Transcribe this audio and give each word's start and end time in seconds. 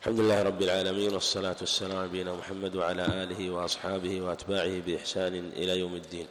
الحمد 0.00 0.20
لله 0.20 0.42
رب 0.42 0.62
العالمين 0.62 1.14
والصلاة 1.14 1.56
والسلام 1.60 1.98
على 1.98 2.32
محمد 2.32 2.76
وعلى 2.76 3.04
آله 3.04 3.50
وأصحابه 3.50 4.20
وأتباعه 4.20 4.80
بإحسان 4.86 5.34
إلى 5.56 5.78
يوم 5.78 5.94
الدين. 5.94 6.26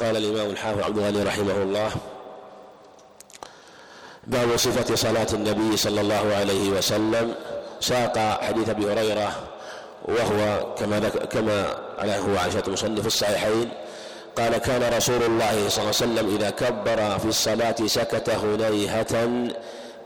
قال 0.00 0.16
الإمام 0.16 0.50
الحافظ 0.50 0.80
عبد 0.82 0.98
الغني 0.98 1.22
رحمه 1.22 1.62
الله 1.62 1.90
باب 4.26 4.56
صفة 4.56 4.94
صلاة 4.94 5.28
النبي 5.32 5.76
صلى 5.76 6.00
الله 6.00 6.34
عليه 6.34 6.70
وسلم. 6.70 7.34
ساق 7.80 8.18
حديث 8.42 8.68
أبي 8.68 8.92
هريرة 8.92 9.48
وهو 10.04 10.74
كما 10.74 11.08
كما 11.08 11.78
عليه 11.98 12.18
هو 12.18 12.36
عائشة 12.36 12.62
المصنف 12.66 13.00
في 13.00 13.06
الصحيحين 13.06 13.70
قال 14.36 14.56
كان 14.58 14.94
رسول 14.96 15.22
الله 15.22 15.68
صلى 15.68 15.78
الله 15.78 15.78
عليه 15.78 15.88
وسلم 15.88 16.36
إذا 16.36 16.50
كبر 16.50 17.18
في 17.18 17.24
الصلاة 17.24 17.76
سكت 17.86 18.30
هنيهة 18.30 19.48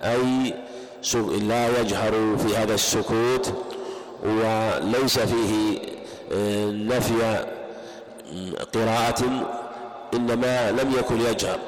أي 0.03 0.55
لا 1.49 1.81
يجهر 1.81 2.37
في 2.37 2.57
هذا 2.57 2.75
السكوت 2.75 3.53
وليس 4.25 5.19
فيه 5.19 5.79
آه، 6.33 6.67
نفي 6.71 7.45
قراءة 8.75 9.25
إنما 10.15 10.71
لم 10.71 10.95
يكن 10.99 11.21
يجهر. 11.21 11.59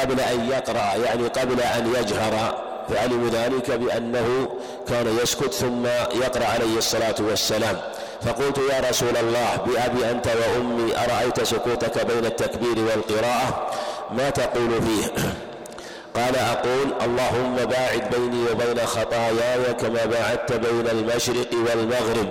قبل 0.00 0.20
أن 0.20 0.48
يقرأ 0.50 0.94
يعني 1.04 1.28
قبل 1.28 1.60
أن 1.60 1.94
يجهر 1.94 2.64
فعلموا 2.88 3.28
ذلك 3.28 3.70
بأنه 3.70 4.48
كان 4.88 5.18
يسكت 5.22 5.52
ثم 5.52 5.86
يقرأ 6.22 6.44
عليه 6.44 6.78
الصلاة 6.78 7.14
والسلام. 7.20 7.76
فقلت 8.22 8.58
يا 8.58 8.90
رسول 8.90 9.16
الله 9.16 9.56
بأبي 9.66 10.10
أنت 10.10 10.26
وأمي 10.26 10.92
أرأيت 10.96 11.42
سكوتك 11.42 12.06
بين 12.06 12.24
التكبير 12.24 12.78
والقراءة؟ 12.78 13.70
ما 14.10 14.30
تقول 14.30 14.82
فيه؟ 14.82 15.04
قال 16.16 16.36
أقول 16.36 16.92
اللهم 17.04 17.56
باعد 17.56 18.10
بيني 18.10 18.50
وبين 18.50 18.86
خطاياي 18.86 19.74
كما 19.80 20.04
باعدت 20.04 20.52
بين 20.52 20.86
المشرق 20.86 21.48
والمغرب. 21.52 22.28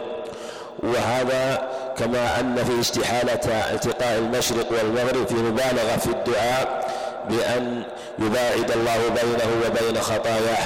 وهذا 0.84 1.68
كما 1.98 2.40
أن 2.40 2.64
في 2.64 2.80
استحالة 2.80 3.74
التقاء 3.74 4.18
المشرق 4.18 4.72
والمغرب 4.72 5.28
في 5.28 5.36
مبالغة 5.36 5.98
في 5.98 6.08
الدعاء 6.08 6.92
بأن 7.30 7.84
يباعد 8.20 8.72
الله 8.72 8.98
بينه 9.10 9.68
وبين 9.68 10.02
خطاياه. 10.02 10.66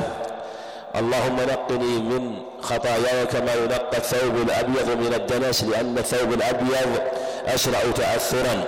اللهم 0.95 1.35
نقني 1.35 1.99
من 1.99 2.50
خطاياي 2.61 3.25
كما 3.25 3.53
ينقى 3.53 3.97
الثوب 3.97 4.35
الأبيض 4.35 4.89
من 4.89 5.13
الدنس 5.13 5.63
لأن 5.63 5.97
الثوب 5.97 6.33
الأبيض 6.33 7.01
أسرع 7.47 7.79
تأثرا 7.95 8.63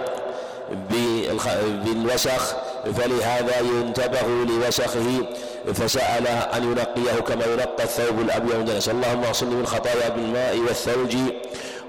بالوسخ 1.86 2.56
فلهذا 2.98 3.60
ينتبه 3.60 4.28
لوسخه 4.50 5.26
فسأل 5.74 6.28
أن 6.28 6.64
ينقيه 6.64 7.20
كما 7.28 7.46
ينقى 7.46 7.84
الثوب 7.84 8.20
الأبيض 8.20 8.56
من 8.56 8.60
الدنس. 8.60 8.90
اللهم 8.90 9.24
اغسلني 9.24 9.56
من 9.56 9.66
خطايا 9.66 10.10
بالماء 10.10 10.58
والثلج 10.58 11.16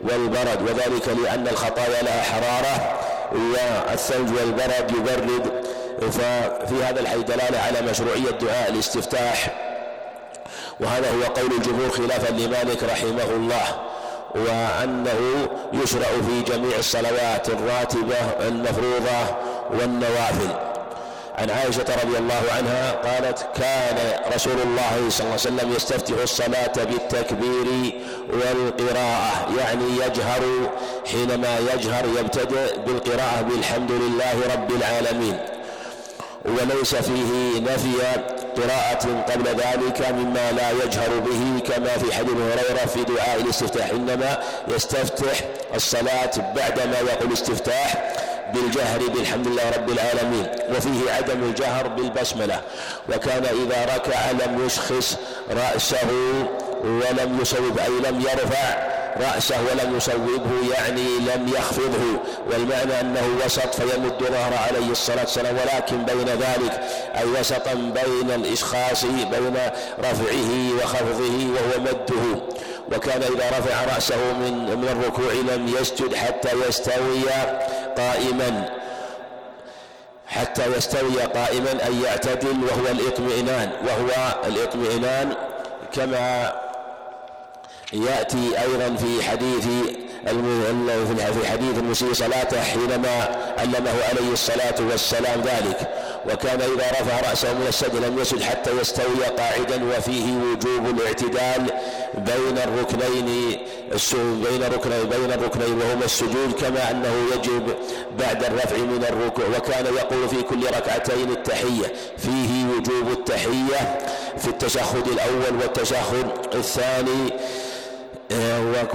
والبرد 0.03 0.63
وذلك 0.63 1.09
لأن 1.09 1.49
الخطايا 1.49 2.03
لها 2.03 2.23
حرارة 2.23 2.99
والثلج 3.33 4.29
والبرد 4.39 4.91
يبرد. 4.91 5.65
ففي 6.13 6.85
هذا 6.85 7.01
الحديث 7.01 7.25
دلالة 7.25 7.59
على 7.59 7.91
مشروعية 7.91 8.31
دعاء 8.31 8.71
الاستفتاح 8.71 9.61
وهذا 10.81 11.11
هو 11.11 11.23
قول 11.23 11.53
الجمهور 11.53 11.91
خلافا 11.91 12.33
لمالك 12.33 12.83
رحمه 12.83 13.31
الله 13.37 13.67
وأنه 14.35 15.49
يشرع 15.73 16.07
في 16.07 16.53
جميع 16.53 16.79
الصلوات 16.79 17.49
الراتبة 17.49 18.49
المفروضة 18.49 19.21
والنوافل. 19.71 20.75
عن 21.39 21.51
عائشة 21.51 21.85
رضي 22.05 22.19
الله 22.19 22.43
عنها 22.57 22.93
قالت 22.93 23.47
كان 23.57 23.97
رسول 24.35 24.53
الله 24.53 25.11
صلى 25.11 25.27
الله 25.27 25.31
عليه 25.31 25.35
وسلم 25.35 25.73
يستفتح 25.77 26.15
الصلاة 26.23 26.73
بالتكبير 26.77 27.93
والقراءة 28.29 29.49
يعني 29.59 29.85
يجهر 30.07 30.71
حينما 31.07 31.59
يجهر 31.75 32.05
يبتدئ 32.19 32.79
بالقراءة 32.87 33.43
بالحمد 33.43 33.91
لله 33.93 34.55
رب 34.55 34.71
العالمين. 34.71 35.39
وليس 36.45 36.95
فيه 36.95 37.61
نفي 37.61 37.97
قراءة 38.57 39.25
قبل 39.33 39.49
ذلك 39.49 40.11
مما 40.11 40.53
لا 40.53 40.71
يجهر 40.71 41.19
به 41.19 41.61
كما 41.61 41.99
في 41.99 42.15
حديث 42.15 42.37
هريرة 42.37 42.87
في 42.87 43.05
دعاء 43.05 43.41
الاستفتاح. 43.41 43.91
إنما 43.91 44.39
يستفتح 44.69 45.41
الصلاة 45.75 46.31
بعدما 46.57 46.99
يقول 46.99 47.33
استفتاح 47.33 48.15
بالجهر 48.55 48.99
بالحمد 48.99 49.47
لله 49.49 49.71
رب 49.77 49.91
العالمين 49.91 50.47
وفيه 50.71 51.13
عدم 51.13 51.43
الجهر 51.43 51.89
بالبسملة. 51.89 52.61
وكان 53.09 53.45
إذا 53.45 53.95
ركع 53.97 54.31
لم 54.31 54.67
يشخص 54.67 55.17
رأسه 55.51 56.09
ولم 56.85 57.39
يصوب 57.43 57.79
أي 57.79 58.11
لم 58.11 58.21
يرفع 58.21 58.94
رأسه 59.17 59.57
ولم 59.71 59.97
يصوبه 59.97 60.75
يعني 60.79 61.07
لم 61.19 61.49
يخفضه. 61.49 62.21
والمعنى 62.51 63.01
أنه 63.01 63.39
وسط 63.45 63.75
فيمد 63.75 64.23
ظهر 64.23 64.55
عليه 64.69 64.91
الصلاة 64.91 65.21
والسلام 65.21 65.57
ولكن 65.57 66.05
بين 66.05 66.29
ذلك 66.29 66.81
أي 67.17 67.41
وسطا 67.41 67.75
بين 67.75 68.31
الإشخاص 68.31 69.05
بين 69.05 69.57
رفعه 69.99 70.71
وخفضه 70.83 71.47
وهو 71.55 71.81
مده. 71.81 72.43
وكان 72.93 73.23
إذا 73.23 73.59
رفع 73.59 73.95
رأسه 73.95 74.33
من 74.33 74.77
من 74.77 74.89
الركوع 74.89 75.55
لم 75.55 75.75
يسجد 75.81 76.15
حتى 76.15 76.49
يستوي 76.69 77.25
قائما. 77.97 78.69
حتى 80.27 80.63
يستوي 80.77 81.23
قائما 81.35 81.87
أي 81.87 82.03
يعتدل 82.03 82.57
وهو 82.65 82.87
الإطمئنان. 82.91 83.71
وهو 83.87 84.35
الإطمئنان 84.47 85.35
كما 85.93 86.53
يأتي 87.95 88.61
أيضا 88.63 88.97
في 88.97 89.23
حديث 89.23 89.67
في 91.39 91.47
حديث 91.47 91.79
المسيء 91.79 92.13
صلاته 92.13 92.61
حينما 92.63 93.37
علمه 93.59 93.91
عليه 94.11 94.33
الصلاة 94.33 94.75
والسلام 94.91 95.41
ذلك. 95.41 95.89
وكان 96.33 96.61
إذا 96.61 96.91
رفع 97.01 97.31
رأسه 97.31 97.53
من 97.53 97.67
السجد 97.69 97.97
لم 97.97 98.19
يسجد 98.19 98.43
حتى 98.43 98.71
يستوي 98.81 99.25
قاعدا 99.39 99.85
وفيه 99.85 100.25
وجوب 100.25 100.99
الاعتدال 100.99 101.71
بين 102.15 102.59
الركنين 102.59 103.27
بين 104.17 104.63
الركنين 104.63 105.05
بين 105.05 105.33
الركنين 105.33 105.79
وهما 105.81 106.05
السجود 106.05 106.53
كما 106.61 106.91
أنه 106.91 107.15
يجب 107.35 107.75
بعد 108.19 108.45
الرفع 108.45 108.77
من 108.77 109.05
الركوع. 109.09 109.45
وكان 109.57 109.95
يقول 109.95 110.29
في 110.29 110.43
كل 110.43 110.67
ركعتين 110.67 111.31
التحية 111.31 111.93
فيه 112.19 112.67
وجوب 112.67 113.13
التحية 113.13 113.99
في 114.39 114.49
التشهد 114.49 115.09
الأول 115.09 115.61
والتشهد 115.63 116.27
الثاني. 116.55 117.33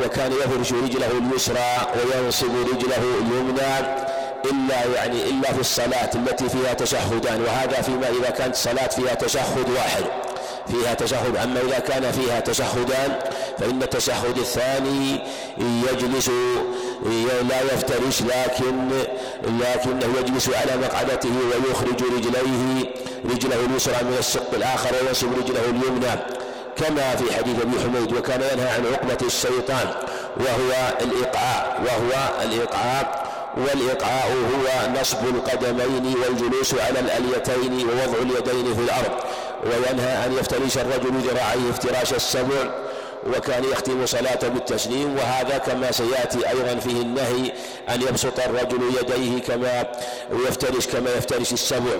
وكان 0.06 0.32
يفرش 0.32 0.74
رجله 0.74 1.12
اليسرى 1.12 1.88
وينصب 1.96 2.52
رجله 2.74 3.04
اليمنى 3.22 4.00
إلا 4.46 4.96
يعني 4.96 5.24
إلا 5.24 5.54
في 5.54 5.60
الصلاة 5.60 6.10
التي 6.16 6.50
فيها 6.50 6.74
تشهدان. 6.74 7.42
وهذا 7.42 7.82
فيما 7.82 8.10
إذا 8.10 8.30
كانت 8.30 8.56
صلاة 8.56 8.88
فيها 8.88 9.14
تشهد 9.14 9.70
واحد. 9.76 10.04
فيها 10.68 10.94
تشهد. 10.94 11.38
أما 11.38 11.62
إذا 11.62 11.80
كان 11.80 12.12
فيها 12.12 12.40
تشهدان 12.40 13.20
فإن 13.60 13.84
التشهد 13.84 14.38
الثاني 14.38 15.22
يجلس 15.92 16.30
لا 17.50 17.62
يفترش 17.62 18.22
لكن 18.22 18.90
لكنه 19.44 20.14
يجلس 20.20 20.50
على 20.50 20.78
مقعدته 20.78 21.30
ويخرج 21.66 22.04
رجليه 22.04 22.86
رجله 23.26 23.66
اليسرى 23.66 24.04
من 24.04 24.16
الشق 24.20 24.54
الآخر 24.54 24.90
وينصب 24.96 25.28
رجله 25.38 25.62
اليمنى. 25.66 26.39
كما 26.80 27.16
في 27.16 27.34
حديث 27.34 27.62
أبي 27.62 27.80
حميد 27.80 28.14
وكان 28.18 28.42
ينهى 28.54 28.70
عن 28.70 28.86
عقبة 28.94 29.28
الشيطان 29.28 29.88
وهو 30.38 30.94
الإيقاع 31.02 31.80
وهو 31.86 32.44
الإيقاع 32.44 33.26
والإيقاع 33.58 34.24
هو 34.26 35.00
نصب 35.02 35.18
القدمين 35.36 36.16
والجلوس 36.24 36.74
على 36.74 37.00
الأليتين 37.00 37.88
ووضع 37.90 38.20
اليدين 38.22 38.76
في 38.76 38.82
الأرض. 38.82 39.12
وينهى 39.66 40.26
أن 40.26 40.34
يفترش 40.34 40.78
الرجل 40.78 41.20
ذراعيه 41.20 41.70
افتراش 41.70 42.14
السبع 42.14 42.72
وكان 43.28 43.64
يختم 43.64 44.06
صلاته 44.06 44.48
بالتسليم. 44.48 45.16
وهذا 45.18 45.58
كما 45.58 45.92
سيأتي 45.92 46.50
أيضا 46.50 46.80
فيه 46.80 47.02
النهي 47.02 47.52
أن 47.90 48.02
يبسط 48.02 48.40
الرجل 48.40 48.80
يديه 49.02 49.42
كما 49.42 49.86
ويفترش 50.32 50.88
كما 50.88 51.10
يفترش 51.18 51.54
السبع 51.54 51.98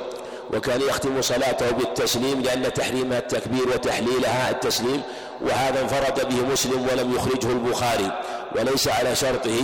وكان 0.54 0.82
يختم 0.82 1.22
صلاته 1.22 1.72
بالتسليم 1.72 2.42
لأن 2.42 2.74
تحريمها 2.74 3.18
التكبير 3.18 3.68
وتحليلها 3.68 4.50
التسليم 4.50 5.02
وهذا 5.42 5.82
انفرد 5.82 6.30
به 6.30 6.52
مسلم 6.52 6.88
ولم 6.92 7.16
يخرجه 7.16 7.52
البخاري 7.52 8.12
وليس 8.56 8.88
على 8.88 9.16
شرطه 9.16 9.62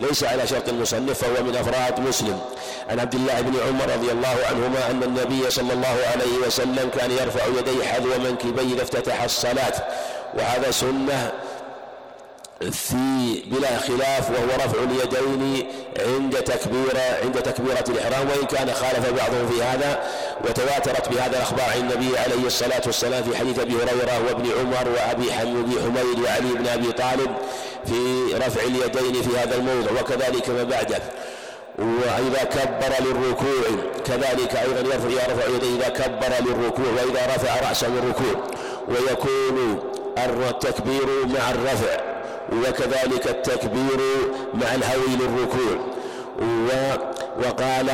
ليس 0.00 0.24
على 0.24 0.46
شرط 0.46 0.68
المصنف 0.68 1.24
فهو 1.24 1.44
من 1.44 1.56
أفراد 1.56 2.00
مسلم. 2.00 2.40
عن 2.90 3.00
عبد 3.00 3.14
الله 3.14 3.40
بن 3.40 3.54
عمر 3.68 3.94
رضي 3.94 4.12
الله 4.12 4.36
عنهما 4.50 4.90
أن 4.90 5.02
النبي 5.02 5.50
صلى 5.50 5.72
الله 5.72 5.96
عليه 6.12 6.46
وسلم 6.46 6.90
كان 6.98 7.10
يرفع 7.10 7.46
يديه 7.58 7.84
حذو 7.84 8.10
منكبيه 8.18 8.74
إذا 8.74 8.82
افتتح 8.82 9.22
الصلاة 9.22 9.72
وهذا 10.34 10.70
سنة 10.70 11.32
في 12.60 13.42
بلا 13.46 13.78
خلاف 13.78 14.30
وهو 14.30 14.56
رفع 14.56 14.78
اليدين 14.82 15.66
عند 16.06 16.34
تكبيرة 16.34 17.18
عند 17.24 17.42
تكبيرة 17.42 17.84
الإحرام 17.88 18.28
وإن 18.28 18.46
كان 18.46 18.72
خالف 18.72 19.10
بعضهم 19.10 19.48
في 19.48 19.62
هذا 19.62 20.02
وتواترت 20.44 21.08
بهذا 21.08 21.36
الأخبار 21.36 21.66
عن 21.74 21.80
النبي 21.80 22.18
عليه 22.18 22.46
الصلاة 22.46 22.80
والسلام 22.86 23.24
في 23.24 23.36
حديث 23.36 23.58
أبي 23.58 23.74
هريرة 23.74 24.26
وابن 24.28 24.50
عمر 24.60 24.88
وأبي 24.88 25.32
حميد 25.32 26.20
وعلي 26.24 26.54
بن 26.54 26.66
أبي 26.66 26.92
طالب 26.92 27.36
في 27.86 28.34
رفع 28.34 28.60
اليدين 28.60 29.22
في 29.22 29.38
هذا 29.38 29.56
الموضع 29.56 30.00
وكذلك 30.00 30.50
ما 30.50 30.62
بعده. 30.62 30.98
وإذا 31.78 32.44
كبر 32.44 33.06
للركوع 33.06 33.84
كذلك 34.04 34.56
أيضا 34.56 34.94
يرفع 34.94 35.08
يرفع 35.08 35.48
يديه 35.54 35.76
إذا 35.76 35.88
كبر 35.88 36.32
للركوع 36.46 36.86
وإذا 36.86 37.26
رفع 37.36 37.68
رأسه 37.68 37.88
من 37.88 37.98
الركوع 37.98 38.42
ويكون 38.88 39.80
التكبير 40.48 41.06
مع 41.26 41.50
الرفع. 41.50 42.15
وكذلك 42.52 43.26
التكبير 43.26 44.00
مع 44.54 44.74
الهوي 44.74 45.16
للركوع. 45.20 45.96
وقال 47.38 47.86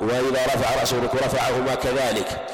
وإذا 0.00 0.44
رفع 0.54 0.80
رأسه 0.80 0.98
الركوع 0.98 1.20
رفعهما 1.20 1.74
كذلك. 1.74 2.46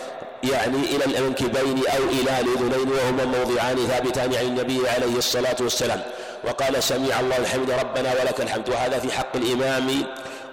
يعني 0.42 0.78
إلى 0.78 1.04
المنكبين 1.04 1.78
أو 1.96 2.02
إلى 2.04 2.40
الأذنين 2.40 2.88
وهما 2.88 3.24
موضعان 3.24 3.76
ثابتان 3.76 4.34
عن 4.34 4.44
النبي 4.44 4.88
عليه 4.88 5.16
الصلاة 5.16 5.56
والسلام. 5.60 6.00
وقال 6.44 6.82
سمع 6.82 7.20
الله 7.20 7.36
الحمد 7.36 7.70
ربنا 7.70 8.12
ولك 8.20 8.40
الحمد. 8.40 8.68
وهذا 8.68 8.98
في 8.98 9.12
حق 9.12 9.36
الإمام 9.36 9.88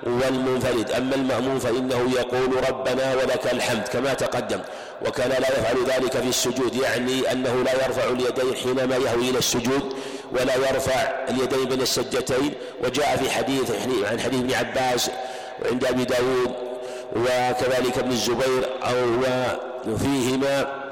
والمنفرد. 0.04 0.92
أما 0.92 1.16
المأموم 1.16 1.60
فإنه 1.60 2.12
يقول 2.16 2.70
ربنا 2.70 3.16
ولك 3.16 3.54
الحمد 3.54 3.88
كما 3.88 4.14
تقدم. 4.14 4.60
وكان 5.08 5.30
لا 5.30 5.38
يفعل 5.38 5.78
ذلك 5.88 6.12
في 6.12 6.30
السجود 6.30 6.76
يعني 6.76 7.32
أنه 7.32 7.64
لا 7.64 7.74
يرفع 7.86 8.04
اليدين 8.04 8.56
حينما 8.64 8.96
يهوي 8.96 9.30
إلى 9.30 9.38
السجود. 9.38 9.94
ولا 10.32 10.56
يرفع 10.56 11.02
اليدين 11.30 11.66
بين 11.66 11.82
السجدتين. 11.82 12.54
وجاء 12.84 13.18
في 13.18 13.32
حديث 13.32 13.72
عن 14.12 14.20
حديث 14.20 14.40
ابن 14.40 14.54
عباس 14.54 15.12
وعند 15.62 15.86
أبي 15.86 16.06
داود 16.06 16.52
وكذلك 17.16 17.98
ابن 17.98 18.12
الزبير 18.12 18.70
أو 18.84 18.96
وفيهما 19.88 20.84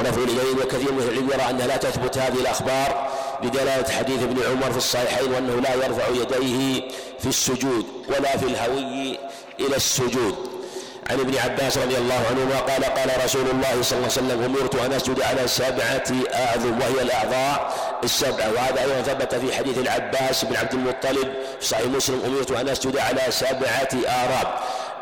رفع 0.00 0.22
اليدين. 0.22 0.58
وكثير 0.62 0.92
من 0.92 1.02
العلم 1.02 1.30
يرى 1.32 1.50
أنها 1.50 1.66
لا 1.66 1.76
تثبت 1.76 2.18
هذه 2.18 2.40
الأخبار 2.40 3.08
بدلالة 3.42 3.88
حديث 3.90 4.22
ابن 4.22 4.42
عمر 4.50 4.70
في 4.70 4.76
الصحيحين 4.76 5.32
وأنه 5.32 5.54
لا 5.60 5.74
يرفع 5.74 6.08
يديه 6.08 6.82
في 7.18 7.26
السجود 7.26 7.86
ولا 8.08 8.36
في 8.36 8.46
الهوي 8.46 9.18
إلى 9.60 9.76
السجود. 9.76 10.34
عن 11.10 11.20
ابن 11.20 11.38
عباس 11.38 11.78
رضي 11.78 11.98
الله 11.98 12.20
عنهما 12.30 12.58
قال 12.60 12.84
قال 12.84 13.24
رسول 13.24 13.46
الله 13.50 13.82
صلى 13.82 13.98
الله 13.98 14.10
عليه 14.16 14.26
وسلم 14.26 14.42
أمرت 14.44 14.74
أن 14.74 14.92
أسجد 14.92 15.22
على 15.22 15.48
سبعة 15.48 16.04
أعظم 16.34 16.78
وهي 16.80 17.02
الأعضاء 17.02 17.74
السبعة 18.04 18.52
وهذا 18.52 18.80
أيضا 18.80 19.02
ثبت 19.02 19.34
في 19.34 19.56
حديث 19.56 19.78
العباس 19.78 20.44
بن 20.44 20.56
عبد 20.56 20.74
المطلب 20.74 21.28
في 21.60 21.66
صحيح 21.66 21.86
مسلم 21.86 22.22
أمرت 22.26 22.50
أن 22.50 22.68
أسجد 22.68 22.98
على 22.98 23.20
سبعة 23.30 23.88
آراب 24.06 24.48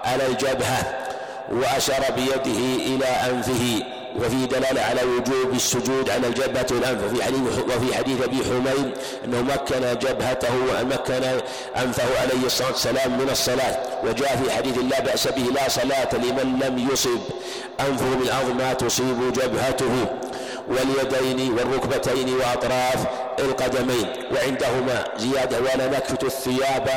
على 0.05 0.27
الجبهة 0.27 1.07
وأشار 1.53 2.05
بيده 2.17 2.85
إلى 2.87 3.07
أنفه. 3.07 3.83
وفي 4.19 4.47
دلالة 4.47 4.83
على 4.83 5.01
وجوب 5.03 5.53
السجود 5.55 6.11
على 6.11 6.27
الجبهة 6.27 6.67
والأنف 6.71 7.13
وفي 7.13 7.25
حديث 7.25 7.41
وفي 7.77 7.95
حديث 7.95 8.23
أبي 8.23 8.37
حميد 8.37 8.93
أنه 9.25 9.43
مكن 9.43 9.99
جبهته 9.99 10.55
ومكن 10.55 11.41
أنفه 11.77 12.21
عليه 12.21 12.47
الصلاة 12.47 12.69
والسلام 12.69 13.19
من 13.19 13.29
الصلاة. 13.31 13.77
وجاء 14.05 14.37
في 14.37 14.53
حديث 14.53 14.79
لا 14.79 15.01
بأس 15.01 15.29
به 15.29 15.43
لا 15.55 15.69
صلاة 15.69 16.09
لمن 16.15 16.61
لم 16.65 16.89
يصب. 16.93 17.21
أنفه 17.81 18.15
بالأرض 18.21 18.57
ما 18.59 18.73
تصيب 18.73 19.33
جبهته. 19.33 20.07
واليدين 20.69 21.53
والركبتين 21.53 22.35
وأطراف 22.35 23.07
القدمين. 23.39 24.07
وعندهما 24.33 25.05
زيادة 25.19 25.59
ولا 25.61 25.87
نكفت 25.87 26.25
الثياب 26.25 26.89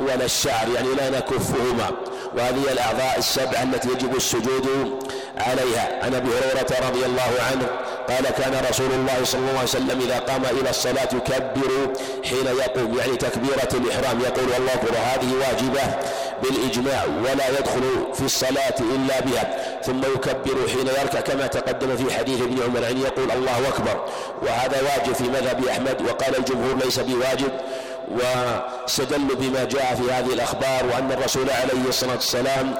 ولا 0.00 0.24
الشعر 0.24 0.68
يعني 0.74 0.88
لا 0.94 1.10
نكفهما. 1.10 1.90
وهذه 2.36 2.72
الأعضاء 2.72 3.14
السبعة 3.18 3.62
التي 3.62 3.88
يجب 3.88 4.16
السجود 4.16 4.66
عليها. 5.40 5.98
عن 6.02 6.14
أبي 6.14 6.28
هريرة 6.28 6.88
رضي 6.88 7.06
الله 7.06 7.32
عنه 7.50 7.66
قال 8.08 8.24
كان 8.24 8.64
رسول 8.70 8.90
الله 8.92 9.24
صلى 9.24 9.40
الله 9.40 9.58
عليه 9.58 9.62
وسلم 9.62 10.00
إذا 10.00 10.18
قام 10.18 10.42
إلى 10.60 10.70
الصلاة 10.70 11.08
يكبر 11.12 11.70
حين 12.24 12.46
يقوم. 12.46 12.98
يعني 12.98 13.16
تكبيرة 13.16 13.68
الإحرام. 13.74 14.20
يقول 14.20 14.52
الله 14.58 14.74
أكبر 14.74 14.94
هذه 14.96 15.32
واجبة 15.40 15.94
بالإجماع 16.42 17.04
ولا 17.04 17.48
يدخل 17.58 17.82
في 18.14 18.22
الصلاة 18.24 18.74
إلا 18.80 19.20
بها. 19.20 19.56
ثم 19.82 20.00
يكبر 20.14 20.68
حين 20.68 20.86
يركع 20.86 21.20
كما 21.20 21.46
تقدم 21.46 21.96
في 21.96 22.14
حديث 22.14 22.40
ابن 22.40 22.62
عمر. 22.62 22.82
يعني 22.82 23.00
يقول 23.00 23.30
الله 23.30 23.68
أكبر. 23.68 24.04
وهذا 24.42 24.82
واجب 24.82 25.14
في 25.14 25.24
مذهب 25.24 25.66
أحمد. 25.66 26.02
وقال 26.08 26.36
الجمهور 26.36 26.76
ليس 26.84 26.98
بواجب 26.98 27.52
واستدلوا 28.10 29.36
بما 29.36 29.64
جاء 29.64 29.94
في 29.94 30.12
هذه 30.12 30.32
الأخبار 30.32 30.86
وأن 30.92 31.12
الرسول 31.12 31.50
عليه 31.50 31.88
الصلاة 31.88 32.12
والسلام 32.14 32.74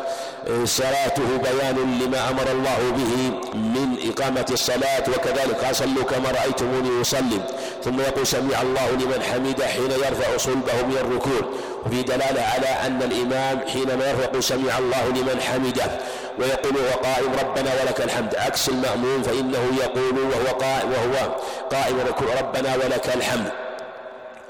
صلاته 0.65 1.23
بيان 1.43 1.99
لما 2.03 2.31
أمر 2.31 2.51
الله 2.53 2.79
به 2.97 3.31
من 3.55 3.97
إقامة 4.11 4.47
الصلاة 4.51 5.03
وكذلك 5.09 5.67
صلوا 5.73 6.05
كما 6.05 6.31
رأيتموني 6.31 7.01
أصلي. 7.01 7.41
ثم 7.85 8.01
يقول 8.01 8.27
سمع 8.27 8.63
الله 8.63 8.91
لمن 8.91 9.23
حمد 9.33 9.63
حين 9.63 9.91
يرفع 9.91 10.37
صلبه 10.37 10.83
من 10.87 10.97
الركوع 11.01 11.49
وفي 11.87 12.03
دلالة 12.03 12.43
على 12.43 12.67
أن 12.87 13.03
الإمام 13.03 13.69
حينما 13.69 14.11
يرفع 14.11 14.41
سمع 14.41 14.79
الله 14.79 15.09
لمن 15.09 15.41
حمده 15.41 15.91
ويقول 16.39 16.77
وهو 16.77 17.03
قائم 17.05 17.33
ربنا 17.41 17.71
ولك 17.83 18.01
الحمد 18.01 18.35
عكس 18.37 18.69
المأموم 18.69 19.23
فإنه 19.23 19.71
يقول 19.81 20.19
وهو 20.19 20.59
قائم 20.59 20.91
وهو 20.93 21.35
قائم 21.71 21.97
ربنا 22.41 22.75
ولك 22.75 23.15
الحمد 23.15 23.68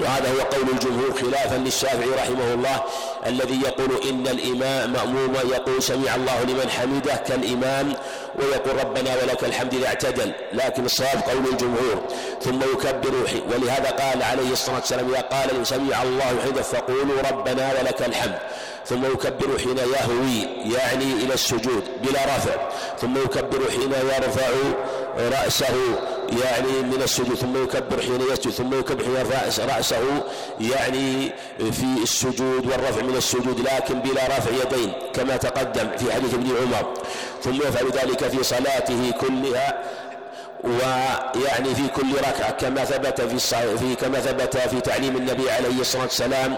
وهذا 0.00 0.30
هو 0.30 0.40
قول 0.40 0.68
الجمهور 0.72 1.12
خلافا 1.20 1.54
للشافعي 1.56 2.10
رحمه 2.10 2.54
الله 2.54 2.82
الذي 3.26 3.60
يقول 3.60 4.02
إن 4.10 4.26
الإمام 4.26 4.92
مأموم 4.92 5.34
يقول 5.50 5.82
سمع 5.82 6.14
الله 6.14 6.42
لمن 6.42 6.70
حمده 6.70 7.14
كالإمام 7.14 7.92
ويقول 8.38 8.84
ربنا 8.84 9.10
ولك 9.22 9.44
الحمد 9.44 9.74
إذا 9.74 9.86
اعتدل. 9.86 10.32
لكن 10.52 10.84
الصواب 10.84 11.22
قول 11.30 11.46
الجمهور. 11.52 12.02
ثم 12.42 12.60
يكبر 12.62 13.12
ولهذا 13.54 13.90
قال 13.90 14.22
عليه 14.22 14.52
الصلاة 14.52 14.76
والسلام 14.76 15.08
إذا 15.08 15.20
قال 15.20 15.66
سمع 15.66 16.02
الله 16.02 16.34
حمده 16.44 16.62
فقولوا 16.62 17.22
ربنا 17.30 17.72
ولك 17.78 18.02
الحمد. 18.02 18.38
ثم 18.86 19.04
يكبر 19.04 19.58
حين 19.58 19.78
يهوي 19.78 20.40
يعني 20.74 21.12
إلى 21.12 21.34
السجود 21.34 21.84
بلا 22.02 22.24
رفع. 22.24 22.68
ثم 23.00 23.16
يكبر 23.16 23.70
حين 23.70 23.92
يرفع 23.92 24.48
رأسه 25.18 25.74
يعني 26.42 26.82
من 26.82 27.02
السجود 27.02 27.34
ثم 27.34 27.62
يكبر 27.62 28.00
حين 28.00 28.20
يسجد 28.32 28.50
ثم 28.50 28.78
يكبر 28.78 29.04
حين 29.04 29.14
يرفع 29.14 29.64
رأسه 29.76 30.22
يعني 30.60 31.32
في 31.58 32.02
السجود 32.02 32.66
والرفع 32.66 33.02
من 33.02 33.16
السجود 33.16 33.60
لكن 33.60 33.98
بلا 34.00 34.26
رفع 34.26 34.50
يدين 34.50 34.92
كما 35.14 35.36
تقدم 35.36 35.88
في 35.98 36.12
حديث 36.12 36.34
ابن 36.34 36.46
عمر. 36.62 36.94
ثم 37.42 37.56
يفعل 37.56 37.86
ذلك 37.90 38.28
في 38.28 38.44
صلاته 38.44 39.10
كلها 39.20 39.78
ويعني 40.64 41.74
في 41.74 41.88
كل 41.88 42.14
ركعة 42.18 42.50
كما 42.50 42.84
ثبت 42.84 43.20
في, 43.20 43.38
في 43.78 43.94
كما 43.94 44.20
ثبت 44.20 44.56
في 44.56 44.80
تعليم 44.80 45.16
النبي 45.16 45.50
عليه 45.50 45.80
الصلاة 45.80 46.02
والسلام 46.02 46.56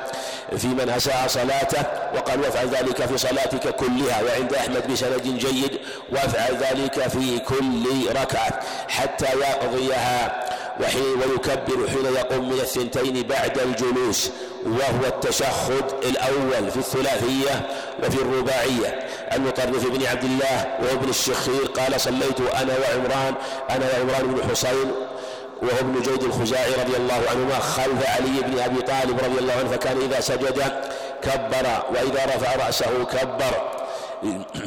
في 0.57 0.67
من 0.67 0.89
أساء 0.89 1.27
صلاته 1.27 1.83
وقال 2.15 2.41
وافعل 2.41 2.69
ذلك 2.69 3.07
في 3.07 3.19
صلاتك 3.19 3.69
كلها 3.77 4.23
وعند 4.23 4.55
أحمد 4.55 4.93
بسند 4.93 5.23
جيد 5.23 5.79
وافعل 6.13 6.57
ذلك 6.57 7.09
في 7.09 7.39
كل 7.39 7.85
ركعة 8.11 8.61
حتى 8.89 9.27
يقضيها 9.27 10.45
وحين 10.81 11.03
ويكبر 11.31 11.89
حين 11.89 12.15
يقوم 12.15 12.49
من 12.49 12.61
الثنتين 12.61 13.27
بعد 13.27 13.59
الجلوس 13.59 14.31
وهو 14.67 15.07
التشهد 15.07 15.85
الأول 16.03 16.71
في 16.71 16.77
الثلاثية 16.77 17.69
وفي 18.03 18.23
الرباعية. 18.23 19.09
عن 19.31 19.47
مطرف 19.47 19.87
بن 19.87 20.07
عبد 20.07 20.25
الله 20.25 20.79
وهو 20.83 20.93
ابن 20.93 21.09
الشخير 21.09 21.65
قال 21.77 22.01
صليت 22.01 22.41
أنا 22.41 22.73
وعمران 22.79 23.35
أنا 23.71 23.87
وعمران 23.93 24.35
بن 24.35 24.51
حسين 24.51 24.93
وهو 25.63 25.79
ابن 25.81 26.03
جيد 26.03 26.23
الخزاعي 26.23 26.73
رضي 26.73 26.97
الله 26.97 27.23
عنهما 27.31 27.59
خلف 27.59 28.07
علي 28.07 28.41
بن 28.47 28.59
أبي 28.59 28.83
طالب 28.83 29.19
رضي 29.25 29.39
الله 29.39 29.53
عنه 29.53 29.69
فكان 29.69 30.01
إذا 30.01 30.21
سجد 30.21 30.73
كبر 31.23 31.67
وإذا 31.91 32.25
رفع 32.25 32.67
رأسه 32.67 33.05
كبر 33.05 33.71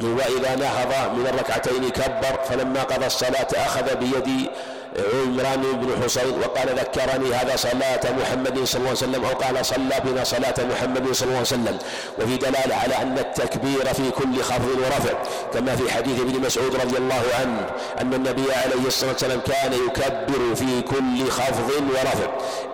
وإذا 0.04 0.56
نهض 0.56 1.18
من 1.18 1.28
الركعتين 1.28 1.90
كبر 1.90 2.40
فلما 2.50 2.84
قضى 2.84 3.06
الصلاة 3.06 3.48
أخذ 3.56 3.96
بيدي 3.96 4.50
عمران 4.98 5.62
بن 5.62 6.04
حسين 6.04 6.40
وقال 6.42 6.70
ذكرني 6.80 7.36
هذا 7.36 7.56
صلاة 7.56 8.02
محمد 8.20 8.64
صلى 8.64 8.80
الله 8.80 8.90
عليه 8.90 8.92
وسلم 8.92 9.26
أو 9.26 9.32
قال 9.32 9.66
صلى 9.66 10.02
بنا 10.06 10.24
صلاة 10.24 10.54
محمد 10.72 11.12
صلى 11.12 11.28
الله 11.28 11.38
عليه 11.38 11.48
وسلم. 11.48 11.78
وفي 12.20 12.38
دلالة 12.38 12.76
على 12.76 13.02
أن 13.02 13.18
التكبير 13.18 13.86
في 13.94 14.12
كل 14.12 14.42
خفض 14.44 14.80
ورفع 14.80 15.14
كما 15.54 15.76
في 15.76 15.92
حديث 15.92 16.20
ابن 16.20 16.42
مسعود 16.46 16.76
رضي 16.76 16.98
الله 16.98 17.24
عنه 17.40 17.70
أن 18.02 18.14
النبي 18.14 18.54
عليه 18.54 18.88
الصلاة 18.88 19.12
والسلام 19.12 19.40
كان 19.40 19.74
يكبر 19.74 20.56
في 20.56 20.82
كل 20.82 21.32
خفض 21.32 21.70
ورفع. 21.90 22.30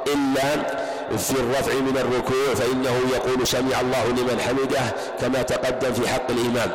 إلا 0.08 0.80
في 1.18 1.32
الرفع 1.32 1.74
من 1.74 1.98
الركوع 1.98 2.56
فإنه 2.56 3.02
يقول 3.14 3.48
سمع 3.48 3.82
الله 3.82 4.06
لمن 4.08 4.42
حمده 4.48 4.96
كما 5.22 5.42
تقدم 5.42 5.94
في 5.94 6.10
حق 6.10 6.32
الإمام. 6.32 6.72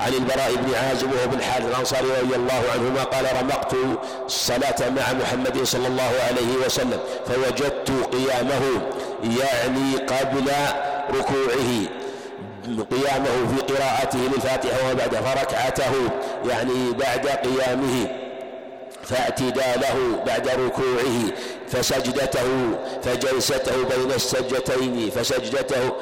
عن 0.00 0.12
البراء 0.14 0.54
بن 0.54 0.74
عازب 0.74 1.12
وهو 1.12 1.26
بن 1.26 1.42
حارث 1.42 1.66
الأنصاري 1.66 2.08
رضي 2.22 2.36
الله 2.36 2.62
عنهما 2.74 3.02
قال 3.04 3.24
رمقت 3.42 3.74
الصلاة 4.26 4.90
مع 4.96 5.12
محمد 5.12 5.62
صلى 5.64 5.86
الله 5.86 6.12
عليه 6.28 6.66
وسلم 6.66 7.00
فوجدت 7.26 7.90
قيامه 8.12 8.62
يعني 9.22 9.96
قبل 9.96 10.44
ركوعه 11.10 11.86
قيامه 12.66 13.54
في 13.56 13.74
قراءته 13.74 14.18
للفاتحة 14.18 14.90
وبعد 14.92 15.14
فركعته 15.14 15.92
يعني 16.48 16.92
بعد 16.92 17.26
قيامه 17.26 18.08
فاعتداله 19.02 20.22
بعد 20.26 20.48
ركوعه. 20.48 21.32
فسجدته 21.68 22.48
فجلسته 23.02 23.76
بين 23.84 24.12
السجدتين 24.14 25.10
فسجدته 25.10 25.92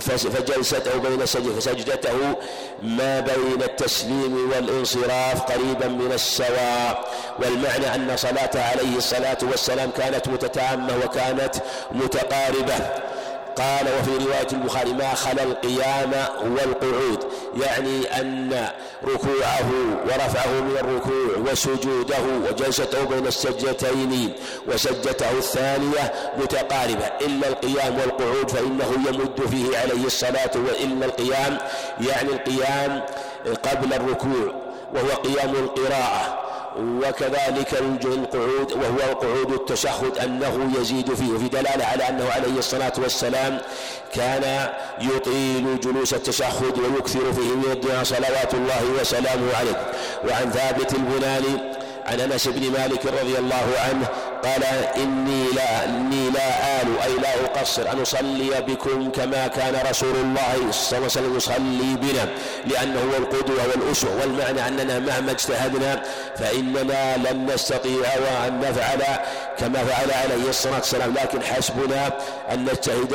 فجلسته 0.00 0.98
بين 0.98 1.22
السجدتين 1.22 1.60
فسجدته 1.60 2.36
ما 2.82 3.20
بين 3.20 3.62
التسليم 3.62 4.50
والانصراف 4.50 5.42
قريبا 5.42 5.88
من 5.88 6.12
السواء 6.12 7.08
والمعنى 7.42 7.94
أن 7.94 8.16
صلاته 8.16 8.62
عليه 8.62 8.96
الصلاة 8.96 9.38
والسلام 9.42 9.90
كانت 9.90 10.28
متتامة 10.28 10.96
وكانت 11.04 11.54
متقاربة. 11.92 13.09
قال 13.58 13.86
وفي 14.00 14.24
رواية 14.24 14.46
البخاري 14.52 14.92
ما 14.92 15.14
خلا 15.14 15.42
القيام 15.42 16.12
والقعود. 16.44 17.24
يعني 17.62 18.20
أن 18.20 18.68
ركوعه 19.04 19.70
ورفعه 20.04 20.60
من 20.60 20.76
الركوع 20.80 21.52
وسجوده 21.52 22.16
وجلسته 22.48 23.04
بين 23.04 23.26
السجدتين 23.26 24.32
وسجدته 24.68 25.30
الثانية 25.30 26.12
متقاربة. 26.38 27.06
إلا 27.20 27.48
القيام 27.48 27.98
والقعود 27.98 28.50
فإنه 28.50 28.92
يمد 29.08 29.40
فيه 29.50 29.78
عليه 29.78 30.06
الصلاة 30.06 30.50
وإلا 30.54 31.06
القيام 31.06 31.58
يعني 32.00 32.28
القيام 32.32 33.02
قبل 33.62 33.94
الركوع 33.94 34.54
وهو 34.94 35.08
قيام 35.08 35.54
القراءة. 35.54 36.49
وكذلك 36.78 37.74
القعود 38.04 38.72
وهو 38.72 39.14
قعود 39.14 39.52
التشهد 39.52 40.18
أنه 40.18 40.70
يزيد 40.80 41.14
فيه 41.14 41.32
وفي 41.32 41.48
دلالة 41.48 41.84
على 41.84 42.08
أنه 42.08 42.30
عليه 42.30 42.58
الصلاة 42.58 42.92
والسلام 42.98 43.58
كان 44.14 44.68
يطيل 45.00 45.80
جلوس 45.80 46.14
التشهد 46.14 46.78
ويكثر 46.78 47.32
فيه 47.32 47.54
من 47.54 47.70
الدعاء 47.72 48.04
صلوات 48.04 48.54
الله 48.54 49.00
وسلامه 49.00 49.56
عليه. 49.58 49.92
وعن 50.28 50.50
ثابت 50.50 50.94
البناني 50.94 51.74
عن 52.06 52.20
أنس 52.20 52.48
بن 52.48 52.70
مالك 52.70 53.06
رضي 53.06 53.38
الله 53.38 53.66
عنه 53.88 54.08
قال 54.44 54.64
إني 54.96 55.44
لا 55.56 55.84
إني 55.84 56.30
لا 56.30 56.82
آل 56.82 56.88
أي 57.04 57.14
لا 57.14 57.28
أقصر 57.44 57.92
أن 57.92 58.00
أصلي 58.00 58.50
بكم 58.68 59.10
كما 59.10 59.46
كان 59.46 59.74
رسول 59.90 60.16
الله 60.16 60.70
صلى 60.70 60.98
الله 60.98 61.10
عليه 61.16 61.20
وسلم 61.20 61.36
يصلي 61.36 61.96
بنا 62.02 62.28
لأنه 62.66 63.00
هو 63.00 63.16
القدوة 63.22 63.62
والأسوة 63.68 64.10
والمعنى 64.20 64.68
أننا 64.68 64.98
مهما 64.98 65.30
اجتهدنا 65.30 66.02
فإننا 66.36 67.16
لن 67.16 67.50
نستطيع 67.54 68.08
وأن 68.16 68.60
نفعل 68.60 69.02
كما 69.58 69.84
فعل 69.84 70.10
عليه 70.10 70.48
الصلاة 70.48 70.74
والسلام. 70.74 71.14
لكن 71.14 71.42
حسبنا 71.42 72.12
أن 72.52 72.64
نجتهد. 72.64 73.14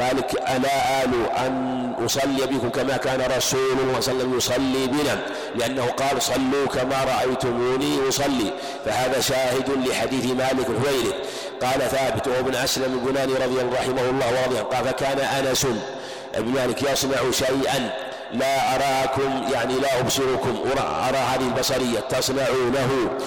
قال 0.00 0.24
ألا 0.56 1.04
آل 1.04 1.12
أن 1.36 1.94
أصلي 2.04 2.46
بكم 2.46 2.68
كما 2.68 2.96
كان 2.96 3.20
رسول 3.36 3.78
الله 3.82 4.00
صلى 4.00 4.12
الله 4.12 4.24
عليه 4.24 4.36
وسلم 4.36 4.36
يصلي 4.36 4.86
بنا 4.86 5.18
لأنه 5.56 5.86
قال 5.86 6.22
صلوا 6.22 6.66
كما 6.74 7.04
رأيتموني 7.04 8.08
أصلي. 8.08 8.52
فهذا 8.84 9.20
شاهد 9.20 9.70
لحديث 9.88 10.24
مالك 10.24 10.55
الهويري 10.62 11.14
قال 11.62 11.90
ثابت 11.90 12.28
وابن 12.28 12.54
أسلم 12.54 12.92
البناني 12.94 13.32
رضي 13.32 13.60
الله 13.60 13.74
رحمه 13.74 14.10
الله 14.10 14.26
ورضي 14.42 14.58
قال 14.58 14.84
فكان 14.84 15.18
أنس 15.18 15.66
ابن 16.34 16.48
مالك 16.52 16.82
يصنع 16.82 17.30
شيئا 17.30 17.90
لا 18.32 18.74
أراكم 18.74 19.52
يعني 19.52 19.74
لا 19.74 20.00
أبصركم 20.00 20.58
أرى 21.08 21.18
هذه 21.18 21.46
البصرية 21.54 22.00
تصنعونه. 22.00 23.18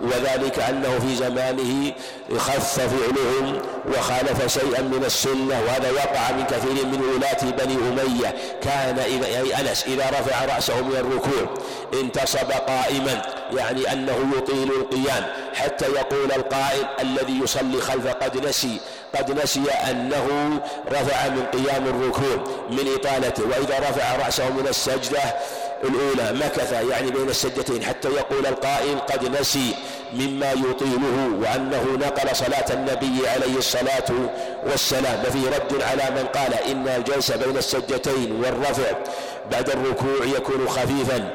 وذلك 0.00 0.58
أنه 0.58 0.98
في 0.98 1.16
زمانه 1.16 1.92
خف 2.36 2.80
فعلهم 2.80 3.62
وخالف 3.88 4.46
شيئا 4.46 4.82
من 4.82 5.04
السنة 5.04 5.60
وهذا 5.66 5.90
وقع 5.90 6.30
من 6.36 6.44
كثير 6.44 6.86
من 6.86 7.02
ولاة 7.14 7.64
بني 7.64 7.74
أمية. 7.74 8.34
كان 8.62 8.98
إذا 8.98 9.28
يعني 9.28 9.60
أنس 9.60 9.84
إذا 9.86 10.04
رفع 10.10 10.44
رأسه 10.54 10.80
من 10.80 10.96
الركوع 10.96 11.54
انتصب 12.00 12.50
قائما 12.50 13.22
يعني 13.52 13.92
أنه 13.92 14.30
يطيل 14.36 14.70
القيام 14.70 15.26
حتى 15.54 15.86
يقول 15.86 16.32
القائل 16.32 16.86
الذي 17.00 17.40
يصلي 17.42 17.80
خلفه 17.80 18.12
قد 18.12 18.46
نسي 18.46 18.80
قد 19.18 19.42
نسي 19.42 19.70
أنه 19.90 20.60
رفع 20.92 21.28
من 21.28 21.46
قيام 21.46 21.86
الركوع 21.86 22.44
من 22.70 22.94
إطالته. 22.94 23.42
وإذا 23.44 23.78
رفع 23.78 24.16
رأسه 24.26 24.50
من 24.50 24.66
السجدة 24.68 25.20
الأولى 25.84 26.38
مكث 26.44 26.72
يعني 26.90 27.10
بين 27.10 27.28
السجدتين 27.28 27.84
حتى 27.84 28.08
يقول 28.08 28.46
القائل 28.46 28.98
قد 28.98 29.40
نسي 29.40 29.74
مما 30.12 30.52
يطيله 30.52 31.38
وأنه 31.40 31.98
نقل 32.06 32.36
صلاة 32.36 32.72
النبي 32.72 33.28
عليه 33.28 33.58
الصلاة 33.58 34.04
والسلام. 34.66 35.22
وفي 35.28 35.38
رد 35.38 35.82
على 35.82 36.10
من 36.10 36.26
قال 36.26 36.54
إن 36.54 36.88
الجلسة 36.88 37.36
بين 37.36 37.56
السجدتين 37.56 38.32
والرفع 38.44 38.92
بعد 39.52 39.70
الركوع 39.70 40.24
يكون 40.36 40.68
خفيفا. 40.68 41.30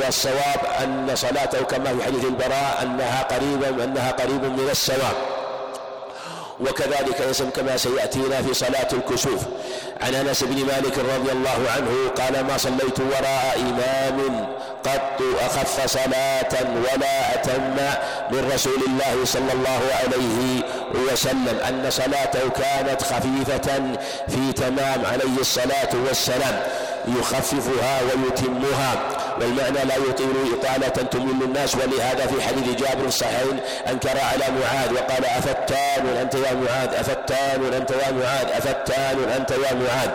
والصواب 0.00 0.60
أن 0.82 1.10
صلاته 1.14 1.62
كما 1.62 1.96
في 1.96 2.04
حديث 2.04 2.24
البراء 2.24 2.78
أنها 2.82 3.22
قريبا 3.22 3.84
أنها 3.84 4.10
قريب 4.10 4.44
من 4.44 4.68
السواء 4.70 5.35
وكذلك 6.60 7.20
يسم 7.30 7.50
كما 7.50 7.76
سيأتينا 7.76 8.42
في 8.42 8.54
صلاة 8.54 8.88
الكسوف. 8.92 9.40
عن 10.00 10.14
أنس 10.14 10.44
بن 10.44 10.66
مالك 10.66 10.98
رضي 10.98 11.32
الله 11.32 11.70
عنه 11.76 12.08
قال 12.18 12.44
ما 12.46 12.56
صليت 12.56 13.00
وراء 13.00 13.58
إمام 13.60 14.46
قط 14.86 15.22
أخف 15.40 15.86
صلاة 15.86 16.52
ولا 16.62 17.34
أتم 17.34 17.76
من 18.30 18.50
رسول 18.54 18.80
الله 18.88 19.24
صلى 19.24 19.52
الله 19.52 19.80
عليه 20.02 20.62
وسلم 21.12 21.58
أن 21.68 21.90
صلاته 21.90 22.48
كانت 22.48 23.02
خفيفة 23.02 23.96
في 24.28 24.52
تمام 24.52 25.06
عليه 25.12 25.40
الصلاة 25.40 25.88
والسلام 26.08 26.62
يخففها 27.08 28.00
ويتمها. 28.02 28.94
والمعنى 29.40 29.84
لا 29.84 29.96
يطيل 29.96 30.34
إطالة 30.60 30.88
تمل 30.88 31.42
الناس 31.44 31.74
ولهذا 31.74 32.26
في 32.26 32.42
حديث 32.42 32.80
جابر 32.82 33.04
الصحيحين 33.04 33.60
أنكر 33.90 34.08
على 34.32 34.44
معاذ 34.60 34.92
وقال 34.94 35.24
أفتان 35.24 36.06
أنت 36.20 36.34
يا 36.34 36.54
معاذ 36.54 36.94
أفتان 36.94 37.72
أنت 37.76 37.90
يا 37.90 38.12
معاذ 38.12 38.46
أفتان 38.52 39.18
أنت 39.36 39.50
يا 39.50 39.74
معاذ. 39.74 40.10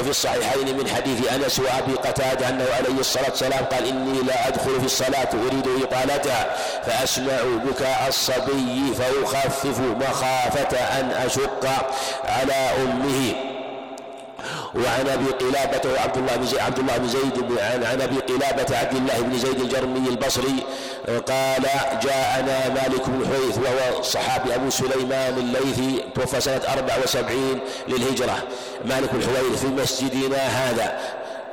وفي 0.00 0.10
الصحيحين 0.10 0.76
من 0.78 0.88
حديث 0.88 1.32
أنس 1.32 1.58
وأبي 1.58 1.92
قتادة 1.92 2.48
أنه 2.48 2.64
عليه 2.76 3.00
الصلاة 3.00 3.30
والسلام 3.30 3.64
قال 3.64 3.86
إني 3.86 4.22
لا 4.22 4.48
أدخل 4.48 4.80
في 4.80 4.86
الصلاة 4.86 5.28
أريد 5.34 5.68
اطالتها 5.82 6.56
فأسمع 6.86 7.36
بكاء 7.64 8.04
الصبي 8.08 8.94
فأخفف 8.98 9.80
مخافة 9.80 10.78
أن 11.00 11.10
أشق 11.10 11.66
على 12.24 12.54
أمه. 12.82 13.55
وعن 14.84 15.08
أبي 15.08 15.30
قلابة 15.30 15.90
وعبد 15.94 16.16
الله 16.16 16.36
بن 16.36 16.60
عبد 16.60 16.78
الله 16.78 16.96
بن 16.96 17.08
زيد 17.08 17.58
عن, 17.60 17.84
عن 17.84 18.00
أبي 18.00 18.16
قلابة 18.16 18.78
عبد 18.78 18.96
الله 18.96 19.20
بن 19.20 19.38
زيد 19.38 19.60
الجرمي 19.60 20.08
البصري 20.08 20.56
قال 21.06 21.62
جاءنا 22.02 22.68
مالك 22.68 23.08
بن 23.08 23.26
حويث 23.26 23.58
وهو 23.58 24.02
صحابي 24.02 24.54
أبو 24.54 24.70
سليمان 24.70 25.38
الليثي 25.38 26.04
توفى 26.14 26.40
سنه 26.40 26.60
74 26.68 27.60
للهجرة. 27.88 28.38
مالك 28.84 29.12
بن 29.12 29.22
حويث 29.22 29.60
في 29.60 29.66
مسجدنا 29.66 30.36
هذا. 30.36 30.98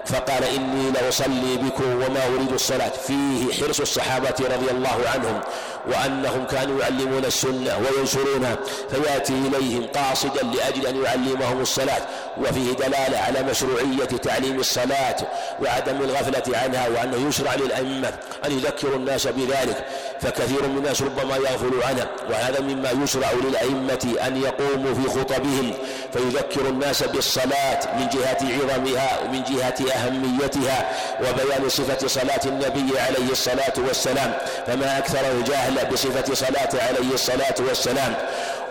فقال 0.05 0.43
إني 0.43 0.91
لأصلي 0.91 1.57
بكم 1.57 1.83
وما 1.83 2.25
أريد 2.35 2.51
الصلاة. 2.51 2.91
فيه 3.07 3.53
حرص 3.53 3.79
الصحابة 3.79 4.35
رضي 4.39 4.71
الله 4.71 4.97
عنهم. 5.13 5.41
وأنهم 5.87 6.45
كانوا 6.45 6.81
يعلمون 6.81 7.25
السنة 7.25 7.77
وينشرونها 7.77 8.57
فيأتي 8.91 9.33
إليهم 9.33 9.87
قاصدا 9.87 10.43
لأجل 10.43 10.87
أن 10.87 11.03
يعلمهم 11.03 11.61
الصلاة 11.61 12.01
وفيه 12.37 12.73
دلالة 12.73 13.17
على 13.17 13.43
مشروعية 13.43 14.05
تعليم 14.05 14.59
الصلاة 14.59 15.15
وعدم 15.61 16.01
الغفلة 16.01 16.57
عنها 16.57 16.87
وأنه 16.87 17.27
يشرع 17.27 17.55
للأئمة 17.55 18.13
أن 18.45 18.51
يذكروا 18.51 18.95
الناس 18.95 19.27
بذلك 19.27 19.85
فكثير 20.21 20.67
من 20.67 20.77
الناس 20.77 21.01
ربما 21.01 21.35
يغفل 21.35 21.83
عنها 21.83 22.07
وهذا 22.29 22.59
مما 22.59 23.03
يشرع 23.03 23.31
للأئمة 23.43 24.15
أن 24.27 24.41
يقوموا 24.41 24.93
في 24.93 25.09
خطبهم 25.09 25.73
فيذكروا 26.13 26.69
الناس 26.69 27.03
بالصلاة 27.03 27.79
من 27.99 28.07
جهة 28.07 28.37
عظمها 28.41 29.19
ومن 29.23 29.43
جهة 29.43 29.91
أهميتها 29.95 30.89
وبيان 31.19 31.69
صفة 31.69 32.07
صلاة 32.07 32.41
النبي 32.45 32.99
عليه 32.99 33.31
الصلاة 33.31 33.73
والسلام 33.77 34.33
فما 34.67 34.97
أكثر 34.97 35.31
الجاهل 35.31 35.72
بصفة 35.91 36.33
صلاة 36.33 36.69
عليه 36.73 37.13
الصلاة 37.13 37.55
والسلام. 37.59 38.15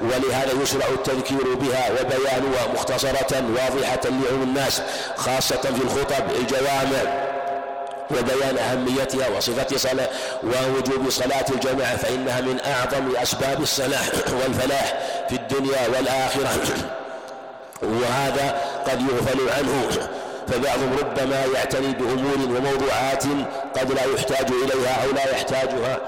ولهذا 0.01 0.63
يشرع 0.63 0.87
التذكير 0.89 1.55
بها 1.55 1.91
وبيانها 1.91 2.67
مختصرة 2.75 3.45
واضحة 3.57 4.01
لعموم 4.05 4.43
الناس 4.43 4.83
خاصة 5.17 5.61
في 5.61 5.83
الخطب 5.85 6.31
الجوامع 6.41 7.33
وبيان 8.11 8.59
أهميتها 8.59 9.29
وصفة 9.29 9.77
صلاة 9.77 10.09
ووجوب 10.43 11.11
صلاة 11.11 11.45
الجماعة 11.51 11.97
فإنها 11.97 12.41
من 12.41 12.61
أعظم 12.61 13.17
أسباب 13.17 13.63
الصلاح 13.63 14.09
والفلاح 14.43 14.99
في 15.29 15.37
الدنيا 15.37 15.89
والآخرة. 15.89 16.51
وهذا 17.83 18.61
قد 18.87 19.01
يغفل 19.01 19.51
عنه 19.59 19.89
فبعضهم 20.49 20.97
ربما 21.01 21.45
يعتني 21.55 21.93
بأمور 21.93 22.57
وموضوعات 22.57 23.25
قد 23.77 23.93
لا 23.93 24.05
يحتاج 24.05 24.47
إليها 24.65 25.05
أو 25.05 25.13
لا 25.13 25.31
يحتاجها. 25.31 25.99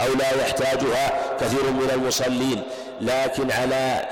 أو 0.00 0.14
لا 0.14 0.42
يحتاجها 0.42 1.12
كثير 1.40 1.70
من 1.70 1.90
المصلين. 1.94 2.62
لكن 3.00 3.50
على 3.50 4.08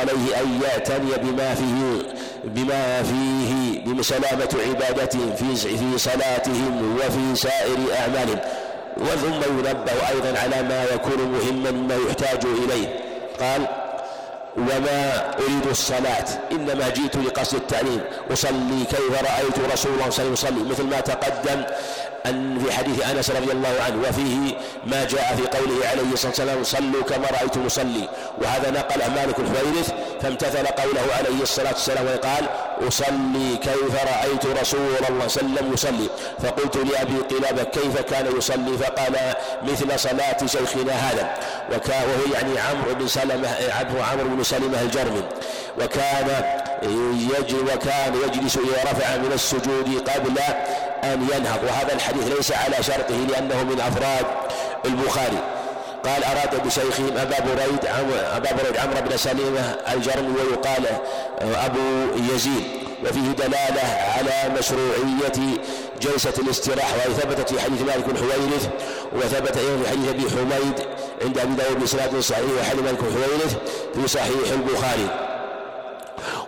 عليه 0.00 0.40
أن 0.40 0.60
يعتني 0.62 1.10
بما 1.22 1.54
فيه 1.54 2.14
بما 2.44 3.02
فيه 3.02 3.94
بسلامة 3.94 4.56
عبادتهم 4.68 5.34
في 5.36 5.76
في 5.76 5.98
صلاتهم 5.98 6.96
وفي 6.96 7.40
سائر 7.40 7.76
أعمالهم. 8.00 8.38
وثم 8.96 9.58
ينبه 9.58 10.08
أيضا 10.08 10.38
على 10.38 10.62
ما 10.62 10.84
يكون 10.84 11.18
مهما 11.18 11.70
مما 11.70 11.96
يحتاج 12.08 12.44
إليه. 12.44 12.88
قال 13.40 13.66
وما 14.56 15.34
أريد 15.34 15.66
الصلاة 15.70 16.24
إنما 16.52 16.88
جئت 16.88 17.16
لقصد 17.16 17.54
التعليم. 17.54 18.00
أصلي 18.32 18.84
كيف 18.90 19.10
رأيت 19.10 19.72
رسول 19.72 19.92
الله 19.92 20.10
صلى 20.10 20.26
الله 20.26 20.38
عليه 20.38 20.48
وسلم 20.48 20.68
مثل 20.70 20.84
ما 20.84 21.00
تقدم 21.00 21.62
أن 22.26 22.58
في 22.64 22.72
حديث 22.72 23.06
أنس 23.10 23.30
رضي 23.30 23.52
الله 23.52 23.74
عنه 23.86 24.08
وفيه 24.08 24.58
ما 24.86 25.04
جاء 25.04 25.36
في 25.36 25.58
قوله 25.58 25.88
عليه 25.88 26.12
الصلاة 26.12 26.30
والسلام 26.30 26.64
صلوا 26.64 27.02
كما 27.02 27.26
رأيت 27.40 27.56
مصلي 27.56 28.08
وهذا 28.42 28.70
نقله 28.70 29.08
مالك 29.08 29.38
الحويرث 29.38 29.92
فامتثل 30.22 30.66
قوله 30.66 31.14
عليه 31.18 31.42
الصلاة 31.42 31.72
والسلام 31.72 32.06
وقال 32.06 32.44
أصلي 32.88 33.56
كيف 33.62 33.94
رأيت 33.94 34.60
رسول 34.60 34.80
الله 34.80 35.28
صلى 35.28 35.42
الله 35.42 35.58
عليه 35.58 35.70
وسلم 35.70 35.72
يصلي. 35.72 36.08
فقلت 36.42 36.76
لأبي 36.76 37.18
قلابة 37.18 37.62
كيف 37.62 38.00
كان 38.00 38.36
يصلي؟ 38.36 38.78
فقال 38.78 39.34
مثل 39.62 40.00
صلاة 40.00 40.46
شيخنا 40.46 40.92
هذا. 40.92 41.34
وهو 41.88 42.34
يعني 42.34 42.58
عمرو 42.58 42.94
بن 42.94 43.08
سلمة 43.08 43.48
عمرو 44.12 44.28
بن 44.36 44.42
سلمة 44.42 44.80
الجرمي. 44.82 45.22
وكان 45.80 46.44
يجري 47.38 47.60
وكان 47.60 48.14
يجلس 48.24 48.56
إذا 48.56 48.90
رفع 48.90 49.16
من 49.16 49.32
السجود 49.32 50.08
قبل 50.08 50.38
أن 51.04 51.28
ينهض. 51.34 51.64
وهذا 51.64 51.94
الحديث 51.94 52.36
ليس 52.36 52.52
على 52.52 52.82
شرطه 52.82 53.14
لأنه 53.14 53.62
من 53.62 53.80
أفراد 53.80 54.26
البخاري. 54.84 55.38
قال 56.04 56.24
أراد 56.24 56.66
بشيخهم 56.66 57.16
أبا 57.16 57.40
بريد 57.40 57.86
أبا 58.36 58.52
بريد 58.52 58.76
عمرو 58.76 59.00
بن 59.08 59.16
سليمة 59.16 59.76
الجرمي 59.92 60.34
ويقال 60.40 60.86
أبو 61.40 61.80
يزيد. 62.34 62.64
وفيه 63.04 63.20
دلالة 63.20 63.82
على 64.16 64.54
مشروعية 64.58 65.58
جلسة 66.02 66.32
الاستراحة 66.38 66.96
وهي 66.96 67.14
ثبتت 67.14 67.54
في 67.54 67.60
حديث 67.60 67.82
مالك 67.82 68.04
بن 68.08 68.16
حويرث 68.16 68.68
وثبت 69.12 69.56
أيضا 69.56 69.82
في 69.82 69.88
حديث 69.90 70.08
أبي 70.08 70.30
حميد 70.30 70.86
عند 71.22 71.38
أبي 71.38 71.54
داود 71.54 71.80
بإسناد 71.80 72.20
صحيح 72.20 72.44
وحديث 72.60 72.82
مالك 72.82 72.98
بن 73.00 73.12
حويرث 73.12 73.56
في 73.94 74.08
صحيح 74.08 74.52
البخاري. 74.52 75.33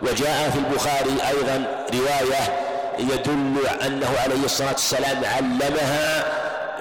وجاء 0.02 0.50
في 0.50 0.59
البخاري 0.59 1.16
أيضا 1.28 1.85
رواية 1.95 2.66
يدل 2.99 3.68
أنه 3.87 4.09
عليه 4.25 4.45
الصلاة 4.45 4.73
والسلام 4.73 5.25
علمها 5.25 6.25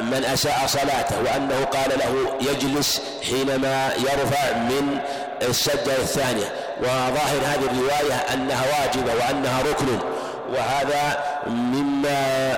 من 0.01 0.25
أساء 0.25 0.63
صلاته 0.67 1.15
وأنه 1.25 1.65
قال 1.65 1.99
له 1.99 2.37
يجلس 2.51 3.01
حينما 3.23 3.89
يرفع 3.97 4.57
من 4.57 4.99
السجدة 5.41 5.97
الثانية 5.97 6.53
وظاهر 6.81 7.37
هذه 7.45 7.65
الرواية 7.71 8.13
أنها 8.33 8.63
واجبة 8.79 9.13
وأنها 9.13 9.61
ركن 9.61 9.99
وهذا 10.49 11.23
مما 11.47 12.57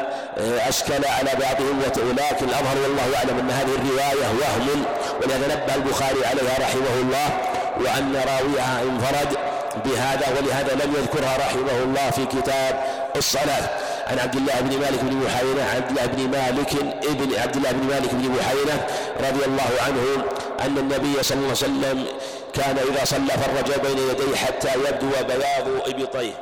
أشكل 0.70 1.06
على 1.06 1.32
بعضهم 1.42 1.80
ولكن 2.10 2.46
الأظهر 2.46 2.78
والله 2.84 3.18
أعلم 3.18 3.40
أن 3.40 3.50
هذه 3.52 3.76
الرواية 3.76 4.28
وهم 4.42 4.86
ولهذا 5.24 5.56
نبه 5.56 5.76
البخاري 5.76 6.26
عليها 6.26 6.58
رحمه 6.60 7.02
الله 7.02 7.30
وأن 7.78 8.16
راويها 8.16 8.82
انفرد 8.82 9.38
بهذا 9.86 10.28
ولهذا 10.38 10.86
لم 10.86 10.94
يذكرها 10.96 11.38
رحمه 11.38 11.84
الله 11.84 12.10
في 12.12 12.26
كتاب 12.26 12.84
الصلاة. 13.16 13.70
عن 14.08 14.20
عبد 14.20 14.36
الله 14.36 14.62
بن 14.62 14.80
مالك 14.80 15.00
بن 15.04 15.16
محينة 15.16 15.64
عبد 15.64 15.90
الله 15.90 16.06
بن 16.06 16.30
مالك 16.30 16.74
ابن 17.04 17.40
عبد 17.40 17.56
الله 17.56 17.72
بن 17.72 17.88
مالك 17.88 18.14
بن 18.14 18.30
محينة 18.30 18.88
رضي 19.20 19.46
الله 19.46 19.70
عنه 19.86 20.26
أن 20.66 20.78
النبي 20.78 21.24
صلى 21.24 21.38
الله 21.38 21.48
عليه 21.48 21.52
وسلم 21.52 22.06
كان 22.54 22.78
إذا 22.78 23.06
صلى 23.06 23.30
فرج 23.30 23.80
بين 23.88 23.98
يديه 23.98 24.36
حتى 24.36 24.68
يبدو 24.68 25.10
بياض 25.28 25.68
إبطيه. 25.88 26.34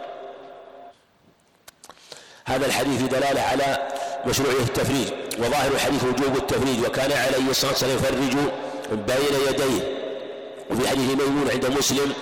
هذا 2.46 2.66
الحديث 2.66 3.02
دلالة 3.02 3.42
على 3.42 3.88
مشروعية 4.26 4.64
التفريج 4.64 5.08
وظاهر 5.40 5.72
الحديث 5.72 6.04
وجوب 6.04 6.38
التفريج 6.38 6.80
وكان 6.86 7.12
عليه 7.12 7.50
الصلاة 7.50 7.72
والسلام 7.72 7.96
يفرج 7.96 8.36
بين 8.92 9.40
يديه. 9.50 9.96
وفي 10.72 10.88
حديث 10.88 11.10
ميمون 11.10 11.50
عند 11.52 11.66
مسلم 11.66 12.14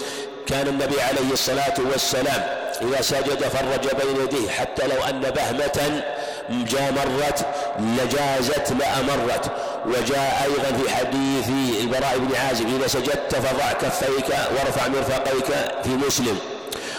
كان 0.48 0.68
النبي 0.68 1.02
عليه 1.02 1.32
الصلاة 1.34 1.74
والسلام 1.92 2.44
إذا 2.82 3.02
سجد 3.02 3.44
فرج 3.44 4.02
بين 4.02 4.24
يديه 4.24 4.50
حتى 4.50 4.88
لو 4.88 5.04
أن 5.10 5.22
بهمة 5.22 6.04
جامرت 6.50 7.46
لجازت 7.80 8.72
لأمرت 8.80 9.52
وجاء 9.86 10.44
أيضا 10.44 10.78
في 10.78 10.96
حديث 10.96 11.50
البراء 11.82 12.18
بن 12.18 12.36
عازب 12.36 12.68
إذا 12.80 12.88
سجدت 12.88 13.36
فضع 13.36 13.74
كفيك 13.74 14.30
وارفع 14.30 14.88
مرفقيك 14.88 15.46
في 15.84 15.90
مسلم. 15.90 16.38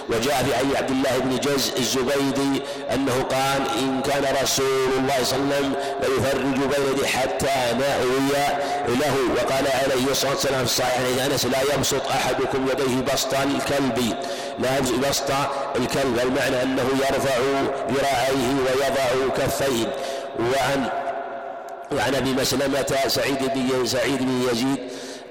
وجاء 0.09 0.45
في 0.45 0.57
حديث 0.57 0.77
عبد 0.77 0.91
الله 0.91 1.19
بن 1.19 1.37
جز 1.37 1.73
الزبيدي 1.79 2.63
أنه 2.95 3.23
قال 3.23 3.79
إن 3.79 4.03
كان 4.03 4.37
رسول 4.43 4.91
الله 4.99 5.25
صلى 5.25 5.39
الله 5.39 5.55
عليه 5.55 5.67
وسلم 5.67 5.75
ليفرج 6.03 6.57
بين 6.57 7.07
حتى 7.07 7.79
نأوي 7.79 8.19
له. 8.89 9.15
وقال 9.37 9.65
عليه 9.67 10.11
الصلاة 10.11 10.33
والسلام 10.33 10.65
في 10.65 10.71
الصحيح 10.73 10.97
عن 10.97 11.31
أنس 11.31 11.47
لا 11.47 11.75
يبسط 11.75 12.07
أحدكم 12.09 12.69
يديه 12.69 13.13
بسط 13.13 13.35
الكلب. 13.35 14.17
لا 14.59 14.81
بسط 15.09 15.31
الكلب 15.77 16.19
المعنى 16.23 16.63
أنه 16.63 16.87
يرفع 16.93 17.37
ذراعيه 17.91 18.55
ويضع 18.67 19.35
كفيه. 19.37 19.97
وعن 20.39 20.89
وعن 21.93 22.15
أبي 22.15 22.33
مسلمة 22.33 22.97
سعيد 23.07 23.39
بن 23.55 23.87
سعيد 23.87 24.19
بن 24.19 24.49
يزيد 24.53 24.79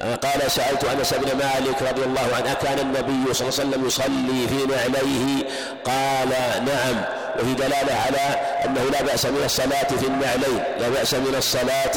قال 0.04 0.52
سألت 0.52 0.84
أنس 0.84 1.14
بن 1.14 1.38
مالك 1.38 1.82
رضي 1.82 2.04
الله 2.04 2.36
عنه 2.36 2.52
أكان 2.52 2.80
النبي 2.80 3.34
صلى 3.34 3.50
الله 3.50 3.60
عليه 3.60 3.70
وسلم 3.70 3.88
يصلي 3.88 4.48
في 4.48 4.76
نعليه 4.76 5.44
قال 5.86 6.30
نعم. 6.66 7.04
وفي 7.40 7.54
دلالة 7.54 7.94
على 8.06 8.40
أنه 8.66 8.84
لا 8.92 9.02
بأس 9.02 9.26
من 9.26 9.42
الصلاة 9.46 9.84
في 9.84 10.08
النعلين 10.08 10.64
لا 10.80 10.90
بأس 10.90 11.14
من 11.14 11.36
الصلاة 11.38 11.92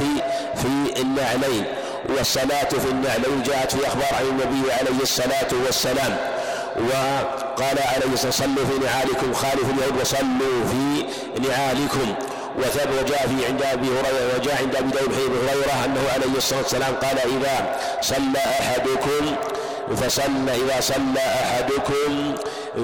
في 0.55 1.01
النعلين. 1.01 1.65
والصلاة 2.09 2.69
في 2.69 2.89
النعلين 2.91 3.43
جاءت 3.47 3.73
في 3.73 3.87
أخبار 3.87 4.15
عن 4.15 4.25
النبي 4.25 4.73
عليه 4.73 5.03
الصلاة 5.03 5.49
والسلام. 5.67 6.17
وقال 6.77 7.79
عليه 7.79 8.13
الصلاة 8.13 8.27
والسلام 8.27 8.55
صلوا 8.55 8.67
في 8.67 8.87
نعالكم 8.87 9.35
خالفوا 9.35 9.73
اليهود 9.73 10.01
وصلوا 10.01 10.65
في 10.71 11.07
نعالكم. 11.49 12.15
وثب 12.59 12.91
وجاء 13.03 13.29
في 13.29 13.47
عند 13.47 13.63
أبي 13.63 13.87
هريرة 13.87 14.37
وجاء 14.39 14.57
عند 14.63 14.77
أبي 14.77 14.91
داود 14.91 15.13
أبي 15.13 15.51
هريرة 15.51 15.85
أنه 15.85 16.01
عليه 16.15 16.37
الصلاة 16.37 16.61
والسلام 16.61 16.95
قال 16.95 17.19
إذا 17.19 17.77
صلى 18.01 18.39
أحدكم 18.61 19.37
فصلى 19.97 20.55
إذا 20.55 20.81
صلى 20.81 21.21
أحدكم 21.43 22.35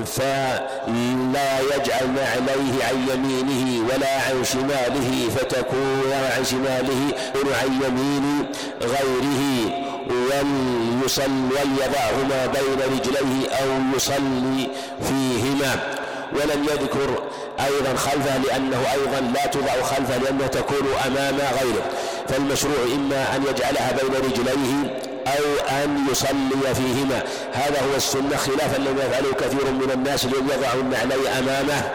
فلا 0.06 1.60
يجعل 1.60 2.10
نعليه 2.14 2.84
عن 2.84 3.08
يمينه 3.12 3.88
ولا 3.88 4.14
عن 4.28 4.44
شماله 4.44 5.28
فتكون 5.36 6.12
عن 6.36 6.44
شماله 6.44 7.14
عن 7.62 7.82
يمين 7.82 8.46
غيره 8.82 9.72
وليصل 10.08 11.30
وليضعهما 11.50 12.46
بين 12.46 12.98
رجليه 12.98 13.48
أو 13.48 13.96
يصلي 13.96 14.68
فيهما. 15.02 16.02
ولم 16.32 16.64
يذكر 16.64 17.22
أيضا 17.66 17.96
خلفه 17.96 18.38
لأنه 18.38 18.92
أيضا 18.92 19.20
لا 19.34 19.46
توضع 19.46 19.82
خلفه 19.82 20.16
لأنه 20.16 20.46
تكون 20.46 20.88
أمام 21.06 21.36
غيره. 21.36 21.84
فالمشروع 22.28 22.84
إما 22.94 23.36
أن 23.36 23.42
يجعلها 23.42 23.92
بين 23.92 24.30
رجليه 24.30 25.02
أو 25.26 25.76
أن 25.84 26.06
يصلي 26.10 26.74
فيهما. 26.74 27.22
هذا 27.52 27.80
هو 27.80 27.96
السنة 27.96 28.36
خلافا 28.36 28.76
لما 28.76 29.04
يفعله 29.04 29.32
كثير 29.32 29.70
من 29.70 29.90
الناس 29.94 30.24
الذين 30.24 30.48
يضعوا 30.58 30.80
النعلي 30.80 31.28
أمامه 31.38 31.90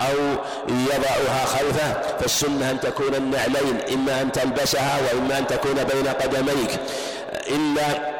أو 0.00 0.16
يضعها 0.68 1.44
خلفه. 1.44 2.18
فالسنة 2.20 2.70
أن 2.70 2.80
تكون 2.80 3.14
النعلين 3.14 3.80
إما 3.92 4.20
أن 4.20 4.32
تلبسها 4.32 4.98
وإما 5.00 5.38
أن 5.38 5.46
تكون 5.46 5.74
بين 5.74 6.08
قدميك. 6.08 6.80
إلا 7.48 8.16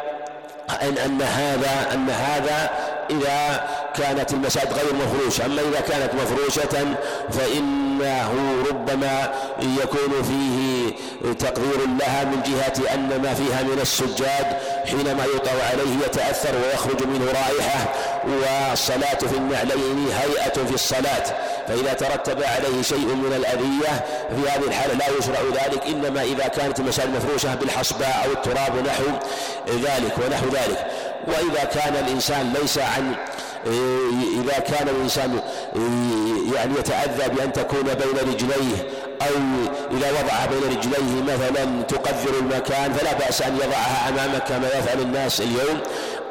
أن 0.83 0.99
أن 0.99 1.23
هذا 1.23 1.95
أن 1.95 2.11
هذا 2.11 2.71
إذا 3.11 3.65
كانت 3.95 4.33
المساجد 4.33 4.73
غير 4.73 4.95
مفروشة. 4.95 5.47
أما 5.47 5.61
إذا 5.61 5.81
كانت 5.81 6.15
مفروشة 6.15 6.97
فإنه 7.31 8.33
ربما 8.71 9.33
يكون 9.61 10.23
فيه 10.23 10.97
تقدير 11.33 11.87
لها 12.01 12.25
من 12.25 12.43
جهة 12.43 12.95
أن 12.95 13.23
ما 13.23 13.35
فيها 13.35 13.63
من 13.63 13.79
السجاد 13.83 14.47
حينما 14.87 15.25
يوطأ 15.25 15.51
عليه 15.51 16.07
يتأثر 16.07 16.55
ويخرج 16.65 17.07
منه 17.07 17.27
رائحة 17.27 17.93
والصلاة 18.25 19.19
في 19.19 19.37
النعلين 19.37 20.09
هيئة 20.13 20.65
في 20.65 20.75
الصلاة. 20.75 21.25
فإذا 21.69 21.93
ترتب 21.93 22.43
عليه 22.43 22.83
شيء 22.83 23.07
من 23.07 23.33
الأذية 23.37 24.05
في 24.29 24.51
هذه 24.51 24.69
الحالة 24.69 24.95
لا 24.95 25.07
يشرع 25.19 25.41
ذلك 25.55 25.87
إنما 25.87 26.23
إذا 26.23 26.49
كانت 26.49 26.79
المساجد 26.81 27.17
مفروشة 27.17 27.55
بالحصباء 27.55 28.23
أو 28.27 28.33
التراب 28.33 28.75
ونحو 28.79 29.05
ذلك 29.69 30.15
ونحو 30.27 30.47
ذلك. 30.47 30.87
وإذا 31.27 31.65
كان 31.65 31.97
الإنسان 31.97 32.53
ليس 32.61 32.79
عن 32.79 33.15
إذا 34.43 34.59
كان 34.59 34.89
الإنسان 34.89 35.41
يعني 36.55 36.79
يتأذى 36.79 37.35
بأن 37.35 37.53
تكون 37.53 37.83
بين 37.83 38.33
رجليه 38.33 38.77
أو 39.23 39.35
إذا 39.97 40.11
وضعها 40.11 40.47
بين 40.47 40.79
رجليه 40.79 41.23
مثلا 41.23 41.83
تقذر 41.83 42.39
المكان 42.41 42.93
فلا 42.93 43.13
بأس 43.13 43.43
أن 43.43 43.57
يضعها 43.57 44.09
أمامك 44.09 44.45
كما 44.45 44.69
يفعل 44.69 45.01
الناس 45.01 45.41
اليوم 45.41 45.81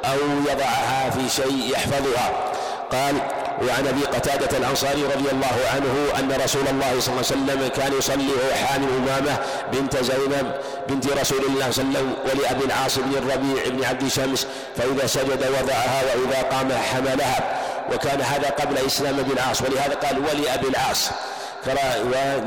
أو 0.05 0.17
يضعها 0.51 1.09
في 1.09 1.29
شيء 1.29 1.71
يحفظها. 1.73 2.51
قال 2.91 3.15
وعن 3.61 3.87
أبي 3.87 4.05
قتادة 4.05 4.57
الأنصاري 4.57 5.03
رضي 5.03 5.31
الله 5.31 5.55
عنه 5.73 6.19
أن 6.19 6.41
رسول 6.43 6.67
الله 6.67 6.99
صلى 6.99 7.13
الله 7.13 7.25
عليه 7.31 7.61
وسلم 7.61 7.67
كان 7.67 7.93
يصلي 7.97 8.27
وهو 8.27 8.53
حامل 8.67 8.87
امامه 8.97 9.37
بنت 9.73 9.97
زينب 9.97 10.51
بنت 10.89 11.07
رسول 11.07 11.45
الله 11.45 11.71
صلى 11.71 11.83
الله 11.83 11.99
عليه 11.99 12.09
وسلم 12.09 12.13
ولابي 12.25 12.65
العاص 12.65 12.99
بن 12.99 13.15
الربيع 13.17 13.63
بن 13.67 13.83
عبد 13.85 14.07
شمس 14.07 14.47
فإذا 14.77 15.07
سجد 15.07 15.45
وضعها 15.61 16.01
وإذا 16.03 16.41
قام 16.41 16.71
حملها 16.71 17.61
وكان 17.93 18.21
هذا 18.21 18.49
قبل 18.49 18.77
إسلام 18.77 19.19
ابي 19.19 19.33
العاص 19.33 19.61
ولهذا 19.61 19.95
قال 19.95 20.19
ولابي 20.19 20.67
العاص. 20.67 21.09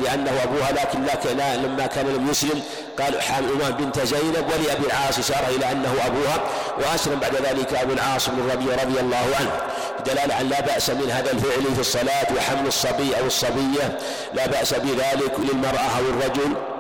لأنه 0.03 0.43
أبوها 0.43 0.73
لكن, 0.73 1.05
لا 1.37 1.57
لما 1.57 1.87
كان 1.87 2.07
لم 2.07 2.31
يسلم 2.31 2.63
قال 2.99 3.23
حام 3.23 3.45
أمام 3.45 3.73
بنت 3.73 4.01
زينب 4.01 4.45
ولأبي 4.49 4.87
العاص 4.87 5.19
إشارة 5.19 5.49
إلى 5.57 5.73
أنه 5.73 5.95
أبوها. 6.07 6.41
وأسلم 6.79 7.21
بعد 7.21 7.35
ذلك 7.35 7.75
أبو 7.75 7.93
العاص 7.93 8.29
بن 8.29 8.39
الربيع 8.39 8.75
رضي 8.85 9.01
الله 9.01 9.27
عنه. 9.41 9.51
دلالة 10.07 10.35
على 10.35 10.49
لا 10.49 10.61
بأس 10.61 10.91
من 10.91 11.11
هذا 11.11 11.31
الفعل 11.31 11.75
في 11.75 11.81
الصلاة 11.81 12.27
وحمل 12.37 12.67
الصبي 12.67 13.19
أو 13.21 13.27
الصبية. 13.27 13.99
لا 14.35 14.47
بأس 14.47 14.75
بذلك 14.75 15.33
للمرأة 15.39 15.99
أو 15.99 16.03
الرجل. 16.11 16.78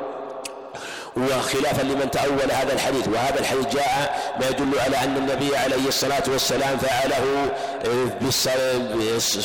وخلافا 1.17 1.83
لمن 1.83 2.11
تأول 2.11 2.51
هذا 2.53 2.73
الحديث. 2.73 3.09
وهذا 3.09 3.41
الحديث 3.41 3.67
جاء 3.67 4.19
ما 4.41 4.49
يدل 4.49 4.79
على 4.81 4.97
أن 4.97 5.17
النبي 5.17 5.57
عليه 5.57 5.89
الصلاة 5.89 6.23
والسلام 6.29 6.79
فعله 6.79 7.49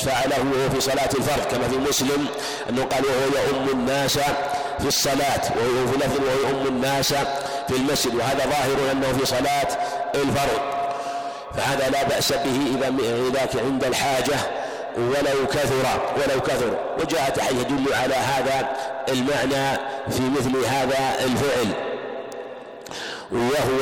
فعله 0.05 0.39
وهو 0.39 0.69
في 0.69 0.81
صلاة 0.81 1.09
الفرد 1.19 1.45
كما 1.51 1.67
في 1.67 1.77
مسلم 1.77 2.27
أنه 2.69 2.83
قال 2.83 3.03
وهو 3.05 3.47
يؤم 3.47 3.69
الناس 3.79 4.19
في 4.79 4.87
الصلاة 4.87 5.41
وهو 5.55 5.87
في 5.91 5.97
لفظ 5.97 6.19
وهو 6.19 6.49
يؤم 6.49 6.67
الناس 6.67 7.13
في 7.67 7.75
المسجد. 7.75 8.15
وهذا 8.15 8.45
ظاهر 8.45 8.91
أنه 8.91 9.17
في 9.19 9.25
صلاة 9.25 9.67
الفرد 10.15 10.61
فهذا 11.57 11.89
لا 11.89 12.03
بأس 12.03 12.33
به 12.33 12.77
إذا 12.77 12.87
إذا 13.27 13.61
عند 13.65 13.83
الحاجة. 13.83 14.35
ولو 14.97 15.47
كثر 15.47 15.85
ولو 16.15 16.41
كثر. 16.41 16.77
وجاء 16.99 17.21
حديث 17.21 17.61
يدل 17.61 17.93
على 17.93 18.15
هذا 18.15 18.69
المعنى 19.09 19.77
في 20.09 20.21
مثل 20.37 20.65
هذا 20.65 21.15
الفعل. 21.19 21.93
وهو 23.31 23.81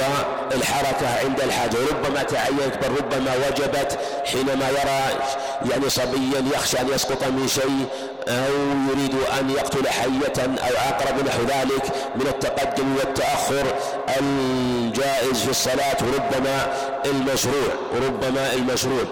الحركة 0.51 1.19
عند 1.23 1.41
الحاجة 1.41 1.77
ربما 1.91 2.23
تعينت 2.23 2.77
بل 2.81 2.97
ربما 2.97 3.31
وجبت 3.47 3.99
حينما 4.25 4.69
يرى 4.69 5.19
يعني 5.71 5.89
صبيا 5.89 6.43
يخشى 6.53 6.81
أن 6.81 6.89
يسقط 6.89 7.23
من 7.23 7.47
شيء 7.47 7.85
أو 8.27 8.53
يريد 8.89 9.15
أن 9.39 9.49
يقتل 9.49 9.87
حية 9.87 10.45
أو 10.45 10.77
عقرب 10.87 11.27
نحو 11.27 11.41
ذلك 11.41 11.85
من 12.15 12.27
التقدم 12.27 12.95
والتأخر 12.97 13.63
الجائز 14.19 15.43
في 15.43 15.49
الصلاة 15.49 15.97
وربما 16.01 16.73
المشروع 17.05 17.73
وربما 17.95 18.53
المشروع. 18.53 19.03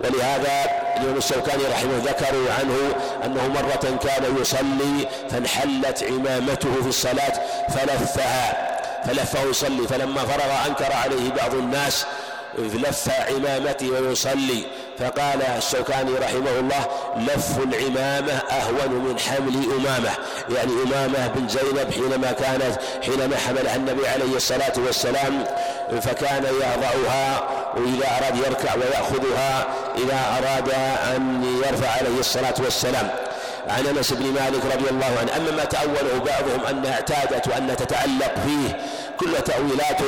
ولهذا 0.00 0.64
الإمام 0.96 1.16
الشوكاني 1.16 1.62
رحمه 1.64 1.98
ذكروا 2.04 2.52
عنه 2.58 2.94
أنه 3.24 3.48
مرة 3.48 3.98
كان 4.02 4.36
يصلي 4.40 5.08
فانحلت 5.30 6.04
عمامته 6.04 6.82
في 6.82 6.88
الصلاة 6.88 7.32
فلفها 7.68 8.74
فلفه 9.06 9.42
يصلي 9.42 9.88
فلما 9.88 10.24
فرغ 10.24 10.66
أنكر 10.66 10.92
عليه 10.92 11.30
بعض 11.30 11.54
الناس 11.54 12.06
لف 12.58 13.10
عمامته 13.28 13.90
ويصلي 13.90 14.64
فقال 14.98 15.42
الشوكاني 15.42 16.10
رحمه 16.18 16.50
الله 16.58 16.86
لف 17.16 17.58
العمامة 17.58 18.32
أهون 18.32 18.90
من 18.90 19.18
حمل 19.18 19.64
أمامة. 19.78 20.10
يعني 20.56 20.72
أمامة 20.86 21.26
بن 21.28 21.48
زينب 21.48 21.92
حينما 21.92 22.32
كانت 22.32 22.78
حينما 23.02 23.36
حملها 23.36 23.76
النبي 23.76 24.08
عليه 24.08 24.36
الصلاة 24.36 24.72
والسلام 24.76 25.44
فكان 26.02 26.44
يضعها 26.44 27.63
وإذا 27.76 28.06
أراد 28.18 28.36
يركع 28.36 28.74
ويأخذها 28.74 29.66
إذا 29.98 30.20
أراد 30.38 30.70
أن 31.16 31.44
يرفع 31.66 31.90
عليه 31.90 32.20
الصلاة 32.20 32.54
والسلام. 32.58 33.10
عن 33.68 33.86
أنس 33.86 34.12
بن 34.12 34.26
مالك 34.26 34.64
رضي 34.76 34.90
الله 34.90 35.06
عنه 35.20 35.36
أما 35.36 35.50
ما 35.50 35.64
تاوله 35.64 36.18
بعضهم 36.18 36.66
أنها 36.70 36.92
اعتادت 36.92 37.48
وأن 37.48 37.76
تتعلق 37.76 38.34
فيه 38.46 38.76
كل 39.20 39.42
تأويلات 39.44 40.00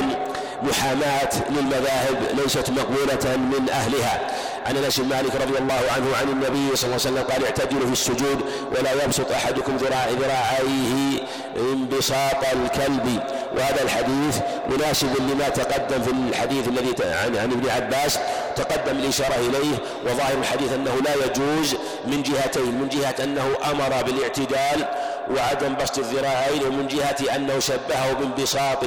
محاماة 0.62 1.30
للمذاهب 1.50 2.16
ليست 2.42 2.70
مقبولة 2.70 3.36
من 3.36 3.70
أهلها. 3.70 4.20
عن 4.68 4.76
انس 4.76 5.00
بن 5.00 5.08
مالك 5.08 5.34
رضي 5.34 5.58
الله 5.58 5.80
عنه 5.96 6.16
عن 6.16 6.28
النبي 6.28 6.76
صلى 6.76 6.84
الله 6.90 7.06
عليه 7.06 7.10
وسلم 7.10 7.22
قال 7.22 7.44
اعتدلوا 7.44 7.86
في 7.86 7.92
السجود 7.92 8.40
ولا 8.78 9.04
يبسط 9.04 9.32
احدكم 9.32 9.76
ذراع 9.76 10.08
ذراعيه 10.08 11.22
انبساط 11.56 12.44
الكلب. 12.52 13.22
وهذا 13.56 13.82
الحديث 13.82 14.38
مناسب 14.68 15.08
لما 15.18 15.48
تقدم 15.48 16.02
في 16.02 16.10
الحديث 16.10 16.68
الذي 16.68 16.94
عن, 17.00 17.36
عن 17.36 17.52
ابن 17.52 17.70
عباس 17.70 18.18
تقدم 18.56 18.98
الإشارة 18.98 19.34
إليه 19.34 19.76
وظاهر 20.04 20.38
الحديث 20.40 20.72
أنه 20.72 20.94
لا 21.04 21.14
يجوز 21.24 21.76
من 22.06 22.22
جهتين 22.22 22.80
من 22.80 22.88
جهة 22.88 23.24
أنه 23.24 23.46
أمر 23.70 24.02
بالاعتدال 24.02 24.88
وعدم 25.30 25.74
بسط 25.82 25.98
الذراعين 25.98 26.62
ومن 26.62 26.88
جهة 26.88 27.36
أنه 27.36 27.58
شبهه 27.58 28.12
بانبساط 28.12 28.84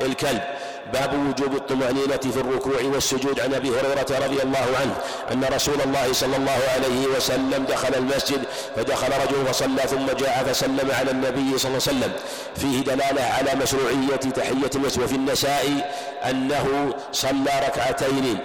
الكلب. 0.00 0.42
باب 0.92 1.14
وجوب 1.14 1.56
الطمأنينة 1.56 2.16
في 2.16 2.40
الركوع 2.40 2.82
والسجود. 2.82 3.40
عن 3.40 3.54
أبي 3.54 3.68
هريرة 3.68 4.26
رضي 4.26 4.42
الله 4.42 4.66
عنه 4.80 4.94
أن 5.32 5.54
رسول 5.54 5.80
الله 5.84 6.12
صلى 6.12 6.36
الله 6.36 6.58
عليه 6.74 7.06
وسلم 7.16 7.66
دخل 7.68 7.94
المسجد 7.94 8.42
فدخل 8.76 9.08
رجل 9.08 9.46
فصلى 9.46 9.82
ثم 9.82 10.06
جاء 10.06 10.44
فسلم 10.48 10.90
على 10.98 11.10
النبي 11.10 11.58
صلى 11.58 11.70
الله 11.70 11.82
عليه 11.86 11.98
وسلم. 11.98 12.12
فيه 12.56 12.80
دلالة 12.80 13.22
على 13.22 13.54
مشروعية 13.62 14.16
تحية 14.16 14.70
المسجد 14.74 15.02
وفي 15.02 15.14
النساء 15.14 15.90
أنه 16.30 16.94
صلى 17.12 17.50
ركعتين. 17.66 18.38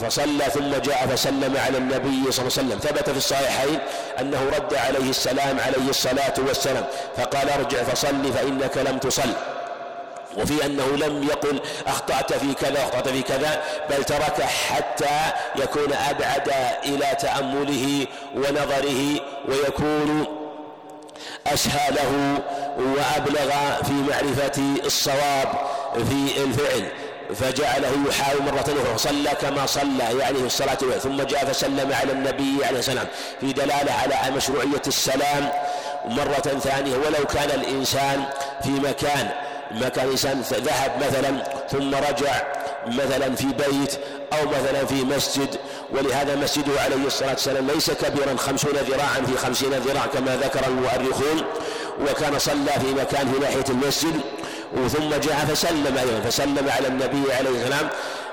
فصلى 0.00 0.44
ثم 0.54 0.70
جاء 0.84 1.06
فسلم 1.06 1.56
على 1.56 1.78
النبي 1.78 2.32
صلى 2.32 2.46
الله 2.46 2.52
عليه 2.58 2.66
وسلم. 2.66 2.78
ثبت 2.78 3.10
في 3.10 3.16
الصحيحين 3.16 3.78
أنه 4.20 4.50
رد 4.56 4.74
عليه 4.74 5.10
السلام 5.10 5.60
عليه 5.60 5.88
الصلاة 5.88 6.34
والسلام 6.46 6.84
فقال 7.16 7.50
ارجع 7.50 7.82
فصل 7.82 8.32
فإنك 8.32 8.76
لم 8.76 8.98
تصل. 8.98 9.30
وفي 10.36 10.66
أنه 10.66 10.86
لم 10.86 11.22
يقل 11.22 11.60
أخطأت 11.86 12.32
في 12.32 12.54
كذا 12.54 12.82
أخطأت 12.82 13.08
في 13.08 13.22
كذا 13.22 13.62
بل 13.90 14.04
ترك 14.04 14.42
حتى 14.42 15.32
يكون 15.56 15.92
أبعد 15.92 16.52
إلى 16.84 17.16
تأمله 17.20 18.06
ونظره 18.36 19.20
ويكون 19.48 20.26
أسهى 21.46 21.90
له 21.90 22.38
وأبلغ 22.78 23.50
في 23.82 23.92
معرفة 23.92 24.62
الصواب 24.86 25.48
في 25.94 26.44
الفعل. 26.44 26.88
فجعله 27.34 27.92
يحاول 28.08 28.42
مرة 28.42 28.60
أخرى 28.60 28.98
صلى 28.98 29.30
كما 29.40 29.66
صلى 29.66 30.18
يعني 30.20 30.38
في 30.38 30.46
الصلاة 30.46 30.74
ثم 30.74 31.22
جاء 31.22 31.44
فسلم 31.44 31.92
على 31.92 32.12
النبي 32.12 32.64
عليه 32.64 32.78
السلام 32.78 33.06
في 33.40 33.52
دلالة 33.52 33.92
على 33.92 34.36
مشروعية 34.36 34.82
السلام 34.86 35.52
مرة 36.04 36.58
ثانية. 36.62 36.96
ولو 36.96 37.26
كان 37.26 37.50
الإنسان 37.50 38.24
في 38.62 38.70
مكان 38.70 39.30
مكان 39.70 40.10
إنسان 40.10 40.40
ذهب 40.40 40.92
مثلا 41.08 41.44
ثم 41.70 41.94
رجع 41.94 42.42
مثلا 42.86 43.34
في 43.34 43.46
بيت 43.46 43.94
أو 44.32 44.48
مثلا 44.48 44.86
في 44.86 45.04
مسجد 45.04 45.56
ولهذا 45.92 46.36
مسجده 46.36 46.80
عليه 46.80 47.06
الصلاة 47.06 47.30
والسلام 47.30 47.66
ليس 47.66 47.90
كبيرا 47.90 48.36
خمسون 48.36 48.72
ذراعا 48.72 49.20
في 49.26 49.36
خمسين 49.36 49.70
ذراع 49.70 50.06
كما 50.06 50.36
ذكر 50.36 50.66
المؤرخون 50.68 51.44
وكان 52.00 52.38
صلى 52.38 52.72
في 52.80 52.94
مكان 52.94 53.32
في 53.32 53.38
ناحية 53.40 53.64
المسجد 53.68 54.20
ثم 54.88 55.08
جاء 55.10 55.36
فسلم 55.48 55.98
أيضا 55.98 56.20
فسلم 56.30 56.68
على 56.68 56.88
النبي 56.88 57.32
عليه 57.32 57.50
السلام 57.50 57.88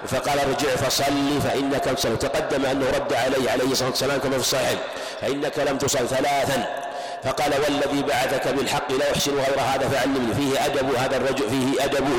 فقال 0.07 0.39
ارجع 0.39 0.75
فصلي 0.75 1.41
فإنك 1.43 1.83
تصل. 1.83 2.19
تقدم 2.19 2.65
أنه 2.65 2.85
رد 2.95 3.13
عليه 3.13 3.51
عليه 3.51 3.71
الصلاة 3.71 3.89
والسلام 3.89 4.19
كما 4.19 4.31
في 4.31 4.37
الصحيح 4.37 4.79
فإنك 5.21 5.59
لم 5.59 5.77
تصل 5.77 6.07
ثلاثا. 6.07 6.86
فقال 7.23 7.51
والذي 7.63 8.03
بعثك 8.03 8.47
بالحق 8.47 8.91
لا 8.91 9.11
أحسن 9.11 9.31
غير 9.31 9.59
هذا 9.59 9.89
فعلمني. 9.89 10.33
فيه 10.33 10.65
أدب 10.65 10.95
هذا 10.95 11.17
الرجل 11.17 11.49
فيه 11.49 11.85
أدبه 11.85 12.17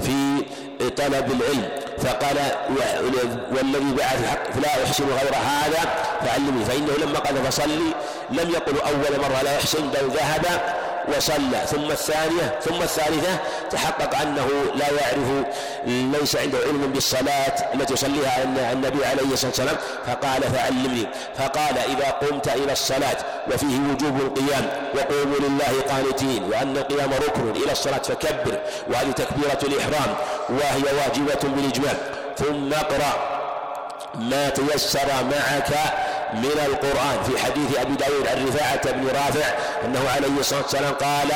في 0.00 0.44
طلب 0.90 1.32
العلم. 1.32 1.68
فقال 1.98 2.36
والذي 3.52 3.94
بعث 3.98 4.20
الحق 4.20 4.52
فلا 4.52 4.84
أحسن 4.84 5.04
غير 5.04 5.34
هذا 5.34 5.94
فعلمني. 6.26 6.64
فإنه 6.64 6.92
لما 7.02 7.18
قال 7.18 7.36
فصلي 7.44 7.94
لم 8.30 8.50
يقل 8.50 8.80
أول 8.80 9.20
مرة 9.20 9.42
لا 9.42 9.56
أحسن 9.56 9.90
بل 9.90 10.10
ذهب 10.10 10.44
وصلى. 11.08 11.66
ثم 11.66 11.90
الثانية 11.90 12.58
ثم 12.64 12.82
الثالثة 12.82 13.38
تحقق 13.70 14.20
أنه 14.20 14.48
لا 14.74 14.90
يعرف 14.90 15.46
ليس 15.86 16.36
عنده 16.36 16.58
علم 16.58 16.92
بالصلاة 16.94 17.74
التي 17.74 17.92
يصليها 17.92 18.42
النبي 18.72 19.06
عليه 19.06 19.32
الصلاة 19.32 19.50
والسلام. 19.50 19.76
فقال 20.06 20.42
فعلمني. 20.42 21.06
فقال 21.38 21.78
إذا 21.78 22.10
قمت 22.10 22.48
إلى 22.48 22.72
الصلاة 22.72 23.16
وفيه 23.52 23.78
وجوب 23.92 24.20
القيام 24.20 24.70
وقوموا 24.94 25.38
لله 25.38 25.82
قانتين 25.90 26.44
وأن 26.44 26.76
القيام 26.76 27.10
ركن 27.12 27.50
إلى 27.50 27.72
الصلاة 27.72 27.98
فكبر 27.98 28.58
وهذه 28.90 29.10
تكبيرة 29.10 29.58
الإحرام 29.62 30.14
وهي 30.48 30.82
واجبة 30.98 31.48
بالإجماع. 31.48 31.94
ثم 32.38 32.72
اقرأ. 32.72 33.34
ما 34.14 34.48
تيسر 34.48 35.08
معك 35.08 35.70
من 36.32 36.60
القرآن 36.66 37.22
في 37.22 37.38
حديث 37.38 37.78
أبي 37.78 37.94
داود 37.94 38.28
عن 38.28 38.46
رفاعة 38.46 38.92
بن 38.92 39.06
رافع 39.06 39.46
أنه 39.84 40.10
عليه 40.16 40.40
الصلاة 40.40 40.62
والسلام 40.62 40.92
قال 40.94 41.32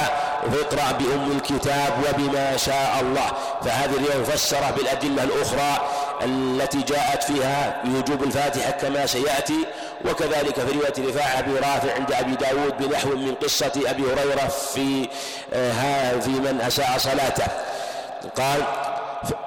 اقرأ 0.60 0.92
بأم 0.92 1.32
الكتاب 1.36 1.92
وبما 2.08 2.56
شاء 2.56 2.96
الله. 3.00 3.32
فهذه 3.64 3.90
الرواية 3.90 4.18
مفسرة 4.20 4.70
بالأدلة 4.76 5.22
الأخرى 5.22 5.88
التي 6.24 6.82
جاءت 6.82 7.22
فيها 7.22 7.82
بوجوب 7.84 8.22
الفاتحة 8.22 8.70
كما 8.70 9.06
سيأتي 9.06 9.66
وكذلك 10.04 10.54
في 10.54 10.72
رواية 10.78 11.08
رفاعة 11.10 11.40
بن 11.40 11.54
رافع 11.56 11.94
عند 11.94 12.12
أبي 12.12 12.34
داود 12.34 12.74
بنحو 12.78 13.08
من 13.08 13.34
قصة 13.42 13.72
أبي 13.86 14.02
هريرة 14.02 14.48
في 14.74 15.08
آه، 15.54 16.12
في 16.20 16.30
من 16.30 16.60
أساء 16.66 16.98
صلاته. 16.98 17.46
قال 18.36 18.62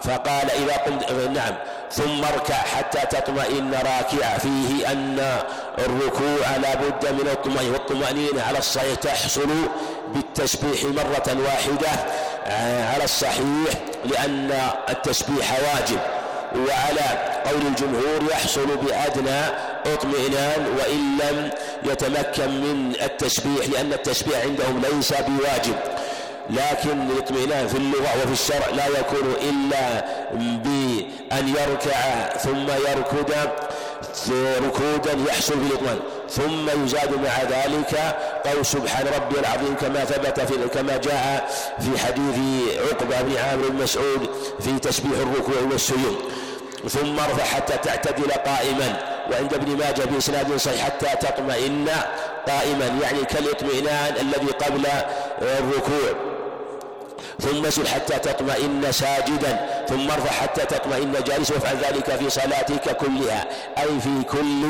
فقال 0.04 0.52
إذا 0.52 0.78
قمت 0.78 1.12
نعم. 1.12 1.56
ثم 1.92 2.24
اركع 2.24 2.56
حتى 2.56 3.18
تطمئن 3.18 3.74
راكعا 3.74 4.38
فيه 4.38 4.92
أن 4.92 5.40
الركوع 5.80 6.58
لا 6.58 6.76
بد 6.76 7.12
من 7.12 7.28
الطمأنينة 7.28 7.74
والطمأنينة 7.74 8.44
على 8.44 8.58
الصحيح. 8.58 8.96
تحصل 8.96 9.50
بالتسبيح 10.08 10.84
مرة 10.84 11.38
واحدة 11.46 11.90
على 12.94 13.04
الصحيح 13.04 13.74
لأن 14.06 14.52
التسبيح 14.90 15.52
واجب. 15.52 16.00
وعلى 16.56 17.32
قول 17.46 17.62
الجمهور 17.62 18.32
يحصل 18.32 18.66
بأدنى 18.78 19.40
اطمئنان 19.86 20.66
وإن 20.80 21.18
لم 21.18 21.52
يتمكن 21.84 22.62
من 22.62 22.96
التسبيح 23.02 23.70
لأن 23.74 23.94
التسبيح 23.94 24.42
عندهم 24.42 24.82
ليس 24.82 25.14
بواجب. 25.14 25.76
لكن 26.52 27.02
الاطمئنان 27.12 27.68
في 27.68 27.78
اللغة 27.78 28.10
وفي 28.24 28.34
الشرع 28.34 28.70
لا 28.70 28.88
يكون 28.88 29.34
إلا 29.50 30.06
بأن 30.34 31.48
يركع 31.48 32.30
ثم 32.38 32.68
يركض 32.70 33.32
ركودا 34.66 35.18
يحصل 35.30 35.56
بالاطمئنان 35.56 36.00
ثم 36.30 36.84
يزاد 36.84 37.14
مع 37.14 37.42
ذلك 37.44 38.16
قول 38.46 38.66
سبحان 38.66 39.06
ربي 39.16 39.40
العظيم 39.40 39.76
كما 39.76 40.06
ثبت 40.06 40.40
في 40.40 40.68
كما 40.68 40.98
جاء 40.98 41.50
في 41.80 42.00
حديث 42.06 42.38
عقبة 42.92 43.22
بن 43.22 43.38
عامر 43.38 43.68
بن 43.68 43.84
مسعود 43.84 44.30
في 44.60 44.80
تسبيح 44.80 45.20
الركوع 45.20 45.72
والسجود. 45.72 46.18
ثم 46.90 47.20
ارفع 47.20 47.44
حتى 47.44 47.78
تعتدل 47.78 48.32
قائما 48.32 48.98
وعند 49.32 49.54
ابن 49.54 49.78
ماجه 49.78 50.04
بإسناد 50.04 50.58
صحيح 50.58 50.86
حتى 50.86 51.28
تطمئن 51.28 51.88
قائما 52.48 53.00
يعني 53.02 53.26
كالاطمئنان 53.26 54.14
الذي 54.22 54.52
قبل 54.52 54.86
الركوع. 55.42 56.31
ثم 57.40 57.66
اسجد 57.66 57.88
حتى 57.88 58.20
تطمئن 58.20 58.92
ساجدا 58.92 59.86
ثم 59.90 60.12
ارفع 60.12 60.32
حتى 60.32 60.66
تطمئن 60.66 61.14
جالسا 61.28 61.54
وافعل 61.54 61.78
ذلك 61.78 62.16
في 62.16 62.30
صلاتك 62.30 62.98
كلها. 62.98 63.48
أي 63.78 64.00
في 64.00 64.24
كل 64.32 64.64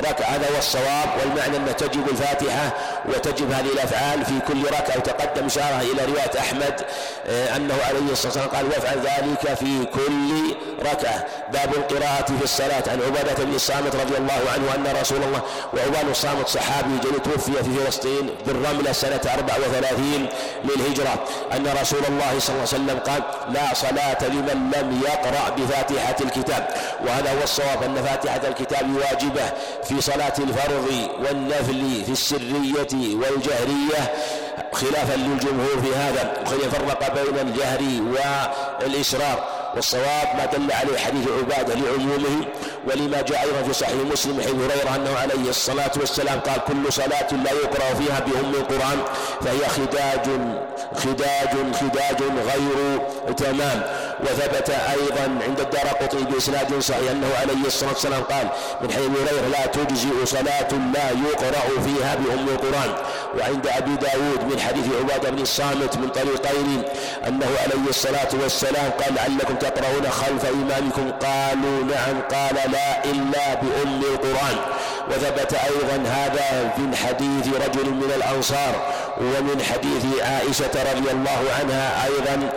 ركعة 0.00 0.26
هذا 0.26 0.46
هو 0.54 0.58
الصواب 0.58 1.08
والمعنى 1.20 1.56
أن 1.56 1.76
تجب 1.76 2.08
الفاتحة 2.08 2.72
وتجب 3.08 3.52
هذه 3.52 3.72
الأفعال 3.72 4.24
في 4.24 4.40
كل 4.48 4.64
ركعة. 4.66 4.96
وتقدم 4.96 5.46
إشارة 5.46 5.80
إلى 5.80 6.04
رواية 6.04 6.38
أحمد 6.38 6.80
آه، 7.26 7.56
أنه 7.56 7.74
عليه 7.88 8.12
الصلاة 8.12 8.32
والسلام 8.32 8.48
قال 8.48 8.66
وافعل 8.66 8.98
ذلك 8.98 9.54
في 9.54 9.84
كل 9.84 10.54
ركعة. 10.90 11.26
باب 11.52 11.74
القراءة 11.74 12.26
في 12.38 12.44
الصلاة. 12.44 12.82
عن 12.88 13.00
عبادة 13.06 13.44
بن 13.44 13.54
الصامت 13.54 13.96
رضي 13.96 14.16
الله 14.16 14.40
عنه 14.54 14.74
أن 14.74 14.96
رسول 15.00 15.22
الله 15.22 15.42
وعبان 15.74 16.10
الصامت 16.10 16.48
صحابي 16.48 16.98
جل 17.04 17.22
توفي 17.22 17.52
في 17.52 17.84
فلسطين 17.84 18.30
بالرملة 18.46 18.92
سنة 18.92 19.20
34 19.34 20.26
للهجرة. 20.64 21.24
أن 21.52 21.66
رسول 21.80 21.91
الله 22.08 22.38
صلى 22.38 22.54
الله 22.56 22.68
عليه 22.72 22.82
وسلم 22.82 22.98
قال 22.98 23.22
لا 23.52 23.74
صلاة 23.74 24.28
لمن 24.28 24.70
لم 24.76 25.02
يقرأ 25.04 25.50
بفاتحة 25.56 26.16
الكتاب. 26.20 26.68
وهذا 27.06 27.32
هو 27.32 27.42
الصواب 27.42 27.82
أن 27.82 28.02
فاتحة 28.02 28.48
الكتاب 28.48 28.96
واجبة 28.96 29.52
في 29.84 30.00
صلاة 30.00 30.34
الفرض 30.38 31.08
والنفل 31.24 32.04
في 32.04 32.12
السرية 32.12 33.16
والجهرية. 33.16 34.12
خلافا 34.72 35.14
للجمهور 35.16 35.80
في 35.82 35.94
هذا 35.94 36.44
فرق 36.72 37.14
بين 37.14 37.38
الجهر 37.48 37.80
والإسرار 38.82 39.44
والصواب 39.74 40.28
ما 40.36 40.44
دل 40.44 40.72
عليه 40.72 40.98
حديث 40.98 41.28
عبادة 41.28 41.74
لعمومه 41.74 42.44
ولما 42.86 43.20
جاء 43.22 43.42
أيضا 43.42 43.62
في 43.62 43.72
صحيح 43.72 43.94
مسلم 44.12 44.40
حيث 44.40 44.50
هريرة 44.54 44.96
أنه 44.96 45.18
عليه 45.18 45.50
الصلاة 45.50 45.90
والسلام 45.96 46.40
قال 46.40 46.60
كل 46.68 46.92
صلاة 46.92 47.32
لا 47.44 47.50
يقرأ 47.52 47.94
فيها 47.94 48.20
بأم 48.20 48.54
القرآن 48.54 48.98
فهي 49.40 49.68
خداج 49.68 50.26
خداج 50.94 51.74
خداج 51.80 52.22
غير 52.22 52.98
تمام. 53.36 53.82
وثبت 54.22 54.70
أيضا 54.70 55.38
عند 55.48 55.60
الدار 55.60 55.86
قطني 56.00 56.22
بإسناد 56.22 56.80
صحيح 56.80 57.10
أنه 57.10 57.26
عليه 57.40 57.66
الصلاة 57.66 57.90
والسلام 57.90 58.22
قال 58.22 58.48
من 58.82 58.92
حديث 58.92 59.08
هريرة 59.08 59.48
لا 59.48 59.66
تجزئ 59.66 60.24
صلاة 60.24 60.72
لا 60.94 61.10
يقرأ 61.10 61.82
فيها 61.84 62.14
بأم 62.14 62.48
القرآن. 62.48 62.94
وعند 63.38 63.66
أبي 63.66 63.96
داود 63.96 64.52
من 64.52 64.60
حديث 64.60 64.86
عبادة 65.00 65.30
بن 65.30 65.42
الصامت 65.42 65.96
من 65.96 66.08
طريقين 66.08 66.82
أنه 67.28 67.46
عليه 67.62 67.88
الصلاة 67.88 68.28
والسلام 68.42 68.90
قال 68.90 69.14
لعلكم 69.14 69.54
تقرؤون 69.54 70.10
خلف 70.10 70.44
إمامكم 70.46 71.10
قالوا 71.10 71.84
نعم. 71.84 72.20
قال 72.32 72.54
لا 72.72 73.04
إلا 73.04 73.54
بأم 73.54 74.00
القرآن. 74.02 74.56
وثبت 75.10 75.54
أيضا 75.54 76.08
هذا 76.08 76.72
من 76.78 76.94
حديث 76.96 77.46
رجل 77.46 77.90
من 77.90 78.12
الأنصار 78.16 78.92
ومن 79.20 79.62
حديث 79.62 80.22
عائشة 80.22 80.92
رضي 80.92 81.10
الله 81.10 81.42
عنها 81.60 82.04
أيضا 82.04 82.52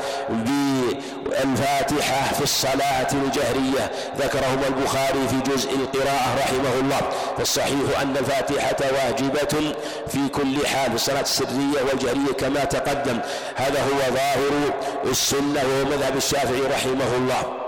بالفاتحة 1.43 2.33
في 2.33 2.43
الصلاة 2.43 3.07
الجهرية. 3.13 3.91
ذكرهما 4.17 4.67
البخاري 4.67 5.27
في 5.27 5.51
جزء 5.51 5.69
القراءة 5.71 6.35
رحمه 6.39 6.79
الله. 6.81 7.01
فالصحيح 7.37 8.01
أن 8.01 8.17
الفاتحة 8.17 8.77
واجبة 8.91 9.73
في 10.07 10.27
كل 10.27 10.67
حال. 10.67 10.89
في 10.89 10.95
الصلاة 10.95 11.21
السرية 11.21 11.79
والجهرية 11.89 12.33
كما 12.39 12.63
تقدم. 12.63 13.19
هذا 13.55 13.79
هو 13.83 14.13
ظاهر 14.13 14.73
السنة 15.05 15.63
وهو 15.63 15.85
مذهب 15.97 16.17
الشافعي 16.17 16.61
رحمه 16.61 17.15
الله. 17.17 17.64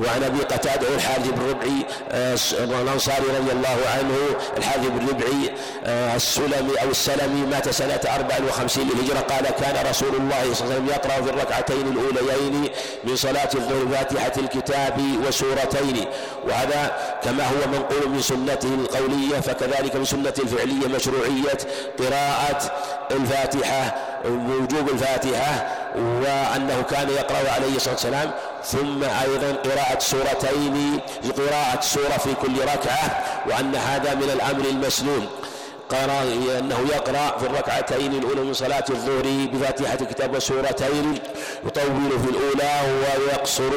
وعن 0.00 0.22
أبي 0.22 0.38
قتادة 0.38 0.94
الحارث 0.94 1.28
بن 1.28 1.50
ربعي 1.50 1.86
آه، 2.10 2.36
الانصاري 2.82 3.26
رضي 3.38 3.52
الله 3.52 3.78
عنه 3.98 4.16
الحارث 4.56 4.86
بن 4.86 5.08
ربعي 5.08 5.52
آه، 5.84 6.16
السلمي 6.16 6.82
أو 6.82 6.90
السلمي 6.90 7.46
مات 7.46 7.68
سنة 7.68 8.00
54 8.16 8.84
للهجرة 8.88 9.20
قال 9.20 9.44
كان 9.44 9.86
رسول 9.90 10.14
الله 10.14 10.54
صلى 10.54 10.64
الله 10.64 10.74
عليه 10.74 10.74
وسلم 10.74 10.86
يقرأ 10.86 11.22
في 11.22 11.30
الركعتين 11.30 11.86
الأوليين 11.86 12.70
من 13.04 13.16
صلاة 13.16 13.48
الظهر 13.54 13.88
فاتحة 13.94 14.32
الكتاب 14.38 15.00
وسورتين 15.28 16.04
وهذا 16.48 16.92
كما 17.24 17.44
هو 17.44 17.70
منقول 17.72 18.08
من 18.08 18.22
سنته 18.22 18.74
القولية 18.74 19.40
فكذلك 19.40 19.96
من 19.96 20.04
سنته 20.04 20.42
الفعلية 20.42 20.88
مشروعية 20.88 21.58
قراءة 21.98 22.72
الفاتحة 23.10 24.13
وجوب 24.24 24.88
الفاتحة 24.88 25.66
وأنه 25.96 26.82
كان 26.90 27.08
يقرأ 27.10 27.50
عليه 27.50 27.76
الصلاة 27.76 27.94
والسلام. 27.94 28.30
ثم 28.64 29.02
أيضا 29.04 29.52
قراءة 29.70 29.98
سورتين 29.98 31.00
قراءة 31.36 31.80
سورة 31.80 32.16
في 32.24 32.34
كل 32.34 32.60
ركعة 32.62 33.24
وأن 33.46 33.74
هذا 33.74 34.14
من 34.14 34.30
الأمر 34.30 34.64
المسنون 34.64 35.26
قال 35.90 36.10
أنه 36.58 36.78
يقرأ 36.92 37.38
في 37.38 37.46
الركعتين 37.46 38.12
الأولى 38.12 38.40
من 38.40 38.52
صلاة 38.54 38.84
الظهر 38.90 39.46
بفاتحة 39.52 39.98
الكتاب 40.00 40.36
وسورتين 40.36 41.18
يطول 41.66 42.10
في 42.24 42.30
الأولى 42.30 42.72
ويقصر 43.18 43.70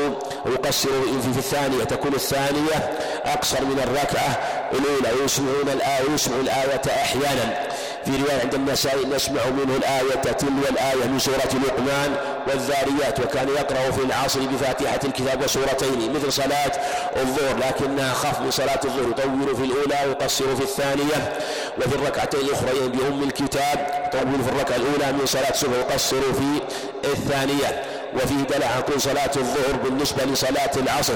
ويقصر 0.46 0.90
في 1.34 1.38
الثانية 1.40 1.84
تكون 1.84 2.14
الثانية 2.14 2.98
أقصر 3.26 3.66
من 3.66 3.80
الركعة 3.80 4.40
الأولى 4.74 5.22
ويسمعون 5.22 5.70
الآية 5.70 6.18
الآية 6.42 6.82
أحيانا. 7.02 7.67
في 8.08 8.24
رواية 8.24 8.42
عند 8.42 8.54
النسائي 8.54 9.06
نسمع 9.06 9.42
منه 9.50 9.76
الآية 9.78 10.22
تلو 10.22 10.50
الآية 10.70 11.06
من 11.08 11.20
سورة 11.20 11.62
لقمان 11.68 12.16
والذاريات 12.48 13.20
وكان 13.20 13.48
يقرأ 13.50 13.92
في 13.92 14.02
العصر 14.02 14.40
بفاتحة 14.40 15.00
الكتاب 15.04 15.44
وسورتين 15.44 16.14
مثل 16.14 16.34
صلاة 16.34 16.72
الظهر 17.16 17.58
لكنها 17.58 18.14
خف 18.14 18.42
من 18.42 18.52
صلاة 18.52 18.80
الظهر 18.86 19.10
يطول 19.10 19.56
في 19.56 19.64
الأولى 19.64 20.08
ويقصر 20.08 20.56
في 20.56 20.64
الثانية. 20.64 21.38
وفي 21.78 21.96
الركعتين 21.96 22.40
الأخرين 22.40 22.92
بأم 22.92 23.24
الكتاب 23.24 24.10
يطول 24.14 24.44
في 24.44 24.50
الركعة 24.50 24.76
الأولى 24.76 25.12
من 25.20 25.26
صلاة 25.26 25.50
الصبح 25.50 25.72
ويقصر 25.74 26.22
في 26.34 26.62
الثانية. 27.06 27.84
وفيه 28.16 28.58
دلع 28.58 28.68
عن 28.68 28.82
كل 28.82 29.02
صلاة 29.02 29.32
الظهر 29.38 29.76
بالنسبة 29.84 30.24
لصلاة 30.26 30.72
العصر 30.78 31.14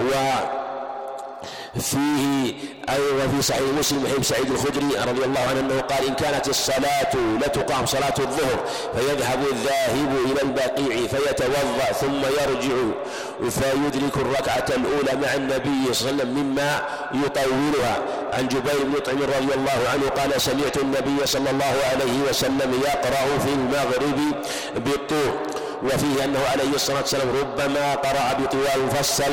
و 0.00 0.12
فيه 1.80 2.54
أيضا 2.90 3.28
في 3.36 3.42
صحيح 3.42 3.62
مسلم 3.78 4.06
حديث 4.12 4.28
سعيد 4.28 4.50
الخدري 4.50 5.10
رضي 5.10 5.24
الله 5.24 5.40
عنه 5.40 5.60
أنه 5.60 5.80
قال 5.80 6.06
إن 6.06 6.14
كانت 6.14 6.48
الصلاة 6.48 7.10
لتقام 7.40 7.86
صلاة 7.86 8.14
الظهر 8.18 8.64
فيذهب 8.96 9.42
الذاهب 9.52 10.16
إلى 10.26 10.42
البقيع 10.42 10.96
فيتوضأ 11.06 11.92
ثم 12.00 12.20
يرجع 12.20 12.74
فيدرك 13.50 14.16
الركعة 14.16 14.66
الأولى 14.68 15.26
مع 15.26 15.34
النبي 15.34 15.94
صلى 15.94 16.10
الله 16.10 16.22
عليه 16.22 16.30
وسلم 16.30 16.34
مما 16.34 16.82
يطولها. 17.24 18.02
عن 18.32 18.48
جبير 18.48 18.84
بن 18.84 18.88
مطعم 18.88 19.22
رضي 19.22 19.54
الله 19.54 19.88
عنه 19.92 20.08
قال 20.08 20.40
سمعت 20.40 20.76
النبي 20.76 21.26
صلى 21.26 21.50
الله 21.50 21.74
عليه 21.92 22.30
وسلم 22.30 22.82
يقرأ 22.84 23.38
في 23.38 23.48
المغرب 23.48 24.18
بالطور 24.76 25.38
وفيه 25.82 26.24
أنه 26.24 26.40
عليه 26.52 26.74
الصلاة 26.74 27.00
والسلام 27.00 27.28
ربما 27.40 27.94
قرأ 27.94 28.32
بطوال 28.40 28.86
مفصل 28.86 29.32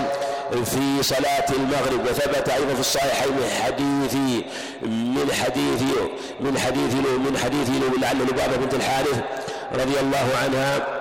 في 0.51 1.03
صلاة 1.03 1.45
المغرب 1.49 2.05
وثبت 2.05 2.49
أيضا 2.49 2.73
في 2.73 2.79
الصحيحين 2.79 3.31
من 3.31 3.49
حديث 3.63 4.13
من 4.81 5.33
حديث 5.43 5.81
من 6.39 6.59
حديث 6.59 6.93
من 6.93 7.37
حديث 7.43 7.69
لعل 8.01 8.17
لبابة 8.17 8.55
بنت 8.55 8.73
الحارث 8.73 9.21
رضي 9.73 9.99
الله 9.99 10.27
عنها 10.43 10.99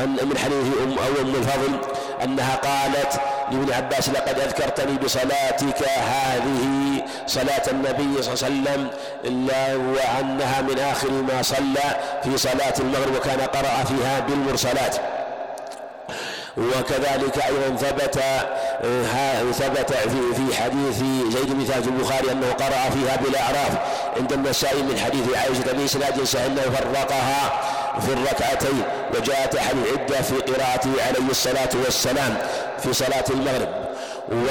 أن 0.00 0.28
من 0.28 0.38
حديث 0.38 0.66
أم 0.82 0.92
أو 0.98 1.22
أم 1.22 1.34
الفضل 1.34 1.78
أنها 2.24 2.56
قالت 2.56 3.20
لابن 3.50 3.72
عباس 3.72 4.08
لقد 4.08 4.38
أذكرتني 4.38 4.98
بصلاتك 4.98 5.88
هذه 5.88 7.02
صلاة 7.26 7.70
النبي 7.70 8.22
صلى 8.22 8.48
الله 8.48 8.70
عليه 8.70 8.80
وسلم 8.80 8.90
وأنها 9.94 10.60
من 10.60 10.78
آخر 10.78 11.10
ما 11.10 11.42
صلى 11.42 12.00
في 12.24 12.38
صلاة 12.38 12.74
المغرب 12.80 13.14
وكان 13.16 13.40
قرأ 13.40 13.84
فيها 13.84 14.20
بالمرسلات. 14.20 14.96
وكذلك 16.60 17.38
أيضا 17.46 17.76
ثبت 17.76 18.20
ثبت 19.52 19.92
في 19.92 20.34
في 20.34 20.56
حديث 20.56 20.98
زيد 21.32 21.52
بن 21.52 21.64
ثابت 21.64 21.86
البخاري 21.86 22.32
أنه 22.32 22.52
قرأ 22.52 22.90
فيها 22.90 23.16
بالأعراف. 23.16 23.72
عند 24.16 24.32
النسائي 24.32 24.82
من 24.82 24.98
حديث 24.98 25.36
عائشة 25.36 25.72
بإسناد 25.72 26.24
صحيح 26.24 26.44
أنه 26.46 26.62
فرقها 26.62 27.60
في 28.00 28.12
الركعتين 28.12 28.82
وجاءت 29.14 29.56
أحد 29.56 29.74
العدة 29.76 30.22
في 30.22 30.34
قراءته 30.34 30.90
عليه 31.06 31.30
الصلاة 31.30 31.70
والسلام 31.84 32.38
في 32.82 32.92
صلاة 32.92 33.24
المغرب. 33.30 33.68
و 34.32 34.48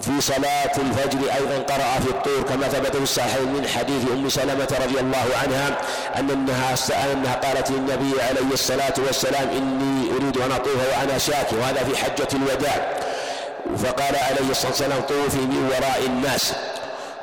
في 0.00 0.20
صلاة 0.20 0.72
الفجر 0.76 1.18
أيضا 1.34 1.58
قرأ 1.58 2.00
في 2.00 2.10
الطور 2.10 2.42
كما 2.42 2.68
ثبت 2.68 2.96
في 2.96 3.02
الصحيحين 3.02 3.52
من 3.52 3.68
حديث 3.68 4.10
أم 4.12 4.28
سلمة 4.28 4.68
رضي 4.84 5.00
الله 5.00 5.26
عنها 5.42 5.78
أن 6.16 6.30
أنها 6.30 6.74
أنها 7.12 7.34
قالت 7.34 7.70
للنبي 7.70 8.22
عليه 8.22 8.52
الصلاة 8.52 8.94
والسلام 9.06 9.48
إني 9.48 10.10
أريد 10.16 10.38
أن 10.38 10.52
أطوف 10.52 10.76
وأنا 10.92 11.18
شاكي 11.18 11.56
وهذا 11.56 11.84
في 11.84 11.96
حجة 11.96 12.28
الوداع. 12.32 12.92
فقال 13.78 14.16
عليه 14.16 14.50
الصلاة 14.50 14.70
والسلام 14.70 15.00
طوفي 15.00 15.38
من 15.38 15.70
وراء 15.70 16.02
الناس. 16.06 16.52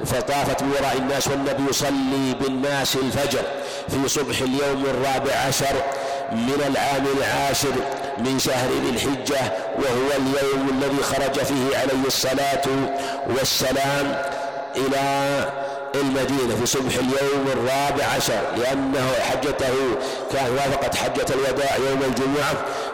فطافت 0.06 0.64
من 0.64 0.72
وراء 0.80 0.98
الناس 0.98 1.28
والنبي 1.28 1.70
يصلي 1.70 2.34
بالناس 2.42 2.96
الفجر 2.96 3.42
في 3.90 4.10
صبح 4.10 4.42
اليوم 4.42 4.86
الرابع 4.86 5.36
عشر. 5.48 5.84
من 6.32 6.64
العام 6.68 7.06
العاشر 7.18 7.74
من 8.18 8.40
شهر 8.40 8.70
ذي 8.70 8.90
الحجة 8.90 9.42
وهو 9.78 10.10
اليوم 10.18 10.70
الذي 10.70 11.04
خرج 11.04 11.46
فيه 11.46 11.78
عليه 11.78 12.08
الصلاة 12.08 12.62
والسلام 13.38 14.22
إلى 14.76 15.04
المدينة 15.96 16.56
في 16.60 16.66
صبح 16.66 16.94
اليوم 16.96 17.48
الرابع 17.48 18.06
عشر 18.16 18.42
لأنه 18.58 19.12
حجته 19.32 19.74
كان 20.34 20.52
وافقت 20.52 20.96
حجة 20.96 21.26
الوداع 21.34 21.76
يوم 21.76 22.04
الجمعة 22.04 22.54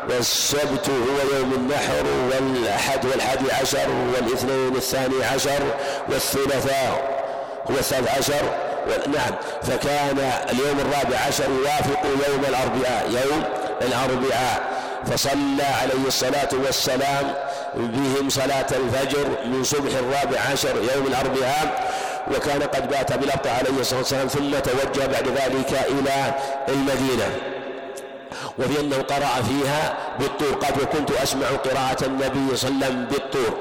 والسبت 0.09 0.89
هو 0.89 1.37
يوم 1.37 1.53
النحر 1.53 2.03
والأحد 2.31 3.05
والحادي 3.05 3.51
عشر 3.51 3.89
والاثنين 4.13 4.75
الثاني 4.75 5.23
عشر 5.23 5.63
والثلاثاء 6.09 7.19
هو 7.71 7.75
الثالث 7.75 8.17
عشر. 8.17 8.68
نعم. 8.87 9.35
فكان 9.63 10.31
اليوم 10.51 10.79
الرابع 10.79 11.17
عشر 11.27 11.43
يوافق 11.59 11.99
يوم 12.29 12.45
الأربعاء 12.49 13.09
يوم 13.09 13.43
الأربعاء. 13.81 14.79
فصلى 15.05 15.63
عليه 15.81 16.07
الصلاة 16.07 16.49
والسلام 16.65 17.33
بهم 17.75 18.29
صلاة 18.29 18.67
الفجر 18.71 19.27
من 19.45 19.63
صبح 19.63 19.91
الرابع 19.99 20.39
عشر 20.51 20.75
يوم 20.95 21.07
الأربعاء. 21.07 21.93
وكان 22.35 22.63
قد 22.63 22.89
بات 22.89 23.13
بالأبطى 23.13 23.49
عليه 23.49 23.79
الصلاة 23.79 23.99
والسلام 23.99 24.27
ثم 24.27 24.51
توجه 24.51 25.05
بعد 25.05 25.27
ذلك 25.27 25.87
إلى 25.89 26.33
المدينة. 26.67 27.29
وفي 28.59 28.79
أنه 28.79 28.95
قرأ 28.95 29.43
فيها 29.43 29.97
بالطور. 30.19 30.53
قد 30.53 30.81
وكنت 30.81 31.11
أسمع 31.11 31.47
قراءة 31.47 32.05
النبي 32.05 32.57
صلى 32.57 32.69
الله 32.69 32.85
عليه 32.85 32.95
وسلم 32.95 33.05
بالطور. 33.05 33.57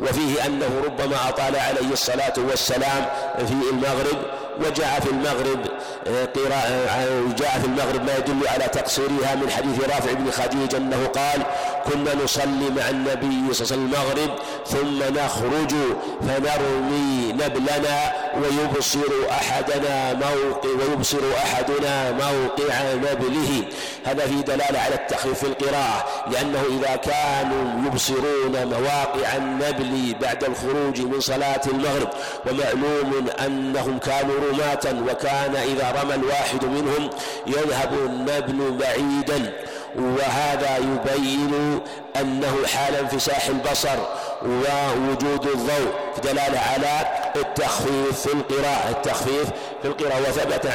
وفيه 0.00 0.46
أنه 0.46 0.82
ربما 0.84 1.28
أطال 1.28 1.56
عليه 1.56 1.92
الصلاة 1.92 2.34
والسلام 2.48 3.06
في 3.38 3.52
المغرب. 3.72 4.45
وجاء 4.60 5.00
في 5.00 5.10
المغرب 5.10 5.60
آه، 6.06 6.24
قراءة 6.24 6.68
آه، 6.88 7.34
جاء 7.38 7.58
في 7.60 7.66
المغرب 7.66 8.04
ما 8.04 8.16
يدل 8.16 8.48
على 8.48 8.64
تقصيرها 8.64 9.34
من 9.34 9.50
حديث 9.50 9.80
رافع 9.80 10.12
بن 10.12 10.30
خديج 10.30 10.74
أنه 10.74 11.06
قال 11.06 11.42
كنا 11.84 12.24
نصلي 12.24 12.70
مع 12.76 12.90
النبي 12.90 13.54
صلى 13.54 13.76
الله 13.76 13.98
عليه 13.98 14.12
وسلم 14.14 14.16
المغرب 14.16 14.38
ثم 14.66 15.18
نخرج 15.18 15.72
فنرمي 16.20 17.32
نبلنا 17.32 18.12
ويبصر 18.36 19.30
أحدنا 19.30 20.12
موقع 20.12 20.68
ويبصر 20.68 21.18
أحدنا 21.36 22.12
موقع 22.12 22.92
نبله. 22.94 23.64
هذا 24.04 24.26
في 24.26 24.42
دلالة 24.42 24.78
على 24.78 24.94
التخفيف 24.94 25.38
في 25.38 25.46
القراءة 25.46 26.06
لأنه 26.30 26.62
إذا 26.78 26.96
كانوا 26.96 27.86
يبصرون 27.86 28.66
مواقع 28.66 29.36
النبل 29.36 30.14
بعد 30.20 30.44
الخروج 30.44 31.00
من 31.00 31.20
صلاة 31.20 31.60
المغرب 31.66 32.08
ومعلوم 32.46 33.26
أنهم 33.46 33.98
كانوا 33.98 34.34
رماة 34.52 35.10
وكان 35.10 35.56
إذا 35.56 36.02
رمى 36.02 36.14
الواحد 36.14 36.64
منهم 36.64 37.10
يذهب 37.46 37.92
النبل 37.92 38.78
بعيدا 38.80 39.52
وهذا 39.98 40.76
يبين 40.76 41.80
أنه 42.20 42.56
حال 42.66 42.94
انفساح 42.96 43.46
البصر 43.46 43.98
ووجود 44.42 45.46
الضوء 45.46 45.92
دلالة 46.24 46.60
على 46.74 47.06
التخفيف 47.36 48.20
في 48.20 48.32
القراءة 48.34 48.90
التخفيف 48.90 49.46
في 49.82 49.88
القراءة 49.88 50.20
وثبت 50.20 50.68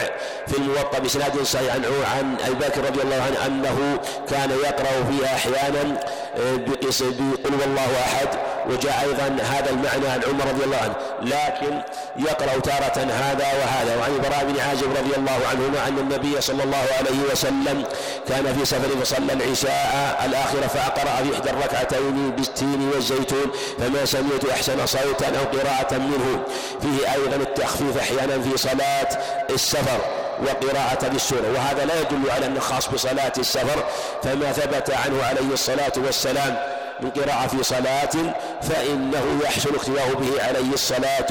في 0.47 0.57
الموطأ 0.57 0.99
بإسناد 0.99 1.43
صحيح 1.43 1.73
عن 1.75 1.83
عن 2.17 2.35
أبي 2.45 2.55
بكر 2.55 2.85
رضي 2.85 3.01
الله 3.01 3.15
عنه 3.23 3.45
أنه 3.45 3.99
كان 4.29 4.49
يقرأ 4.49 5.03
فيها 5.09 5.35
أحيانا 5.35 5.99
آه، 6.37 6.55
بقل 6.55 7.53
والله 7.61 7.99
أحد 8.05 8.27
وجاء 8.69 9.01
أيضا 9.01 9.43
هذا 9.43 9.69
المعنى 9.69 10.07
عن 10.07 10.21
عمر 10.27 10.45
رضي 10.47 10.63
الله 10.63 10.77
عنه. 10.77 10.95
لكن 11.21 11.81
يقرأ 12.17 12.59
تارة 12.59 13.03
هذا 13.11 13.47
وهذا. 13.59 13.97
وعن 13.99 14.11
البراء 14.11 14.45
بن 14.45 14.59
عازب 14.59 14.91
رضي 14.97 15.15
الله 15.17 15.39
عنهما 15.51 15.87
أن 15.87 15.97
النبي 15.97 16.41
صلى 16.41 16.63
الله 16.63 16.85
عليه 16.97 17.31
وسلم 17.31 17.83
كان 18.27 18.53
في 18.53 18.65
سفر 18.65 18.89
فصلى 19.01 19.33
العشاء 19.33 20.21
الآخرة 20.25 20.67
فأقرأ 20.67 21.23
في 21.23 21.35
إحدى 21.35 21.49
الركعتين 21.49 22.31
بالتين 22.31 22.89
والزيتون 22.93 23.51
فما 23.79 24.05
سمعت 24.05 24.45
أحسن 24.51 24.85
صوتا 24.85 25.27
أو 25.27 25.59
قراءة 25.59 25.97
منه. 25.97 26.43
فيه 26.81 27.13
أيضا 27.13 27.35
التخفيف 27.35 27.97
أحيانا 27.97 28.41
في 28.41 28.57
صلاة 28.57 29.09
السفر 29.49 29.99
وقراءة 30.41 31.07
بالسورة 31.07 31.51
وهذا 31.55 31.85
لا 31.85 32.01
يدل 32.01 32.31
على 32.31 32.45
أنه 32.45 32.59
خاص 32.59 32.87
بصلاة 32.87 33.33
السفر 33.37 33.83
فما 34.23 34.51
ثبت 34.51 34.91
عنه 34.91 35.23
عليه 35.23 35.53
الصلاة 35.53 35.93
والسلام 35.97 36.80
بالقراءة 37.01 37.47
في 37.47 37.63
صلاة 37.63 38.33
فإنه 38.61 39.39
يحسن 39.43 39.75
اقتداء 39.75 40.13
به 40.13 40.43
عليه 40.43 40.73
الصلاة 40.73 41.27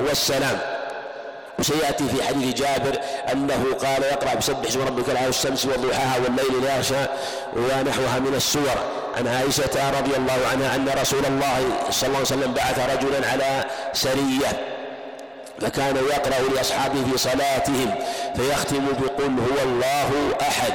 والسلام. 0.00 0.58
وسيأتي 1.58 2.08
في 2.08 2.22
حديث 2.22 2.54
جابر 2.54 3.00
أنه 3.32 3.64
قال 3.84 4.02
يقرأ 4.02 4.34
بسبح 4.34 4.68
اسم 4.68 4.82
ربك 4.82 5.08
العالي 5.08 5.28
الشمس 5.28 5.66
وضحاها 5.66 6.18
والليل 6.24 6.62
لا 6.64 6.76
يغشى 6.76 7.06
ونحوها 7.56 8.18
من 8.18 8.34
السور 8.34 8.78
عن 9.16 9.28
عائشة 9.28 9.98
رضي 10.00 10.16
الله 10.16 10.38
عنها 10.52 10.76
أن 10.76 10.88
رسول 11.00 11.24
الله 11.26 11.62
صلى 11.90 12.06
الله 12.06 12.18
عليه 12.18 12.26
وسلم 12.26 12.54
بعث 12.54 12.78
رجلا 12.78 13.28
على 13.28 13.64
سرية 13.92 14.60
فكان 15.60 15.96
يقرأ 15.96 16.48
لأصحابه 16.54 17.04
في 17.12 17.18
صلاتهم 17.18 17.94
فيختم 18.36 18.86
بقل 18.86 19.24
هو 19.24 19.62
الله 19.64 20.10
أحد 20.40 20.72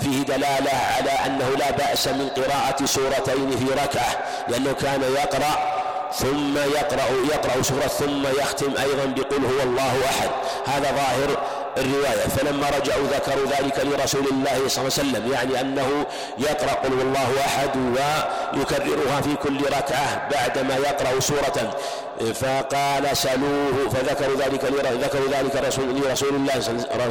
فيه 0.00 0.22
دلالة 0.22 0.70
على 0.96 1.10
أنه 1.26 1.48
لا 1.58 1.70
بأس 1.70 2.08
من 2.08 2.28
قراءة 2.28 2.84
سورتين 2.84 3.50
في 3.50 3.64
ركعة 3.72 4.24
لأنه 4.48 4.72
كان 4.72 5.02
يقرأ 5.02 5.80
ثم 6.14 6.56
يقرأ 6.56 7.06
يقرأ 7.32 7.62
سورة 7.62 7.86
ثم 7.86 8.26
يختم 8.40 8.76
أيضا 8.76 9.04
بقل 9.04 9.44
هو 9.44 9.62
الله 9.62 9.92
أحد. 10.04 10.30
هذا 10.66 10.90
ظاهر 10.90 11.42
الرواية. 11.78 12.28
فلما 12.36 12.66
رجعوا 12.68 13.06
ذكروا 13.14 13.46
ذلك 13.46 13.78
لرسول 13.84 14.26
الله 14.30 14.68
صلى 14.68 14.86
الله 14.86 14.92
عليه 14.98 15.08
وسلم 15.10 15.32
يعني 15.32 15.60
أنه 15.60 16.06
يقرأ 16.38 16.72
قل 16.72 16.92
الله 16.92 17.30
أحد 17.46 17.70
ويكررها 17.76 19.20
في 19.20 19.34
كل 19.34 19.66
ركعة 19.66 20.28
بعدما 20.30 20.76
يقرأ 20.76 21.20
سورة. 21.20 21.76
فقال 22.20 23.16
سلوه 23.16 23.88
فذكروا 23.92 24.36
ذلك 24.36 24.64
ذكروا 25.02 25.28
ذلك 25.30 25.56
رسول 25.56 26.00
لرسول 26.00 26.34
الله 26.34 26.54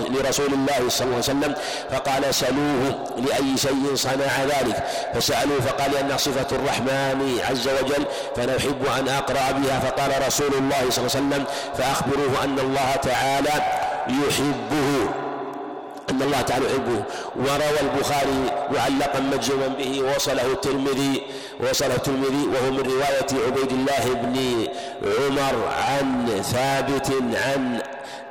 لرسول 0.09 0.53
الله 0.53 0.89
صلى 0.89 1.05
الله 1.05 1.15
عليه 1.15 1.17
وسلم. 1.17 1.55
فقال 1.91 2.35
سلوه 2.35 3.05
لأي 3.17 3.57
شيء 3.57 3.95
صنع 3.95 4.43
ذلك؟ 4.43 4.83
فسألوه 5.13 5.61
فقال 5.61 5.97
أنها 5.97 6.17
صفة 6.17 6.55
الرحمن 6.55 7.39
عز 7.49 7.67
وجل 7.67 8.05
فأنا 8.35 8.57
أحب 8.57 8.85
أن 8.99 9.07
أقرأ 9.07 9.51
بها. 9.51 9.79
فقال 9.79 10.27
رسول 10.27 10.53
الله 10.53 10.89
صلى 10.89 11.05
الله 11.05 11.15
عليه 11.15 11.27
وسلم 11.27 11.45
فأخبروه 11.77 12.43
أن 12.43 12.59
الله 12.59 12.95
تعالى 12.95 13.88
يحبه 14.27 15.09
أن 16.09 16.21
الله 16.21 16.41
تعالى 16.41 16.65
يحبه. 16.65 17.03
وروى 17.35 17.79
البخاري 17.81 18.51
معلقا 18.75 19.19
مجزوما 19.19 19.67
به 19.67 20.01
ووصله 20.01 20.45
الترمذي 20.45 21.21
ووصله 21.61 21.95
الترمذي 21.95 22.47
وهو 22.47 22.71
من 22.71 22.79
رواية 22.79 23.31
عبيد 23.47 23.71
الله 23.71 24.03
بن 24.13 24.67
عمر 25.03 25.67
عن 25.67 26.41
ثابت 26.43 27.13
عن 27.33 27.81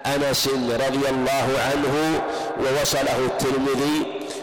أنس 0.06 0.48
رضي 0.86 1.08
الله 1.08 1.48
عنه 1.68 2.22
ووصله 2.60 3.18
الترمذي 3.26 3.96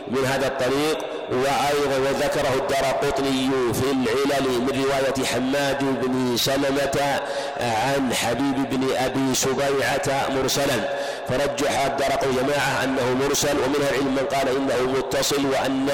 من 0.07 0.25
هذا 0.25 0.47
الطريق. 0.47 1.14
وأيضا 1.31 2.09
وذكره 2.09 2.53
الدار 2.55 2.85
قطني 3.03 3.49
في 3.73 3.83
العلل 3.91 4.49
من 4.49 4.83
رواية 4.83 5.25
حماد 5.25 5.83
بن 6.01 6.37
سلمة 6.37 7.19
عن 7.59 8.13
حبيب 8.13 8.69
بن 8.69 8.87
أبي 8.97 9.35
سبيعة 9.35 10.29
مرسلا. 10.29 10.89
فرجح 11.29 11.85
الدرق 11.85 12.23
جماعة 12.23 12.83
أنه 12.83 13.25
مرسل 13.25 13.57
ومنها 13.57 13.89
العلم 13.89 14.15
من 14.15 14.25
قال 14.37 14.49
إنه 14.49 14.91
متصل 14.97 15.45
وأن 15.45 15.89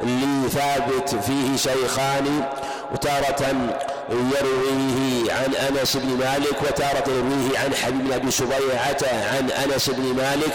لثابت 0.00 1.24
فيه 1.26 1.56
شيخان 1.56 2.44
وتارة 2.92 3.46
يرويه 4.10 5.32
عن 5.32 5.54
أنس 5.54 5.96
بن 5.96 6.08
مالك 6.08 6.62
وتارة 6.62 7.04
يرويه 7.08 7.58
عن 7.58 7.74
حبيب 7.74 8.04
بن 8.04 8.12
أبي 8.12 8.30
سبيعة 8.30 8.98
عن 9.02 9.50
أنس 9.50 9.90
بن 9.90 10.02
مالك. 10.16 10.54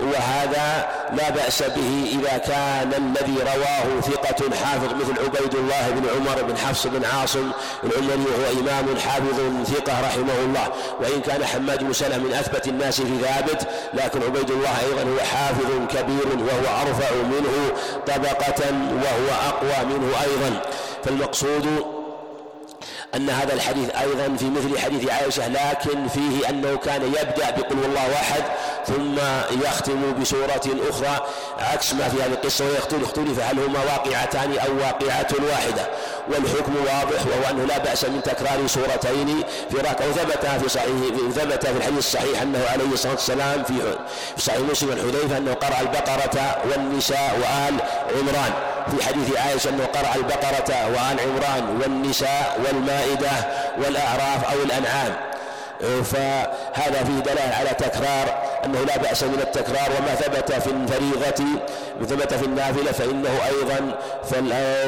وهذا 0.00 0.88
لا 1.12 1.30
بأس 1.30 1.62
به 1.62 2.18
إذا 2.20 2.38
كان 2.38 2.92
الذي 2.94 3.36
رواه 3.40 4.00
ثقة 4.00 4.56
حافظ 4.64 4.94
مثل 4.94 5.24
عبيد 5.24 5.54
الله 5.54 5.90
بن 5.90 6.08
عمر 6.16 6.42
بن 6.42 6.56
حفص 6.56 6.86
بن 6.86 7.04
عاصم 7.04 7.50
العمري 7.84 8.24
وهو 8.30 8.60
إمام 8.60 8.96
حافظ 8.96 9.64
ثقة 9.66 10.00
رحمه 10.00 10.38
الله. 10.44 10.68
وإن 11.00 11.20
كان 11.20 11.44
حماد 11.44 11.84
بن 11.84 11.92
سلمة 11.92 12.18
من 12.18 12.32
أثبت 12.32 12.68
الناس 12.68 13.00
في 13.00 13.18
ثابت 13.18 13.68
لكن 13.94 14.22
عبيد 14.22 14.50
الله 14.50 14.80
أيضا 14.80 15.02
هو 15.02 15.18
حافظ 15.18 15.70
كبير 15.88 16.26
وهو 16.26 16.80
أرفع 16.82 17.14
منه 17.14 17.72
طبقة 18.06 18.60
وهو 18.92 19.48
أقوى 19.48 19.84
منه 19.84 20.10
أيضا. 20.22 20.62
فالمقصود 21.04 21.95
أن 23.14 23.30
هذا 23.30 23.54
الحديث 23.54 23.90
أيضا 23.90 24.36
في 24.36 24.44
مثل 24.44 24.78
حديث 24.78 25.10
عائشة 25.10 25.48
لكن 25.48 26.08
فيه 26.08 26.48
أنه 26.48 26.76
كان 26.76 27.02
يبدأ 27.02 27.50
بقل 27.50 27.78
والله 27.78 28.14
أحد 28.14 28.42
ثم 28.86 29.18
يختم 29.64 30.20
بسورة 30.20 30.62
أخرى. 30.90 31.26
عكس 31.58 31.94
ما 31.94 32.08
في 32.08 32.22
هذه 32.22 32.32
القصة 32.32 32.64
ويختلف 32.64 33.40
هل 33.40 33.58
هما 33.58 33.78
واقعتان 33.78 34.58
أو 34.58 34.76
واقعة 34.76 35.28
واحدة. 35.50 35.88
والحكم 36.28 36.74
واضح 36.76 37.26
وهو 37.26 37.50
أنه 37.50 37.64
لا 37.64 37.78
بأس 37.78 38.04
من 38.04 38.22
تكرار 38.22 38.66
سورتين 38.66 39.42
في 39.70 39.76
ركعة. 39.76 40.08
وثبت 40.08 40.46
في 40.62 40.68
صحيح 40.68 40.88
ثبت 41.34 41.66
في 41.66 41.76
الحديث 41.76 41.98
الصحيح 41.98 42.42
أنه 42.42 42.64
عليه 42.72 42.92
الصلاة 42.92 43.12
والسلام 43.12 43.64
في 43.64 43.74
صحيح 44.38 44.60
مسلم 44.60 44.92
الحذيفة 44.92 45.38
أنه 45.38 45.52
قرأ 45.52 45.80
البقرة 45.80 46.58
والنساء 46.70 47.38
وآل 47.40 47.74
عمران. 48.18 48.75
في 48.90 49.04
حديث 49.04 49.36
عائشة 49.36 49.70
أنه 49.70 49.84
قرأ 49.84 50.14
البقرة 50.14 50.86
وآل 50.86 51.20
عمران 51.20 51.80
والنساء 51.82 52.60
والمائدة 52.64 53.30
والأعراف 53.78 54.52
أو 54.52 54.62
الأنعام. 54.62 55.16
فهذا 55.80 57.04
فيه 57.04 57.32
دلالة 57.32 57.54
على 57.54 57.70
تكرار 57.70 58.55
أنه 58.64 58.80
لا 58.80 58.96
بأس 58.98 59.22
من 59.22 59.40
التكرار 59.40 59.88
وما 59.98 60.14
ثبت 60.14 60.52
في 60.52 60.70
الفريضة 60.70 61.44
ثبت 62.08 62.34
في 62.34 62.44
النافلة 62.44 62.92
فإنه 62.92 63.38
أيضا 63.46 63.98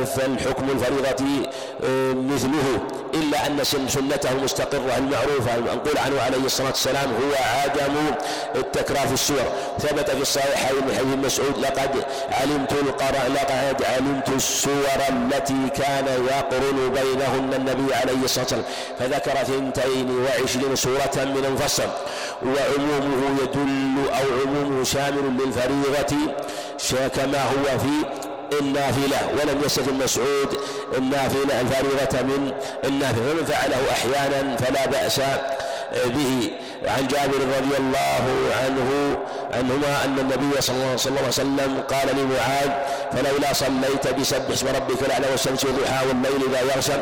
فالحكم 0.05 0.71
الفريضة 0.71 1.49
آه، 1.85 2.13
مثله 2.13 2.81
إلا 3.15 3.47
أن 3.47 3.65
سنته 3.65 4.35
مستقرة 4.45 4.97
المعروفة 4.99 5.55
المنقول 5.55 5.99
عنه 5.99 6.23
عليه 6.23 6.45
الصلاة 6.45 6.69
والسلام 6.69 7.11
هو 7.11 7.35
عدم 7.63 7.95
التكرار 8.55 9.07
في 9.07 9.15
السور. 9.15 9.45
ثبت 9.79 10.11
في 10.11 10.23
الصحيحين 10.23 10.77
من 10.77 10.95
حديث 10.99 11.25
مسعود 11.27 11.59
لقد 11.59 11.91
علمت 12.31 12.73
القرآن 12.73 13.35
لقد 13.35 13.85
علمت 13.85 14.29
السور 14.29 14.99
التي 15.09 15.69
كان 15.77 16.07
يقرن 16.07 16.93
بينهن 16.95 17.55
النبي 17.55 17.95
عليه 17.95 18.25
الصلاة 18.25 18.45
والسلام. 18.45 18.65
فذكر 18.99 19.45
ثنتين 19.45 20.19
وعشرين 20.21 20.77
سورة 20.77 21.17
من 21.17 21.45
المفصل 21.49 21.89
وعمومه 22.43 23.43
يدل 23.43 23.58
أو 24.09 24.27
عمومه 24.41 24.85
شامل 24.85 25.37
للفريضة 25.39 26.17
كما 27.09 27.43
هو 27.43 27.79
في 27.79 27.95
النافلة. 28.61 29.29
ولم 29.33 29.63
يستثن 29.65 29.95
مسعود 29.95 30.59
النافلة 30.99 31.61
الفريضة 31.61 32.23
من 32.23 32.53
النافلة. 32.85 33.31
ومن 33.31 33.45
فعله 33.45 33.91
أحيانا 33.91 34.57
فلا 34.57 34.87
بأس 34.87 35.21
به 35.93 36.51
عن 36.87 37.09
جابر 37.09 37.41
رضي 37.59 37.77
الله 37.79 38.25
عنه 38.65 39.19
عنهما 39.53 40.05
أن 40.05 40.19
النبي 40.19 40.61
صلى 40.61 40.77
الله 40.77 40.89
عليه 40.89 41.29
وسلم 41.29 41.83
قال 41.91 42.09
لمعاذ 42.17 42.71
فلولا 43.13 43.53
صليت 43.53 44.21
بسبح 44.21 44.51
اسم 44.53 44.67
ربك 44.67 45.03
الأعلى 45.03 45.27
والشمس 45.31 45.65
والضحى 45.65 46.07
والليل 46.07 46.43
إذا 46.49 46.61
يغشى 46.61 46.93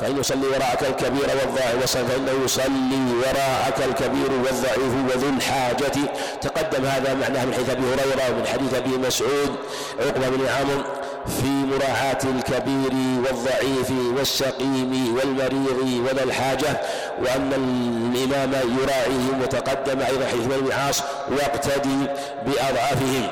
فإن 0.00 0.20
يصلي 0.20 0.46
وراءك 0.46 0.82
الكبير 0.82 1.28
والضعيف 1.40 1.96
فإنه 1.96 2.44
يصلي 2.44 3.00
وراءك 3.20 3.78
الكبير 3.88 4.32
والضعيف 4.32 4.92
وذو 5.08 5.28
الحاجة. 5.28 5.96
تقدم 6.40 6.84
هذا 6.84 7.14
معناه 7.14 7.44
من 7.44 7.54
حديث 7.54 7.70
أبي 7.70 7.82
هريرة 7.82 8.30
ومن 8.30 8.46
حديث 8.46 8.74
أبي 8.74 8.90
مسعود 9.06 9.56
عقبة 10.00 10.28
بن 10.28 10.46
عامر. 10.46 10.84
في 11.28 11.46
مراعاة 11.46 12.18
الكبير 12.24 12.92
والضعيف 13.24 13.90
والسقيم 14.18 15.16
والمريض 15.16 16.06
وذا 16.10 16.24
الحاجة 16.24 16.80
وأن 17.22 17.52
الإمام 17.52 18.52
يراعيهم 18.82 19.42
وتقدم 19.42 20.00
أيضا 20.00 20.26
حديث 20.26 20.44
ابن 20.44 20.72
عاص 20.72 21.02
واقتدي 21.30 22.06
بأضعافهم. 22.46 23.26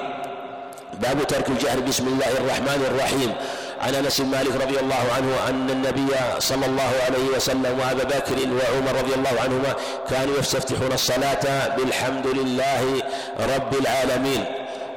باب 1.02 1.26
ترك 1.26 1.48
الجهر 1.48 1.80
بسم 1.80 2.06
الله 2.06 2.30
الرحمن 2.30 2.84
الرحيم. 2.90 3.32
عن 3.80 3.94
أنس 3.94 4.20
بن 4.20 4.26
مالك 4.26 4.62
رضي 4.62 4.80
الله 4.80 5.04
عنه 5.16 5.48
أن 5.48 5.70
النبي 5.70 6.14
صلى 6.38 6.66
الله 6.66 6.92
عليه 7.06 7.36
وسلم 7.36 7.78
وأبا 7.80 8.04
بكر 8.04 8.36
وعمر 8.36 8.98
رضي 8.98 9.14
الله 9.14 9.40
عنهما 9.40 9.74
كانوا 10.10 10.38
يستفتحون 10.38 10.92
الصلاة 10.92 11.76
بالحمد 11.76 12.26
لله 12.26 13.02
رب 13.40 13.74
العالمين. 13.80 14.44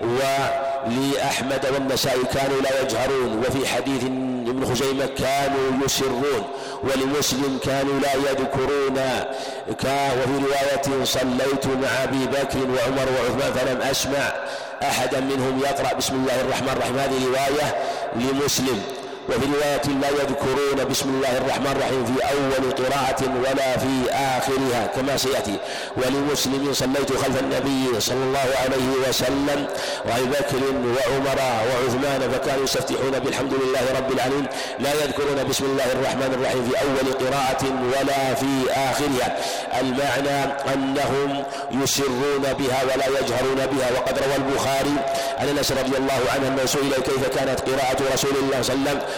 و 0.01 0.19
لأحمد 0.85 1.65
والنسائي 1.73 2.23
كانوا 2.33 2.61
لا 2.61 2.81
يجهرون 2.81 3.39
وفي 3.39 3.67
حديث 3.67 4.03
ابن 4.03 4.65
خزيمة 4.65 5.05
كانوا 5.05 5.85
يسرون 5.85 6.43
ولمسلم 6.83 7.59
كانوا 7.65 7.99
لا 7.99 8.13
يذكرون. 8.13 8.97
وفي 10.17 10.35
رواية 10.45 11.03
صليت 11.03 11.65
مع 11.67 12.03
أبي 12.03 12.25
بكر 12.25 12.59
وعمر 12.59 13.07
وعثمان 13.11 13.53
فلم 13.53 13.81
أسمع 13.81 14.33
أحدا 14.83 15.19
منهم 15.19 15.59
يقرأ 15.59 15.93
بسم 15.93 16.15
الله 16.15 16.41
الرحمن 16.41 16.69
الرحيم. 16.69 16.97
هذه 16.97 17.25
رواية 17.25 17.75
لمسلم. 18.15 18.81
وفي 19.29 19.45
رواية 19.45 19.99
لا 20.01 20.09
يذكرون 20.09 20.89
بسم 20.91 21.09
الله 21.09 21.37
الرحمن 21.37 21.67
الرحيم 21.67 22.05
في 22.05 22.23
أول 22.23 22.71
قراءة 22.71 23.23
ولا 23.23 23.77
في 23.77 24.11
آخرها 24.11 24.87
كما 24.95 25.17
سيأتي 25.17 25.57
ولمسلم 25.97 26.73
صليت 26.73 27.13
خلف 27.17 27.39
النبي 27.39 27.99
صلى 27.99 28.23
الله 28.23 28.47
عليه 28.63 29.09
وسلم 29.09 29.67
وأبي 30.05 30.25
بكر 30.25 30.61
وعمر 30.85 31.39
وعثمان 31.69 32.31
فكانوا 32.31 32.63
يستفتحون 32.63 33.19
بالحمد 33.19 33.53
لله 33.53 33.97
رب 33.99 34.11
العالمين 34.11 34.45
لا 34.79 34.93
يذكرون 34.93 35.43
بسم 35.49 35.65
الله 35.65 35.91
الرحمن 35.91 36.33
الرحيم 36.33 36.69
في 36.69 36.81
أول 36.81 37.13
قراءة 37.13 37.63
ولا 37.91 38.33
في 38.35 38.71
آخرها. 38.71 39.37
المعنى 39.81 40.53
أنهم 40.73 41.43
يسرون 41.71 42.43
بها 42.59 42.83
ولا 42.83 43.07
يجهرون 43.19 43.65
بها 43.71 43.91
وقد 43.97 44.17
روى 44.19 44.35
البخاري 44.35 44.95
عن 45.37 45.47
أنس 45.47 45.71
رضي 45.71 45.97
الله 45.97 46.21
عنه 46.33 46.47
أنه 46.47 46.65
سئل 46.65 46.93
كيف 46.93 47.27
كانت 47.37 47.59
قراءة 47.59 47.97
رسول 48.13 48.31
الله 48.41 48.61
صلى 48.61 48.75
الله 48.75 48.89
عليه 48.89 48.99
وسلم 48.99 49.16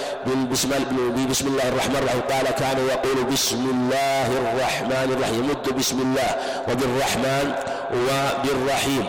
بسم, 0.52 1.48
الله 1.48 1.68
الرحمن 1.68 1.96
الرحيم. 1.96 2.22
قال 2.32 2.48
كان 2.56 2.78
يقول 2.78 3.24
بسم 3.34 3.62
الله 3.74 4.28
الرحمن 4.42 5.10
الرحيم. 5.16 5.44
يمد 5.44 5.66
بسم 5.78 5.98
الله 6.02 6.32
وبالرحمن 6.70 7.46
وبالرحيم. 7.94 9.06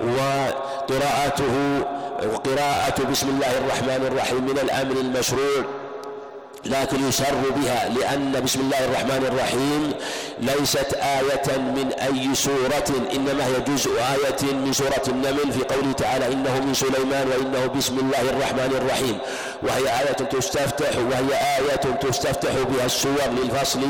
وقراءته 0.00 1.54
وقراءة 2.32 2.98
بسم 3.10 3.28
الله 3.28 3.52
الرحمن 3.58 4.02
الرحيم 4.12 4.42
من 4.44 4.58
الأمر 4.58 4.96
المشروع. 5.00 5.79
لكن 6.64 7.08
يسر 7.08 7.34
بها 7.56 7.88
لأن 7.88 8.40
بسم 8.44 8.60
الله 8.60 8.84
الرحمن 8.84 9.26
الرحيم 9.32 9.92
ليست 10.40 10.94
آية 10.94 11.58
من 11.58 11.92
أي 11.92 12.34
سورة 12.34 13.08
إنما 13.14 13.46
هي 13.46 13.60
جزء 13.60 13.90
آية 13.90 14.52
من 14.52 14.72
سورة 14.72 15.02
النمل 15.08 15.52
في 15.52 15.74
قوله 15.74 15.92
تعالى 15.92 16.32
إنه 16.32 16.60
من 16.60 16.74
سليمان 16.74 17.28
وإنه 17.28 17.66
بسم 17.66 17.98
الله 17.98 18.20
الرحمن 18.20 18.72
الرحيم. 18.76 19.18
وهي 19.62 20.00
آية 20.00 20.12
تستفتح 20.12 20.96
وهي 20.96 21.32
آية 21.58 21.76
تستفتح 21.76 22.52
بها 22.52 22.86
السور 22.86 23.28
للفصل 23.42 23.80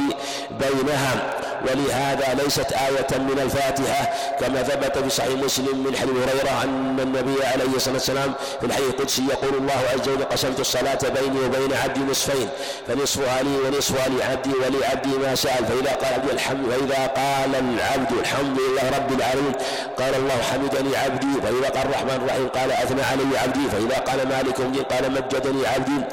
بينها. 0.50 1.34
ولهذا 1.62 2.42
ليست 2.44 2.72
آية 2.72 3.18
من 3.18 3.38
الفاتحة 3.42 4.10
كما 4.40 4.62
ثبت 4.62 4.98
في 4.98 5.10
صحيح 5.10 5.38
مسلم 5.44 5.84
من 5.84 5.96
حديث 5.96 6.12
هريرة 6.12 6.64
أن 6.64 7.00
النبي 7.00 7.44
عليه 7.44 7.76
الصلاة 7.76 7.94
والسلام 7.94 8.32
في 8.60 8.66
الحديث 8.66 8.88
القدسي 8.88 9.22
يقول 9.30 9.54
الله 9.54 9.80
عز 9.92 10.08
وجل 10.08 10.24
قسمت 10.24 10.60
الصلاة 10.60 10.98
بيني 11.14 11.40
وبين 11.46 11.76
عبدي 11.84 12.00
نصفين 12.00 12.48
فنصفها 12.88 13.42
لي 13.42 13.56
ونصفها 13.58 14.08
لعبدي 14.08 14.50
ولعبدي 14.50 15.18
ما 15.22 15.34
سأل 15.34 15.66
فإذا 15.66 15.92
قال 15.94 16.14
عبدي 16.14 16.32
الحمد 16.32 16.64
وإذا 16.64 17.06
قال 17.06 17.54
العبد 17.54 18.12
الحمد 18.20 18.58
لله 18.60 18.98
رب 18.98 19.12
العالمين 19.18 19.52
قال 19.98 20.14
الله 20.14 20.38
حمدني 20.52 20.96
عبدي 20.96 21.40
فإذا 21.42 21.68
قال 21.68 21.86
الرحمن 21.86 22.16
الرحيم 22.22 22.48
قال 22.48 22.72
أثنى 22.72 23.02
علي 23.02 23.38
عبدي 23.38 23.70
فإذا 23.72 23.98
قال 23.98 24.28
مالك 24.28 24.58
يوم 24.58 24.82
قال 24.90 25.12
مجدني 25.12 25.66
عبدي 25.66 26.04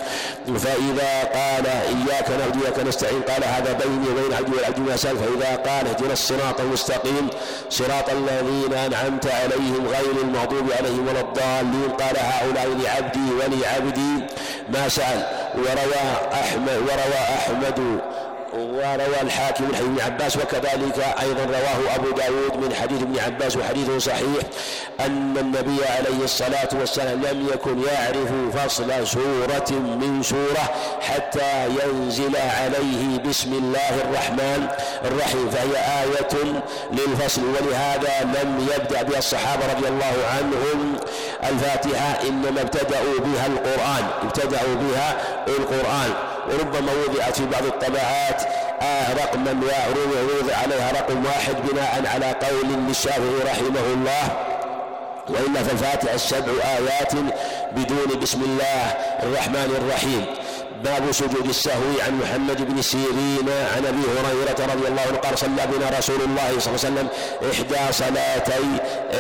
فإذا 0.60 1.24
قال 1.34 1.68
إياك 1.68 2.30
نعبد 2.30 2.58
وإياك 2.62 2.80
نستعين 2.80 3.22
قال 3.22 3.44
هذا 3.44 3.74
بيني 3.74 4.10
وبين 4.10 4.34
عبدي 4.34 4.52
والعبد 4.52 4.80
ما 4.80 4.96
سأل 4.96 5.18
فإذا 5.18 5.37
قال 5.46 5.88
اهدنا 5.88 6.14
الصراط 6.14 6.62
المستقيم 6.62 7.30
صراط 7.70 8.10
الذين 8.10 8.74
أنعمت 8.74 9.28
عليهم 9.28 9.88
غير 9.88 10.12
المغضوب 10.24 10.72
عليهم 10.80 11.08
ولا 11.08 11.20
الضالين. 11.20 11.90
قال 12.00 12.18
هؤلاء 12.18 12.68
لعبدي 12.68 13.34
ولعبدي 13.34 14.26
ما 14.74 14.90
سأل. 14.90 15.24
وروى 15.56 16.06
أحمد 16.34 16.78
وروى 16.78 17.20
أحمد 17.38 18.00
وروى 18.58 19.22
الحاكم 19.22 19.64
من 19.64 19.76
حديث 19.76 19.88
ابن 19.88 20.02
عباس 20.02 20.38
وكذلك 20.38 21.00
أيضا 21.22 21.44
رواه 21.44 21.96
أبو 21.96 22.12
داود 22.12 22.66
من 22.66 22.76
حديث 22.76 23.02
ابن 23.02 23.20
عباس 23.20 23.58
وحديث 23.58 23.92
صحيح 23.98 24.44
أن 25.00 25.38
النبي 25.38 25.86
عليه 25.86 26.24
الصلاة 26.24 26.70
والسلام 26.80 27.22
لم 27.24 27.48
يكن 27.54 27.84
يعرف 27.84 28.58
فصل 28.58 29.08
سورة 29.08 29.72
من 29.72 30.24
سورة 30.24 30.70
حتى 31.02 31.68
ينزل 31.68 32.36
عليه 32.36 33.20
بسم 33.30 33.54
الله 33.54 34.02
الرحمن 34.06 34.68
الرحيم 35.06 35.50
فهي 35.50 36.04
آية 36.04 36.62
للفصل. 36.92 37.42
ولهذا 37.42 38.24
لم 38.24 38.68
يبدأ 38.76 39.04
بها 39.04 39.20
الصحابة 39.20 39.74
رضي 39.74 39.88
الله 39.88 40.14
عنهم 40.38 40.96
الفاتحة 41.44 42.28
إنما 42.30 42.62
ابتدأوا 42.62 43.20
بها 43.20 43.48
القرآن 43.48 44.06
ابتدأوا 44.24 44.76
بها 44.76 45.18
القرآن. 45.48 46.37
وربما 46.50 46.92
وضعت 47.08 47.36
في 47.36 47.46
بعض 47.46 47.66
الطبعات. 47.66 48.42
آه 48.82 49.14
رقما 49.14 49.52
ووضع 49.52 50.56
عليها 50.56 50.92
رقم 50.92 51.26
واحد 51.26 51.56
بناء 51.70 52.04
على 52.14 52.26
قول 52.26 52.68
للشافعي 52.88 53.40
رحمه 53.46 53.86
الله. 53.94 54.26
وإلا 55.30 55.64
فالفاتحة 55.64 56.16
السبع 56.16 56.52
آيات 56.78 57.14
بدون 57.72 58.20
بسم 58.22 58.42
الله 58.42 58.84
الرحمن 59.24 59.76
الرحيم. 59.82 60.26
باب 60.84 61.12
سجود 61.12 61.48
السهو 61.50 62.02
عن 62.06 62.20
محمد 62.22 62.74
بن 62.74 62.82
سيرين 62.82 63.50
عن 63.76 63.86
أبي 63.86 64.04
هريرة 64.18 64.74
رضي 64.74 64.88
الله 64.88 65.02
عنه 65.02 65.18
قال 65.18 65.40
صلى 65.40 65.68
بنا 65.72 65.98
رسول 66.00 66.22
الله 66.22 66.60
صلى 66.60 66.76
الله 66.76 66.86
عليه 66.86 66.96
وسلم 66.96 67.08
إحدى 67.52 67.94
صلاتي 67.94 68.64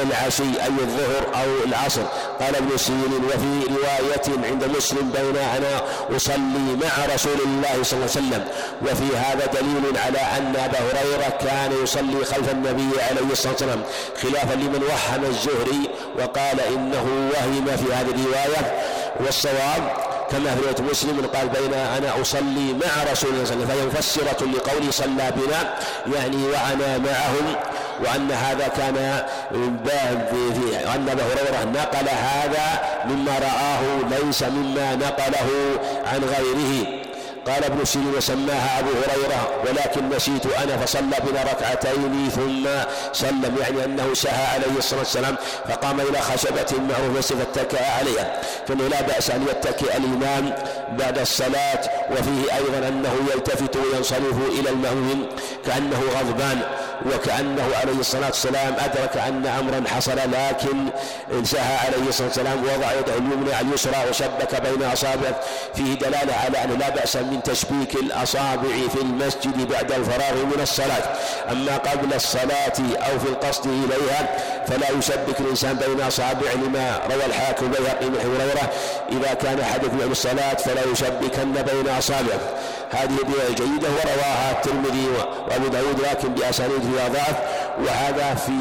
العشي 0.03 0.43
أي 0.43 0.67
الظهر 0.67 1.43
أو 1.43 1.49
العصر. 1.65 2.01
قال 2.41 2.55
ابن 2.55 2.77
سيرين 2.77 3.23
وفي 3.27 3.73
رواية 3.75 4.47
عند 4.49 4.63
مسلم 4.77 5.11
بين 5.11 5.37
أنا 5.37 5.81
أصلي 6.15 6.77
مع 6.83 7.13
رسول 7.15 7.39
الله 7.45 7.83
صلى 7.83 7.99
الله 7.99 8.11
عليه 8.15 8.21
وسلم. 8.27 8.43
وفي 8.81 9.17
هذا 9.17 9.45
دليل 9.45 9.97
على 9.97 10.19
أن 10.19 10.53
أبا 10.55 10.79
هريرة 10.79 11.37
كان 11.41 11.83
يصلي 11.83 12.25
خلف 12.25 12.51
النبي 12.51 13.01
عليه 13.01 13.31
الصلاة 13.31 13.51
والسلام 13.51 13.83
خلافا 14.21 14.53
لمن 14.53 14.83
وهم 14.83 15.25
الزهري 15.25 15.89
وقال 16.19 16.61
إنه 16.61 17.31
وهم 17.33 17.65
في 17.77 17.93
هذه 17.93 18.11
الرواية. 18.15 18.81
والصواب 19.19 20.16
كما 20.31 20.55
في 20.55 20.61
رواية 20.61 20.89
مسلم 20.91 21.27
قال 21.35 21.49
بين 21.49 21.73
أنا 21.73 22.21
أصلي 22.21 22.73
مع 22.73 23.11
رسول 23.11 23.29
الله 23.29 23.45
صلى 23.45 23.53
الله 23.55 23.65
عليه 23.65 23.65
وسلم 23.65 23.67
فهي 23.67 23.85
مفسرة 23.85 24.45
لقوله 24.45 24.91
صلى 24.91 25.31
بنا 25.35 25.73
يعني 26.15 26.43
وأنا 26.45 26.97
معهم 26.97 27.55
وأن 27.99 28.31
هذا 28.31 28.67
كان 28.67 28.97
أن 30.95 31.09
أبا 31.09 31.23
هريرة 31.23 31.71
نقل 31.73 32.09
هذا 32.09 32.81
مما 33.05 33.39
رآه 33.39 34.19
ليس 34.19 34.43
مما 34.43 34.95
نقله 34.95 35.49
عن 36.05 36.19
غيره. 36.19 37.06
قال 37.47 37.63
ابن 37.63 37.85
سيرين 37.85 38.13
وسماها 38.17 38.79
أبو 38.79 38.89
هريرة 38.89 39.61
ولكن 39.65 40.09
نسيت 40.15 40.45
أنا 40.45 40.77
فصلى 40.77 41.17
بنا 41.27 41.43
ركعتين 41.43 42.29
ثم 42.35 42.67
سلم 43.13 43.57
يعني 43.61 43.85
أنه 43.85 44.13
سهى 44.13 44.45
عليه 44.45 44.77
الصلاة 44.77 44.99
والسلام 44.99 45.35
فقام 45.69 45.99
إلى 45.99 46.21
خشبة 46.21 46.81
معروفة 46.89 47.35
فاتكأ 47.35 47.85
عليها. 47.99 48.41
فإنه 48.67 48.87
لا 48.87 49.01
بأس 49.01 49.31
أن 49.31 49.45
يتكئ 49.49 49.97
الإمام 49.97 50.55
بعد 50.99 51.19
الصلاة 51.19 51.81
وفيه 52.11 52.55
أيضا 52.55 52.87
أنه 52.87 53.13
يلتفت 53.35 53.75
وينصرف 53.75 54.37
إلى 54.59 54.69
المأموم 54.69 55.25
كأنه 55.65 56.01
غضبان. 56.19 56.61
وكأنه 57.05 57.63
عليه 57.81 57.99
الصلاة 57.99 58.27
والسلام 58.27 58.73
أدرك 58.79 59.17
أن 59.17 59.45
أمرا 59.45 59.83
حصل 59.89 60.17
لكن 60.17 60.77
انسهى 61.31 61.77
عليه 61.85 62.09
الصلاة 62.09 62.27
والسلام 62.27 62.63
وضع 62.63 62.93
يده 62.93 63.13
اليمنى 63.13 63.53
على 63.53 63.67
اليسرى 63.67 64.09
وشبك 64.09 64.61
بين 64.61 64.83
أصابعه. 64.83 65.35
فيه 65.75 65.93
دلالة 65.93 66.33
على 66.45 66.63
أنه 66.63 66.75
لا 66.75 66.89
بأس 66.89 67.15
من 67.15 67.43
تشبيك 67.43 67.95
الأصابع 67.95 68.69
في 68.93 69.01
المسجد 69.01 69.67
بعد 69.67 69.91
الفراغ 69.91 70.33
من 70.33 70.61
الصلاة. 70.61 71.03
أما 71.51 71.77
قبل 71.77 72.13
الصلاة 72.13 72.77
أو 72.79 73.19
في 73.19 73.29
القصد 73.29 73.65
إليها 73.65 74.37
فلا 74.67 74.89
يشبك 74.97 75.39
الإنسان 75.39 75.73
بين 75.73 76.01
أصابع 76.01 76.53
لما 76.53 76.99
روى 77.11 77.25
الحاكم 77.25 77.67
بيهقي 77.71 78.05
من 78.05 78.19
هريرة 78.19 78.71
إذا 79.11 79.33
كان 79.33 79.63
حدث 79.63 79.93
من 79.93 80.07
الصلاة 80.11 80.53
فلا 80.53 80.81
يشبكن 80.91 81.51
بين 81.53 81.87
أصابعه. 81.97 82.39
هذه 82.91 83.17
رواية 83.23 83.55
جيدة 83.55 83.87
ورواها 83.89 84.51
الترمذي 84.51 85.07
وأبو 85.07 85.67
داود 85.67 85.99
لكن 85.99 86.27
بأسانيد 86.27 86.81
فيها 86.81 87.07
ضعف 87.07 87.35
وهذا 87.79 88.35
في 88.35 88.51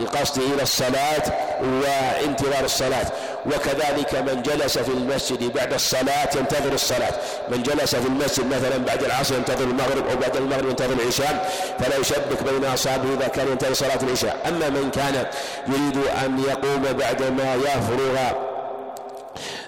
القصد 0.00 0.42
إلى 0.42 0.62
الصلاة 0.62 1.22
وانتظار 1.60 2.64
الصلاة. 2.64 3.06
وكذلك 3.46 4.14
من 4.14 4.42
جلس 4.42 4.78
في 4.78 4.88
المسجد 4.88 5.52
بعد 5.52 5.72
الصلاة 5.72 6.28
ينتظر 6.36 6.72
الصلاة. 6.72 7.12
من 7.48 7.62
جلس 7.62 7.94
في 7.96 8.06
المسجد 8.06 8.46
مثلا 8.46 8.78
بعد 8.78 9.02
العصر 9.04 9.34
ينتظر 9.34 9.64
المغرب 9.64 10.08
أو 10.10 10.16
بعد 10.16 10.36
المغرب 10.36 10.68
ينتظر 10.68 10.92
العشاء 10.92 11.52
فلا 11.78 11.96
يشبك 11.96 12.42
بين 12.42 12.64
أصابعه 12.64 13.14
إذا 13.18 13.28
كان 13.28 13.48
ينتظر 13.48 13.74
صلاة 13.74 13.98
العشاء. 14.02 14.36
أما 14.48 14.68
من 14.68 14.90
كان 14.90 15.26
يريد 15.68 15.96
أن 16.24 16.38
يقوم 16.38 16.82
بعدما 16.98 17.54
يفرغ 17.54 18.45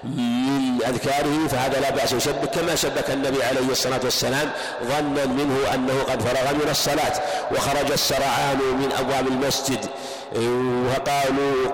من 0.03 0.79
أذكاره 0.87 1.47
فهذا 1.49 1.79
لا 1.79 1.89
بأس 1.89 2.11
يشبك 2.11 2.49
كما 2.49 2.75
شبك 2.75 3.09
النبي 3.09 3.43
عليه 3.43 3.69
الصلاة 3.71 3.99
والسلام 4.03 4.51
ظنا 4.83 5.25
منه 5.25 5.57
أنه 5.73 6.03
قد 6.09 6.21
فرغ 6.21 6.53
من 6.53 6.69
الصلاة 6.71 7.13
وخرج 7.51 7.91
السرعان 7.91 8.57
من 8.57 8.89
أبواب 8.99 9.27
المسجد. 9.27 9.85
وقالوا 10.89 11.67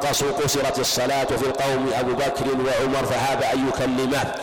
قصرت 0.44 0.80
الصلاة 0.80 1.28
وفي 1.34 1.46
القوم 1.46 1.90
أبو 2.00 2.14
بكر 2.14 2.46
وعمر 2.48 3.06
فهاب 3.06 3.44
أن 3.44 3.68
يكلمه. 3.68 4.36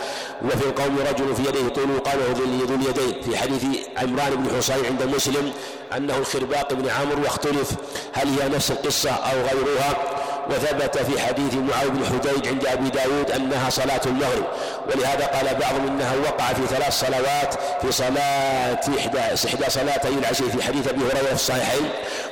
وفي 0.44 0.64
القوم 0.64 0.98
رجل 0.98 1.36
في 1.36 1.42
يديه 1.42 1.68
طول 1.68 1.98
قاله 1.98 2.32
ذو 2.32 2.74
اليدين. 2.74 3.22
في 3.22 3.36
حديث 3.36 3.64
عمران 3.96 4.34
بن 4.34 4.57
حصين 4.57 4.86
عند 4.86 5.03
مسلم 5.14 5.53
أنه 5.96 6.16
الخرباق 6.16 6.72
بن 6.74 6.88
عمرو 6.88 7.22
واختلف 7.22 7.70
هل 8.12 8.28
هي 8.28 8.48
نفس 8.48 8.70
القصة 8.70 9.11
أو 9.11 9.36
غيرها؟ 9.40 10.22
وثبت 10.51 10.99
في 10.99 11.20
حديث 11.20 11.55
معاذ 11.55 11.88
بن 11.88 12.07
حديج 12.07 12.49
عند 12.49 12.66
أبي 12.66 12.90
داود 12.90 13.30
أنها 13.30 13.70
صلاة 13.70 14.01
المغرب 14.07 14.45
ولهذا 14.86 15.26
قال 15.26 15.57
بعضهم 15.61 15.86
أنها 15.88 16.14
وقع 16.24 16.45
في 16.53 16.66
ثلاث 16.66 17.01
صلوات 17.01 17.55
في 17.82 17.93
صلاة 17.93 18.80
إحدى 18.99 19.18
إحدى 19.18 19.64
صلاتي 19.70 20.09
العشي 20.09 20.45
في 20.51 20.62
حديث 20.62 20.88
أبي 20.88 21.01
هريرة 21.01 21.26
في 21.26 21.32
الصحيحين 21.32 21.88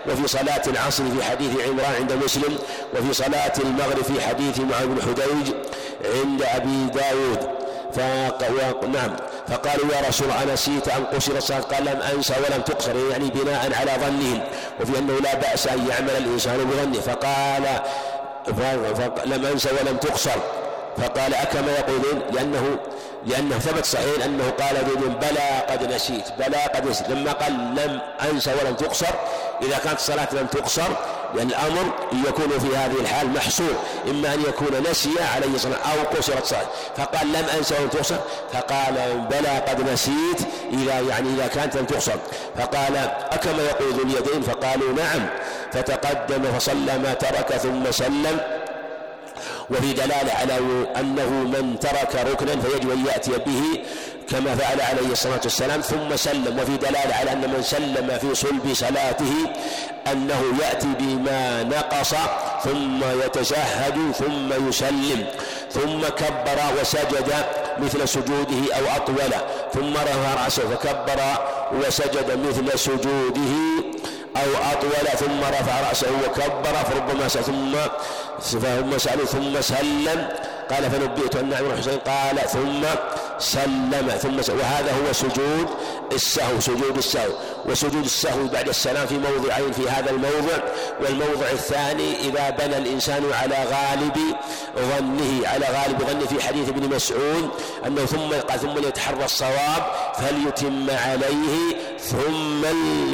وفي 0.08 0.28
صلاة 0.28 0.62
العصر 0.66 1.04
في 1.16 1.24
حديث 1.24 1.50
عمران 1.68 1.94
عند 2.00 2.12
مسلم 2.12 2.58
وفي 2.94 3.12
صلاة 3.12 3.52
المغرب 3.64 4.02
في 4.04 4.20
حديث 4.28 4.58
معاذ 4.60 4.86
بن 4.86 5.02
حديج 5.02 5.54
عند 6.04 6.42
أبي 6.42 6.86
داود. 6.94 7.59
نعم. 8.92 9.16
فقالوا 9.48 9.94
يا 9.94 10.08
رسول 10.08 10.28
الله 10.30 10.52
نسيت 10.52 10.88
أن 10.88 11.04
قصر 11.04 11.32
الصلاة 11.36 11.60
قال 11.60 11.84
لم 11.84 12.00
أنسى 12.16 12.34
ولم 12.34 12.62
تقصر 12.62 13.10
يعني 13.10 13.30
بناء 13.30 13.72
على 13.80 13.90
ظنهم 14.00 14.40
وفي 14.80 14.98
أنه 14.98 15.18
لا 15.20 15.34
بأس 15.34 15.66
أن 15.66 15.86
يعمل 15.88 16.10
الإنسان 16.10 16.58
بظنه. 16.58 17.00
فقال 17.00 17.62
لم 19.26 19.46
أنسى 19.46 19.68
ولم 19.68 19.96
تقصر. 19.96 20.40
فقال 20.98 21.34
أكما 21.34 21.72
يقولون؟ 21.72 22.22
لأنه 22.32 22.78
لأنه 23.26 23.58
ثبت 23.58 23.84
صحيح 23.84 24.24
أنه 24.24 24.50
قال 24.50 24.76
ذو 24.76 25.08
بلى 25.08 25.62
قد 25.68 25.92
نسيت 25.92 26.24
بلى 26.38 26.56
قد 26.56 26.88
نسيت 26.88 27.08
لما 27.08 27.32
قال 27.32 27.52
لم 27.52 28.00
أنسى 28.30 28.50
ولم 28.50 28.74
تقصر 28.74 29.14
إذا 29.62 29.78
كانت 29.78 29.98
الصلاة 29.98 30.28
لم 30.32 30.46
تقصر 30.46 30.88
لأن 31.34 31.48
الأمر 31.48 31.92
يكون 32.28 32.58
في 32.58 32.76
هذه 32.76 33.00
الحال 33.00 33.30
محصور. 33.30 33.74
إما 34.10 34.34
أن 34.34 34.40
يكون 34.40 34.90
نسي 34.90 35.10
عليه 35.34 35.54
الصلاة 35.54 35.76
أو 35.76 36.16
قصرت 36.16 36.44
صلاة 36.44 36.66
فقال 36.96 37.28
لم 37.28 37.44
أنسى 37.58 37.74
ولم 37.74 37.88
تقصر 37.88 38.16
فقال 38.52 39.24
بلى 39.30 39.48
قد 39.68 39.90
نسيت 39.90 40.40
إذا 40.72 41.00
يعني 41.00 41.28
إذا 41.28 41.46
كانت 41.46 41.76
لم 41.76 41.84
تقصر. 41.84 42.16
فقال 42.56 42.96
أكما 43.30 43.62
يقول 43.62 43.92
ذو 43.92 44.02
اليدين؟ 44.02 44.42
فقالوا 44.42 44.92
نعم. 44.92 45.26
فتقدم 45.72 46.42
فصلى 46.58 46.98
ما 46.98 47.14
ترك 47.14 47.56
ثم 47.56 47.90
سلم. 47.90 48.59
وفي 49.70 49.92
دلالة 49.92 50.32
على 50.40 50.54
أنه 51.00 51.30
من 51.30 51.78
ترك 51.80 52.26
ركنا 52.32 52.62
فيجب 52.62 52.90
أن 52.90 53.06
يأتي 53.06 53.30
به 53.30 53.62
كما 54.30 54.54
فعل 54.54 54.80
عليه 54.80 55.12
الصلاة 55.12 55.40
والسلام 55.44 55.80
ثم 55.80 56.16
سلم. 56.16 56.58
وفي 56.58 56.76
دلالة 56.76 57.14
على 57.14 57.32
أن 57.32 57.40
من 57.40 57.62
سلم 57.62 58.18
في 58.20 58.34
صلب 58.34 58.74
صلاته 58.74 59.34
أنه 60.12 60.42
يأتي 60.62 60.86
بما 61.00 61.62
نقص 61.62 62.14
ثم 62.64 63.00
يتشهد 63.24 64.12
ثم 64.12 64.68
يسلم 64.68 65.26
ثم 65.70 66.00
كبر 66.00 66.58
وسجد 66.80 67.32
مثل 67.78 68.08
سجوده 68.08 68.74
أو 68.76 68.96
أطول 68.96 69.32
ثم 69.74 69.92
رفع 69.94 70.44
رأسه 70.44 70.62
فكبر 70.62 71.20
وسجد 71.72 72.38
مثل 72.48 72.78
سجوده 72.78 73.54
أو 74.42 74.72
أطول 74.72 75.18
ثم 75.18 75.40
رفع 75.40 75.88
رأسه 75.88 76.06
وكبر 76.24 76.74
فربما 76.74 77.28
ثم 77.28 77.74
ثم 78.42 78.98
سألوا 78.98 79.26
ثم 79.26 79.60
سلم. 79.60 80.28
قال 80.70 80.90
فنبئت 80.90 81.36
أن 81.36 81.54
عمرو 81.54 81.70
الحسين 81.70 81.98
قال 81.98 82.48
ثم 82.48 82.82
سلم 83.38 84.08
ثم 84.22 84.42
سلم. 84.42 84.58
وهذا 84.58 84.92
هو 84.92 85.12
سجود 85.12 85.68
السهو 86.12 86.60
سجود 86.60 86.96
السهو. 86.96 87.32
وسجود 87.66 88.04
السهو 88.04 88.46
بعد 88.52 88.68
السلام 88.68 89.06
في 89.06 89.14
موضعين 89.14 89.72
في 89.72 89.90
هذا 89.90 90.10
الموضع. 90.10 90.58
والموضع 91.00 91.46
الثاني 91.52 92.20
إذا 92.20 92.50
بنى 92.50 92.78
الإنسان 92.78 93.22
على 93.32 93.54
غالب 93.54 94.16
ظنه 94.76 95.48
على 95.48 95.66
غالب 95.66 95.98
ظنه 95.98 96.26
في 96.26 96.46
حديث 96.46 96.68
ابن 96.68 96.94
مسعود 96.94 97.50
أنه 97.86 98.04
ثم 98.04 98.32
قال 98.48 98.60
ثم 98.60 98.88
يتحرى 98.88 99.24
الصواب 99.24 99.82
فليتم 100.18 100.86
عليه 100.90 101.76
ثم 101.98 102.64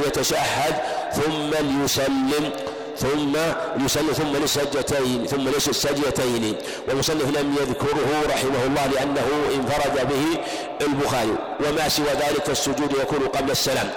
يتشهد 0.06 0.74
ثم 1.12 1.50
ليسلم 1.50 2.50
ثم 2.96 3.36
يسلم 3.84 4.12
ثم 4.12 4.36
للسجدتين 4.36 5.26
ثم 5.26 5.48
للسجدتين. 5.48 6.56
والمصنف 6.88 7.38
لم 7.38 7.56
يذكره 7.60 8.22
رحمه 8.28 8.64
الله 8.66 8.86
لأنه 8.86 9.26
انفرد 9.54 10.08
به 10.08 10.24
البخاري. 10.86 11.36
وما 11.60 11.88
سوى 11.88 12.06
ذلك 12.06 12.48
السجود 12.48 12.92
يكون 13.02 13.28
قبل 13.28 13.50
السلام. 13.50 13.90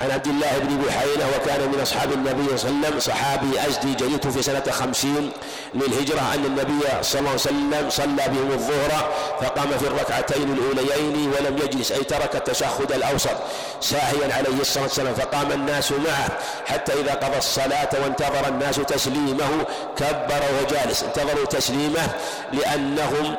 عن 0.00 0.10
عبد 0.10 0.26
الله 0.26 0.58
بن 0.58 0.76
بحينة 0.86 1.24
وكان 1.36 1.68
من 1.72 1.80
أصحاب 1.80 2.12
النبي 2.12 2.56
صلى 2.56 2.70
الله 2.70 2.86
عليه 2.86 2.96
وسلم 2.96 3.00
صحابي 3.00 3.60
أزدي 3.68 3.94
جليته 3.94 4.30
في 4.30 4.42
سنة 4.42 4.64
خمسين 4.70 5.30
للهجرة 5.74 6.34
أن 6.34 6.44
النبي 6.44 6.80
صلى 7.02 7.18
الله 7.18 7.30
عليه 7.30 7.40
وسلم 7.40 7.86
صلى 7.90 8.24
بهم 8.28 8.52
الظهر 8.52 9.12
فقام 9.40 9.78
في 9.78 9.86
الركعتين 9.86 10.52
الأوليين 10.52 11.32
ولم 11.32 11.58
يجلس 11.58 11.92
أي 11.92 12.04
ترك 12.04 12.36
التشهد 12.36 12.92
الأوسط 12.92 13.36
ساهيا 13.80 14.34
عليه 14.34 14.60
الصلاة 14.60 14.84
والسلام 14.84 15.14
فقام 15.14 15.52
الناس 15.52 15.92
معه 15.92 16.28
حتى 16.66 16.92
إذا 16.92 17.14
قضى 17.14 17.38
الصلاة 17.38 17.88
وانتظر 18.02 18.48
الناس 18.48 18.76
تسليمه 18.76 19.48
كبر 19.96 20.42
وجالس. 20.62 21.02
انتظروا 21.02 21.46
تسليمه 21.46 22.08
لأنهم 22.52 23.36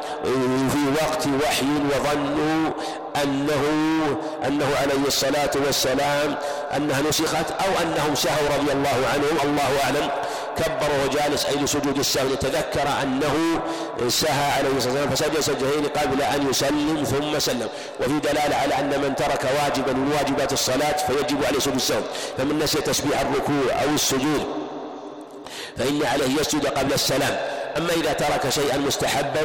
في 0.70 1.04
وقت 1.04 1.28
وحي 1.28 1.66
وظنوا 1.66 2.72
أنه 3.24 3.64
أنه 4.48 4.68
عليه 4.82 5.08
الصلاة 5.08 5.52
والسلام 5.66 6.36
أنها 6.76 7.02
نسخت 7.02 7.52
أو 7.52 7.82
أنهم 7.84 8.16
سهوا 8.16 8.58
رضي 8.58 8.72
الله 8.72 9.08
عنهم 9.14 9.38
الله 9.44 9.84
أعلم. 9.84 10.10
كبر 10.58 10.90
وجالس 11.06 11.46
أي 11.46 11.56
لسجود 11.56 11.98
السهو 11.98 12.36
تذكر 12.36 12.88
أنه 13.04 13.62
سهى 14.08 14.52
عليه 14.52 14.70
الصلاة 14.78 14.94
والسلام 14.94 15.10
فسجد 15.10 15.40
سجدين 15.40 15.86
قبل 15.86 16.22
أن 16.22 16.50
يسلم 16.50 17.04
ثم 17.04 17.40
سلم. 17.40 17.70
وفي 18.00 18.20
دلالة 18.20 18.56
على 18.56 18.80
أن 18.80 19.02
من 19.02 19.16
ترك 19.16 19.46
واجبا 19.64 19.94
من 19.94 20.14
واجبات 20.14 20.54
الصلاة 20.54 20.98
فيجب 21.08 21.46
عليه 21.46 21.60
سجود 21.60 21.76
السهو. 21.76 22.02
فمن 22.38 22.60
نسي 22.60 22.82
تسبيح 22.82 23.22
الركوع 23.22 23.84
أو 23.84 23.90
السجود 23.90 24.46
فإن 25.78 26.06
عليه 26.06 26.42
يسجد 26.42 26.68
قبل 26.68 26.94
السلام. 26.94 27.38
أما 27.78 27.94
إذا 27.94 28.14
ترك 28.14 28.50
شيئا 28.50 28.78
مستحبا 28.78 29.42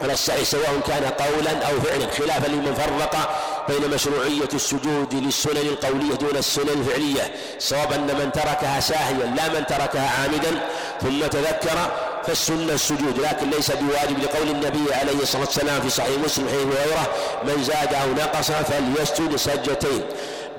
على 0.00 0.12
الصحيح 0.12 0.42
سواء 0.42 0.80
كان 0.86 1.04
قولا 1.04 1.52
أو 1.68 1.80
فعلا. 1.80 2.10
خلافا 2.18 2.48
لمن 2.48 2.74
فرق 2.74 3.30
بين 3.68 3.90
مشروعية 3.90 4.48
السجود 4.54 5.14
للسنن 5.14 5.56
القولية 5.56 6.14
دون 6.14 6.36
السنن 6.36 6.68
الفعلية 6.68 7.34
صواب 7.58 7.92
أن 7.92 8.06
من 8.06 8.32
تركها 8.32 8.80
ساهيا 8.80 9.34
لا 9.36 9.48
من 9.48 9.66
تركها 9.66 10.10
عامدا 10.20 10.60
ثم 11.02 11.26
تذكر 11.26 11.90
فالسنة 12.26 12.72
السجود. 12.72 13.18
لكن 13.18 13.50
ليس 13.50 13.70
بواجب 13.70 14.18
لقول 14.18 14.48
النبي 14.48 14.94
عليه 14.94 15.22
الصلاة 15.22 15.44
والسلام 15.44 15.80
في 15.80 15.90
صحيح 15.90 16.18
مسلم 16.24 16.48
حين 16.48 16.72
هريرة 16.72 17.10
من 17.44 17.64
زاد 17.64 17.94
أو 17.94 18.12
نقص 18.12 18.50
فليسجد 18.50 19.36
سجدتين. 19.36 20.02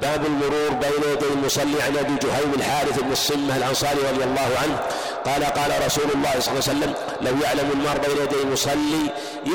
باب 0.02 0.26
المرور 0.26 0.70
بين 0.70 1.12
يدي 1.14 1.26
المصلي 1.34 1.82
عن 1.82 1.98
أبي 1.98 2.16
جهيم 2.16 2.54
الحارث 2.56 3.00
بن 3.00 3.12
الصمة 3.12 3.58
الأنصاري 3.58 4.00
رضي 4.12 4.24
الله 4.24 4.50
عنه. 4.64 4.80
قال 5.26 5.44
قال 5.44 5.86
رسول 5.86 6.12
الله 6.16 6.40
صلى 6.40 6.54
الله 6.54 6.64
عليه 6.68 6.78
وسلم 6.80 6.94
لو 7.22 7.34
يعلم 7.44 7.72
المار 7.74 7.98
بين 7.98 8.24
يدي 8.24 8.42
المصلي 8.44 9.04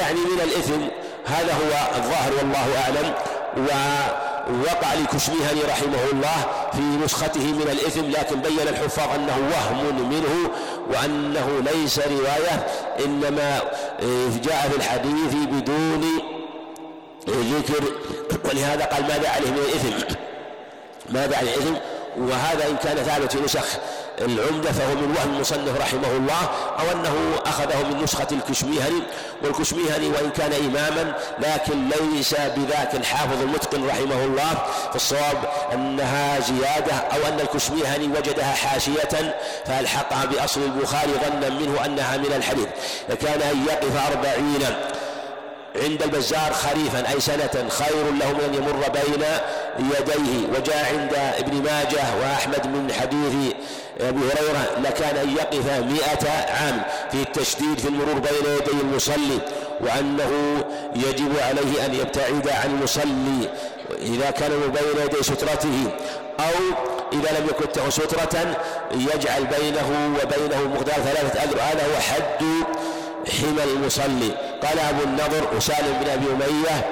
يعني 0.01 0.21
من 0.21 0.41
الإثم 0.45 0.81
هذا 1.25 1.53
هو 1.53 1.97
الظاهر 1.99 2.33
والله 2.39 2.79
أعلم. 2.85 3.15
ووقع 3.57 4.95
لكشميهني 4.95 5.61
رحمه 5.69 6.05
الله 6.13 6.37
في 6.73 7.05
نسخته 7.05 7.41
من 7.41 7.69
الإثم 7.73 8.11
لكن 8.11 8.41
بين 8.41 8.69
الحفاظ 8.69 9.15
أنه 9.15 9.51
وهم 9.53 10.09
منه 10.11 10.51
وأنه 10.91 11.71
ليس 11.73 11.99
رواية 11.99 12.67
إنما 13.05 13.61
جاء 14.45 14.69
في 14.71 14.77
الحديث 14.77 15.35
بدون 15.35 16.05
ذكر. 17.29 17.85
ولهذا 18.45 18.85
قال 18.85 19.03
ماذا 19.03 19.29
عليه 19.29 19.51
من 19.51 19.59
الإثم؟ 19.59 20.15
ماذا 21.15 21.37
عليه 21.37 21.55
الإثم 21.55 21.75
وهذا 22.19 22.69
إن 22.71 22.77
كان 22.77 22.97
ثابت 22.97 23.33
في 23.33 23.45
نسخ 23.45 23.67
العمدة 24.21 24.73
فهو 24.73 24.95
من 24.95 25.17
وهم 25.17 25.35
المصنف 25.35 25.81
رحمه 25.81 26.09
الله 26.17 26.51
أو 26.81 26.93
أنه 26.93 27.15
أخذه 27.47 27.83
من 27.83 28.03
نسخة 28.03 28.27
الكشميهني 28.33 29.03
والكشميهني 29.43 30.07
وإن 30.09 30.31
كان 30.31 30.53
إماما 30.53 31.15
لكن 31.39 31.89
ليس 31.89 32.35
بذاك 32.57 32.95
الحافظ 32.95 33.43
المتقن 33.43 33.87
رحمه 33.87 34.25
الله 34.25 34.55
فالصواب 34.93 35.45
أنها 35.73 36.41
زيادة 36.41 36.95
أو 36.95 37.29
أن 37.29 37.41
الكشميهني 37.41 38.07
وجدها 38.07 38.53
حاشية 38.53 39.35
فألحقها 39.67 40.25
بأصل 40.25 40.61
البخاري 40.63 41.13
ظنا 41.13 41.49
منه 41.49 41.85
أنها 41.85 42.17
من 42.17 42.33
الحديث. 42.37 42.69
فكان 43.09 43.43
أن 43.43 43.67
يقف 43.67 44.13
أربعين 44.13 44.77
عند 45.77 46.03
البزار 46.03 46.53
خريفا 46.53 47.13
أي 47.13 47.21
سنة 47.21 47.69
خير 47.69 48.05
له 48.21 48.33
من 48.33 48.41
أن 48.45 48.55
يمر 48.55 48.89
بين 48.89 49.25
يديه. 49.79 50.49
وجاء 50.55 50.95
عند 50.95 51.15
ابن 51.39 51.63
ماجه 51.63 52.05
وأحمد 52.21 52.67
من 52.67 52.93
حديث 52.93 53.55
أبي 54.01 54.21
هريرة 54.21 54.79
لكان 54.85 55.17
أن 55.17 55.37
يقف 55.37 55.67
مئة 55.67 56.31
عام 56.31 56.83
في 57.13 57.23
التشديد 57.23 57.79
في 57.79 57.89
المرور 57.89 58.19
بين 58.19 58.55
يدي 58.57 58.81
المصلي 58.83 59.39
وأنه 59.81 60.65
يجب 60.97 61.33
عليه 61.41 61.87
أن 61.87 61.95
يبتعد 61.95 62.49
عن 62.49 62.71
المصلي 62.71 63.49
إذا 63.99 64.31
كان 64.31 64.51
بين 64.51 65.05
يدي 65.05 65.23
سترته 65.23 65.91
أو 66.41 66.55
إذا 67.13 67.39
لم 67.39 67.47
يكن 67.47 67.91
سترة 67.91 68.57
يجعل 68.93 69.47
بينه 69.47 70.17
وبينه 70.23 70.69
مقدار 70.69 70.95
ثلاثة 70.95 71.43
أذرع 71.43 71.63
هذا 71.63 71.87
هو 71.87 72.01
حد 72.01 72.45
حمى 73.29 73.65
المصلي. 73.65 74.31
قال 74.63 74.79
أبو 74.79 75.03
النضر 75.03 75.57
وسالم 75.57 76.01
بن 76.03 76.11
أبي 76.11 76.27
أمية 76.27 76.91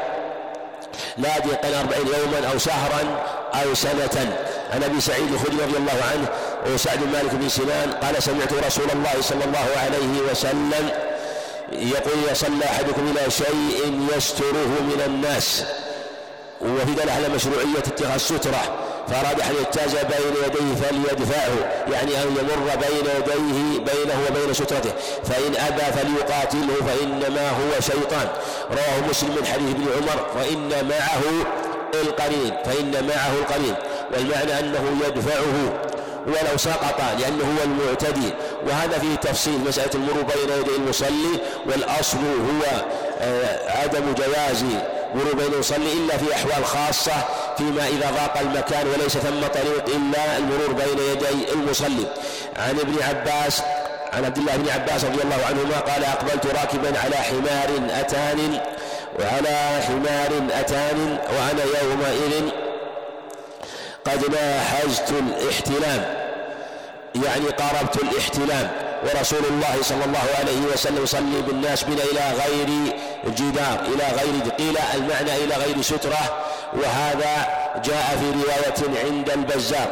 لا 1.19 1.37
يقل 1.37 1.75
أربعين 1.75 2.07
يوما 2.07 2.53
أو 2.53 2.59
شهرا 2.59 3.23
أو 3.55 3.75
سنة. 3.75 4.37
عن 4.73 4.83
أبي 4.83 5.01
سعيد 5.01 5.33
الخدري 5.33 5.57
رضي 5.57 5.77
الله 5.77 5.99
عنه 6.13 6.29
وسعد 6.75 6.99
بن 6.99 7.13
مالك 7.13 7.35
بن 7.35 7.49
سنان 7.49 7.93
قال 7.93 8.23
سمعت 8.23 8.53
رسول 8.53 8.91
الله 8.93 9.21
صلى 9.21 9.45
الله 9.45 9.69
عليه 9.77 10.31
وسلم 10.31 10.89
يقول 11.73 12.15
إذا 12.25 12.35
صلى 12.35 12.65
أحدكم 12.65 13.15
إلى 13.17 13.31
شيء 13.31 14.09
يستره 14.17 14.73
من 14.81 15.03
الناس. 15.07 15.65
وفي 16.61 16.93
ذلك 16.93 17.11
على 17.11 17.29
مشروعية 17.29 17.79
اتخاذ 17.79 18.17
سترة. 18.19 18.92
فأراد 19.09 19.41
أن 19.41 19.55
يجتاز 19.61 19.93
بين 19.95 20.35
يديه 20.47 20.75
فليدفعه. 20.83 21.55
يعني 21.93 22.23
أن 22.23 22.29
يمر 22.29 22.77
بين 22.77 23.07
يديه 23.19 23.79
بينه 23.79 24.21
وبين 24.31 24.55
سترته 24.55 24.93
فإن 25.25 25.57
أبى 25.67 25.83
فليقاتله 25.83 26.75
فإنما 26.87 27.51
هو 27.51 27.81
شيطان. 27.81 28.29
رواه 28.71 29.11
مسلم 29.11 29.31
من 29.31 29.47
حديث 29.47 29.71
ابن 29.71 29.87
عمر 29.97 30.27
فإن 30.35 30.89
معه 30.89 31.23
القرين 32.03 32.55
فإن 32.65 33.07
معه 33.09 33.33
القرين. 33.39 33.75
والمعنى 34.13 34.61
أنه 34.61 34.99
يدفعه 35.07 35.73
ولو 36.27 36.57
سقط 36.57 37.01
لأنه 37.19 37.45
هو 37.45 37.65
المعتدي. 37.65 38.33
وهذا 38.67 38.99
فيه 38.99 39.15
تفصيل 39.15 39.61
مسألة 39.69 39.91
المرور 39.95 40.23
بين 40.23 40.59
يدي 40.61 40.77
المصلي 40.77 41.41
والأصل 41.67 42.19
هو 42.19 42.83
آه، 43.21 43.81
عدم 43.83 44.15
جواز 44.15 44.65
مرور 45.15 45.35
بين 45.35 45.53
المصلي 45.53 45.93
إلا 45.93 46.17
في 46.17 46.35
أحوال 46.35 46.65
خاصة 46.65 47.13
فيما 47.59 47.87
إذا 47.87 48.11
ضاق 48.11 48.39
المكان 48.39 48.87
وليس 48.87 49.19
ثم 49.19 49.41
طريق 49.41 49.85
إلا 49.89 50.37
المرور 50.37 50.73
بين 50.73 50.99
يدي 51.13 51.53
المصلي. 51.53 52.07
عن 52.57 52.79
ابن 52.79 53.03
عباس 53.03 53.63
عن 54.13 54.25
عبد 54.25 54.39
الله 54.39 54.57
بن 54.57 54.69
عباس 54.71 55.05
رضي 55.05 55.23
الله 55.23 55.47
عنهما 55.47 55.81
قال 55.81 56.05
أقبلت 56.05 56.47
راكبا 56.47 56.99
على 56.99 57.17
حمار 57.17 58.01
أتان 58.01 58.61
وعلى 59.21 59.83
حمار 59.87 60.61
أتان 60.61 61.19
وأنا 61.37 61.65
يومئذ 61.83 62.51
قد 64.05 64.35
ناحزت 64.35 65.11
الاحتلام. 65.11 66.05
يعني 67.15 67.47
قاربت 67.47 67.97
الاحتلام. 67.97 68.92
ورسول 69.03 69.45
الله 69.51 69.83
صلى 69.83 70.05
الله 70.05 70.27
عليه 70.39 70.61
وسلم 70.73 71.03
يصلي 71.03 71.43
بالناس 71.47 71.83
بنا 71.85 72.03
إلى 72.03 72.45
غير 72.45 72.69
جدار 73.27 73.81
إلى 73.87 74.05
غير 74.05 74.53
قيل 74.59 74.79
المعنى 74.95 75.45
إلى 75.45 75.55
غير 75.55 75.83
سترة. 75.83 76.45
وهذا 76.73 77.47
جاء 77.85 78.17
في 78.21 78.27
رواية 78.43 79.05
عند 79.05 79.31
البزار. 79.31 79.89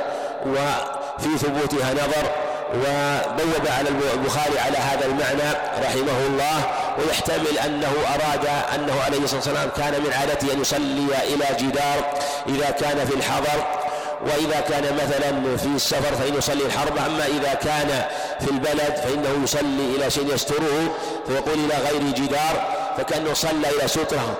وفي 0.47 1.39
ثبوتها 1.39 1.93
نظر. 1.93 2.31
وبوب 2.75 3.67
على 3.79 3.89
البخاري 3.89 4.59
على 4.59 4.79
هذا 4.79 5.07
المعنى 5.07 5.51
رحمه 5.83 6.27
الله. 6.27 6.71
ويحتمل 6.99 7.59
أنه 7.65 7.93
أراد 8.15 8.47
أنه 8.75 9.03
عليه 9.07 9.19
الصلاة 9.19 9.41
والسلام 9.41 9.71
كان 9.77 10.03
من 10.03 10.13
عادته 10.13 10.53
أن 10.53 10.61
يصلي 10.61 11.09
إلى 11.35 11.47
جدار 11.59 12.19
إذا 12.49 12.71
كان 12.71 13.07
في 13.07 13.15
الحضر. 13.15 13.90
وإذا 14.23 14.61
كان 14.61 14.95
مثلا 14.95 15.57
في 15.57 15.67
السفر 15.67 16.15
فانه 16.15 16.39
يصلي 16.39 16.67
الحرب 16.67 16.97
أما 16.99 17.27
إذا 17.27 17.55
كان 17.55 18.05
في 18.41 18.51
البلد 18.51 18.97
فإنه 19.05 19.45
يصلي 19.45 19.97
إلى 19.97 20.11
شيء 20.11 20.35
يستره 20.35 20.97
فيقول 21.27 21.59
إلى 21.59 21.75
غير 21.91 22.13
جدار 22.13 22.77
فكأنه 22.99 23.35
صلى 23.35 23.69
إلى 23.79 23.89
سترة. 23.89 24.37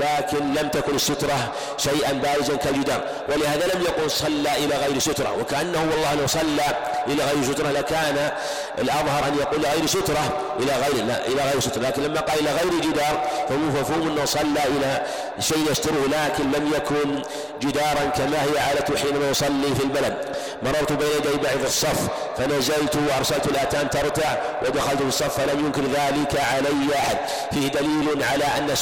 لكن 0.00 0.54
لم 0.54 0.68
تكن 0.68 0.94
السترة 0.94 1.52
شيئا 1.78 2.12
بارزا 2.12 2.56
كالجدار. 2.56 3.04
ولهذا 3.28 3.66
لم 3.74 3.82
يقل 3.82 4.10
صلى 4.10 4.56
إلى 4.56 4.76
غير 4.76 4.98
سترة. 4.98 5.36
وكأنه 5.40 5.80
والله 5.90 6.14
لو 6.14 6.26
صلى 6.26 6.76
إلى 7.06 7.24
غير 7.24 7.52
سترة 7.52 7.70
لكان 7.70 8.30
الأظهر 8.78 9.28
أن 9.28 9.38
يقول 9.38 9.66
غير 9.66 9.86
سترة 9.86 10.40
إلى 10.60 10.72
غير 10.72 11.04
لا 11.04 11.26
إلى 11.26 11.42
غير 11.50 11.60
سترة. 11.60 11.82
لكن 11.82 12.02
لما 12.02 12.20
قال 12.20 12.40
إلى 12.40 12.50
غير 12.50 12.80
جدار 12.80 13.28
فهو 13.48 13.58
مفهوم 13.58 14.08
أنه 14.08 14.24
صلى 14.24 14.62
إلى 14.66 15.02
شيء 15.40 15.70
يستره. 15.70 16.06
لكن 16.08 16.52
لم 16.52 16.72
يكن 16.76 17.22
جدارا 17.60 18.04
كما 18.16 18.42
هي 18.42 18.58
عادته 18.58 18.96
حينما 18.96 19.30
يصلي 19.30 19.74
في 19.78 19.82
البلد. 19.82 20.36
مررت 20.62 20.92
بين 20.92 21.08
يدي 21.16 21.36
بعض 21.36 21.64
الصف 21.64 22.08
فنزلت 22.38 22.96
وأرسلت 23.08 23.46
الأتان 23.46 23.90
ترتع 23.90 24.34
ودخلت 24.62 25.02
في 25.02 25.08
الصف 25.08 25.40
فلم 25.40 25.66
ينكر 25.66 25.82
ذلك 25.82 26.40
علي 26.40 26.94
أحد. 26.94 27.16
فيه 27.52 27.68
دليل 27.68 28.22
على 28.22 28.44
أن 28.44 28.76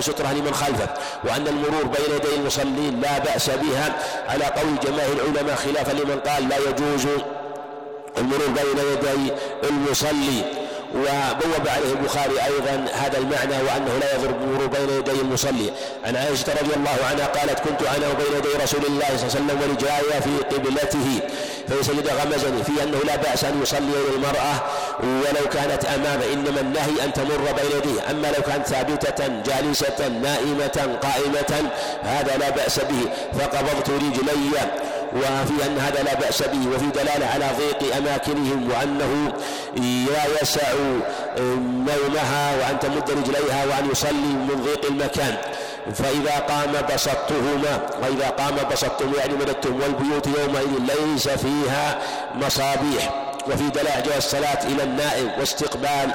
سترة 0.00 0.32
لمن 0.32 0.54
خلفه 0.54 0.88
وأن 1.24 1.46
المرور 1.48 1.84
بين 1.84 2.16
يدي 2.16 2.34
المصلين 2.36 3.00
لا 3.00 3.18
بأس 3.18 3.50
بها 3.50 3.98
على 4.28 4.44
قول 4.44 4.78
جماهير 4.84 5.12
العلماء 5.12 5.54
خلافا 5.56 5.92
لمن 5.92 6.20
قال 6.26 6.48
لا 6.48 6.56
يجوز 6.56 7.06
المرور 8.18 8.46
بين 8.46 8.78
يدي 8.92 9.32
المصلي. 9.68 10.67
وبوب 10.94 11.68
عليه 11.68 11.92
البخاري 11.92 12.44
أيضا 12.44 12.84
هذا 12.92 13.18
المعنى 13.18 13.62
وأنه 13.66 13.98
لا 14.00 14.14
يضر 14.14 14.30
المرور 14.30 14.66
بين 14.66 14.98
يدي 14.98 15.10
المصلي. 15.10 15.70
عن 16.04 16.16
عائشة 16.16 16.52
رضي 16.62 16.74
الله 16.76 16.98
عنها 17.10 17.26
قالت 17.26 17.60
كنت 17.60 17.82
أنا 17.82 18.08
وبين 18.08 18.38
يدي 18.38 18.62
رسول 18.62 18.84
الله 18.86 19.06
صلى 19.16 19.26
الله 19.26 19.34
عليه 19.34 19.40
وسلم 19.44 19.60
ورجايا 19.62 20.20
في 20.20 20.56
قبلته. 20.56 21.20
فيسجد 21.68 22.08
غمزني 22.08 22.64
في 22.64 22.82
أنه 22.82 22.98
لا 23.06 23.16
بأس 23.16 23.44
أن 23.44 23.62
يصلي 23.62 23.92
المراه 24.14 24.62
ولو 25.02 25.48
كانت 25.52 25.84
أمامه 25.84 26.24
إنما 26.32 26.60
النهي 26.60 27.04
أن 27.04 27.12
تمر 27.12 27.52
بين 27.56 27.78
يديه. 27.78 28.10
أما 28.10 28.26
لو 28.26 28.42
كانت 28.42 28.66
ثابتة 28.66 29.28
جالسة 29.46 30.08
نائمة 30.08 30.98
قائمة 31.02 31.70
هذا 32.02 32.36
لا 32.36 32.50
بأس 32.50 32.78
به. 32.78 33.10
فقبضت 33.38 33.90
رجلي 33.90 34.58
وفي 35.16 35.66
أن 35.66 35.78
هذا 35.78 36.02
لا 36.02 36.14
بأس 36.14 36.42
به 36.42 36.68
وفي 36.74 36.86
دلالة 36.86 37.26
على 37.26 37.46
ضيق 37.58 37.96
أماكنهم 37.96 38.70
وأنه 38.70 39.32
لا 40.12 40.42
يسع 40.42 40.68
نومها 41.60 42.56
وأن 42.56 42.78
تمد 42.78 43.10
رجليها 43.10 43.64
وأن 43.64 43.90
يصلي 43.90 44.32
من 44.48 44.62
ضيق 44.64 44.90
المكان. 44.90 45.36
فإذا 45.94 46.38
قام 46.48 46.72
بسطتهما 46.94 47.90
وإذا 48.02 48.28
قام 48.28 48.54
بسطتهم 48.72 49.14
يعني 49.18 49.34
مددتهم 49.34 49.80
والبيوت 49.80 50.26
يومئذ 50.26 50.78
ليس 50.78 51.28
فيها 51.28 51.98
مصابيح. 52.34 53.27
وفي 53.48 53.68
دلاء 53.68 54.02
جواز 54.06 54.16
الصلاة 54.16 54.66
إلى 54.66 54.82
النائم 54.82 55.30
واستقبال 55.38 56.10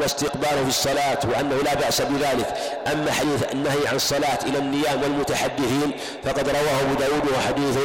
واستقباله 0.00 0.62
في 0.62 0.68
الصلاة 0.68 1.18
وأنه 1.24 1.56
لا 1.56 1.74
بأس 1.74 2.00
بذلك. 2.00 2.54
أما 2.92 3.12
حديث 3.12 3.52
النهي 3.52 3.88
عن 3.88 3.96
الصلاة 3.96 4.38
إلى 4.46 4.58
النيام 4.58 5.02
والمتحدثين 5.02 5.92
فقد 6.24 6.48
رواه 6.48 6.80
أبو 6.80 6.94
داود 6.94 7.28
وحديث 7.36 7.76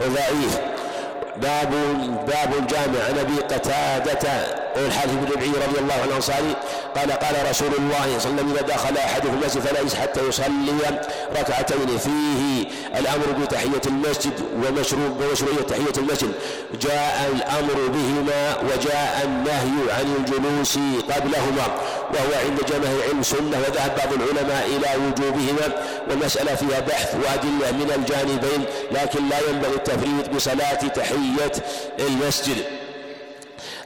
ضعيف. 0.00 0.58
باب 1.42 1.70
باب 2.26 2.54
الجامع. 2.58 3.04
عن 3.08 3.18
أبي 3.18 3.36
قتادة 3.54 4.56
الحارث 4.76 5.10
بن 5.12 5.32
ربعي 5.32 5.48
رضي 5.48 5.78
الله 5.78 5.94
عنه 5.94 6.04
الانصاري 6.04 6.56
قال 6.96 7.10
قال 7.12 7.50
رسول 7.50 7.68
الله 7.78 7.78
صلى 7.78 7.86
الله 7.86 8.00
عليه 8.00 8.16
وسلم 8.16 8.50
إذا 8.52 8.62
دخل 8.62 8.96
أحدكم 8.96 9.34
المسجد 9.34 9.60
فلا 9.60 9.80
يجلس 9.80 9.94
حتى 9.94 10.20
يصلي 10.28 11.00
ركعتين 11.40 11.98
فيه. 11.98 12.68
الأمر 12.98 13.26
بتحية 13.42 13.80
المسجد 13.86 14.32
ومشروع 14.56 15.08
ومشروعية 15.08 15.62
تحية 15.68 15.96
المسجد. 15.98 16.32
جاء 16.80 17.30
الأمر 17.34 17.88
بهما 17.88 18.56
وجاء 18.62 19.22
النهي 19.24 19.92
عن 19.92 20.14
الجلوس 20.18 20.78
قبلهما 21.10 21.66
وهو 22.14 22.32
عند 22.44 22.58
جماهير 22.68 22.96
العلم 23.04 23.22
سنة 23.22 23.56
وذهب 23.68 23.96
بعض 23.96 24.12
العلماء 24.12 24.66
إلى 24.66 25.06
وجوبهما 25.06 25.72
والمساله 26.10 26.54
فيها 26.54 26.80
بحث 26.80 27.14
وأدلة 27.14 27.72
من 27.72 27.92
الجانبين 27.96 28.64
لكن 28.90 29.28
لا 29.28 29.36
ينبغي 29.50 29.74
التفريط 29.74 30.28
بصلاة 30.34 30.74
تحية 30.74 31.25
المسجد. 31.98 32.56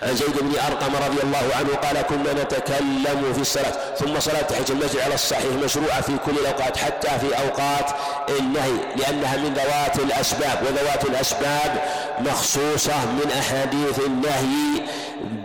عن 0.03 0.17
زيد 0.17 0.39
بن 0.41 0.59
أرقم 0.59 0.93
رضي 0.97 1.23
الله 1.23 1.55
عنه 1.57 1.75
قال 1.75 2.03
كنا 2.03 2.33
نتكلم 2.43 3.33
في 3.35 3.41
الصلاة. 3.41 3.95
ثم 3.99 4.21
صلاة 4.21 4.43
تحية 4.43 4.65
المسجد 4.71 5.01
على 5.01 5.15
الصحيح 5.15 5.53
مشروعة 5.65 6.01
في 6.01 6.13
كل 6.27 6.33
الأوقات 6.33 6.77
حتى 6.77 7.09
في 7.09 7.39
أوقات 7.39 7.91
النهي 8.29 8.73
لأنها 8.97 9.37
من 9.37 9.55
ذوات 9.55 9.99
الأسباب 9.99 10.63
وذوات 10.63 11.05
الأسباب 11.05 11.83
مخصوصة 12.27 13.05
من 13.07 13.31
أحاديث 13.39 13.99
النهي 14.07 14.83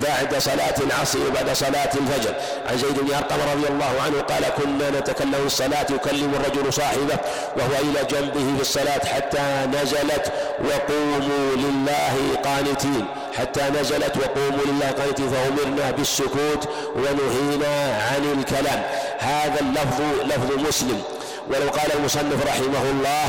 بعد 0.02 0.36
صلاة 0.38 0.76
العصر 0.88 1.20
وبعد 1.28 1.54
صلاة 1.54 1.90
الفجر. 1.96 2.34
عن 2.70 2.78
زيد 2.78 3.00
بن 3.00 3.14
أرقم 3.14 3.36
رضي 3.54 3.68
الله 3.68 3.94
عنه 4.06 4.22
قال 4.22 4.44
كنا 4.58 5.00
نتكلم 5.00 5.44
الصلاة 5.46 5.86
يكلم 5.90 6.32
الرجل 6.34 6.74
صاحبه 6.74 7.18
وهو 7.58 7.82
إلى 7.82 8.04
جنبه 8.10 8.56
في 8.56 8.62
الصلاة 8.62 9.06
حتى 9.06 9.68
نزلت 9.74 10.32
وقوموا 10.60 11.56
لله 11.56 12.16
قانتين 12.44 13.06
حتى 13.38 13.62
نزلت 13.80 14.18
وقوموا 14.18 14.66
لله 14.66 14.92
قانتين 14.92 15.30
فأمرنا 15.30 15.92
بالسكوت 15.92 16.70
ونهينا 16.96 18.02
عن 18.12 18.40
الكلام. 18.40 18.84
هذا 19.20 19.60
اللفظ 19.60 20.02
لفظ 20.24 20.68
مسلم. 20.68 21.02
ولو 21.50 21.70
قال 21.70 21.94
المصنف 22.00 22.46
رحمه 22.48 22.84
الله 22.92 23.26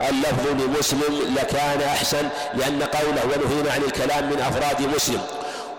واللفظ 0.00 0.46
لمسلم 0.48 1.34
لكان 1.36 1.82
أحسن 1.82 2.28
لأن 2.54 2.82
قوله 2.82 3.22
ونهينا 3.24 3.72
عن 3.72 3.82
الكلام 3.82 4.30
من 4.30 4.40
أفراد 4.40 4.94
مسلم. 4.96 5.20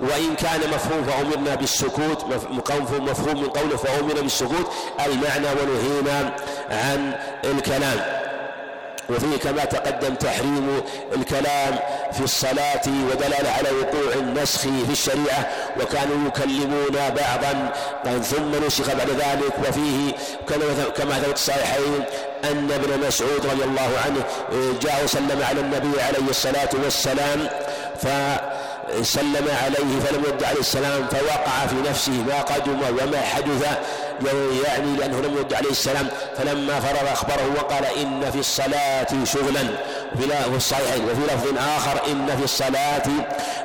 وإن 0.01 0.35
كان 0.35 0.59
مفهوم 0.59 1.03
فأمرنا 1.03 1.55
بالسكوت 1.55 2.25
مفهوم 2.91 3.41
من 3.41 3.49
قوله 3.49 3.77
فأمرنا 3.77 4.21
بالسكوت 4.21 4.71
المعنى 5.05 5.47
ونهينا 5.47 6.35
عن 6.69 7.13
الكلام. 7.43 8.20
وفيه 9.09 9.37
كما 9.37 9.65
تقدم 9.65 10.15
تحريم 10.15 10.81
الكلام 11.15 11.79
في 12.11 12.23
الصلاة 12.23 12.81
ودلالة 13.11 13.49
على 13.49 13.69
وقوع 13.71 14.13
النسخ 14.13 14.61
في 14.61 14.91
الشريعة 14.91 15.47
وكانوا 15.81 16.27
يكلمون 16.27 16.91
بعضا 16.91 17.71
ثم 18.19 18.65
نسخ 18.65 18.87
بعد 18.93 19.09
ذلك 19.09 19.53
وفيه 19.69 20.11
كما 20.97 21.19
ثبت 21.19 21.35
الصحيحين 21.35 22.03
أن 22.43 22.71
ابن 22.71 23.07
مسعود 23.07 23.45
رضي 23.45 23.63
الله 23.63 23.89
عنه 24.05 24.23
جاء 24.81 25.03
وسلم 25.03 25.43
على 25.49 25.59
النبي 25.59 26.01
عليه 26.01 26.29
الصلاة 26.29 26.69
والسلام 26.83 27.49
ف 28.01 28.07
سلم 29.01 29.47
عليه 29.63 29.99
فلم 30.05 30.23
يرد 30.27 30.43
عليه 30.43 30.59
السلام 30.59 31.07
فوقع 31.07 31.67
في 31.69 31.89
نفسه 31.89 32.11
ما 32.11 32.41
قدم 32.41 32.79
وما 32.81 33.21
حدث 33.21 33.77
يعني 34.65 34.95
لأنه 34.97 35.21
لم 35.21 35.37
يرد 35.37 35.53
عليه 35.53 35.69
السلام 35.69 36.07
فلما 36.37 36.79
فرغ 36.79 37.11
أخبره 37.11 37.53
وقال 37.57 37.85
إن 37.85 38.31
في 38.31 38.39
الصلاة 38.39 39.07
شغلا. 39.23 39.63
في 40.19 40.55
الصحيحين 40.55 41.03
وفي 41.03 41.33
لفظ 41.35 41.47
آخر 41.77 42.11
إن 42.11 42.27
في 42.37 42.43
الصلاة 42.43 43.03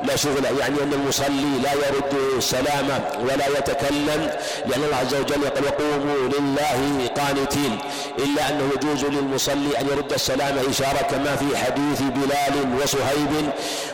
لشغلا 0.05 0.51
يعني 0.51 0.83
أن 0.83 0.93
المصلي 0.93 1.59
لا 1.63 1.73
يرد 1.73 2.15
السلام 2.39 3.01
ولا 3.23 3.47
يتكلم 3.59 4.31
لأن 4.67 4.83
الله 4.85 4.97
عز 4.97 5.15
وجل 5.15 5.43
يقول 5.43 5.65
وقوموا 5.65 6.29
لله 6.39 7.09
قانتين 7.17 7.79
إلا 8.19 8.49
أنه 8.51 8.71
يجوز 8.75 9.05
للمصلي 9.05 9.81
أن 9.81 9.87
يرد 9.87 10.13
السلام 10.13 10.59
إشارة 10.71 11.03
كما 11.11 11.37
في 11.37 11.57
حديث 11.57 12.01
بلال 12.01 12.83
وصهيب 12.83 13.51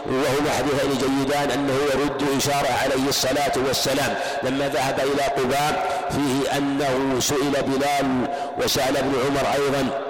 وهما 0.07 0.51
حديثين 0.59 0.99
جيدان 0.99 1.51
أنه 1.51 1.75
يرد 1.95 2.23
إشارة 2.37 2.69
عليه 2.83 3.09
الصلاة 3.09 3.53
والسلام. 3.67 4.15
لما 4.43 4.69
ذهب 4.69 5.01
إلى 5.01 5.23
قباء 5.43 6.02
فيه 6.13 6.57
أنه 6.57 7.21
سئل 7.21 7.53
بلال 7.67 8.29
وسأل 8.59 8.97
ابن 8.97 9.13
عمر 9.27 9.53
أيضا 9.55 10.01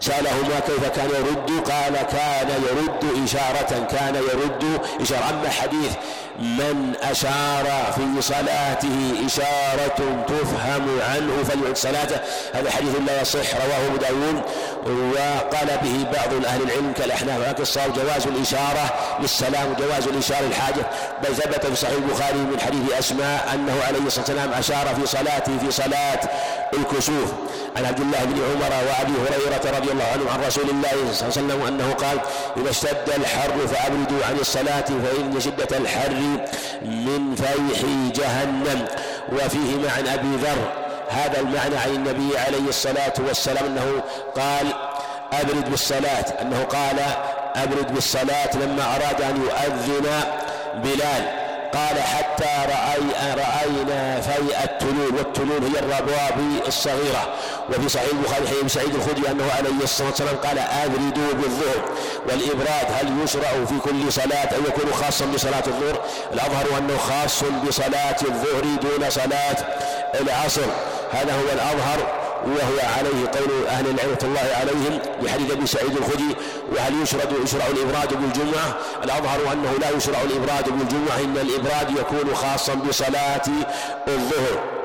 سألهما 0.00 0.60
كيف 0.66 0.88
كان 0.88 1.08
يرد؟ 1.10 1.50
قال 1.70 1.92
كان 1.92 2.48
يرد 2.48 3.24
إشارة 3.24 3.86
كان 3.90 4.14
يرد 4.14 4.80
إشارة. 5.00 5.30
أما 5.30 5.48
حديث 5.50 5.92
من 6.38 6.94
أشار 7.02 7.92
في 7.94 8.22
صلاته 8.22 9.26
إشارة 9.26 10.24
تفهم 10.28 11.00
عنه 11.10 11.44
فليعد 11.44 11.76
صلاته. 11.76 12.20
هذا 12.54 12.70
حديث 12.70 12.90
لا 13.06 13.20
يصح 13.20 13.54
رواه 13.54 13.86
أبو 13.86 13.96
داود. 13.96 14.42
وقال 14.86 15.78
به 15.82 16.06
بعض 16.12 16.44
أهل 16.44 16.62
العلم 16.62 16.92
كالأحناف. 16.92 17.38
ولكن 17.38 17.64
جواز 18.02 18.26
الإشارة 18.26 18.94
للسلام 19.20 19.70
وجواز 19.70 20.06
الإشارة 20.08 20.42
للحاجة. 20.42 20.86
بل 21.22 21.36
ثبت 21.36 21.66
في 21.66 21.76
صحيح 21.76 21.94
البخاري 21.94 22.38
من 22.38 22.60
حديث 22.60 22.92
أسماء 22.98 23.50
أنه 23.54 23.76
عليه 23.88 23.98
الصلاة 23.98 24.24
والسلام 24.28 24.52
أشار 24.52 24.94
في 24.94 25.06
صلاته 25.06 25.58
في 25.58 25.70
صلاة 25.70 26.20
الكسوف. 26.74 27.32
عن 27.76 27.84
عبد 27.84 28.00
الله 28.00 28.24
بن 28.24 28.40
عمر 28.42 28.72
وأبي 28.88 29.12
هريرة 29.12 29.78
رضي 29.78 29.92
الله 29.92 30.04
عنه 30.12 30.30
عن 30.32 30.44
رسول 30.46 30.70
الله 30.70 31.12
صلى 31.12 31.28
الله 31.28 31.54
عليه 31.54 31.54
وسلم 31.54 31.66
أنه 31.66 31.92
قال 31.92 32.18
إذا 32.56 32.70
اشتد 32.70 33.10
الحر 33.16 33.66
فأبردوا 33.66 34.24
عن 34.24 34.36
الصلاة 34.40 34.84
فإن 34.84 35.40
شدة 35.40 35.78
الحر 35.78 36.14
من 36.82 37.34
فيح 37.34 37.80
جهنم. 38.14 38.86
وفيه 39.32 39.90
عن 39.90 40.06
أبي 40.06 40.36
ذر. 40.36 40.72
هذا 41.08 41.40
المعنى 41.40 41.76
عن 41.76 41.88
النبي 41.90 42.38
عليه 42.38 42.68
الصلاة 42.68 43.14
والسلام 43.18 43.64
أنه 43.64 44.02
قال 44.36 44.66
أبرد 45.32 45.70
بالصلاة. 45.70 46.24
أنه 46.40 46.64
قال 46.64 47.00
أبرد 47.54 47.94
بالصلاة 47.94 48.56
لما 48.56 48.96
أراد 48.96 49.22
أن 49.22 49.42
يؤذن 49.42 50.06
بلال. 50.74 51.43
قال 51.74 52.02
حتى 52.02 52.44
رأي 52.68 53.34
رأينا 53.34 54.20
فيء 54.20 54.64
التلول 54.64 55.14
والتلول 55.14 55.62
هي 55.64 55.78
الربواب 55.78 56.36
الصغيرة. 56.66 57.34
وفي 57.68 57.88
صحيح 57.88 58.08
البخاري 58.12 58.68
سعيد 58.68 58.94
الخدري 58.94 59.30
أنه 59.30 59.44
عليه 59.58 59.82
الصلاة 59.82 60.08
والسلام 60.08 60.36
قال 60.36 60.58
أبردوا 60.58 61.32
بالظهر 61.32 61.84
والإبراد 62.28 62.86
هل 63.00 63.22
يشرع 63.24 63.64
في 63.68 63.78
كل 63.84 64.12
صلاة 64.12 64.48
أو 64.56 64.60
يكون 64.68 64.92
خاصا 64.92 65.26
بصلاة 65.26 65.62
الظهر؟ 65.66 66.00
الأظهر 66.32 66.78
أنه 66.78 66.98
خاص 66.98 67.44
بصلاة 67.68 68.16
الظهر 68.22 68.62
دون 68.82 69.10
صلاة 69.10 69.56
العصر. 70.20 70.66
هذا 71.12 71.34
هو 71.34 71.52
الأظهر 71.52 72.23
وهو 72.46 72.78
عليه 72.98 73.28
قول 73.38 73.66
أهل 73.66 73.86
العلم 73.86 74.16
الله 74.22 74.56
عليهم 74.60 74.98
بحديث 75.22 75.50
أبي 75.50 75.66
سعيد 75.66 75.96
الخدري 75.96 76.36
وهل 76.72 77.02
يشرد 77.02 77.32
يشرع 77.44 77.66
الإبراد 77.66 78.14
بالجمعة 78.14 78.76
الأظهر 79.04 79.52
أنه 79.52 79.72
لا 79.80 79.90
يشرع 79.90 80.22
الإبراد 80.22 80.68
بالجمعة 80.68 81.18
إن 81.24 81.36
الإبراد 81.36 81.90
يكون 81.90 82.34
خاصا 82.34 82.74
بصلاة 82.74 83.42
الظهر. 84.08 84.83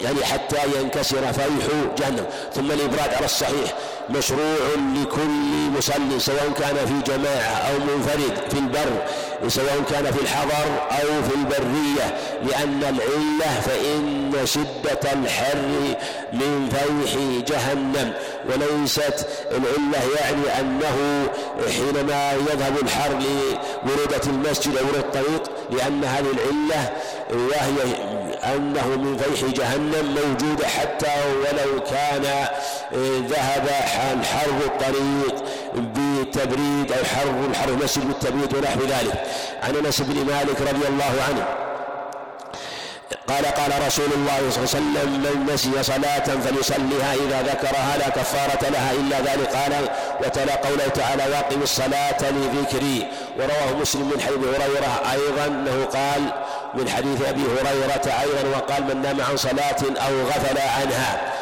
يعني 0.00 0.24
حتى 0.24 0.56
ينكسر 0.80 1.32
فيح 1.32 1.66
جهنم. 1.98 2.26
ثم 2.54 2.70
الإبراد 2.70 3.14
على 3.14 3.24
الصحيح 3.24 3.74
مشروع 4.10 4.56
لكل 5.02 5.70
مصلي 5.78 6.18
سواء 6.18 6.50
كان 6.58 6.76
في 6.86 7.12
جماعة 7.12 7.54
أو 7.54 7.78
منفرد 7.78 8.50
في 8.50 8.58
البر 8.58 9.02
سواء 9.48 9.82
كان 9.90 10.12
في 10.12 10.22
الحضر 10.22 10.66
أو 10.90 11.22
في 11.28 11.34
البرية. 11.34 12.16
لأن 12.42 12.80
العلة 12.82 13.60
فإن 13.60 14.32
شدة 14.44 15.12
الحر 15.12 15.96
من 16.32 16.68
فيح 16.72 17.14
جهنم. 17.48 18.12
وليست 18.50 19.26
العلة 19.50 20.02
يعني 20.20 20.60
أنه 20.60 21.28
حينما 21.66 22.32
يذهب 22.32 22.76
الحر 22.82 23.18
لورودة 23.86 24.22
المسجد 24.26 24.76
أو 24.76 24.84
الطريق 24.84 25.42
لأن 25.70 26.04
هذه 26.04 26.26
العلة 26.32 26.90
وهي 27.30 27.94
أنه 28.34 28.88
من 28.88 29.16
فيح 29.16 29.50
جهنم 29.50 30.14
موجودة 30.14 30.68
حتى 30.68 31.12
ولو 31.38 31.80
كان 31.80 32.24
آه، 32.24 33.22
ذهب 33.28 33.68
حرب 34.24 34.62
الطريق 34.66 35.44
بالتبريد 35.74 36.92
أو 36.92 37.04
حرب 37.04 37.50
الحرب 37.50 37.68
المسجد 37.80 38.06
بالتبريد 38.06 38.54
ونحو 38.54 38.80
ذلك. 38.80 39.22
عن 39.62 39.76
أنس 39.76 40.00
بن 40.00 40.14
مالك 40.26 40.60
رضي 40.60 40.88
الله 40.88 41.22
عنه 41.28 41.73
قال 43.28 43.46
قال 43.46 43.86
رسول 43.86 44.12
الله 44.12 44.50
صلى 44.50 44.64
الله 44.64 44.68
عليه 44.74 44.78
وسلم 44.80 45.08
من 45.24 45.54
نسي 45.54 45.82
صلاة 45.82 46.24
فليصليها 46.44 47.14
إذا 47.14 47.42
ذكرها 47.42 47.96
لا 47.98 48.08
كفارة 48.08 48.70
لها 48.70 48.92
إلا 48.92 49.20
ذلك. 49.20 49.48
قال 49.56 49.72
وتلا 50.24 50.54
قوله 50.54 50.88
تعالى 50.88 51.22
واقم 51.32 51.62
الصلاة 51.62 52.30
لذكري. 52.30 53.08
ورواه 53.38 53.80
مسلم 53.80 54.02
من 54.14 54.20
حديث 54.20 54.38
هريرة 54.38 55.12
أيضا 55.12 55.46
أنه 55.46 55.84
قال 55.84 56.22
من 56.74 56.88
حديث 56.88 57.28
أبي 57.28 57.42
هريرة 57.42 58.06
أيضا 58.22 58.56
وقال 58.56 58.82
من 58.84 59.02
نام 59.02 59.20
عن 59.20 59.36
صلاة 59.36 59.80
أو 60.06 60.22
غفل 60.26 60.58
عنها. 60.58 61.33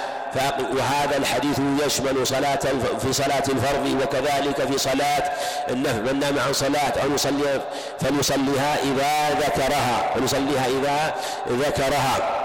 وهذا 0.77 1.17
الحديث 1.17 1.59
يشمل 1.87 2.27
صلاة 2.27 2.61
في 3.03 3.13
صلاة 3.13 3.43
الفرض 3.49 4.03
وكذلك 4.03 4.73
في 4.73 4.79
صلاة 4.79 5.33
النفل 5.71 6.03
من 6.03 6.21
نام 6.21 6.39
عن 6.39 6.53
صلاة 6.53 6.93
أو 7.03 7.15
يصلي 7.15 7.61
فليصليها 8.01 8.77
إذا 8.83 9.39
ذكرها 9.41 10.15
فليصليها 10.15 10.67
إذا 10.67 11.15
ذكرها. 11.49 12.43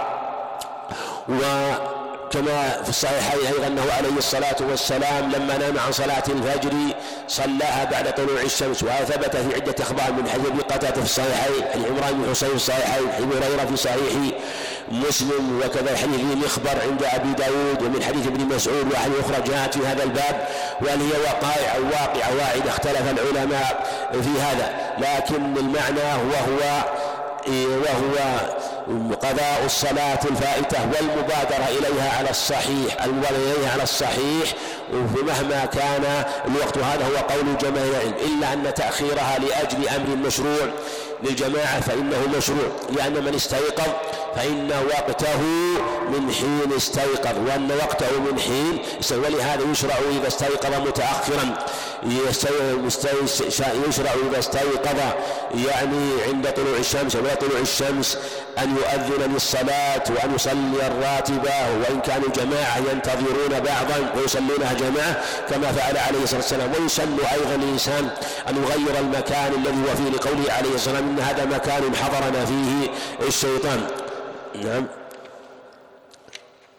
و 1.30 1.42
كما 2.32 2.82
في 2.84 2.90
الصحيحين 2.90 3.40
أيضا 3.46 3.68
أنه 3.68 3.94
عليه 3.98 4.18
الصلاة 4.18 4.56
والسلام 4.70 5.32
لما 5.32 5.58
نام 5.58 5.80
عن 5.80 5.92
صلاة 5.92 6.24
الفجر 6.30 6.74
صلاها 7.28 7.84
بعد 7.84 8.14
طلوع 8.14 8.42
الشمس 8.42 8.84
وهذا 8.84 9.06
ثبت 9.06 9.36
في 9.36 9.56
عدة 9.56 9.76
أخبار 9.80 10.12
من 10.12 10.30
حديث 10.30 10.48
ابي 10.48 10.62
قتادة 10.62 10.94
في 10.94 11.02
الصحيحين 11.02 11.64
عن 11.76 11.86
عمران 11.86 12.22
بن 12.22 12.32
حسين 12.32 12.50
في 12.50 12.56
الصحيحين 12.56 13.12
حديث 13.16 13.36
هريرة 13.36 13.66
في 13.66 13.78
صحيح 13.78 14.32
مسلم 14.92 15.62
وكذا. 15.66 15.96
حديث 15.98 16.22
مخبر 16.46 16.82
عند 16.82 17.04
أبي 17.04 17.34
داود 17.34 17.82
ومن 17.84 18.04
حديث 18.04 18.28
ابن 18.28 18.56
مسعود 18.56 18.92
وأحد 18.92 19.12
أخرى 19.20 19.42
جاءت 19.42 19.78
في 19.78 19.88
هذا 19.88 20.04
الباب 20.04 20.48
وهل 20.82 21.00
هي 21.00 21.22
وقائع 21.22 21.76
أو 21.76 21.84
واقعة؟ 21.84 22.36
واحدة 22.40 22.70
اختلف 22.70 23.02
العلماء 23.12 23.88
في 24.12 24.42
هذا. 24.42 24.96
لكن 24.98 25.58
المعنى 25.58 26.24
وهو 26.32 26.84
وهو 27.48 28.16
قضاء 29.16 29.62
الصلاة 29.66 30.20
الفائتة 30.26 30.78
والمبادرة 30.82 31.68
إليها 31.70 32.18
على 32.18 32.30
الصحيح 32.30 33.04
المبادرة 33.04 33.38
إليها 33.38 33.72
على 33.72 33.84
الصحيح 33.84 34.54
ومهما 34.94 35.66
كان 35.66 36.24
الوقت 36.48 36.78
هذا 36.78 37.06
هو 37.06 37.36
قول 37.36 37.58
جماهير 37.58 37.92
العلم 37.92 38.14
إلا 38.26 38.54
أن 38.54 38.74
تأخيرها 38.74 39.38
لأجل 39.40 39.90
أمر 39.90 40.28
مشروع. 40.28 40.70
للجماعة 41.24 41.82
فإنه 41.82 42.28
مشروع 42.38 42.72
لأن 42.90 43.24
من 43.24 43.36
استيقظ 43.36 43.92
فإن 44.36 44.72
وقته 44.90 45.42
من 46.10 46.34
حين 46.34 46.76
استيقظ 46.78 47.38
وأن 47.48 47.72
وقته 47.72 48.20
من 48.20 48.40
حين 48.40 48.80
ولهذا 49.12 49.72
يشرع 49.72 49.96
إذا 50.12 50.28
استيقظ 50.28 50.88
متأخرا 50.88 51.58
يشرع 53.88 54.12
إذا 54.30 54.40
استيقظ 54.40 55.00
يعني 55.68 56.24
عند 56.28 56.54
طلوع 56.56 56.78
الشمس 56.78 57.16
ولا 57.16 57.36
طلوع 57.36 57.60
الشمس 57.60 58.18
أن 58.64 58.78
يؤذن 58.78 59.34
للصلاة 59.34 60.04
وأن 60.10 60.36
يصلي 60.36 60.88
الراتبة 60.88 61.78
وإن 61.80 62.02
كانوا 62.02 62.30
جماعة 62.30 62.78
ينتظرون 62.92 63.60
بعضا 63.60 64.14
ويصلونها 64.16 64.74
جماعة 64.74 65.24
كما 65.50 65.72
فعل 65.72 65.98
عليه 65.98 66.24
الصلاة 66.24 66.42
والسلام. 66.42 66.72
ويسن 66.74 67.18
أيضا 67.34 67.56
الإنسان 67.56 68.10
أن 68.50 68.56
يغير 68.64 69.00
المكان 69.00 69.54
الذي 69.54 69.92
هو 69.92 69.96
فيه 69.96 70.10
لقوله 70.10 70.52
عليه 70.54 70.76
الصلاة 70.76 70.96
والسلام 70.96 71.10
إن 71.10 71.20
هذا 71.20 71.46
مكان 71.46 71.96
حضرنا 71.96 72.46
فيه. 72.46 72.90
الشيطان؟ 73.28 73.88
نعم. 74.56 74.86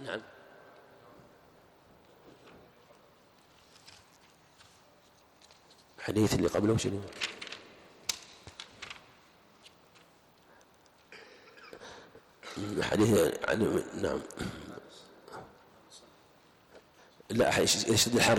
نعم. 0.07 0.21
الحديث 5.99 6.35
اللي 6.35 6.49
قبله 6.49 6.77
شنو؟ 6.77 7.01
حديث 12.83 13.35
عن 13.49 13.83
نعم. 14.03 14.21
لا 17.31 17.59
يشتد 17.61 18.15
الحر. 18.15 18.39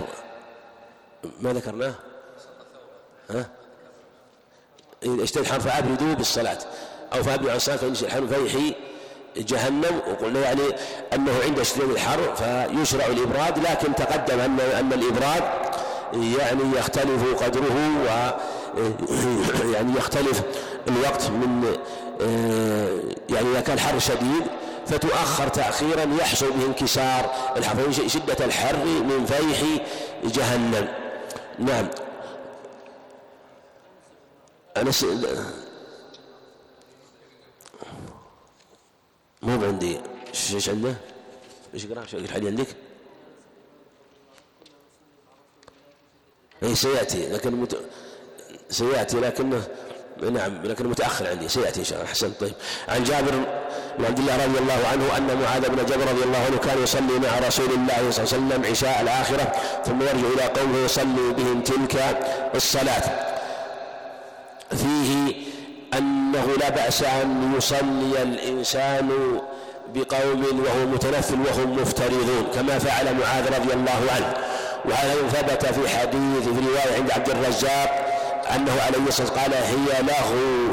ما 1.40 1.52
ذكرناه؟ 1.52 1.94
ها؟ 3.30 3.48
إذا 5.02 5.22
اشتد 5.22 5.38
الحر 5.38 5.60
فأبردوا 5.60 6.14
بالصلاة. 6.14 6.58
أو 7.12 7.22
فأبردوا 7.22 7.50
عن 7.50 7.56
الصلاة 7.56 7.76
فإن 7.76 7.92
الحر 7.92 8.26
فيحي 8.26 8.74
جهنم. 9.36 10.00
وقلنا 10.08 10.40
يعني 10.40 10.62
أنه 11.12 11.32
عند 11.44 11.58
اشتداد 11.58 11.90
الحر 11.90 12.34
فيشرع 12.34 13.06
الإبراد 13.06 13.58
لكن 13.58 13.94
تقدم 13.94 14.38
أن 14.40 14.60
أن 14.60 14.92
الإبراد 14.92 15.42
يعني 16.12 16.76
يختلف 16.76 17.42
قدره 17.42 18.04
و 18.06 18.30
يعني 19.72 19.98
يختلف 19.98 20.42
الوقت 20.88 21.30
من 21.30 21.76
يعني 23.30 23.50
إذا 23.50 23.60
كان 23.60 23.78
حر 23.78 23.98
شديد 23.98 24.44
فتؤخر 24.86 25.48
تأخيرا 25.48 26.16
يحصل 26.20 26.50
به 26.50 26.66
انكسار 26.66 27.30
الحر 27.56 27.92
شدة 28.06 28.44
الحر 28.44 28.84
من 28.84 29.26
فيح 29.26 29.62
جهنم 30.24 30.88
نعم 31.58 31.88
أنا 34.76 34.90
س... 34.90 35.04
مو 39.42 39.64
عندي 39.64 40.00
إيش 40.54 40.68
عنده؟ 40.68 40.94
إيش؟ 41.74 41.86
إيش 41.86 42.14
الحديث 42.14 42.48
عندك؟ 42.48 42.66
اي 46.62 46.74
سيأتي 46.74 47.28
لكن 47.28 47.52
مت... 47.52 47.80
سيأتي 48.70 49.20
لكنه 49.20 49.62
نعم 50.32 50.62
لكن 50.64 50.86
متأخر 50.86 51.26
عندي. 51.26 51.48
سيأتي 51.48 51.80
إن 51.80 51.84
شاء 51.84 51.98
الله. 51.98 52.10
أحسنت. 52.10 52.40
طيب. 52.40 52.52
عن 52.88 53.04
جابر 53.04 53.30
بن 53.98 54.04
عبد 54.04 54.18
الله 54.18 54.44
رضي 54.44 54.58
الله 54.58 54.80
عنه 54.92 55.16
أن 55.16 55.40
معاذ 55.42 55.68
بن 55.68 55.84
جبل 55.86 56.00
رضي 56.00 56.24
الله 56.24 56.38
عنه 56.38 56.56
كان 56.56 56.82
يصلي 56.82 57.18
مع 57.18 57.46
رسول 57.46 57.70
الله 57.70 58.10
صلى 58.10 58.38
الله 58.38 58.54
عليه 58.54 58.56
وسلم 58.56 58.70
عشاء 58.70 59.02
الآخرة 59.02 59.52
ثم 59.84 60.02
يرجع 60.02 60.28
إلى 60.34 60.60
قومه 60.60 60.78
يصلي 60.84 61.32
بهم 61.36 61.60
تلك 61.60 62.18
الصلاة. 62.54 63.02
فيه 64.70 65.34
أنه 65.98 66.46
لا 66.60 66.70
بأس 66.70 67.02
أن 67.02 67.54
يصلي 67.56 68.22
الإنسان 68.22 69.10
بقوم 69.94 70.44
وهو 70.44 70.86
متنفل 70.86 71.38
وهم 71.40 71.82
مفترضون 71.82 72.46
كما 72.54 72.78
فعل 72.78 73.14
معاذ 73.14 73.46
رضي 73.46 73.72
الله 73.72 74.00
عنه. 74.14 74.34
وهذا 74.84 75.14
ثبت 75.28 75.66
في 75.66 75.88
حديث 75.88 76.44
في 76.44 76.66
رواية 76.68 76.96
عند 76.96 77.10
عبد 77.10 77.30
الرزاق 77.30 78.09
أنه 78.56 78.82
عليه 78.86 78.98
الصلاة 79.08 79.28
والسلام 79.28 79.44
قال 79.44 79.54
هي 79.54 80.02
له 80.02 80.30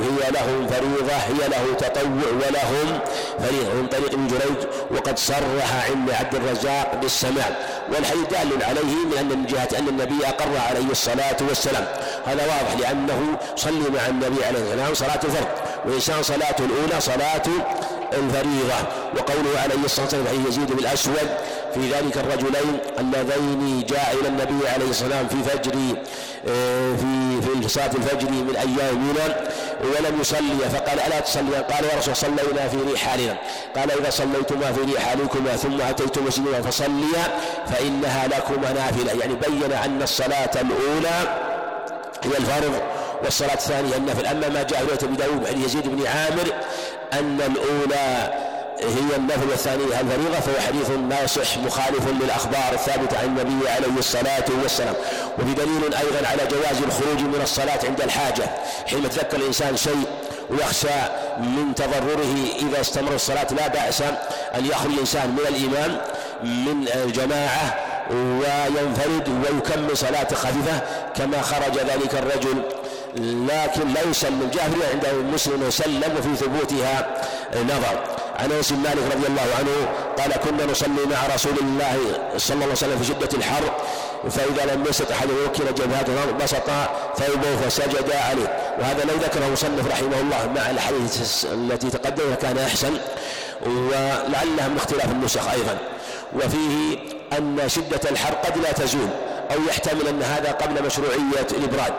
هي 0.08 0.32
لهم 0.32 0.68
فريضة 0.68 1.14
هي 1.14 1.50
له 1.50 1.74
تطوع 1.78 2.30
ولهم 2.32 3.00
فريضة 3.40 3.74
من 3.74 3.88
طريق 3.88 4.14
ابن 4.14 4.28
جريج 4.28 4.68
وقد 4.92 5.20
صرح 5.20 5.90
عند 5.90 6.12
عبد 6.12 6.36
الرزاق 6.36 6.96
بالسماع. 7.02 7.58
والحديث 7.90 8.28
دال 8.28 8.64
عليه 8.64 9.06
من 9.06 9.18
أن 9.20 9.26
من 9.26 9.46
جهة 9.46 9.70
أن 9.80 9.88
النبي 9.88 10.28
أقر 10.28 10.58
عليه 10.70 10.92
الصلاة 10.92 11.38
والسلام. 11.48 11.86
هذا 12.26 12.42
واضح 12.44 12.80
لأنه 12.80 13.38
صلي 13.56 13.90
مع 13.96 14.08
النبي 14.08 14.46
عليه 14.46 14.60
الصلاة 14.60 14.90
والسلام 14.90 14.94
صلاة 14.96 15.20
الفرض 15.24 15.48
وإنسان 15.86 16.24
صلاته 16.24 16.66
الأولى 16.66 17.02
صلاة 17.02 17.48
الفريضة. 18.14 18.80
وقوله 19.18 19.60
عليه 19.60 19.86
الصلاة 19.86 20.06
والسلام 20.06 20.46
يزيد 20.48 20.72
بالأسود 20.72 21.30
في 21.74 21.80
ذلك 21.80 22.18
الرجلين 22.18 22.78
اللذين 23.00 23.86
جاء 23.90 24.16
إلى 24.22 24.28
النبي 24.28 24.68
عليه 24.68 24.90
الصلاة 24.90 25.22
والسلام 25.22 25.28
في 25.28 25.50
فجر 25.50 25.74
آه، 26.48 26.96
في 26.96 27.42
في 27.42 27.70
صلاة 27.70 27.92
الفجر 27.96 28.30
من 28.32 28.56
أيام 28.56 29.08
منى 29.08 29.36
ولم 29.84 30.22
يصلي 30.22 30.70
فقال 30.74 31.00
ألا 31.00 31.20
تصلي؟ 31.20 31.56
قال 31.56 31.84
يا 31.86 31.98
رسول 31.98 32.16
صلينا 32.16 32.68
في 32.68 32.78
رحالنا 32.94 33.38
قال 33.76 33.92
إذا 33.92 34.10
صليتما 34.10 34.72
في 34.72 34.94
رحالكما 34.96 35.56
ثم 35.56 35.82
أتيتم 35.82 36.26
مسجدنا 36.26 36.62
فصليا 36.62 37.40
فإنها 37.68 38.28
لكما 38.28 38.74
نافلة. 38.74 39.12
يعني 39.22 39.36
بين 39.36 39.72
أن 39.72 40.02
الصلاة 40.02 40.52
الأولى 40.56 41.38
هي 42.24 42.38
الفرض 42.38 42.82
والصلاة 43.24 43.54
الثانية 43.54 43.98
النفل. 43.98 44.26
أما 44.26 44.50
ما 44.50 44.64
جاء 44.64 44.86
في 44.86 45.06
أبي 45.06 45.16
داود 45.16 45.48
عن 45.48 45.62
يزيد 45.62 45.88
بن 45.88 46.08
عامر 46.08 46.54
أن 47.14 47.42
الأولى 47.42 48.34
هي 48.82 49.16
النفل 49.16 49.50
والثانية 49.50 49.86
الفريضة 49.86 50.40
فهو 50.40 50.68
حديث 50.68 50.90
لا 51.10 51.24
يصح 51.24 51.58
مخالف 51.58 52.08
للأخبار 52.22 52.74
الثابتة 52.74 53.20
عن 53.20 53.26
النبي 53.26 53.70
عليه 53.70 53.98
الصلاة 53.98 54.46
والسلام. 54.64 54.96
وفي 55.40 55.54
دليل 55.54 55.94
أيضا 55.94 56.28
على 56.28 56.48
جواز 56.52 56.84
الخروج 56.84 57.20
من 57.20 57.40
الصلاة 57.44 57.80
عند 57.84 58.02
الحاجة. 58.02 58.50
حين 58.88 59.06
يتذكر 59.06 59.38
الإنسان 59.38 59.78
شيء 59.78 60.06
ويخشى 60.50 61.00
من 61.40 61.76
تضرره 61.76 62.36
إذا 62.60 62.82
استمر 62.82 63.16
الصلاة 63.16 63.48
لا 63.58 63.68
بأس 63.68 64.02
أن 64.56 64.66
يخرج 64.66 64.92
الإنسان 64.92 65.30
من 65.30 65.40
الإمام 65.56 66.02
من 66.44 66.88
الجماعة 66.96 67.76
وينفرد 68.12 69.30
ويكمل 69.30 69.98
صلاة 69.98 70.28
خفيفة 70.34 70.82
كما 71.16 71.42
خرج 71.42 71.78
ذلك 71.78 72.14
الرجل 72.14 72.62
لكن 73.16 73.94
لا 73.94 74.02
يسلم 74.10 74.50
في 74.54 74.60
عنده 74.94 75.14
مسلم 75.14 75.64
وسلم 75.64 76.18
وفي 76.18 76.36
ثبوتها 76.36 77.24
نظر. 77.64 78.18
عن 78.40 78.52
أنس 78.52 78.72
بن 78.72 78.80
مالك 78.80 79.16
رضي 79.16 79.28
الله 79.28 79.48
عنه 79.60 79.88
قال 80.18 80.32
كنا 80.32 80.72
نصلي 80.72 81.06
مع 81.12 81.36
رسول 81.36 81.54
الله 81.62 81.98
صلى 82.38 82.54
الله 82.54 82.64
عليه 82.64 82.74
وسلم 82.74 82.98
في 82.98 83.06
شده 83.06 83.38
الحر 83.38 83.64
فإذا 84.30 84.74
لم 84.74 84.84
يستطع 84.90 85.16
أحد 85.16 85.30
يوكل 85.30 85.76
جبهته 85.76 86.32
بسط 86.44 86.70
ثوبه 87.18 87.56
فسجد 87.68 88.12
عليه. 88.12 88.76
وهذا 88.80 89.04
لو 89.04 89.14
ذكره 89.16 89.50
مصنف 89.54 89.92
رحمه 89.92 90.20
الله 90.22 90.52
مع 90.56 90.70
الحديث 90.70 91.46
التي 91.46 91.90
تقدم 91.90 92.36
كان 92.42 92.58
أحسن 92.58 92.94
ولعلها 93.66 94.68
من 94.68 94.78
اختلاف 94.78 95.12
النسخ 95.12 95.52
أيضا. 95.52 95.78
وفيه 96.36 96.98
أن 97.38 97.62
شدة 97.68 98.10
الحر 98.12 98.34
قد 98.34 98.58
لا 98.58 98.72
تزول. 98.72 99.10
أو 99.52 99.58
يحتمل 99.70 100.08
أن 100.08 100.24
هذا 100.24 100.52
قبل 100.52 100.84
مشروعية 100.86 101.48
الإبراد. 101.52 101.94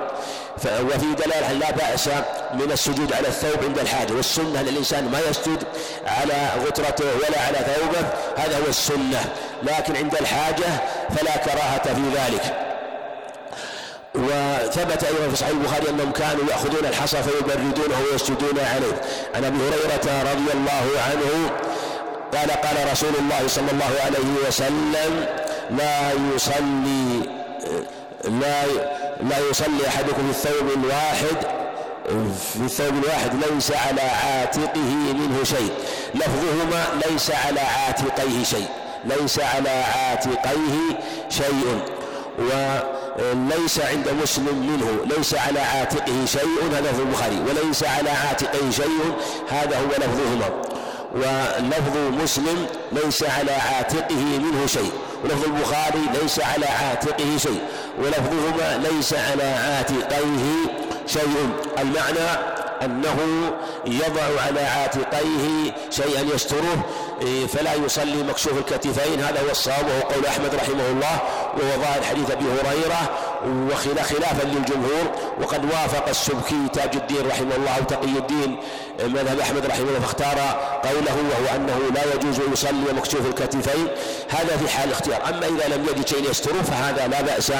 وفي 0.64 1.14
دلالة 1.24 1.52
لا 1.52 1.70
بأس 1.70 2.08
من 2.54 2.72
السجود 2.72 3.12
على 3.12 3.28
الثوب 3.28 3.64
عند 3.64 3.78
الحاجة 3.78 4.12
والسنة 4.12 4.60
أن 4.60 4.68
الإنسان 4.68 5.10
ما 5.10 5.20
يسجد 5.30 5.62
على 6.06 6.48
غترته 6.66 7.04
ولا 7.04 7.40
على 7.40 7.58
ثوبه 7.58 8.08
هذا 8.36 8.58
هو 8.58 8.68
السنة. 8.68 9.24
لكن 9.62 9.96
عند 9.96 10.14
الحاجة 10.14 10.66
فلا 11.16 11.36
كراهة 11.36 11.94
في 11.94 12.02
ذلك. 12.14 12.64
وثبت 14.14 15.04
أيضا 15.04 15.28
في 15.30 15.36
صحيح 15.36 15.50
البخاري 15.50 15.90
أنهم 15.90 16.12
كانوا 16.12 16.44
يأخذون 16.50 16.86
الحصى 16.86 17.22
فيبردونه 17.22 17.96
ويسجدون 18.12 18.58
عليه. 18.58 19.00
عن 19.34 19.44
أبي 19.44 19.58
هريرة 19.58 20.32
رضي 20.32 20.52
الله 20.54 21.02
عنه 21.10 21.50
قال 22.34 22.50
قال 22.50 22.92
رسول 22.92 23.14
الله 23.18 23.48
صلى 23.48 23.70
الله 23.70 23.92
عليه 24.04 24.48
وسلم 24.48 25.26
لا 25.70 26.12
يصلي 26.34 27.22
لا 28.24 28.64
لا 29.20 29.38
يصلي 29.50 29.88
أحدكم 29.88 30.32
في 30.32 30.48
الثوب 30.48 30.68
الواحد 30.84 31.36
في 32.54 32.60
الثوب 32.64 33.04
الواحد 33.04 33.30
ليس 33.34 33.72
على 33.72 34.00
عاتقه 34.00 34.78
منه 35.20 35.44
شيء. 35.44 35.72
لفظهما 36.14 36.84
ليس 37.06 37.30
على 37.30 37.60
عاتقيه 37.60 38.44
شيء 38.44 38.68
ليس 39.04 39.40
على 39.40 39.70
عاتقيه 39.70 41.00
شيء. 41.28 41.80
وليس 42.38 43.80
عند 43.80 44.08
مسلم 44.22 44.58
منه 44.70 45.16
ليس 45.16 45.34
على 45.34 45.60
عاتقه 45.60 46.24
شيء 46.26 46.70
هذا 46.72 46.92
في 46.92 47.00
البخاري. 47.00 47.40
وليس 47.48 47.84
على 47.84 48.10
عاتقه 48.10 48.70
شيء 48.70 49.16
هذا 49.48 49.78
هو 49.78 49.90
لفظهما. 49.98 50.77
ولفظ 51.14 51.96
مسلم 52.22 52.66
ليس 52.92 53.22
على 53.22 53.52
عاتقه 53.52 54.14
منه 54.14 54.66
شيء. 54.66 54.92
ولفظ 55.24 55.44
البخاري 55.44 56.02
ليس 56.22 56.40
على 56.40 56.66
عاتقه 56.66 57.36
شيء. 57.36 57.60
ولفظهما 57.98 58.88
ليس 58.90 59.14
على 59.14 59.42
عاتقيه 59.42 60.44
شيء. 61.06 61.50
المعنى 61.78 62.58
أنه 62.84 63.18
يضع 63.86 64.42
على 64.46 64.60
عاتقيه 64.60 65.72
شيئا 65.90 66.34
يستره 66.34 66.84
فلا 67.48 67.74
يصلي 67.74 68.22
مكشوف 68.22 68.52
الكتفين. 68.58 69.20
هذا 69.20 69.40
هو 69.40 69.50
الصواب 69.50 69.86
وهو 69.88 70.00
قول 70.00 70.26
أحمد 70.26 70.54
رحمه 70.54 70.88
الله 70.90 71.18
وهو 71.56 71.82
ظاهر 71.82 72.02
حديث 72.04 72.30
أبي 72.30 72.44
هريرة. 72.44 73.10
وخلافا 73.46 74.44
للجمهور. 74.44 75.04
وقد 75.42 75.64
وافق 75.64 76.08
السبكي 76.08 76.68
تاج 76.72 76.90
الدين 76.94 77.26
رحمه 77.28 77.56
الله 77.56 77.76
تقي 77.88 78.04
الدين 78.04 78.56
مذهب 79.04 79.40
أحمد 79.40 79.66
رحمه 79.66 79.88
الله 79.88 80.00
فاختار 80.00 80.38
قوله 80.84 81.16
وهو 81.30 81.56
أنه 81.56 81.78
لا 81.94 82.14
يجوز 82.14 82.40
أن 82.40 82.52
يصلي 82.52 82.92
مكشوف 82.96 83.26
الكتفين. 83.26 83.86
هذا 84.28 84.56
في 84.56 84.68
حال 84.68 84.88
الاختيار. 84.88 85.28
أما 85.28 85.46
إذا 85.46 85.76
لم 85.76 85.86
يجد 85.88 86.08
شيء 86.08 86.30
يستره 86.30 86.62
فهذا 86.62 87.08
لا 87.08 87.22
بأس 87.22 87.52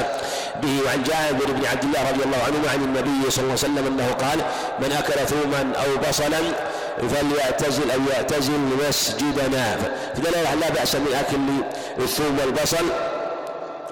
به. 0.61 0.79
وعن 0.85 1.03
جابر 1.03 1.51
بن 1.51 1.65
عبد 1.65 1.83
الله 1.83 2.09
رضي 2.11 2.23
الله 2.23 2.37
عنه 2.47 2.69
عن 2.73 2.83
النبي 2.83 3.31
صلى 3.31 3.43
الله 3.43 3.57
عليه 3.63 3.73
وسلم 3.73 3.87
أنه 3.87 4.11
قال 4.11 4.39
من 4.79 4.91
أكل 4.91 5.27
ثوما 5.27 5.73
أو 5.75 6.09
بصلا 6.09 6.39
فليعتزل 7.09 7.91
أو 7.91 7.99
يعتزل 8.13 8.59
مسجدنا. 8.89 9.77
فدلالة 10.15 10.53
لا 10.53 10.69
بأس 10.69 10.95
من 10.95 11.13
أكل 11.13 11.37
الثوم 12.03 12.37
والبصل. 12.39 12.85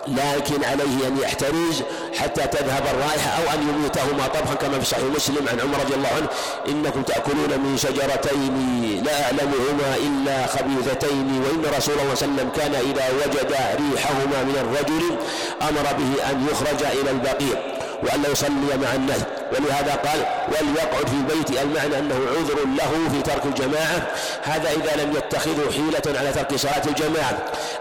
لكن 0.08 0.64
عليه 0.64 1.08
أن 1.08 1.18
يحترز 1.24 1.84
حتى 2.20 2.48
تذهب 2.48 2.84
الرائحة 2.94 3.30
أو 3.30 3.54
أن 3.54 3.70
يميتهما 3.70 4.28
طبخا 4.28 4.54
كما 4.54 4.80
في 4.80 4.86
صحيح 4.86 5.04
مسلم 5.16 5.48
عن 5.52 5.60
عمر 5.60 5.80
رضي 5.80 5.96
الله 5.96 6.08
عنه. 6.08 6.28
إنكم 6.68 7.02
تأكلون 7.02 7.60
من 7.60 7.78
شجرتين 7.78 9.04
لا 9.06 9.24
أعلمهما 9.26 9.96
إلا 9.98 10.48
خبيثتين. 10.48 11.44
وإن 11.46 11.76
رسول 11.78 12.00
الله 12.00 12.16
صلى 12.16 12.30
الله 12.30 12.42
عليه 12.42 12.48
وسلم 12.48 12.50
كان 12.56 12.76
إذا 12.76 13.06
وجد 13.20 13.52
ريحهما 13.52 14.44
من 14.44 14.56
الرجل 14.56 15.18
أمر 15.62 15.84
به 16.00 16.30
أن 16.32 16.48
يخرج 16.52 16.84
إلى 17.02 17.12
البقيع. 17.12 17.77
وأن 18.04 18.22
لا 18.22 18.30
يصلي 18.30 18.78
مع 18.84 18.94
الناس. 18.96 19.22
ولهذا 19.52 19.96
قال 19.96 20.26
وليقعد 20.48 21.08
في 21.08 21.14
البيت 21.14 21.50
المعنى 21.62 22.00
أنه 22.00 22.16
عذر 22.16 22.60
له 22.78 23.10
في 23.14 23.22
ترك 23.22 23.46
الجماعة. 23.46 24.08
هذا 24.44 24.70
إذا 24.70 25.04
لم 25.04 25.14
يتخذوا 25.18 25.72
حيلة 25.72 26.20
على 26.20 26.32
ترك 26.32 26.56
صلاة 26.56 26.82
الجماعة. 26.88 27.38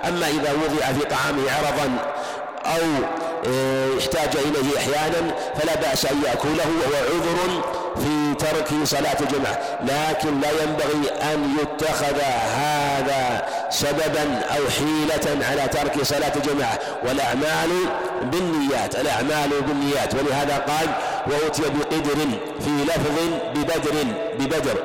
أما 0.09 0.29
إذا 0.29 0.53
وضع 0.53 0.87
في 0.87 1.05
طعامه 1.05 1.43
عرضا 1.53 1.99
أو 2.67 2.83
احتاج 3.99 4.37
إليه 4.37 4.79
أحيانا 4.79 5.35
فلا 5.61 5.75
بأس 5.75 6.07
أن 6.07 6.23
يأكله 6.27 6.67
وهو 6.81 6.97
عذر 6.97 7.63
في 7.97 8.35
ترك 8.47 8.69
صلاة 8.85 9.17
الجمعة 9.21 9.59
لكن 9.83 10.41
لا 10.41 10.49
ينبغي 10.63 11.11
أن 11.23 11.57
يتخذ 11.63 12.21
هذا 12.57 13.47
سببا 13.71 14.41
أو 14.41 14.71
حيلة 14.71 15.47
على 15.47 15.69
ترك 15.69 16.03
صلاة 16.03 16.33
الجماعة. 16.37 16.79
والأعمال 17.05 17.71
بالنيات 18.23 18.97
الأعمال 18.97 19.51
بالنيات. 19.69 20.15
ولهذا 20.15 20.57
قال 20.57 20.89
وأتي 21.27 21.63
بقدر 21.63 22.19
في 22.61 22.71
لفظ 22.85 23.19
ببدر 23.55 23.95
ببدر. 24.39 24.83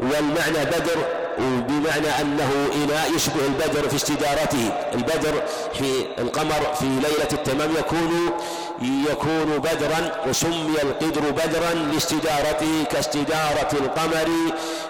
والمعنى 0.00 0.64
بدر 0.64 0.98
بمعنى 1.38 2.20
أنه 2.20 2.50
إناء 2.74 3.16
يشبه 3.16 3.46
البدر 3.46 3.88
في 3.88 3.96
استدارته 3.96 4.72
البدر 4.94 5.42
في 5.74 6.06
القمر 6.18 6.74
في 6.80 6.84
ليلة 6.84 7.28
التمام 7.32 7.70
يكون 7.78 8.30
يكون 9.10 9.58
بدرا 9.58 10.12
وسمي 10.28 10.76
القدر 10.82 11.30
بدرا 11.30 11.74
لاستدارته 11.74 12.84
كاستدارة 12.92 13.68
القمر 13.72 14.28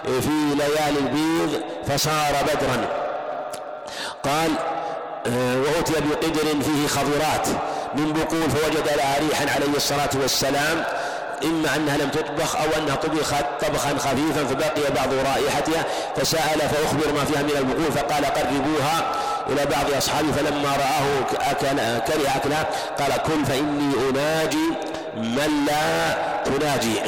في 0.03 0.55
ليالي 0.55 0.99
البيض 0.99 1.61
فصار 1.87 2.33
بدرا. 2.43 3.06
قال 4.27 4.51
آه، 5.27 5.57
وأتي 5.57 5.93
بقدر 5.93 6.61
فيه 6.61 6.87
خضرات. 6.87 7.47
من 7.95 8.13
بقول 8.13 8.49
فوجد 8.49 8.87
لها 8.97 9.17
ريحا 9.19 9.55
عليه 9.55 9.75
الصلاة 9.75 10.09
والسلام. 10.21 10.83
إما 11.43 11.75
أنها 11.75 11.97
لم 11.97 12.09
تطبخ 12.09 12.55
أو 12.55 12.65
أنها 12.77 12.95
طبخت 12.95 13.45
طبخا 13.61 13.97
خفيفا 13.97 14.45
فبقي 14.45 14.91
بعض 14.95 15.13
رائحتها. 15.13 15.85
فسأل 16.15 16.59
فأخبر 16.59 17.13
ما 17.13 17.25
فيها 17.25 17.41
من 17.41 17.51
البقول 17.57 17.91
فقال 17.91 18.25
قربوها 18.25 19.11
إلى 19.49 19.65
بعض 19.65 19.93
أصحابه 19.97 20.31
فلما 20.31 20.69
رآه 20.69 21.51
أكل 21.51 21.67
كره 22.13 22.35
أكلها 22.35 22.67
قال 22.99 23.21
كل 23.21 23.45
فإني 23.45 23.93
أناجي 24.09 24.67
من 25.15 25.65
لا 25.67 26.17
تناجي. 26.43 27.01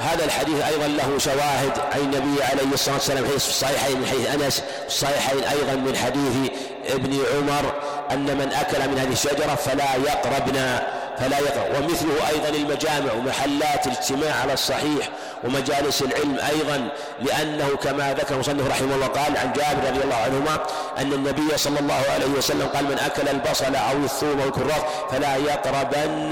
وهذا 0.00 0.24
الحديث 0.24 0.62
أيضا 0.62 0.86
له 0.86 1.18
شواهد 1.18 1.78
عن 1.92 2.00
النبي 2.00 2.42
عليه 2.42 2.72
الصلاة 2.74 2.94
والسلام 2.94 3.24
حيث 3.24 3.48
الصحيحين 3.48 4.00
من 4.00 4.06
حيث 4.06 4.34
أنس 4.34 4.62
الصحيحين 4.86 5.44
أيضا 5.44 5.74
من 5.74 5.96
حديث 5.96 6.50
ابن 6.88 7.18
عمر 7.34 7.72
أن 8.10 8.24
من 8.24 8.52
أكل 8.52 8.88
من 8.90 8.98
هذه 8.98 9.12
الشجرة 9.12 9.54
فلا 9.54 9.94
يقربنا 9.94 10.86
فلا 11.18 11.38
يقرأ 11.38 11.78
ومثله 11.78 12.28
أيضا 12.28 12.48
المجامع 12.48 13.12
ومحلات 13.12 13.86
الاجتماع 13.86 14.34
على 14.42 14.52
الصحيح 14.52 15.08
ومجالس 15.44 16.02
العلم 16.02 16.38
أيضا 16.50 16.88
لأنه 17.22 17.68
كما 17.76 18.14
ذكر 18.14 18.38
مصنف 18.38 18.70
رحمه 18.70 18.94
الله 18.94 19.06
قال 19.06 19.36
عن 19.36 19.52
جابر 19.52 19.88
رضي 19.88 20.04
الله 20.04 20.16
عنهما 20.16 20.60
أن 20.98 21.12
النبي 21.12 21.56
صلى 21.56 21.80
الله 21.80 22.02
عليه 22.14 22.26
وسلم 22.38 22.66
قال 22.74 22.84
من 22.84 22.98
أكل 22.98 23.28
البصل 23.28 23.74
أو 23.74 23.96
الثوم 24.04 24.40
أو 24.40 24.48
الكراث 24.48 24.82
فلا 25.10 25.36
يقربن 25.36 26.30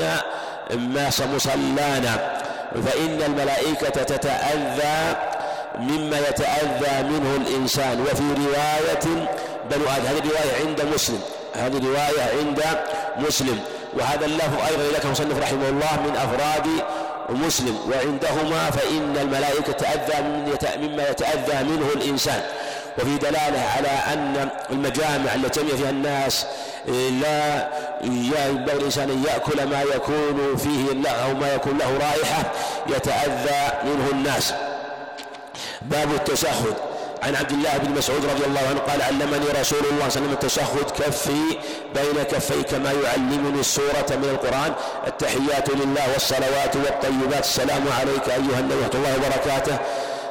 ما 0.70 1.10
مصلانا 1.34 2.38
فإن 2.74 3.22
الملائكة 3.22 4.02
تتأذى 4.02 5.16
مما 5.78 6.18
يتأذى 6.18 7.08
منه 7.08 7.36
الإنسان. 7.36 8.00
وفي 8.00 8.22
رواية 8.22 9.28
بنو 9.70 9.84
آدم 9.84 10.06
هذه 10.06 10.22
رواية 10.28 10.66
عند 10.66 10.82
مسلم. 10.94 11.20
هذه 11.54 11.80
رواية 11.84 12.38
عند 12.38 12.62
مسلم. 13.28 13.60
وهذا 13.98 14.26
اللفظ 14.26 14.60
أيضا 14.68 14.98
لك 14.98 15.06
مصنف 15.06 15.38
رحمه 15.42 15.68
الله 15.68 16.02
من 16.06 16.16
أفراد 16.16 16.66
مسلم. 17.28 17.78
وعندهما 17.90 18.70
فإن 18.70 19.16
الملائكة 19.22 19.72
تأذى 19.72 20.22
مما 20.78 21.08
يتأذى 21.08 21.64
منه 21.64 21.88
الإنسان. 21.96 22.42
وفي 22.98 23.18
دلالة 23.18 23.60
على 23.76 23.88
أن 24.12 24.48
المجامع 24.70 25.34
التي 25.34 25.60
يجمع 25.60 25.76
فيها 25.76 25.90
الناس 25.90 26.46
لا 27.22 27.68
ينبغي 28.02 28.76
الإنسان 28.76 29.10
أن 29.10 29.24
يأكل 29.24 29.66
ما 29.66 29.82
يكون 29.82 30.56
فيه 30.56 31.10
أو 31.10 31.34
ما 31.34 31.54
يكون 31.54 31.78
له 31.78 31.98
رائحة 31.98 32.52
يتأذى 32.86 33.72
منه 33.84 34.08
الناس. 34.12 34.54
باب 35.82 36.10
التشهد. 36.14 36.74
عن 37.22 37.36
عبد 37.36 37.50
الله 37.50 37.76
بن 37.78 37.90
مسعود 37.98 38.24
رضي 38.24 38.44
الله 38.44 38.60
عنه 38.70 38.80
قال 38.80 39.02
علمني 39.02 39.46
رسول 39.60 39.78
الله 39.78 39.80
صلى 39.80 39.86
الله 39.90 40.04
عليه 40.04 40.06
وسلم 40.06 40.32
التشهد 40.32 40.90
كفي 40.90 41.58
بين 41.94 42.22
كفي 42.22 42.62
كما 42.62 42.92
يعلمني 42.92 43.60
السورة 43.60 44.10
من 44.10 44.28
القرآن. 44.30 44.72
التحيات 45.06 45.70
لله 45.70 46.12
والصلوات 46.12 46.76
والطيبات. 46.76 47.44
السلام 47.44 47.84
عليك 48.00 48.28
أيها 48.28 48.60
النبي 48.60 48.74
ورحمة 48.74 48.94
الله 48.94 49.16
وبركاته. 49.16 49.78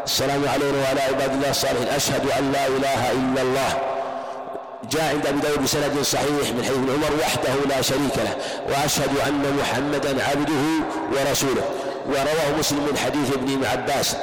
السلام 0.08 0.48
علينا 0.48 0.78
وعلى 0.84 1.02
عباد 1.02 1.32
الله 1.34 1.50
الصالحين. 1.50 1.88
أشهد 1.88 2.32
أن 2.40 2.52
لا 2.52 2.68
إله 2.68 3.12
إلا 3.12 3.42
الله. 3.42 3.72
جاء 4.92 5.04
عند 5.04 5.26
أبي 5.28 5.40
داود 5.40 5.64
بسند 5.64 6.02
صحيح 6.02 6.48
من 6.56 6.64
حديث 6.64 6.78
عمر 6.96 7.12
وحده 7.22 7.56
لا 7.70 7.82
شريك 7.82 8.18
له. 8.18 8.36
وأشهد 8.70 9.10
أن 9.28 9.44
محمدا 9.60 10.24
عبده 10.24 10.64
ورسوله. 11.12 11.66
ورواه 12.08 12.60
مسلم 12.60 12.80
من 12.80 12.98
حديث 12.98 13.34
ابن 13.34 13.66
عباس. 13.66 14.16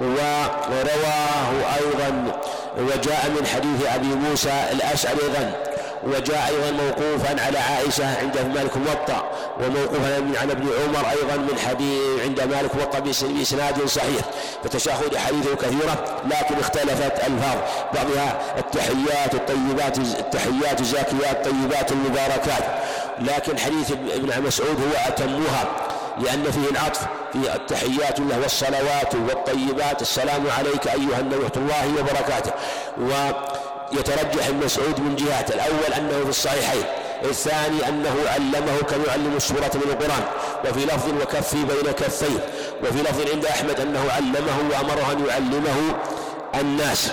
ورواه 0.00 1.50
أيضا 1.80 2.40
وجاء 2.78 3.30
من 3.40 3.46
حديث 3.46 3.94
أبي 3.94 4.06
موسى 4.06 4.64
الأشعري 4.72 5.22
أيضا. 5.22 5.52
وجاء 6.02 6.48
أيضا 6.48 6.70
موقوفا 6.70 7.42
على 7.42 7.58
عائشة 7.58 8.18
عند 8.18 8.38
مالك 8.54 8.76
موطأ 8.76 9.30
وموقوفا 9.60 10.16
عن 10.40 10.50
ابن 10.50 10.68
عمر 10.82 11.10
أيضا 11.10 11.36
من 11.36 11.58
حديث 11.58 12.20
عند 12.24 12.40
مالك 12.40 12.76
موطأ 12.76 12.98
بإسناد 12.98 13.86
صحيح. 13.86 14.24
فتشاهد 14.64 15.16
حديثه 15.16 15.56
كثيرة 15.56 16.22
لكن 16.24 16.54
اختلفت 16.60 17.12
ألفاظ. 17.12 17.58
بعضها 17.94 18.40
التحيات 18.58 19.34
الطيبات 19.34 19.98
التحيات 19.98 20.80
الزاكيات 20.80 21.46
الطيبات 21.46 21.92
المباركات. 21.92 22.64
لكن 23.20 23.58
حديث 23.58 23.92
ابن 23.92 24.42
مسعود 24.46 24.76
هو 24.80 25.08
أتمها 25.08 25.64
لأن 26.18 26.44
فيه 26.44 26.70
العطف 26.70 27.00
في 27.32 27.54
التحيات 27.54 28.20
له 28.20 28.38
والصلوات 28.42 29.14
والطيبات. 29.14 30.02
السلام 30.02 30.46
عليك 30.58 30.86
أيها 30.86 31.20
النبي 31.20 31.48
الله 31.56 32.00
وبركاته. 32.00 32.52
ويترجح 33.92 34.46
المسعود 34.46 35.00
من 35.00 35.16
جهات. 35.16 35.50
الأول 35.50 35.92
أنه 35.96 36.24
في 36.24 36.28
الصحيحين. 36.28 36.82
الثاني 37.24 37.88
أنه 37.88 38.14
علمه 38.26 38.76
كما 38.90 39.04
يعلم 39.06 39.36
السورة 39.36 39.70
من 39.74 39.90
القرآن. 39.90 40.24
وفي 40.64 40.84
لفظ 40.84 41.08
وكفي 41.22 41.56
بين 41.56 41.92
كفيه 41.92 42.40
وفي 42.82 43.02
لفظ 43.02 43.30
عند 43.32 43.46
أحمد 43.46 43.80
أنه 43.80 44.10
علمه 44.10 44.58
وأمره 44.70 45.12
أن 45.12 45.26
يعلمه 45.26 45.98
الناس. 46.54 47.10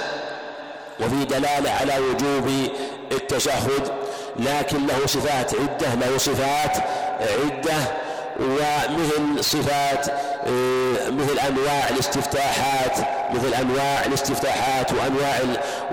وفي 1.00 1.26
دلالة 1.26 1.72
على 1.72 2.00
وجوب 2.00 2.70
التشهد. 3.12 3.92
لكن 4.40 4.88
له 4.88 5.06
صفات 5.06 5.52
عدة. 5.56 5.96
له 5.96 6.18
صفات 6.18 6.78
عدة. 7.20 8.07
ومثل 8.40 9.44
صفات 9.44 10.10
آه، 10.48 11.10
مثل 11.10 11.40
أنواع 11.48 11.90
الاستفتاحات 11.90 12.98
مثل 13.34 13.54
أنواع 13.54 14.06
الاستفتاحات 14.06 14.92
وأنواع 14.92 15.40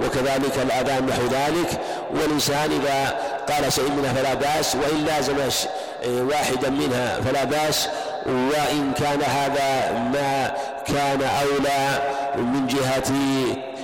وكذلك 0.02 0.58
الاذان 0.62 1.06
نحو 1.06 1.22
ذلك. 1.22 1.80
والإنسان 2.10 2.70
إذا 2.72 3.16
قال 3.48 3.72
شيء 3.72 3.90
منها 3.90 4.12
فلا 4.12 4.34
بأس 4.34 4.74
وإن 4.74 5.04
لازم 5.04 5.34
آه، 5.40 6.22
واحدا 6.22 6.70
منها 6.70 7.20
فلا 7.20 7.44
بأس. 7.44 7.88
وإن 8.26 8.92
كان 8.98 9.22
هذا 9.22 9.92
ما 10.12 10.54
كان 10.86 11.22
أولى 11.22 12.02
من 12.36 12.66
جهة 12.66 13.12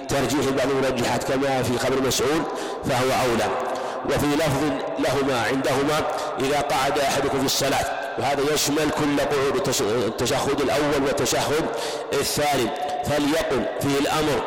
ترجيح 0.08 0.50
بعض 0.56 0.70
المرجحات 0.70 1.24
كما 1.24 1.62
في 1.62 1.78
خبر 1.78 2.02
مسعود 2.02 2.42
فهو 2.84 3.30
أولى. 3.30 3.48
وفي 4.06 4.26
لفظ 4.26 4.62
لهما 4.98 5.42
عندهما 5.42 6.02
إذا 6.40 6.60
قعد 6.60 6.98
أحدكم 6.98 7.38
في 7.38 7.46
الصلاة 7.46 7.99
وهذا 8.20 8.54
يشمل 8.54 8.90
كل 8.90 9.20
قعود 9.20 9.68
التشهد 10.06 10.60
الأول 10.60 11.02
والتشهد 11.06 11.64
الثاني. 12.12 12.70
فليقل 13.04 13.64
فيه 13.80 13.98
الأمر 14.00 14.42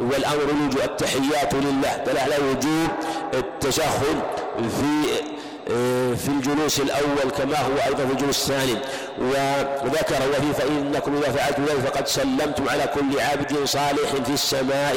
والأمر 0.00 0.44
وجوب 0.44 0.82
التحيات 0.84 1.54
لله. 1.54 1.96
دل 2.06 2.18
على 2.18 2.34
وجوب 2.36 2.88
التشهد 3.34 4.22
في 4.56 5.06
في 6.16 6.28
الجلوس 6.28 6.80
الأول 6.80 7.30
كما 7.38 7.58
هو 7.58 7.86
أيضا 7.86 8.06
في 8.06 8.12
الجلوس 8.12 8.50
الثاني. 8.50 8.76
وذكر 9.18 10.16
وفي 10.30 10.52
فإنكم 10.58 11.16
إذا 11.16 11.32
فعلتم 11.32 11.64
ذلك 11.64 11.80
فقد 11.86 12.08
سلمتم 12.08 12.68
على 12.68 12.90
كل 12.94 13.20
عابد 13.20 13.64
صالح 13.64 14.10
في 14.24 14.32
السماء 14.32 14.96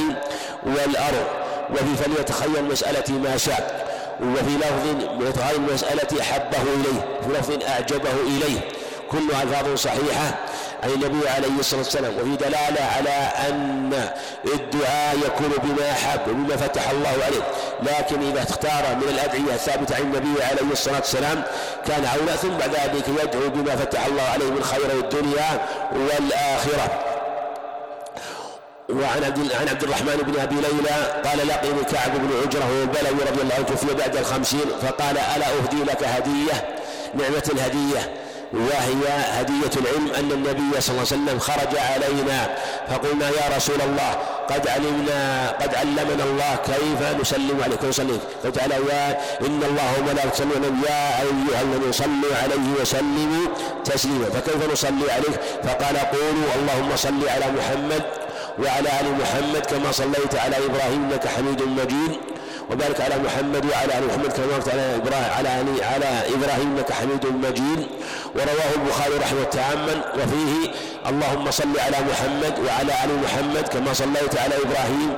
والأرض. 0.66 1.28
وفي 1.72 2.04
فليتخيل 2.04 2.64
مسألة 2.64 3.20
ما 3.24 3.38
شاء. 3.38 3.90
وفي 4.22 4.58
لفظ 4.58 5.40
هذه 5.40 5.56
المسألة 5.56 6.22
أحبه 6.22 6.62
إليه 6.62 7.20
في 7.22 7.40
لفظ 7.40 7.64
أعجبه 7.70 8.12
إليه. 8.28 8.60
كلها 9.12 9.44
ألفاظ 9.44 9.76
صحيحة 9.76 10.36
عن 10.84 10.90
النبي 10.90 11.30
عليه 11.30 11.60
الصلاة 11.60 11.82
والسلام. 11.82 12.14
وفي 12.14 12.36
دلالة 12.36 12.82
على 12.98 13.50
أن 13.50 14.10
الدعاء 14.46 15.16
يكون 15.26 15.52
بما 15.64 15.92
أحب 15.92 16.20
وبما 16.28 16.58
فتح 16.58 16.90
الله 16.90 17.10
عليه. 17.10 17.44
لكن 17.84 18.22
إذا 18.32 18.44
اختار 18.44 18.96
من 18.96 19.10
الأدعية 19.10 19.54
الثابتة 19.54 19.96
عن 19.96 20.02
النبي 20.02 20.44
عليه 20.44 20.72
الصلاة 20.72 20.96
والسلام 20.96 21.44
كان 21.88 22.06
أولى 22.06 22.38
ثم 22.38 22.50
بعد 22.50 22.76
ذلك 22.76 23.08
يدعو 23.08 23.50
بما 23.50 23.76
فتح 23.76 24.06
الله 24.06 24.24
عليه 24.24 24.46
من 24.46 24.64
خير 24.64 24.92
الدنيا 24.92 25.66
والآخرة. 25.92 27.09
وعن 28.90 29.24
عبد 29.24 29.52
عن 29.54 29.70
عبد 29.70 29.84
الرحمن 29.84 30.18
بن 30.18 30.40
أبي 30.40 30.56
ليلى 30.56 31.22
قال 31.26 31.48
لقيني 31.48 31.84
كعب 31.84 32.12
بن 32.12 32.30
عجرة 32.42 32.82
البلوي 32.82 33.30
رضي 33.30 33.42
الله 33.42 33.56
عنه 33.56 33.66
توفي 33.66 33.94
بعد 33.94 34.16
الخمسين 34.16 34.66
فقال 34.82 35.18
ألا 35.18 35.48
أهدي 35.48 35.84
لك 35.84 36.04
هدية؟ 36.04 36.78
نعمة 37.14 37.44
الهديه 37.54 38.14
وهي 38.54 39.04
هدية 39.40 39.74
العلم 39.78 40.12
أن 40.18 40.32
النبي 40.32 40.82
صلى 40.82 40.96
الله 40.96 41.08
عليه 41.12 41.24
وسلم 41.24 41.40
خرج 41.40 41.78
علينا. 41.78 42.56
فقلنا 42.90 43.30
يا 43.30 43.56
رسول 43.58 43.82
الله 43.82 44.12
قد 44.50 44.68
علمنا 44.68 45.50
قد 45.62 45.76
علمنا 45.76 46.24
الله 46.24 46.56
كيف 46.66 47.22
نسلم 47.22 47.62
عليك؟ 47.64 47.84
ونسلم 47.84 48.20
فتعالى 48.44 48.76
يا 48.76 49.10
إن 49.42 49.64
الله 49.64 50.00
وملائكته 50.00 50.34
يصلون. 50.34 50.82
يا 50.90 51.22
أيها 51.22 51.62
الذين 51.62 51.92
صلوا 51.92 52.36
عليه 52.44 52.82
وسلموا 52.82 53.48
تسليما. 53.86 54.26
فكيف 54.26 54.72
نصلي 54.72 55.12
عليك؟ 55.12 55.40
فقال 55.64 55.98
قولوا 55.98 56.50
اللهم 56.56 56.96
صل 56.96 57.30
على 57.30 57.46
محمد 57.58 58.04
وعلى 58.64 58.90
آل 59.00 59.08
محمد 59.22 59.66
كما 59.66 59.92
صليت 59.92 60.36
على 60.36 60.56
إبراهيم 60.66 61.10
إنك 61.12 61.28
حميد 61.28 61.62
مجيد 61.62 62.18
وبارك 62.72 63.02
على 63.02 63.16
محمد 63.26 63.66
وعلى 63.66 63.98
آل 63.98 64.08
محمد 64.08 64.32
كما 64.34 64.46
باركت 64.46 64.70
على 64.70 64.96
إبراهيم 64.96 65.32
على 65.38 65.50
على 65.84 66.36
إبراهيم 66.36 66.78
إنك 66.78 66.92
حميد 66.92 67.26
مجيد. 67.26 67.88
ورواه 68.36 68.72
البخاري 68.76 69.16
رحمه 69.24 69.44
تعاما 69.44 69.96
وفيه 70.16 70.72
اللهم 71.10 71.52
صل 71.52 71.80
على 71.80 71.98
محمد 72.10 72.54
وعلى 72.66 72.94
آل 73.04 73.12
محمد 73.24 73.68
كما 73.68 73.94
صليت 73.94 74.38
على 74.38 74.56
إبراهيم 74.66 75.16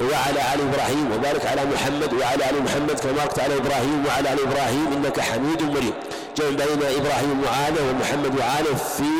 وعلى 0.00 0.40
آل 0.54 0.60
إبراهيم. 0.68 1.12
وبارك 1.14 1.46
على 1.46 1.62
محمد 1.74 2.12
وعلى 2.12 2.50
آل 2.50 2.62
محمد 2.62 3.00
كما 3.00 3.12
باركت 3.12 3.38
على 3.38 3.56
إبراهيم 3.56 4.04
وعلى 4.06 4.32
آل 4.32 4.38
إبراهيم 4.48 4.86
إنك 4.96 5.20
حميد 5.20 5.62
مجيد. 5.62 5.94
جمع 6.36 6.48
بين 6.48 6.82
إبراهيم 7.00 7.42
وعاله 7.44 7.82
ومحمد 7.90 8.38
وعاله 8.38 8.74
في 8.96 9.10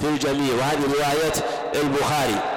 في 0.00 0.06
الجميع. 0.06 0.54
وهذه 0.58 0.84
رواية 0.94 1.36
البخاري. 1.74 2.55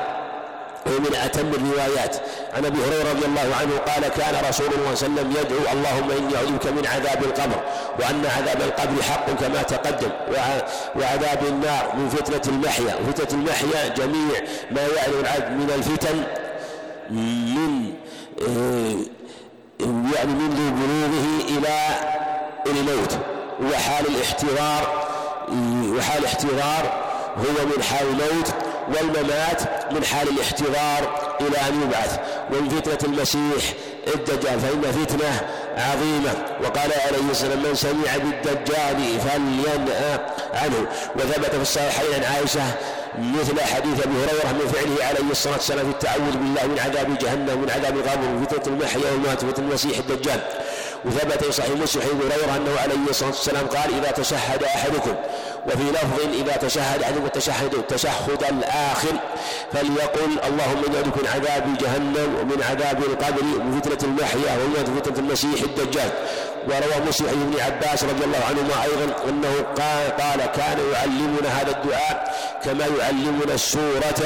ومن 0.85 1.15
أتم 1.15 1.47
الروايات. 1.47 2.15
عن 2.53 2.65
أبي 2.65 2.77
هريرة 2.77 3.09
رضي 3.09 3.25
الله 3.25 3.55
عنه 3.59 3.77
قال 3.77 4.07
كان 4.07 4.49
رسول 4.49 4.67
الله 4.67 4.95
صلى 4.95 5.07
الله 5.07 5.21
عليه 5.21 5.29
وسلم 5.29 5.31
يدعو 5.31 5.73
اللهم 5.73 6.11
إني 6.11 6.35
أعوذ 6.35 6.71
من 6.71 6.87
عذاب 6.87 7.23
القبر 7.23 7.59
وأن 7.99 8.25
عذاب 8.25 8.61
القبر 8.61 9.03
حق 9.03 9.25
كما 9.25 9.61
تقدم 9.63 10.09
وعذاب 10.95 11.45
النار 11.47 11.95
من 11.97 12.09
فتنة 12.09 12.41
المحيا. 12.53 12.95
وفتنة 12.95 13.39
المحيا 13.39 13.87
جميع 13.87 14.41
ما 14.71 14.81
يعلو 14.81 15.19
العبد 15.19 15.51
من 15.51 15.71
الفتن 15.75 16.23
من 17.09 17.93
يعني 20.15 20.33
من 20.33 20.49
بلوغه 20.79 21.57
إلى 21.57 21.75
الموت. 22.67 23.17
وحال 23.61 24.05
الاحتضار 24.07 25.07
وحال 25.97 26.19
الاحتضار 26.19 27.03
هو 27.37 27.65
من 27.65 27.83
حال 27.83 28.07
الموت. 28.07 28.53
والممات 28.95 29.61
من 29.91 30.03
حال 30.03 30.27
الاحتضار 30.29 31.35
إلى 31.41 31.57
أن 31.57 31.81
يبعث. 31.81 32.19
ومن 32.51 32.69
فتنة 32.69 33.13
المسيح 33.13 33.73
الدجال 34.15 34.59
فإن 34.59 34.81
فتنة 34.81 35.41
عظيمة. 35.77 36.33
وقال 36.63 36.91
عليه 37.07 37.31
السلام 37.31 37.63
من 37.63 37.75
سمع 37.75 38.17
بالدجال 38.17 39.19
فلينأى 39.19 40.19
عنه. 40.53 40.87
وثبت 41.15 41.55
في 41.55 41.61
الصحيحين 41.61 42.13
عن 42.13 42.33
عائشة 42.33 42.61
مثل 43.19 43.61
حديث 43.61 44.03
أبي 44.03 44.13
هريرة 44.13 44.51
من 44.53 44.71
فعله 44.73 45.05
عليه 45.05 45.31
الصلاة 45.31 45.53
والسلام 45.53 45.85
في 45.85 45.91
التعوذ 45.91 46.31
بالله 46.31 46.67
من 46.67 46.79
عذاب 46.79 47.17
جهنم 47.17 47.49
ومن 47.49 47.69
عذاب 47.69 47.97
القبر 47.97 48.25
ومن 48.25 48.45
فتنة 48.45 48.73
المحيا 48.73 49.11
والموت 49.11 49.43
وفتنه 49.43 49.67
المسيح 49.67 49.97
الدجال. 49.97 50.41
وثبت 51.05 51.43
في 51.43 51.51
صحيح 51.51 51.69
مسلم 51.69 52.01
حديث 52.01 52.13
هريرة 52.13 52.55
أنه 52.55 52.79
عليه 52.79 53.09
الصلاة 53.09 53.29
والسلام 53.29 53.67
قال 53.67 54.03
إذا 54.03 54.11
تشهد 54.11 54.63
أحدكم 54.63 55.15
وفي 55.67 55.83
لفظ 55.91 56.19
إذا 56.33 56.57
تشهد 56.57 57.03
أحدكم 57.03 57.25
التشهد 57.25 57.73
التشهد 57.73 58.43
الآخر 58.49 59.13
فليقل 59.73 60.39
اللهم 60.47 60.83
إني 60.85 61.03
من 61.03 61.27
عذاب 61.33 61.77
جهنم 61.77 62.35
ومن 62.41 62.63
عذاب 62.69 63.03
القبر 63.03 63.41
ومن 63.41 63.81
فتنة 63.81 64.09
المحيا 64.09 64.57
ومن 64.63 65.01
فتنة 65.01 65.17
المسيح 65.17 65.61
الدجال. 65.61 66.11
وروى 66.67 67.07
مسلم 67.07 67.27
عن 67.27 67.41
ابن 67.41 67.61
عباس 67.61 68.03
رضي 68.03 68.23
الله 68.25 68.39
عنهما 68.49 68.83
أيضا 68.83 69.15
أنه 69.29 69.53
قال, 69.77 70.17
قال 70.17 70.51
كان 70.51 70.79
يعلمنا 70.93 71.61
هذا 71.61 71.71
الدعاء 71.71 72.35
كما 72.65 72.85
يعلمنا 72.99 73.53
السورة 73.53 74.21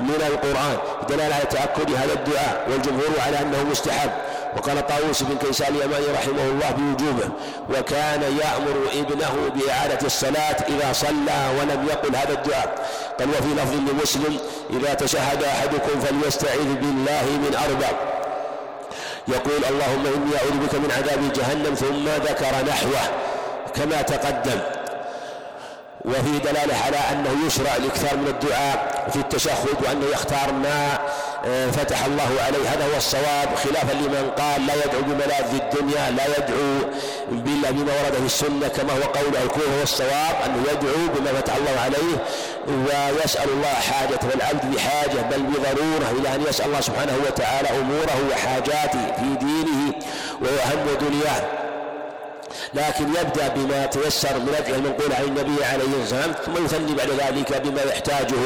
من 0.00 0.22
القرآن. 0.26 0.78
دلالة 1.08 1.34
على 1.34 1.44
تأكد 1.44 1.94
هذا 1.94 2.12
الدعاء 2.12 2.66
والجمهور 2.70 3.20
على 3.26 3.40
أنه 3.40 3.64
مستحب. 3.70 4.10
وقال 4.56 4.86
طاووس 4.86 5.22
بن 5.22 5.36
كيسان 5.36 5.74
اليماني 5.74 6.06
رحمه 6.06 6.42
الله 6.42 6.70
بوجوبه 6.70 7.28
وكان 7.70 8.22
يأمر 8.22 8.76
ابنه 8.94 9.34
بإعادة 9.54 10.06
الصلاة 10.06 10.56
إذا 10.68 10.92
صلى 10.92 11.40
ولم 11.58 11.86
يقل 11.88 12.16
هذا 12.16 12.32
الدعاء. 12.32 12.90
قال 13.18 13.28
وفي 13.30 13.54
لفظ 13.54 13.74
لمسلم 13.74 14.38
إذا 14.70 14.94
تشهد 14.94 15.42
أحدكم 15.42 16.00
فليستعذ 16.00 16.74
بالله 16.74 17.24
من 17.24 17.56
أربع. 17.66 17.90
يقول 19.28 19.64
اللهم 19.70 20.06
إني 20.06 20.36
أعوذ 20.36 20.66
بك 20.66 20.74
من 20.74 20.90
عذاب 20.96 21.32
جهنم 21.32 21.74
ثم 21.74 22.08
ذكر 22.08 22.68
نحوه 22.68 23.04
كما 23.74 24.02
تقدم. 24.02 24.60
وفي 26.04 26.38
دلالة 26.38 26.74
على 26.86 26.96
أنه 27.12 27.46
يشرع 27.46 27.76
الإكثار 27.76 28.16
من 28.16 28.28
الدعاء 28.28 29.08
في 29.12 29.16
التشهد 29.16 29.76
وأنه 29.84 30.06
يختار 30.12 30.52
ما 30.52 30.98
آه، 31.46 31.70
فتح 31.70 32.04
الله 32.04 32.30
عليه. 32.46 32.68
هذا 32.72 32.84
هو 32.92 32.96
الصواب. 32.96 33.48
خلافا 33.64 33.92
لمن 33.92 34.30
قال 34.38 34.66
لا 34.66 34.74
يدعو 34.74 35.02
بملاذ 35.02 35.54
الدنيا 35.54 36.10
لا 36.10 36.26
يدعو 36.26 36.90
بما 37.30 37.92
ورد 37.92 38.14
في 38.14 38.26
السنة 38.26 38.68
كما 38.68 38.92
هو 38.92 39.02
قول 39.02 39.36
الكون 39.44 39.74
هو 39.78 39.82
الصواب 39.82 40.34
أنه 40.46 40.62
يدعو 40.72 41.08
بما 41.16 41.40
فتح 41.40 41.56
الله 41.56 41.80
عليه 41.80 42.16
ويسأل 42.68 43.48
الله 43.50 43.68
حاجة 43.68 44.20
والعبد 44.30 44.74
بحاجة 44.74 45.20
بل 45.30 45.42
بضرورة 45.42 46.20
إلى 46.20 46.34
أن 46.34 46.42
يسأل 46.48 46.66
الله 46.66 46.80
سبحانه 46.80 47.12
وتعالى 47.26 47.68
أموره 47.68 48.30
وحاجاته 48.30 49.12
في 49.16 49.36
دينه 49.40 49.92
وهم 50.40 50.96
دنياه. 51.00 51.61
لكن 52.74 53.04
يبدأ 53.08 53.48
بما 53.48 53.86
تيسر 53.86 54.38
من 54.38 54.54
أدعية 54.58 54.74
المنقول 54.74 55.12
عن 55.12 55.22
النبي 55.24 55.64
عليه 55.64 55.84
الصلاة 55.84 55.98
والسلام 56.00 56.32
ثم 56.46 56.64
يثني 56.64 56.94
بعد 56.94 57.08
ذلك 57.10 57.62
بما 57.62 57.82
يحتاجه 57.82 58.36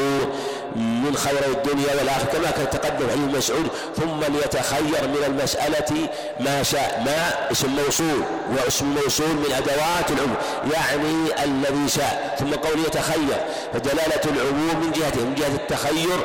من 0.75 1.15
خير 1.17 1.51
الدنيا 1.51 1.95
والآخرة 1.99 2.25
كما 2.33 2.51
كان 2.51 2.69
تقدم 2.69 3.09
حديث 3.09 3.37
مسعود 3.37 3.67
ثم 3.95 4.33
ليتخير 4.33 5.07
من 5.07 5.23
المسألة 5.27 6.07
ما 6.39 6.63
شاء 6.63 7.03
ما 7.05 7.51
اسم 7.51 7.67
موصول 7.69 8.21
واسم 8.57 8.85
موصول 8.85 9.29
من 9.35 9.51
أدوات 9.57 10.11
العموم 10.11 10.35
يعني 10.73 11.43
الذي 11.43 11.89
شاء 11.89 12.35
ثم 12.39 12.53
قول 12.53 12.79
يتخير 12.79 13.37
فدلالة 13.73 14.21
العموم 14.25 14.79
من 14.85 14.91
جهته 14.91 15.25
من 15.25 15.35
جهة 15.35 15.55
التخير 15.55 16.17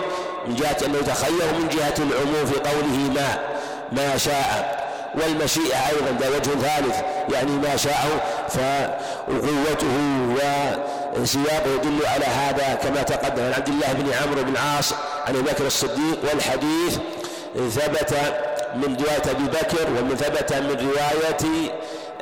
من 0.49 0.55
جهة 0.55 0.77
أنه 0.87 0.99
يتخير 0.99 1.49
ومن 1.55 1.69
جهة 1.69 1.95
العموم 1.99 2.47
في 2.47 2.61
قوله 2.71 3.11
ما 3.15 3.39
ما 3.93 4.17
شاء. 4.17 4.82
والمشيئة 5.15 5.89
أيضا 5.89 6.19
ذا 6.21 6.29
وجه 6.29 6.51
ثالث. 6.51 6.97
يعني 7.33 7.51
ما 7.51 7.77
شاءه 7.77 8.09
فقوته 8.49 9.97
وسياقه 11.17 11.71
يدل 11.75 12.07
على 12.07 12.25
هذا 12.25 12.75
كما 12.75 13.03
تقدم. 13.03 13.43
عن 13.43 13.53
عبد 13.53 13.69
الله 13.69 13.93
بن 13.93 14.13
عمرو 14.13 14.43
بن 14.43 14.57
عاص 14.57 14.93
عن 15.27 15.37
أبي 15.37 15.43
بكر 15.43 15.67
الصديق 15.67 16.19
والحديث 16.23 16.99
ثبت 17.55 18.15
من 18.77 18.97
رواية 18.97 19.31
أبي 19.31 19.45
بكر 19.45 19.87
ومن 19.99 20.17
ثبت 20.17 20.53
من 20.53 20.91
رواية 20.91 21.73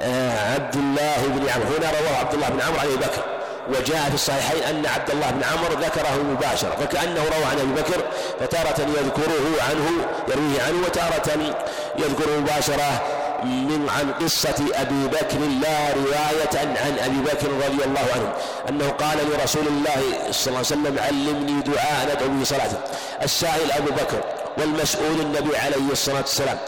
آه، 0.02 0.54
عبد 0.54 0.76
الله 0.76 1.26
بن 1.26 1.48
عمرو. 1.48 1.76
هنا 1.76 1.90
رواه 2.00 2.18
عبد 2.18 2.34
الله 2.34 2.48
بن 2.48 2.60
عمرو 2.60 2.78
عن 2.78 2.86
أبي 2.86 2.96
بكر. 2.96 3.39
وجاء 3.68 4.08
في 4.08 4.14
الصحيحين 4.14 4.62
أن 4.62 4.86
عبد 4.86 5.10
الله 5.10 5.30
بن 5.30 5.42
عمرو 5.44 5.80
ذكره 5.80 6.22
مباشرة 6.22 6.76
فكأنه 6.80 7.24
روى 7.24 7.44
عن 7.44 7.58
أبي 7.58 7.80
بكر 7.80 8.00
فتارة 8.40 8.80
يذكره 8.80 9.62
عنه 9.70 9.86
يرويه 10.28 10.62
عنه 10.62 10.78
وتارة 10.86 11.54
يذكره 11.98 12.36
مباشرة 12.40 13.02
من 13.44 13.88
عن 13.98 14.12
قصة 14.24 14.54
أبي 14.74 15.06
بكر 15.08 15.38
لا 15.62 15.92
رواية 15.96 16.68
عن 16.80 16.98
أبي 16.98 17.16
بكر 17.20 17.48
رضي 17.66 17.84
الله 17.84 18.06
عنه 18.14 18.32
أنه 18.68 18.90
قال 18.90 19.18
لرسول 19.32 19.66
الله 19.66 20.02
صلى 20.30 20.46
الله 20.46 20.56
عليه 20.56 20.60
وسلم 20.60 20.98
علمني 20.98 21.62
دعاء 21.62 22.14
ندعو 22.14 22.28
به 22.28 22.44
صلاته 22.44 22.78
السائل 23.22 23.72
أبو 23.72 23.90
بكر 23.90 24.24
والمسؤول 24.58 25.20
النبي 25.20 25.56
عليه 25.56 25.92
الصلاة 25.92 26.16
والسلام. 26.20 26.58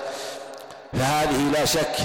فهذه 0.92 1.50
لا 1.52 1.64
شك 1.64 1.96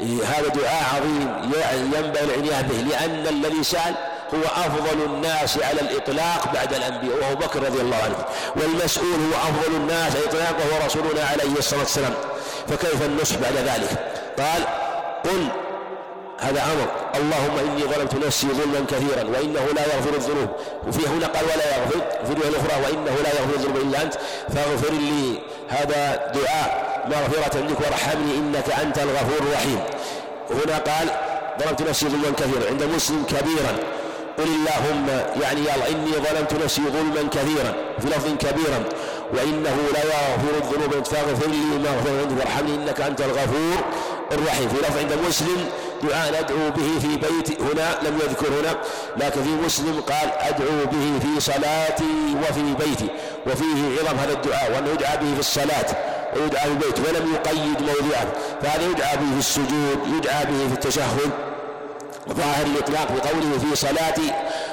هذا 0.00 0.48
دعاء 0.48 0.84
عظيم 0.96 1.52
ينبغي 1.94 2.24
العناية 2.24 2.62
به 2.62 2.74
لأن 2.76 3.26
الذي 3.26 3.64
سأل 3.64 3.94
هو 4.34 4.42
أفضل 4.42 5.04
الناس 5.04 5.58
على 5.62 5.80
الإطلاق 5.80 6.54
بعد 6.54 6.74
الأنبياء 6.74 7.16
وهو 7.20 7.34
بكر 7.34 7.62
رضي 7.62 7.80
الله 7.80 7.96
عنه. 7.96 8.24
والمسؤول 8.56 9.18
هو 9.32 9.36
أفضل 9.50 9.76
الناس 9.76 10.16
على 10.16 10.24
الإطلاق 10.24 10.56
وهو 10.58 10.86
رسولنا 10.86 11.24
عليه 11.24 11.58
الصلاة 11.58 11.80
والسلام. 11.80 12.14
فكيف 12.68 13.02
النصح 13.02 13.36
بعد 13.36 13.56
ذلك؟ 13.56 13.90
قال 14.38 14.62
قل 15.24 15.48
هذا 16.40 16.62
أمر. 16.62 16.88
اللهم 17.20 17.58
إني 17.58 17.82
ظلمت 17.82 18.14
نفسي 18.26 18.46
ظلما 18.46 18.86
كثيرا 18.88 19.24
وإنه 19.24 19.66
لا 19.76 19.82
يغفر 19.94 20.14
الذنوب. 20.14 20.48
وفي 20.88 21.08
هنا 21.08 21.26
قال 21.26 21.44
ولا 21.44 21.76
يغفر. 21.76 22.00
في 22.26 22.32
الرواية 22.32 22.48
الأخرى 22.48 22.82
وإنه 22.84 23.16
لا 23.22 23.28
يغفر 23.28 23.54
الذنوب 23.56 23.76
إلا 23.76 24.02
أنت. 24.02 24.14
فاغفر 24.54 24.92
لي 24.92 25.38
هذا 25.68 26.32
دعاء 26.34 26.88
مغفرة 27.08 27.60
منك 27.60 27.80
وارحمني 27.80 28.34
إنك 28.34 28.70
أنت 28.82 28.98
الغفور 28.98 29.46
الرحيم. 29.46 29.80
هنا 30.50 30.78
قال 30.78 31.08
ظلمت 31.60 31.82
نفسي 31.82 32.06
ظلما 32.08 32.30
كثيرا. 32.36 32.70
عند 32.70 32.82
مسلم 32.82 33.24
كبيرا. 33.24 33.78
قل 34.38 34.44
اللهم 34.44 35.06
يعني 35.42 35.60
يا 35.64 35.74
الله 35.74 35.88
إني 35.88 36.12
ظلمت 36.12 36.64
نفسي 36.64 36.82
ظلما 36.82 37.28
كثيرا 37.30 37.74
في 38.00 38.06
لفظ 38.06 38.26
كبيرا 38.38 38.84
وإنه 39.34 39.76
لا 39.94 40.02
يغفر 40.04 40.54
الذنوب 40.62 41.04
فاغفر 41.06 41.48
لي 41.50 41.78
ما 41.78 41.90
غفر 41.90 42.20
عندك 42.20 42.38
وارحمني 42.38 42.74
إنك 42.74 43.00
أنت 43.00 43.20
الغفور 43.20 43.78
الرحيم. 44.32 44.68
في 44.68 44.76
لفظ 44.76 44.98
عند 44.98 45.12
مسلم 45.28 45.64
دعاء 46.02 46.28
ندعو 46.28 46.70
به 46.70 46.98
في 47.00 47.16
بيتي 47.16 47.62
هنا 47.62 47.98
لم 48.08 48.18
يذكر 48.24 48.46
هنا 48.48 48.76
لكن 49.16 49.42
في 49.42 49.50
مسلم 49.66 50.00
قال 50.00 50.28
أدعو 50.38 50.84
به 50.92 51.18
في 51.22 51.40
صلاتي 51.40 52.14
وفي 52.42 52.74
بيتي 52.84 53.08
وفيه 53.46 54.00
عظم 54.00 54.18
هذا 54.18 54.32
الدعاء 54.32 54.72
وأنه 54.74 54.90
يدعى 54.90 55.16
به 55.16 55.34
في 55.34 55.40
الصلاة 55.40 55.86
ويدعى 56.36 56.62
في 56.62 56.68
البيت 56.68 56.98
ولم 56.98 57.34
يقيد 57.34 57.82
موضعه. 57.82 58.26
فهذا 58.62 58.82
يدعى 58.86 59.16
به 59.16 59.32
في 59.32 59.38
السجود 59.38 59.98
يدعى 60.16 60.44
به 60.44 60.68
في 60.68 60.74
التشهد؟ 60.74 61.47
ظاهر 62.28 62.66
الإطلاق 62.66 63.08
بقوله 63.12 63.58
في 63.58 63.76
صلاتي 63.76 64.32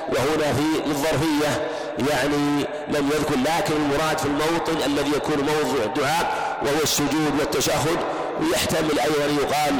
وهنا 0.09 0.53
في 0.53 0.87
الظرفية 0.87 1.67
يعني 2.09 2.65
لم 2.87 3.09
يذكر 3.15 3.35
لكن 3.35 3.73
المراد 3.75 4.17
في 4.17 4.25
الموطن 4.25 4.77
الذي 4.85 5.11
يكون 5.15 5.37
موضع 5.37 5.83
الدعاء 5.83 6.57
وهو 6.65 6.83
السجود 6.83 7.33
والتشهد 7.39 7.97
ويحتمل 8.41 8.99
أيضا 8.99 9.41
يقال 9.41 9.75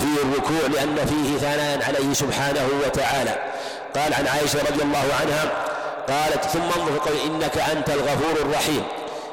في 0.00 0.22
الركوع 0.22 0.68
لأن 0.74 0.96
فيه 1.06 1.38
ثناء 1.38 1.84
عليه 1.88 2.12
سبحانه 2.14 2.68
وتعالى. 2.86 3.34
قال 3.96 4.14
عن 4.14 4.26
عائشة 4.26 4.58
رضي 4.70 4.82
الله 4.82 5.04
عنها 5.20 5.52
قالت 6.08 6.44
ثم 6.44 6.80
انظر 6.80 6.98
قول 6.98 7.16
إنك 7.26 7.58
أنت 7.58 7.90
الغفور 7.90 8.46
الرحيم. 8.46 8.82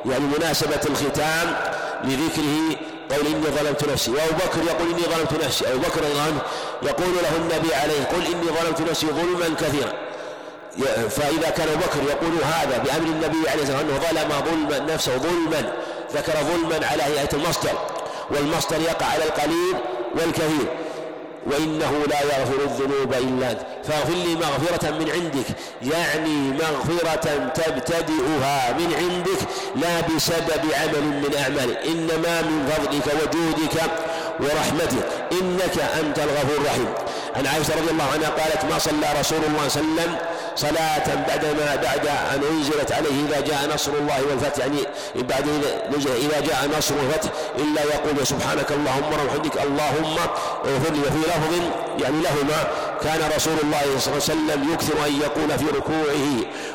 يعني 0.05 0.23
مناسبة 0.37 0.81
الختام 0.85 1.55
لذكره 2.03 2.79
قول 3.11 3.27
إني 3.27 3.47
ظلمت 3.57 3.89
نفسي. 3.91 4.11
وأبو 4.11 4.33
بكر 4.33 4.59
يقول 4.67 4.89
إني 4.89 5.01
ظلمت 5.01 5.45
نفسي. 5.45 5.67
أبو 5.67 5.79
بكر 5.79 6.01
عنه 6.05 6.41
يقول 6.83 7.15
له 7.23 7.35
النبي 7.37 7.75
عليه 7.75 8.03
قل 8.03 8.25
إني 8.25 8.47
ظلمت 8.59 8.81
نفسي 8.89 9.07
ظلما 9.07 9.55
كثيرا. 9.61 9.93
فإذا 11.09 11.49
كان 11.49 11.67
أبو 11.69 11.77
بكر 11.77 11.99
يقول 12.09 12.43
هذا 12.43 12.77
بأمر 12.77 13.07
النبي 13.07 13.49
عليه 13.49 13.63
الصلاة 13.63 13.77
والسلام 13.77 14.29
ظلم 14.29 14.69
ظلما 14.69 14.93
نفسه 14.93 15.17
ظلما 15.17 15.73
ذكر 16.13 16.33
ظلما 16.33 16.87
على 16.87 17.03
هيئة 17.03 17.29
المصدر. 17.33 17.73
والمصدر 18.31 18.81
يقع 18.81 19.05
على 19.05 19.23
القليل 19.23 19.75
والكثير. 20.15 20.67
وإنه 21.51 21.91
لا 22.09 22.21
يغفر 22.21 22.63
الذنوب 22.63 23.13
إلا 23.13 23.51
أنت. 23.51 23.59
فاغفر 23.83 24.13
لي 24.13 24.35
مغفرة 24.35 24.91
من 24.91 25.09
عندك. 25.11 25.45
يعني 25.81 26.51
مغفرة 26.51 27.47
تبتدئها 27.47 28.73
من 28.79 28.93
عندك 28.97 29.41
لا 29.75 30.01
بسبب 30.01 30.63
عمل 30.73 31.03
من 31.03 31.35
أعمالك 31.37 31.77
إنما 31.87 32.41
من 32.41 32.69
فضلك 32.71 33.05
وجودك 33.23 33.81
ورحمتك 34.39 35.05
إنك 35.31 35.79
أنت 35.99 36.19
الغفور 36.19 36.57
الرحيم. 36.57 36.89
عن 37.35 37.47
عائشة 37.47 37.75
رضي 37.75 37.91
الله 37.91 38.07
عنها 38.13 38.29
قالت 38.29 38.65
ما 38.71 38.79
صلى 38.79 39.07
رسول 39.19 39.39
الله 39.47 39.67
صلى 39.67 39.81
الله 39.81 40.01
عليه 40.01 40.11
وسلم 40.11 40.15
صلاة 40.55 41.15
بعدما 41.27 41.75
بعد 41.75 42.07
أن 42.07 42.41
أنزلت 42.51 42.91
عليه 42.91 43.25
إذا 43.27 43.39
جاء 43.41 43.73
نصر 43.73 43.91
الله 43.91 44.23
والفتح. 44.29 44.59
يعني 44.59 44.79
بعد 45.15 45.47
إذا 46.05 46.39
جاء 46.39 46.69
نصر 46.77 46.95
الفتح 46.95 47.29
إلا 47.57 47.83
يقول 47.83 48.27
سبحانك 48.27 48.71
اللهم 48.71 49.11
وبحمدك 49.13 49.57
اللهم 49.57 50.17
اغفر 50.65 50.93
لي. 50.93 50.99
وفي 50.99 51.17
لفظ 51.17 51.53
يعني 52.03 52.21
لهما 52.21 52.67
كان 53.03 53.31
رسول 53.35 53.57
الله 53.63 53.99
صلى 53.99 54.13
الله 54.13 54.23
عليه 54.29 54.33
وسلم 54.33 54.73
يكثر 54.73 55.05
أن 55.07 55.21
يقول 55.21 55.59
في 55.59 55.65
ركوعه 55.77 56.27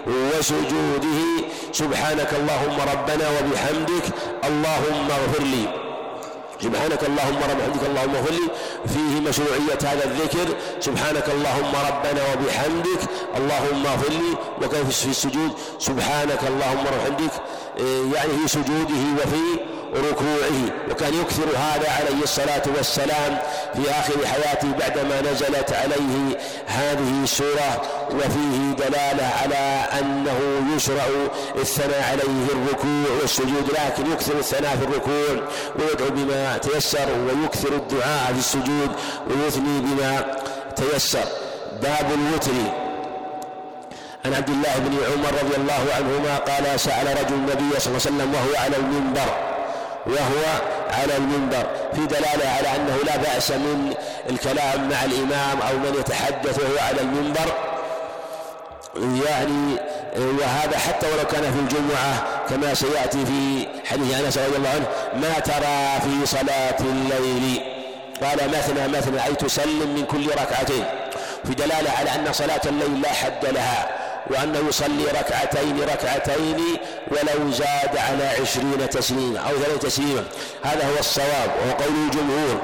وسجوده 0.06 1.20
سبحانك 1.72 2.30
اللهم 2.32 2.76
ربنا 2.93 3.26
وبحمدك 3.28 4.05
اللهم 4.44 5.09
اغفر 5.10 5.43
لي. 5.43 5.81
سبحانك 6.62 7.02
اللهم 7.10 7.40
ربنا 7.51 7.86
اللهم 7.90 8.14
اغفر 8.16 8.32
لي. 8.32 8.47
فيه 8.93 9.20
مشروعية 9.28 9.82
هذا 9.82 10.05
الذكر. 10.05 10.48
سبحانك 10.80 11.26
اللهم 11.28 11.72
ربنا 11.89 12.22
وبحمدك. 12.30 13.02
اللهم 13.36 13.86
اغفر 13.86 14.12
لي. 14.12 14.32
وكيف 14.62 14.98
في 15.01 15.10
السجود؟ 15.10 15.52
سبحانك 15.78 16.43
اللهم 16.48 16.84
وبحمدك 16.86 17.32
إيه، 17.78 18.14
يعني 18.14 18.32
في 18.39 18.48
سجوده 18.48 19.02
وفي 19.18 19.44
ركوعه 19.94 20.90
وكان 20.90 21.14
يكثر 21.14 21.48
هذا 21.56 21.90
عليه 21.90 22.23
الصلاة 22.23 22.62
والسلام 22.77 23.39
في 23.74 23.90
آخر 23.90 24.27
حياته 24.27 24.73
بعدما 24.78 25.20
نزلت 25.20 25.73
عليه 25.73 26.39
هذه 26.66 27.23
السورة 27.23 27.82
وفيه 28.10 28.73
دلالة 28.78 29.31
على 29.43 29.85
أنه 30.01 30.39
يشرع 30.77 31.05
الثناء 31.56 32.02
عليه 32.10 32.47
الركوع 32.52 33.20
والسجود 33.20 33.70
لكن 33.70 34.12
يكثر 34.12 34.39
الثناء 34.39 34.77
في 34.77 34.85
الركوع 34.85 35.48
ويدعو 35.78 36.10
بما 36.10 36.59
تيسر 36.59 37.09
ويكثر 37.27 37.73
الدعاء 37.73 38.32
في 38.32 38.39
السجود 38.39 38.90
ويثني 39.31 39.81
بما 39.81 40.36
تيسر. 40.77 41.24
باب 41.82 42.06
الوتر. 42.14 42.52
عن 44.24 44.35
عبد 44.35 44.48
الله 44.48 44.78
بن 44.78 44.97
عمر 45.12 45.39
رضي 45.43 45.56
الله 45.56 45.94
عنهما 45.94 46.36
قال 46.36 46.81
سأل 46.81 47.06
رجل 47.06 47.35
النبي 47.35 47.81
صلى 47.81 47.86
الله 47.86 48.02
عليه 48.06 48.16
وسلم 48.16 48.35
وهو 48.35 48.64
على 48.64 48.77
المنبر 48.77 49.52
وهو 50.07 50.45
على 50.91 51.16
المنبر 51.16 51.66
في 51.95 52.07
دلالة 52.07 52.49
على 52.59 52.77
أنه 52.77 52.97
لا 53.07 53.16
بأس 53.16 53.51
من 53.51 53.95
الكلام 54.31 54.89
مع 54.91 55.05
الإمام 55.05 55.61
أو 55.61 55.79
من 55.79 55.95
يتحدث 55.99 56.59
وهو 56.59 56.79
على 56.89 57.01
المنبر. 57.01 57.53
يعني 58.97 59.77
وهذا 60.16 60.79
حتى 60.79 61.07
ولو 61.07 61.24
كان 61.24 61.43
في 61.43 61.59
الجمعة 61.61 62.24
كما 62.51 62.74
سيأتي 62.74 63.27
في 63.27 63.66
حديث 63.85 64.20
أنس 64.20 64.39
رضي 64.39 64.57
الله 64.57 64.69
عنه 64.69 64.87
ما 65.15 65.39
ترى 65.39 66.01
في 66.01 66.27
صلاة 66.27 66.81
الليل؟ 66.81 67.62
قال 68.23 68.51
مثنى 68.51 68.89
مثنى 68.89 69.24
أي 69.27 69.35
تسلم 69.35 69.95
من 69.95 70.05
كل 70.05 70.31
ركعتين. 70.31 70.85
في 71.45 71.55
دلالة 71.55 71.91
على 71.99 72.11
أن 72.11 72.33
صلاة 72.33 72.61
الليل 72.66 73.01
لا 73.01 73.12
حد 73.12 73.47
لها. 73.47 74.02
وأنه 74.31 74.69
يصلي 74.69 75.05
ركعتين 75.05 75.81
ركعتين 75.81 76.61
ولو 77.11 77.51
زاد 77.51 77.97
على 77.97 78.24
عشرين 78.40 78.90
تسليما 78.90 79.40
أو 79.40 79.59
ثلاث 79.59 79.78
تسليما. 79.78 80.24
هذا 80.62 80.86
هو 80.86 80.99
الصواب 80.99 81.51
وهو 81.59 81.73
قول 81.73 81.94
الجمهور. 82.07 82.61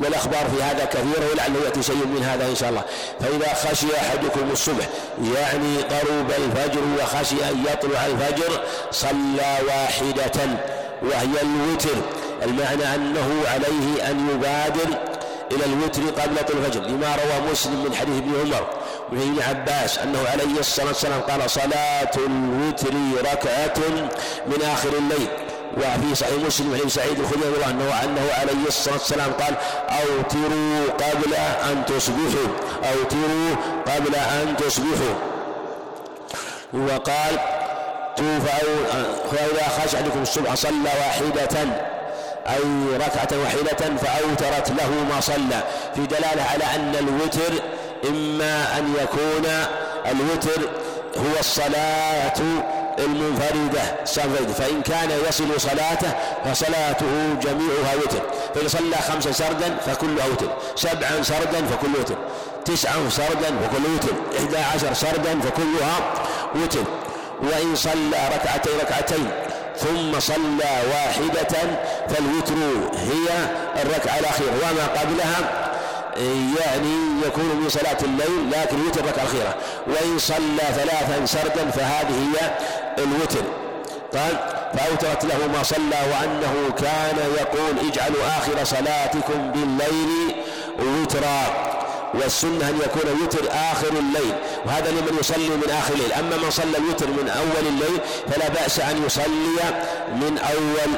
والأخبار 0.00 0.44
في 0.56 0.62
هذا 0.62 0.84
كثيرة 0.84 1.30
ولعله 1.32 1.64
يأتي 1.64 1.82
شيء 1.82 2.06
من 2.06 2.22
هذا 2.22 2.46
إن 2.46 2.54
شاء 2.56 2.68
الله. 2.68 2.82
فإذا 3.20 3.54
خشي 3.54 3.86
أحدكم 3.96 4.50
الصبح 4.52 4.88
يعني 5.34 5.76
قرب 5.76 6.30
الفجر 6.30 6.80
وخشي 7.00 7.50
أن 7.50 7.64
يطلع 7.72 8.06
الفجر 8.06 8.60
صلى 8.90 9.58
واحدة 9.66 10.40
وهي 11.02 11.42
الوتر. 11.42 11.96
المعنى 12.42 12.94
أنه 12.94 13.42
عليه 13.46 14.10
أن 14.10 14.28
يبادر 14.30 14.98
إلى 15.52 15.64
الوتر 15.64 16.02
قبل 16.22 16.36
طلوع 16.36 16.66
الفجر 16.66 16.80
لما 16.80 17.16
روى 17.16 17.50
مسلم 17.52 17.84
من 17.84 17.94
حديث 17.94 18.16
ابن 18.16 18.40
عمر. 18.40 18.66
وعن 19.12 19.20
ابن 19.20 19.42
عباس 19.42 19.98
أنه 19.98 20.18
عليه 20.32 20.60
الصلاة 20.60 20.86
والسلام 20.86 21.20
قال 21.20 21.50
صلاة 21.50 22.10
الوتر 22.16 22.94
ركعة 23.32 23.78
من 24.46 24.62
آخر 24.62 24.88
الليل. 24.88 25.28
وفي 25.76 26.14
صحيح 26.14 26.32
مسلم 26.46 26.80
عن 26.82 26.88
سعيد 26.88 27.18
الخدري 27.18 27.48
رضي 27.48 27.54
الله 27.54 27.66
عنه 27.66 28.04
أنه 28.04 28.32
عليه 28.32 28.66
الصلاة 28.68 28.94
والسلام 28.94 29.32
قال 29.32 29.54
أوتروا 29.88 30.84
قبل 30.92 31.34
أن 31.70 31.84
تصبحوا. 31.86 32.48
أوتروا 32.92 33.56
قبل 33.86 34.14
أن 34.14 34.56
تصبحوا. 34.56 35.14
وقال 36.72 37.38
فإذا 38.16 39.68
خرج 39.78 39.94
أحدكم 39.94 40.22
الصبح 40.22 40.54
صلى 40.54 40.90
واحدة 40.98 41.60
أي 42.46 42.96
ركعة 42.96 43.38
واحدة 43.42 43.96
فأوترت 43.96 44.70
له 44.70 44.90
ما 45.10 45.20
صلى. 45.20 45.62
في 45.94 46.06
دلالة 46.06 46.42
على 46.52 46.64
أن 46.64 46.94
الوتر 46.94 47.62
إما 48.08 48.78
أن 48.78 48.94
يكون 49.02 49.46
الوتر 50.10 50.60
هو 51.16 51.38
الصلاة 51.40 52.38
المنفردة. 52.98 54.04
فإن 54.58 54.82
كان 54.82 55.10
يصل 55.28 55.60
صلاته 55.60 56.12
فصلاته 56.44 57.34
جميعها 57.42 57.94
وتر. 58.04 58.22
فإن 58.54 58.68
صلى 58.68 58.96
خمسا 58.96 59.32
سردا 59.32 59.76
فكلها 59.86 60.26
وتر. 60.26 60.48
سبعا 60.76 61.22
سردا 61.22 61.66
فكل 61.66 62.00
وتر. 62.00 62.16
تسعا 62.64 63.08
سردا 63.10 63.58
فكل 63.62 63.94
وتر. 63.94 64.38
إحدى 64.38 64.58
عشر 64.58 64.94
سردا 64.94 65.40
فكلها 65.40 65.98
وتر. 66.54 66.84
وإن 67.42 67.76
صلى 67.76 68.28
ركعتين 68.34 68.72
ركعتين 68.80 69.30
ثم 69.76 70.20
صلى 70.20 70.82
واحدة 70.92 71.56
فالوتر 72.08 72.54
هي 72.96 73.28
الركعة 73.82 74.18
الأخيرة. 74.18 74.52
وما 74.62 75.00
قبلها 75.00 75.61
يعني 76.16 76.94
يكون 77.26 77.44
من 77.44 77.68
صلاة 77.68 77.96
الليل 78.02 78.50
لكن 78.50 78.80
الوتر 78.80 79.00
الركعة 79.00 79.22
الأخيرة. 79.22 79.54
وإن 79.86 80.18
صلى 80.18 80.64
ثلاثا 80.76 81.26
سردا 81.26 81.70
فهذه 81.70 82.28
هي 82.32 82.50
الوتر. 82.98 83.44
قال 84.14 84.36
فأوترت 84.74 85.24
له 85.24 85.46
ما 85.46 85.62
صلى 85.62 85.98
وأنه 86.12 86.70
كان 86.78 87.16
يقول 87.38 87.88
اجعلوا 87.90 88.38
آخر 88.38 88.64
صلاتكم 88.64 89.52
بالليل 89.52 90.34
وترا. 90.78 91.72
والسنة 92.14 92.68
أن 92.68 92.80
يكون 92.84 93.10
الوتر 93.16 93.48
آخر 93.72 93.88
الليل. 93.88 94.34
وهذا 94.66 94.90
لمن 94.90 95.18
يصلي 95.20 95.48
من 95.48 95.70
آخر 95.70 95.94
الليل. 95.94 96.12
أما 96.12 96.36
من 96.36 96.50
صلى 96.50 96.78
الوتر 96.78 97.06
من 97.06 97.28
أول 97.28 97.66
الليل 97.66 98.00
فلا 98.30 98.48
بأس 98.48 98.80
أن 98.80 99.04
يصلي 99.06 99.58
من 100.14 100.38
أول 100.38 100.92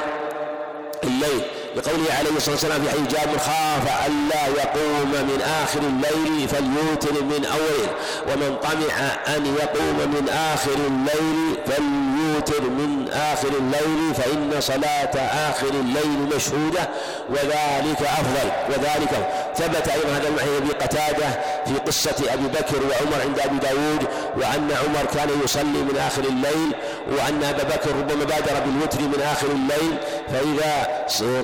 الليل. 1.03 1.41
لقوله 1.75 2.13
عليه 2.19 2.29
الصلاة 2.37 2.55
والسلام 2.55 2.81
في 2.83 2.89
حديث 2.89 3.07
جابر 3.07 3.37
خاف 3.37 4.07
ألا 4.07 4.47
يقوم 4.47 5.11
من 5.11 5.41
آخر 5.63 5.79
الليل 5.79 6.47
فليوتر 6.47 7.23
من 7.23 7.45
أوله 7.45 7.89
ومن 8.27 8.55
طمع 8.63 8.95
أن 9.35 9.45
يقوم 9.45 9.97
من 9.97 10.29
آخر 10.29 10.71
الليل 10.87 11.57
فليوتر 11.65 12.61
من 12.61 13.07
آخر 13.11 13.47
الليل 13.47 14.13
فإن 14.15 14.61
صلاة 14.61 15.15
آخر 15.49 15.67
الليل 15.67 16.35
مشهودة 16.35 16.89
وذلك 17.29 18.01
أفضل. 18.01 18.51
وذلك 18.69 19.29
ثبت 19.55 19.87
أيضا 19.87 20.09
هذا 20.17 20.27
المعنى 20.27 20.57
أبي 20.57 20.69
قتادة 20.69 21.27
في 21.65 21.73
قصة 21.87 22.33
أبي 22.33 22.47
بكر 22.47 22.75
وعمر 22.83 23.21
عند 23.21 23.39
أبي 23.39 23.57
داود 23.57 24.07
وأن 24.37 24.71
عمر 24.71 25.05
كان 25.13 25.29
يصلي 25.43 25.63
من 25.83 25.97
آخر 26.07 26.23
الليل 26.23 26.75
وأن 27.07 27.43
أبا 27.43 27.63
بكر 27.63 27.89
ربما 27.95 28.25
بادر 28.25 28.59
بالوتر 28.65 29.01
من 29.01 29.21
آخر 29.21 29.47
الليل 29.47 29.97
فإذا 30.27 30.87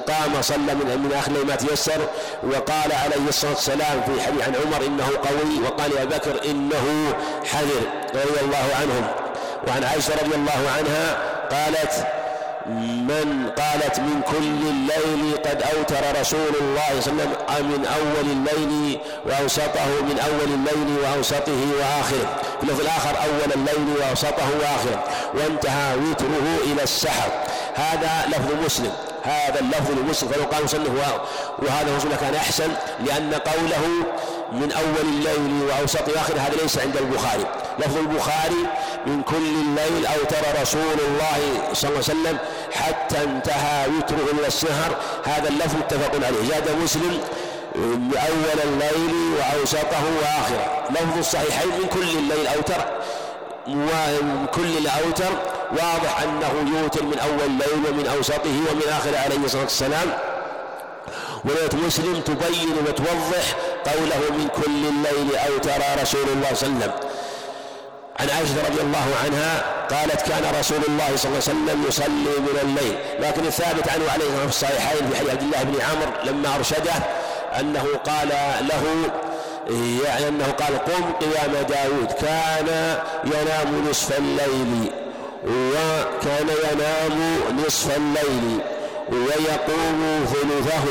قام 0.08 0.42
صلى 0.42 0.58
من, 0.76 1.02
من 1.04 1.14
آخر 1.20 1.32
الليل 1.32 1.48
ما 1.48 1.56
تيسر 1.56 2.02
وقال 2.44 2.92
عليه 3.04 3.28
الصلاة 3.30 3.52
والسلام 3.52 4.02
في 4.06 4.22
حديث 4.22 4.42
عن 4.48 4.56
عمر 4.56 4.86
إنه 4.86 5.08
قوي 5.08 5.64
وقال 5.66 5.92
يا 5.92 6.06
بكر 6.06 6.42
إنه 6.46 7.14
حذر 7.46 7.82
رضي 8.16 8.40
الله 8.42 8.76
عنهم. 8.80 9.08
وعن 9.68 9.84
عائشة 9.84 10.14
رضي 10.24 10.36
الله 10.36 10.72
عنها 10.78 11.18
قالت 11.52 12.21
من 12.70 13.50
قالت 13.58 14.00
من 14.00 14.22
كل 14.32 14.68
الليل 14.68 15.38
قد 15.38 15.64
أوتر 15.64 16.20
رسول 16.22 16.54
الله 16.62 17.02
صلى 17.02 17.12
الله 17.14 17.24
عليه 17.50 17.66
وسلم 17.66 17.72
من 17.72 17.86
أول 17.86 18.32
الليل 18.32 19.00
وأوسطه 19.26 19.86
من 20.02 20.20
أول 20.20 20.54
الليل 20.54 21.00
وأوسطه 21.04 21.60
وآخره. 21.80 22.42
في 22.58 22.64
اللفظ 22.64 22.82
الآخر 22.82 23.10
أول 23.10 23.52
الليل 23.56 23.98
وأوسطه 24.00 24.50
وآخره. 24.60 25.04
وانتهى 25.34 25.96
وتره 25.96 26.58
إلى 26.66 26.84
السحر. 26.84 27.30
هذا 27.76 28.28
لفظ 28.28 28.66
مسلم. 28.66 28.92
هذا 29.24 29.60
اللفظ 29.60 29.92
لمسلم 29.92 30.30
فلو 30.30 30.44
قال 30.44 30.64
مسلم 30.64 30.98
وهذا 31.60 31.92
هو 31.92 32.18
كان 32.22 32.36
أحسن 32.36 32.72
لأن 33.06 33.34
قوله 33.34 33.88
من 34.52 34.72
أول 34.72 35.02
الليل 35.02 35.70
وأوسط 35.70 36.18
آخره 36.18 36.40
هذا 36.40 36.56
ليس 36.62 36.78
عند 36.78 36.98
البخاري. 36.98 37.46
لفظ 37.80 37.98
البخاري 37.98 38.66
من 39.06 39.22
كل 39.22 39.36
الليل 39.36 40.06
أوتر 40.06 40.62
رسول 40.62 40.98
الله 41.08 41.74
صلى 41.74 41.90
الله 41.90 42.04
عليه 42.10 42.20
وسلم 42.20 42.38
حتى 42.72 43.24
انتهى 43.24 43.88
وتره 43.88 44.40
إلى 44.40 44.48
السهر. 44.48 44.96
هذا 45.24 45.50
اللفظ 45.50 45.76
متفق 45.76 46.16
عليه. 46.16 46.50
زاد 46.50 46.82
مسلم 46.84 47.20
أول 48.16 48.60
الليل 48.64 49.34
وأوسطه 49.38 50.04
وآخره. 50.22 50.84
لفظ 50.90 51.18
الصحيحين 51.18 51.68
من 51.68 51.88
كل 51.94 52.18
الليل 52.18 52.48
أوتر 52.48 52.86
ومن 53.68 54.46
كل 54.54 54.78
الأوتر 54.78 55.32
واضح 55.72 56.22
أنه 56.22 56.80
يوتر 56.80 57.04
من 57.04 57.20
أول 57.20 57.46
الليل 57.46 57.90
ومن 57.90 58.08
أوسطه 58.08 58.50
ومن 58.72 58.82
آخره 58.90 59.18
عليه 59.18 59.46
الصلاة 59.46 59.64
والسلام. 59.64 60.14
ورواية 61.46 61.86
مسلم 61.86 62.22
تبين 62.22 62.76
وتوضح 62.88 63.46
قوله 63.86 64.32
من 64.38 64.48
كل 64.56 64.88
الليل 64.88 65.36
أوتر 65.36 66.02
رسول 66.02 66.28
الله 66.36 66.54
صلى 66.54 66.70
الله 66.70 66.84
عليه 66.84 66.94
وسلم. 66.94 67.11
عن 68.20 68.30
عائشة 68.30 68.68
رضي 68.70 68.82
الله 68.82 69.08
عنها 69.26 69.64
قالت 69.92 70.22
كان 70.22 70.44
رسول 70.60 70.80
الله 70.88 71.16
صلى 71.16 71.30
الله 71.32 71.42
عليه 71.48 71.54
وسلم 71.54 71.86
يصلي 71.88 72.40
من 72.40 72.60
الليل. 72.62 72.96
لكن 73.20 73.46
الثابت 73.46 73.90
عنه 73.90 74.12
عليه 74.12 74.26
في 74.26 74.46
الصحيحين 74.46 75.10
في 75.12 75.18
حديث 75.18 75.30
عبد 75.30 75.42
الله 75.42 75.64
بن 75.64 75.82
عمرو 75.82 76.12
لما 76.26 76.56
أرشده 76.56 76.94
أنه 77.60 77.86
قال 78.06 78.30
له 78.62 78.84
يعني 80.06 80.28
أنه 80.28 80.46
قال 80.46 80.78
قم 80.86 81.14
قيام 81.14 81.52
داود 81.70 82.12
كان 82.12 82.98
ينام 83.26 83.90
نصف 83.90 84.18
الليل 84.18 84.92
وكان 85.46 86.48
ينام 86.72 87.40
نصف 87.68 87.98
الليل 87.98 88.60
ويقوم 89.12 90.26
ثلثه 90.34 90.86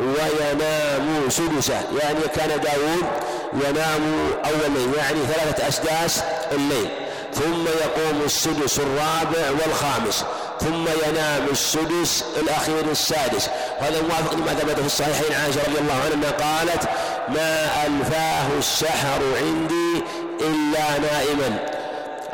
وينام 0.00 1.28
سدسه. 1.28 1.82
يعني 2.02 2.20
كان 2.36 2.60
داود 2.60 3.04
ينام 3.52 4.02
أول 4.44 4.66
الليل 4.66 4.94
يعني 4.98 5.18
ثلاثة 5.34 5.68
أسداس 5.68 6.22
الليل. 6.52 6.88
ثم 7.34 7.66
يقوم 7.66 8.22
السدس 8.24 8.78
الرابع 8.78 9.50
والخامس. 9.50 10.24
ثم 10.60 10.86
ينام 11.08 11.46
السدس 11.52 12.24
الأخير 12.42 12.84
السادس. 12.90 13.48
هذا 13.78 14.02
موافق 14.02 14.34
لما 14.34 14.54
ثبت 14.54 14.80
في 14.80 14.86
الصحيحين 14.86 15.32
عائشة 15.42 15.60
رضي 15.68 15.78
الله 15.78 15.94
عنها 16.04 16.30
قالت 16.30 16.88
ما 17.28 17.86
ألفاه 17.86 18.58
السحر 18.58 19.20
عندي 19.36 20.04
إلا 20.40 20.98
نائما. 20.98 21.58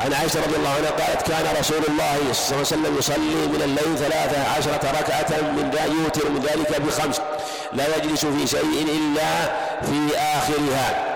عن 0.01 0.13
عائشة 0.13 0.39
رضي 0.39 0.55
الله 0.55 0.69
عنها 0.69 0.89
قالت 0.89 1.27
كان 1.27 1.55
رسول 1.59 1.77
الله 1.89 2.33
صلى 2.33 2.55
الله 2.55 2.57
عليه 2.57 2.61
وسلم 2.61 2.97
يصلي 2.99 3.47
من 3.53 3.61
الليل 3.63 3.97
ثلاثة 3.97 4.49
عشرة 4.57 4.99
ركعة 4.99 5.41
من 5.41 5.71
يوتر 6.03 6.29
من 6.29 6.41
ذلك 6.41 6.81
بخمس. 6.81 7.21
لا 7.73 7.97
يجلس 7.97 8.25
في 8.25 8.47
شيء 8.47 8.87
إلا 8.89 9.55
في 9.81 10.17
آخرها. 10.17 11.10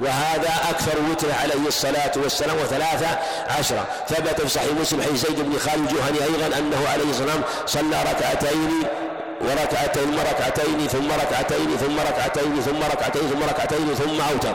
وهذا 0.00 0.50
أكثر 0.70 0.98
وتر 1.10 1.32
عليه 1.42 1.66
الصلاة 1.68 2.12
والسلام 2.16 2.56
وثلاثة 2.56 3.18
عشرة 3.58 3.86
ثبت 4.08 4.40
في 4.40 4.48
صحيح 4.48 4.72
مسلم 4.80 5.02
حديث 5.02 5.26
زيد 5.26 5.40
بن 5.40 5.58
خالد 5.58 5.90
الجهني 5.90 6.24
أيضا 6.24 6.58
أنه 6.58 6.88
عليه 6.92 7.10
الصلاة 7.10 7.26
والسلام 7.26 7.42
صلى 7.66 8.12
ركعتين 8.12 8.84
وركعتين 9.40 10.18
ركعتين 10.18 10.88
ثم 10.88 11.12
ركعتين 11.12 11.76
ثم 11.76 11.98
ركعتين 11.98 12.60
ثم 12.60 12.82
ركعتين 12.92 13.28
ثم 13.30 13.42
ركعتين 13.42 13.94
ثم 13.94 14.20
أوتر 14.20 14.54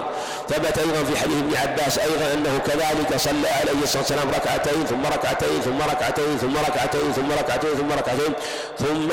ثبت 0.49 0.77
أيضا 0.77 1.03
في 1.03 1.19
حديث 1.19 1.37
ابن 1.37 1.55
عباس 1.55 1.99
أيضا 1.99 2.33
أنه 2.33 2.57
كذلك 2.67 3.17
صلى 3.17 3.49
عليه 3.49 3.83
الصلاة 3.83 4.01
والسلام 4.01 4.29
ركعتين 4.29 4.85
ثم 4.85 5.05
ركعتين 5.05 5.61
ثم 5.65 5.77
ركعتين 5.81 6.37
ثم 6.37 6.57
ركعتين 6.57 7.13
ثم 7.15 7.31
ركعتين 7.31 7.75
ثم 7.75 7.91
ركعتين 7.91 8.33
ثم 8.79 9.11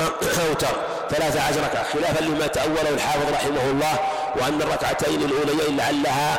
أوتر 0.49 0.77
ثلاثة 1.11 1.43
عشر 1.43 1.61
ركعة 1.61 1.85
خلافا 1.93 2.25
لما 2.25 2.47
تأوله 2.47 2.89
الحافظ 2.89 3.33
رحمه 3.33 3.71
الله 3.71 3.99
وأن 4.37 4.63
الركعتين 4.63 5.23
الأوليين 5.23 5.77
لعلها 5.77 6.39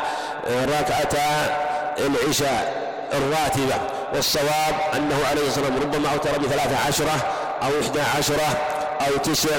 ركعتا 0.49 1.57
العشاء 1.99 2.83
الراتبة. 3.13 3.75
والصواب 4.15 4.75
أنه 4.95 5.19
عليه 5.29 5.47
الصلاة 5.47 5.65
والسلام 5.65 5.81
ربما 5.81 6.09
أوتر 6.13 6.37
بثلاثة 6.39 6.87
عشرة 6.87 7.33
أو 7.63 7.69
إحدى 7.81 8.01
عشرة 8.17 8.57
أو 9.07 9.17
تسع 9.17 9.55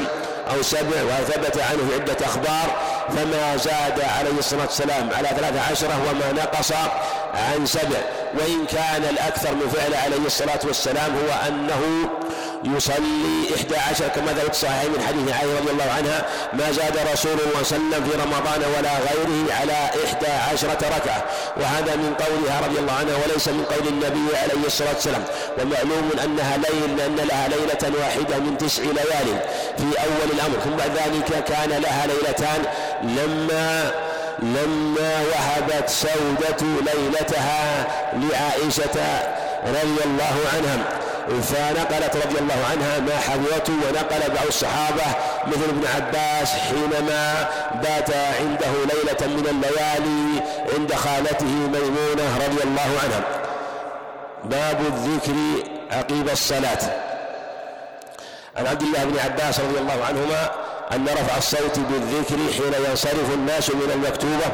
أو 0.50 0.62
سبع 0.62 1.02
وثبت 1.02 1.58
عنه 1.58 1.94
عدة 1.94 2.26
أخبار 2.26 2.76
فما 3.08 3.56
زاد 3.56 4.00
عليه 4.18 4.38
الصلاة 4.38 4.62
والسلام 4.62 5.10
على 5.16 5.28
ثلاثة 5.28 5.60
عشرة 5.70 5.94
وما 6.10 6.32
نقص 6.42 6.72
عن 7.34 7.66
سبع. 7.66 7.98
وإن 8.34 8.66
كان 8.66 9.04
الأكثر 9.10 9.54
من 9.54 9.68
فعل 9.68 9.94
عليه 9.94 10.26
الصلاة 10.26 10.60
والسلام 10.64 11.12
هو 11.16 11.48
أنه 11.48 12.10
يصلي 12.64 13.54
إحدى 13.56 13.76
عشر 13.76 14.08
كما 14.08 14.32
ثبت 14.32 14.50
الصحيحين 14.50 14.90
من 14.90 15.00
حديث 15.08 15.32
عائشة 15.32 15.58
رضي 15.60 15.70
الله 15.70 15.90
عنها 15.98 16.24
ما 16.52 16.72
زاد 16.72 16.96
رسول 17.12 17.32
الله 17.32 17.62
صلى 17.62 17.78
الله 17.78 17.96
عليه 17.96 18.06
وسلم 18.06 18.10
في 18.10 18.12
رمضان 18.24 18.60
ولا 18.78 18.90
غيره 19.08 19.54
على 19.60 20.04
إحدى 20.04 20.32
عشرة 20.52 20.78
ركعة. 20.96 21.24
وهذا 21.56 21.96
من 21.96 22.14
قولها 22.14 22.60
رضي 22.66 22.78
الله 22.78 22.92
عنها 22.92 23.16
وليس 23.24 23.48
من 23.48 23.64
قول 23.64 23.88
النبي 23.88 24.36
عليه 24.36 24.66
الصلاة 24.66 24.94
والسلام. 24.94 25.24
ومعلوم 25.58 26.10
أنها 26.24 26.56
ليل 26.56 26.96
لأن 26.96 27.16
لها 27.16 27.48
ليلة 27.48 27.98
واحدة 28.00 28.38
من 28.38 28.58
تسع 28.58 28.82
ليال 28.82 29.28
في 29.78 29.88
أول 30.06 30.28
الأمر. 30.34 30.58
ثم 30.64 30.70
بعد 30.70 30.90
ذلك 30.90 31.44
كان 31.44 31.70
لها 31.70 32.06
ليلتان 32.06 32.62
لما 33.02 33.90
لما 34.42 35.22
وهبت 35.30 35.88
سودة 35.88 36.60
ليلتها 36.62 37.86
لعائشة 38.12 38.96
رضي 39.66 40.00
الله 40.04 40.36
عنها. 40.54 40.78
فنقلت 41.28 42.16
رضي 42.16 42.38
الله 42.38 42.66
عنها 42.70 43.00
ما 43.00 43.16
حفظته 43.18 43.72
ونقل 43.72 44.34
بعض 44.34 44.46
الصحابة 44.48 45.04
مثل 45.46 45.68
ابن 45.68 45.86
عباس 45.96 46.52
حينما 46.52 47.48
بات 47.82 48.10
عنده 48.40 48.72
ليلة 48.94 49.36
من 49.36 49.46
الليالي 49.50 50.42
عند 50.78 50.94
خالته 50.94 51.46
ميمونة 51.46 52.38
رضي 52.46 52.62
الله 52.64 52.90
عنها. 53.02 53.24
باب 54.44 54.80
الذكر 54.80 55.34
عقيب 55.90 56.28
الصلاة. 56.28 56.78
عن 58.56 58.66
عبد 58.66 58.82
الله 58.82 59.04
بن 59.04 59.18
عباس 59.18 59.60
رضي 59.60 59.78
الله 59.78 60.04
عنهما 60.04 60.50
أن 60.92 61.04
رفع 61.04 61.36
الصوت 61.38 61.78
بالذكر 61.78 62.36
حين 62.36 62.90
ينصرف 62.90 63.34
الناس 63.34 63.70
من 63.70 63.90
المكتوبة 63.94 64.46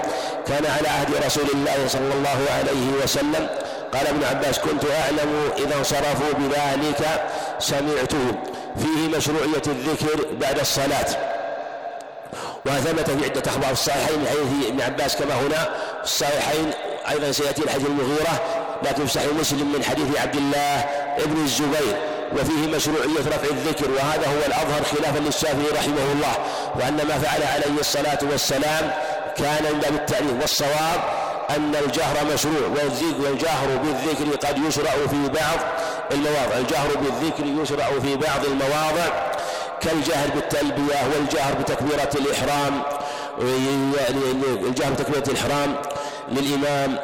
كان 0.47 0.67
على 0.67 0.89
عهد 0.89 1.25
رسول 1.27 1.47
الله 1.55 1.89
صلى 1.89 2.13
الله 2.15 2.39
عليه 2.59 3.03
وسلم 3.05 3.49
قال 3.95 4.07
ابن 4.07 4.25
عباس 4.25 4.59
كنت 4.59 4.85
أعلم 4.85 5.51
إذا 5.59 5.75
انصرفوا 5.79 6.33
بذلك 6.39 7.29
سمعته 7.59 8.35
فيه 8.77 9.17
مشروعية 9.17 9.63
الذكر 9.67 10.27
بعد 10.41 10.59
الصلاة. 10.59 11.07
وثبت 12.67 13.11
في 13.11 13.25
عدة 13.25 13.43
أخبار 13.51 13.71
الصحيحين 13.71 14.27
حديث 14.29 14.69
ابن 14.69 14.81
عباس 14.81 15.17
كما 15.17 15.35
هنا 15.35 15.65
في 15.99 16.05
الصحيحين 16.05 16.71
أيضا 17.11 17.33
سيأتي 17.33 17.63
الحديث 17.63 17.87
المغيرة 17.87 18.41
لكن 18.83 19.07
في 19.07 19.13
صحيح 19.13 19.33
مسلم 19.41 19.73
من 19.73 19.85
حديث 19.85 20.21
عبد 20.21 20.37
الله 20.37 20.85
ابن 21.19 21.45
الزبير 21.45 21.97
وفيه 22.33 22.77
مشروعية 22.77 23.21
رفع 23.27 23.49
الذكر 23.51 23.91
وهذا 23.91 24.27
هو 24.27 24.47
الأظهر 24.47 24.83
خلافا 24.85 25.19
للشافعي 25.19 25.71
رحمه 25.75 26.13
الله 26.13 26.35
وأن 26.75 26.97
ما 26.97 27.19
فعل 27.19 27.43
عليه 27.43 27.81
الصلاة 27.81 28.19
والسلام 28.31 28.91
كان 29.37 29.65
من 29.65 29.81
باب 29.81 30.41
والصواب 30.43 31.20
أن 31.57 31.75
الجهر 31.85 32.17
مشروع 32.35 32.69
والجهر 33.21 33.77
بالذكر 33.85 34.47
قد 34.49 34.59
يشرع 34.69 34.91
في 34.91 35.29
بعض 35.29 35.59
المواضع. 36.13 36.59
الجهر 36.59 36.89
بالذكر 36.97 37.63
يشرع 37.63 37.87
في 38.03 38.17
بعض 38.17 38.45
المواضع 38.45 39.31
كالجهر 39.81 40.31
بالتلبية 40.35 41.01
والجهر 41.15 41.55
بتكبيرة 41.61 42.11
الإحرام 42.15 42.83
الجهر 44.69 44.93
بتكبيرة 44.93 45.25
الإحرام 45.29 45.77
للإمام 46.29 46.99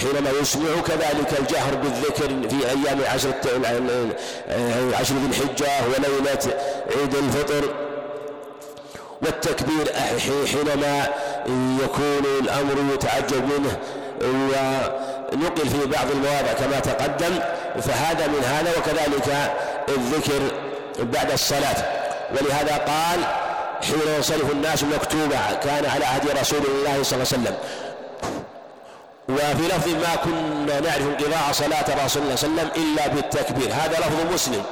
حينما 0.00 0.30
يسمع. 0.40 0.80
كذلك 0.86 1.40
الجهر 1.40 1.74
بالذكر 1.74 2.48
في 2.48 2.68
أيام 2.68 3.00
عشر 3.14 3.32
عشر 5.00 5.14
ذي 5.14 5.26
الحجة 5.30 5.70
وليلة 5.86 6.54
عيد 6.96 7.14
الفطر. 7.14 7.81
والتكبير 9.22 9.92
حينما 10.46 11.06
يكون 11.84 12.24
الأمر 12.40 12.94
يتعجب 12.94 13.44
منه 13.44 13.76
ونقل 14.22 15.68
في 15.68 15.86
بعض 15.86 16.10
المواضع 16.10 16.52
كما 16.52 16.80
تقدم 16.80 17.38
فهذا 17.82 18.26
من 18.26 18.44
هذا 18.44 18.70
وكذلك 18.78 19.50
الذكر 19.88 20.40
بعد 20.98 21.30
الصلاة. 21.30 21.76
ولهذا 22.30 22.76
قال 22.76 23.20
حين 23.82 24.14
ينصرف 24.16 24.52
الناس 24.52 24.84
مكتوبة 24.84 25.36
كان 25.64 25.86
على 25.86 26.04
عهد 26.04 26.30
رسول 26.40 26.60
الله 26.66 27.02
صلى 27.02 27.22
الله 27.22 27.28
عليه 27.32 27.42
وسلم. 27.42 27.56
وفي 29.28 29.76
لفظ 29.76 29.88
ما 29.88 30.16
كنا 30.24 30.80
نعرف 30.80 31.02
انقضاء 31.02 31.52
صلاة 31.52 32.04
رسول 32.04 32.22
الله 32.22 32.36
صلى 32.36 32.50
الله 32.50 32.62
عليه 32.62 32.72
وسلم 32.72 32.84
إلا 32.84 33.08
بالتكبير. 33.08 33.72
هذا 33.72 33.98
لفظ 33.98 34.34
مسلم. 34.34 34.62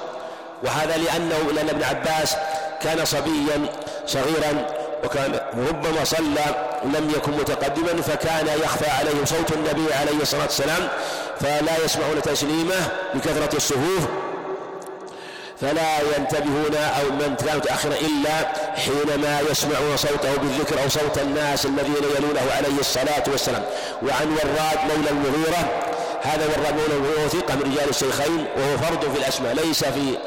وهذا 0.65 0.97
لأنه 0.97 1.53
لأن 1.53 1.69
ابن 1.69 1.83
عباس 1.83 2.37
كان 2.83 3.05
صبيا 3.05 3.69
صغيرا 4.11 4.67
وكان 5.05 5.41
ربما 5.69 6.05
صلى 6.05 6.69
لم 6.85 7.13
يكن 7.17 7.33
متقدما 7.33 8.03
فكان 8.03 8.47
يخفى 8.65 8.91
عليهم 8.91 9.25
صوت 9.25 9.53
النبي 9.53 9.95
عليه 9.95 10.23
الصلاة 10.23 10.43
والسلام 10.43 10.89
فلا 11.41 11.85
يسمعون 11.85 12.23
تسليمه 12.23 12.89
بكثرة 13.15 13.57
الصفوف 13.57 14.05
فلا 15.61 15.99
ينتبهون 16.17 16.75
أو 16.75 17.13
من 17.13 17.37
كانوا 17.37 17.57
متأخرا 17.57 17.93
إلا 17.93 18.49
حينما 18.77 19.41
يسمعون 19.51 19.97
صوته 19.97 20.37
بالذكر 20.37 20.83
أو 20.83 20.89
صوت 20.89 21.19
الناس 21.19 21.67
الذين 21.67 22.05
يلونه 22.19 22.53
عليه 22.57 22.81
الصلاة 22.81 23.25
والسلام. 23.27 23.63
وعن 24.03 24.27
وراد 24.33 24.79
مولى 24.97 25.11
المغيرة 25.11 25.83
هذا 26.23 26.45
وراد 26.47 26.75
مولى 26.75 26.95
المغيرة 26.95 27.29
ثقة 27.29 27.55
من 27.55 27.73
رجال 27.73 27.89
الشيخين 27.89 28.47
وهو 28.57 28.79
فرد 28.79 29.13
في 29.13 29.19
الأسماء 29.19 29.55
ليس 29.55 29.85
في 29.85 30.19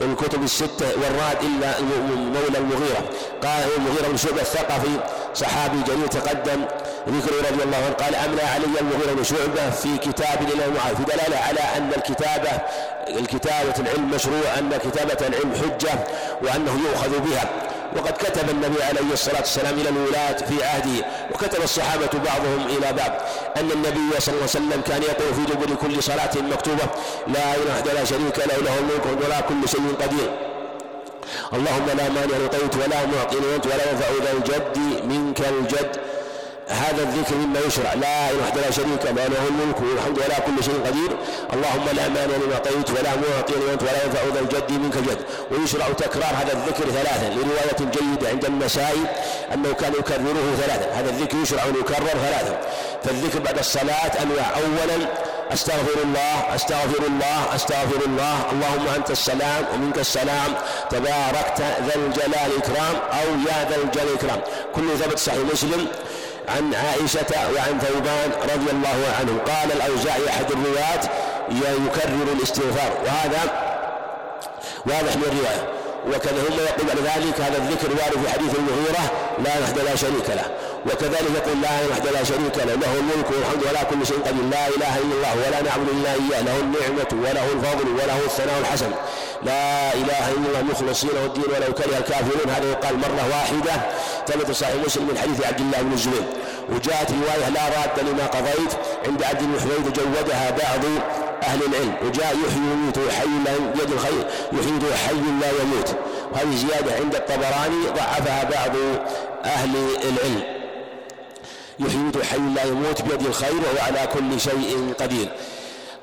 الكتب 0.00 0.42
الستة 0.42 0.86
والراد 0.86 1.36
إلا 1.42 1.80
مولى 2.14 2.58
المغيرة. 2.58 3.02
قال 3.42 3.64
المغيرة 3.78 4.08
بن 4.08 4.16
شعبة 4.16 4.40
الثقفي 4.40 5.00
صحابي 5.34 5.82
جليل 5.82 6.08
تقدم 6.08 6.64
ذكر 7.08 7.32
رضي 7.52 7.62
الله 7.62 7.76
عنه 7.76 7.94
قال 7.94 8.14
أملى 8.14 8.42
علي 8.42 8.80
المغيرة 8.80 9.12
بن 9.12 9.24
شعبة 9.24 9.70
في 9.70 9.98
كتاب 9.98 10.42
إلى 10.42 10.74
معاذ 10.76 10.96
في 10.96 11.04
دلالة 11.04 11.36
على 11.36 11.60
أن 11.76 11.90
الكتابة 11.96 12.50
الكتابة 13.08 13.74
العلم 13.78 14.10
مشروع 14.10 14.58
أن 14.58 14.70
كتابة 14.84 15.26
العلم 15.26 15.52
حجة 15.54 15.98
وأنه 16.42 16.80
يؤخذ 16.88 17.18
بها. 17.18 17.50
وقد 17.96 18.12
كتب 18.12 18.50
النبي 18.50 18.82
عليه 18.82 19.12
الصلاة 19.12 19.40
والسلام 19.40 19.74
إلى 19.78 19.88
الولاة 19.88 20.32
في 20.32 20.64
عهده 20.64 21.06
وكتب 21.34 21.62
الصحابة 21.62 22.10
بعضهم 22.24 22.66
إلى 22.66 22.92
بعض. 22.92 23.12
أن 23.56 23.70
النبي 23.70 24.20
صلى 24.20 24.34
الله 24.34 24.48
عليه 24.48 24.58
وسلم 24.58 24.80
كان 24.86 25.02
يقول 25.02 25.34
في 25.34 25.54
دبر 25.54 25.74
كل 25.74 26.02
صلاة 26.02 26.30
مكتوبة 26.36 26.86
لا 27.26 27.54
إله 27.54 27.92
لا 27.94 28.04
شريك 28.04 28.38
له 28.38 28.56
له 28.56 28.78
الملك 28.78 29.24
ولا 29.24 29.40
كل 29.40 29.68
شيء 29.68 29.94
قدير. 30.02 30.30
اللهم 31.52 31.86
لا 31.86 32.08
مانع 32.08 32.36
لطيت 32.44 32.76
ولا 32.76 33.06
معطي 33.06 33.36
لأنت 33.36 33.66
ولا 33.66 33.90
ينفع 33.90 34.06
ذا 34.24 34.32
الجد 34.32 34.78
منك 35.04 35.40
الجد. 35.40 35.96
هذا 36.70 37.02
الذكر 37.02 37.34
مما 37.34 37.60
يشرع. 37.66 37.94
لا 37.94 38.30
إله 38.30 38.54
لا 38.62 38.70
شريك 38.70 39.04
له 39.04 39.26
له 39.26 39.44
الملك 39.48 39.80
والحمد 39.80 40.18
ولا 40.18 40.38
كل 40.38 40.64
شيء 40.64 40.80
قدير. 40.86 41.10
اللهم 41.52 41.86
لا 41.96 42.08
مانع 42.08 42.36
لما 42.36 42.54
اعطيت 42.54 42.90
ولا 42.90 43.12
معطي 43.16 43.54
لما 43.54 43.78
ولا 43.82 44.04
ينفع 44.04 44.20
ذا 44.34 44.40
الجد 44.40 44.70
منك 44.72 44.96
الجد. 44.96 45.20
ويشرع 45.50 45.88
تكرار 45.88 46.34
هذا 46.40 46.52
الذكر 46.52 46.84
ثلاثا 46.90 47.28
لرواية 47.34 47.90
جيدة 47.94 48.28
عند 48.28 48.44
النسائي 48.44 49.04
أنه 49.54 49.72
كان 49.72 49.92
يكرره 49.92 50.56
ثلاثا 50.60 51.00
هذا 51.00 51.10
الذكر 51.10 51.36
يشرع 51.42 51.62
ان 51.64 51.74
يكرر 51.80 52.06
ثلاثا 52.26 52.60
فالذكر 53.04 53.38
بعد 53.38 53.58
الصلاة 53.58 54.12
أنواع. 54.22 54.46
اولا 54.56 55.06
أستغفر 55.52 56.02
الله 56.04 56.54
أستغفر 56.54 57.06
الله 57.06 57.54
أستغفر 57.54 58.00
الله. 58.06 58.36
اللهم 58.52 58.86
أنت 58.96 59.10
السلام 59.10 59.64
ومنك 59.74 59.98
السلام. 59.98 60.54
تباركت 60.90 61.58
ذا 61.60 61.94
الجلال 61.94 62.46
الاكرام 62.46 62.94
أو 63.12 63.26
يا 63.48 63.70
ذا 63.70 63.76
الجلال 63.76 64.08
الاكرام 64.08 64.40
كل 64.74 64.98
ثبت 64.98 65.18
صحيح 65.18 65.38
مسلم. 65.52 65.86
عن 66.48 66.74
عائشة 66.74 67.52
وعن 67.54 67.78
ثوبان 67.80 68.30
رضي 68.42 68.70
الله 68.70 68.98
عنه 69.20 69.38
قال 69.46 69.72
الأوزاعي 69.72 70.28
أحد 70.28 70.50
الرواة 70.50 71.00
يكرر 71.86 72.32
الاستغفار. 72.32 72.92
وهذا 73.04 73.40
واضح 74.86 75.16
من 75.16 75.22
الرواية. 75.22 75.68
وكذا 76.06 76.40
هم 76.48 76.58
يقول 76.58 77.04
ذلك 77.04 77.40
هذا 77.40 77.56
الذكر 77.58 77.88
وارد 77.88 78.26
في 78.26 78.32
حديث 78.32 78.54
المغيرة 78.54 79.10
لا 79.44 79.50
وحده 79.62 79.82
لا 79.82 79.96
شريك 79.96 80.30
له. 80.30 80.44
وكذلك 80.86 81.30
يقول 81.34 81.60
لا 81.62 81.68
وحده 81.90 82.10
لا 82.10 82.24
شريك 82.24 82.56
له 82.58 82.74
له 82.74 82.92
الملك 83.02 83.28
والحمد 83.30 83.62
ولا 83.68 83.82
كل 83.82 84.06
شيء 84.06 84.18
قدير 84.26 84.44
لا 84.50 84.68
إله 84.68 84.98
إلا 85.02 85.14
الله 85.16 85.32
ولا 85.46 85.62
نعبد 85.62 85.88
إلا 85.88 86.10
إياه 86.12 86.42
له 86.42 86.56
النعمة 86.60 87.10
وله 87.12 87.44
الفضل 87.52 87.88
وله 87.88 88.18
الثناء 88.26 88.58
الحسن. 88.60 88.90
لا 89.42 89.94
إله 89.94 90.24
إلا 90.34 90.46
الله 90.48 90.62
مخلصين 90.72 91.10
الدين 91.24 91.44
ولو 91.44 91.74
كره 91.74 91.98
الكافرون. 91.98 92.50
هذا 92.56 92.70
يقال 92.70 92.96
مرة 92.96 93.22
واحدة 93.30 93.74
ثبت 94.28 94.50
صحيح 94.50 94.74
مسلم 94.86 95.04
من 95.04 95.18
حديث 95.18 95.46
عبد 95.46 95.60
الله 95.60 95.82
بن 95.82 95.92
الزبير. 95.92 96.24
وجاءت 96.72 97.10
رواية 97.10 97.48
لا 97.48 97.64
راد 97.64 98.08
لما 98.08 98.26
قضيت 98.26 98.72
عند 99.06 99.22
عبد 99.22 99.42
بن 99.42 99.60
حميد 99.60 99.92
جودها 99.92 100.50
بعض 100.50 100.84
أهل 101.42 101.60
العلم. 101.68 101.94
وجاء 102.04 102.36
يحيي 102.46 102.62
ويميت 102.70 102.98
وحي 102.98 103.32
لا 103.44 103.52
يد 103.82 103.92
الخير 103.92 104.24
يحيي 104.52 104.96
حي 105.06 105.14
لا 105.40 105.50
يموت. 105.62 105.96
وهذه 106.32 106.56
زيادة 106.56 106.94
عند 107.00 107.14
الطبراني 107.14 107.86
ضعفها 107.96 108.44
بعض 108.44 108.76
أهل 109.44 109.70
العلم. 110.04 110.59
يحيي 111.80 112.24
حي 112.30 112.38
لا 112.38 112.64
يموت 112.64 113.02
بيد 113.02 113.26
الخير 113.26 113.52
وهو 113.54 113.86
على 113.86 114.06
كل 114.06 114.40
شيء 114.40 114.94
قدير. 115.00 115.28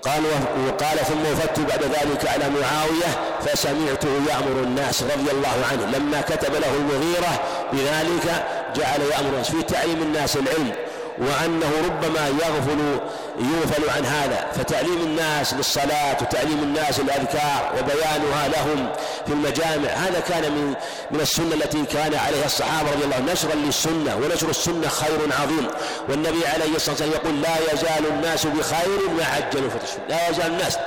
قال 0.01 0.23
وقال 0.67 0.97
ثم 0.97 1.21
وفدت 1.31 1.59
بعد 1.59 1.83
ذلك 1.83 2.27
على 2.27 2.49
معاوية 2.49 3.39
فسمعته 3.45 4.09
يأمر 4.29 4.63
الناس 4.63 5.03
رضي 5.03 5.31
الله 5.31 5.65
عنه. 5.71 5.97
لما 5.97 6.21
كتب 6.21 6.53
له 6.53 6.75
المغيرة 6.75 7.41
بذلك 7.73 8.45
جعل 8.75 9.01
يأمر 9.01 9.29
الناس 9.29 9.51
في 9.51 9.63
تعليم 9.63 10.01
الناس 10.01 10.37
العلم. 10.37 10.71
وأنه 11.19 11.71
ربما 11.85 12.27
يغفل 12.27 12.99
يغفل 13.39 13.89
عن 13.89 14.05
هذا. 14.05 14.47
فتعليم 14.55 15.01
الناس 15.01 15.53
للصلاة 15.53 16.17
وتعليم 16.21 16.63
الناس 16.63 16.99
الأذكار 16.99 17.73
وبيانها 17.79 18.47
لهم 18.47 18.89
في 19.25 19.33
المجامع 19.33 19.89
هذا 19.89 20.19
كان 20.19 20.51
من 20.51 20.73
من 21.11 21.19
السنة 21.19 21.55
التي 21.55 21.85
كان 21.85 22.15
عليها 22.15 22.45
الصحابة 22.45 22.91
رضي 22.91 23.03
الله 23.03 23.15
عنهم. 23.15 23.29
نشرا 23.29 23.55
للسنة 23.55 24.15
ونشر 24.15 24.49
السنة 24.49 24.87
خير 24.87 25.19
عظيم. 25.41 25.67
والنبي 26.09 26.47
عليه 26.47 26.75
الصلاة 26.75 26.95
والسلام 26.95 27.11
يقول 27.11 27.41
لا 27.41 27.73
يزال 27.73 28.05
الناس 28.09 28.45
بخير 28.45 29.09
ما 29.17 29.25
عجلوا 29.25 29.69
فتح 29.69 29.89
لا 30.09 30.29
يزال 30.29 30.47
الناس 30.47 30.77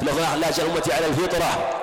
لا 0.00 0.48
يزال 0.48 0.70
أمتي 0.70 0.92
على 0.92 1.06
الفطرة. 1.06 1.82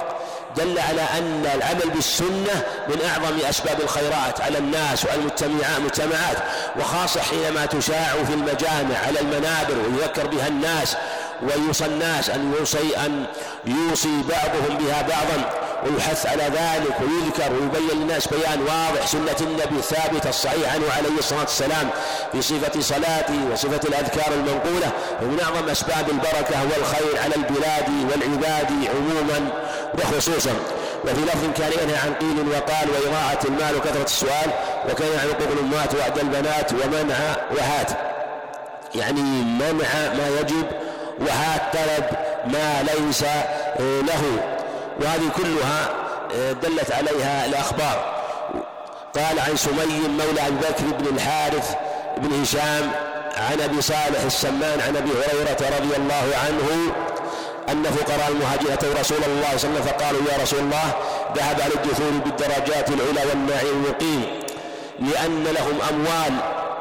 دل 0.58 0.80
على 0.80 1.02
أن 1.02 1.46
العمل 1.56 1.90
بالسنة 1.96 2.64
من 2.88 3.02
أعظم 3.06 3.38
أسباب 3.50 3.82
الخيرات 3.82 4.42
على 4.42 4.58
الناس 4.58 5.06
وعلى 5.06 5.22
المجتمعات 5.78 6.38
وخاصة 6.80 7.22
حينما 7.22 7.66
تشاع 7.66 8.24
في 8.28 8.34
المجامع 8.34 8.98
على 9.08 9.20
المنابر 9.20 9.76
ويذكر 9.78 10.28
بها 10.28 10.48
الناس 10.48 10.96
ويوصى 11.42 11.86
الناس 11.86 12.30
أن 12.30 12.54
يوصي 12.60 12.98
أن 13.06 13.26
يوصي 13.66 14.22
بعضهم 14.30 14.78
بها 14.78 15.02
بعضا. 15.02 15.69
ويحث 15.86 16.26
على 16.26 16.44
ذلك 16.44 16.96
ويذكر 17.02 17.54
ويبين 17.54 18.00
للناس 18.00 18.28
بيان 18.28 18.62
واضح 18.62 19.08
سنة 19.08 19.36
النبي 19.42 19.78
الثابتة 19.78 20.30
الصحيح 20.30 20.74
عنه 20.74 20.86
عليه 20.98 21.20
الصلاة 21.20 21.40
والسلام 21.40 21.90
في 22.32 22.42
صفة 22.42 22.82
صلاته 22.82 23.40
وصفة 23.54 23.88
الأذكار 23.88 24.34
المنقولة 24.34 24.92
ومن 25.22 25.40
أعظم 25.40 25.70
أسباب 25.70 26.10
البركة 26.10 26.64
والخير 26.64 27.22
على 27.24 27.36
البلاد 27.36 27.90
والعباد 28.12 28.68
عموما 28.72 29.52
وخصوصا. 29.94 30.52
وفي 31.04 31.22
لفظ 31.22 31.44
كان 31.58 31.72
ينهى 31.84 31.98
عن 31.98 32.14
قيل 32.14 32.48
وقال 32.50 32.90
وإضاعة 32.90 33.40
المال 33.46 33.76
وكثرة 33.76 34.04
السؤال 34.04 34.52
وكان 34.92 35.08
عن 35.14 35.20
حقوق 35.20 35.52
الأمهات 35.52 35.96
وعد 35.96 36.20
البنات 36.20 36.74
ومنع 36.74 37.18
وهات. 37.58 37.92
يعني 38.96 39.22
منع 39.42 40.14
ما 40.18 40.28
يجب 40.40 40.66
وهات 41.20 41.62
طلب 41.74 42.06
ما 42.54 42.84
ليس 42.84 43.24
له. 43.80 44.59
وهذه 45.02 45.30
كلها 45.38 45.90
دلت 46.54 46.92
عليها 46.92 47.46
الأخبار. 47.46 48.20
قال 49.16 49.40
عن 49.40 49.56
سمي 49.56 50.08
مولى 50.08 50.48
أبي 50.48 50.56
بكر 50.56 50.84
بن 51.00 51.16
الحارث 51.16 51.76
بن 52.18 52.42
هشام 52.42 52.92
عن 53.38 53.62
أبي 53.62 53.82
صالح 53.82 54.22
السمان 54.26 54.82
عن 54.82 54.96
أبي 54.96 55.10
هريرة 55.12 55.78
رضي 55.78 55.96
الله 55.98 56.28
عنه 56.46 56.94
أن 57.70 57.84
فقراء 57.84 58.30
المهاجرين 58.30 58.72
أتوا 58.72 58.94
رسول 59.00 59.18
الله 59.28 59.58
صلى 59.58 59.70
الله 59.70 59.80
عليه 59.80 59.80
وسلم 59.80 59.82
فقالوا 59.82 60.22
يا 60.32 60.44
رسول 60.44 60.60
الله 60.60 60.94
ذهب 61.36 61.62
على 61.62 61.74
الدخول 61.74 62.20
بالدرجات 62.26 62.90
العلى 62.90 63.30
والنعيم 63.30 63.86
المقيم 63.86 64.26
لأن 65.00 65.44
لهم 65.44 65.80
أموال 65.90 66.34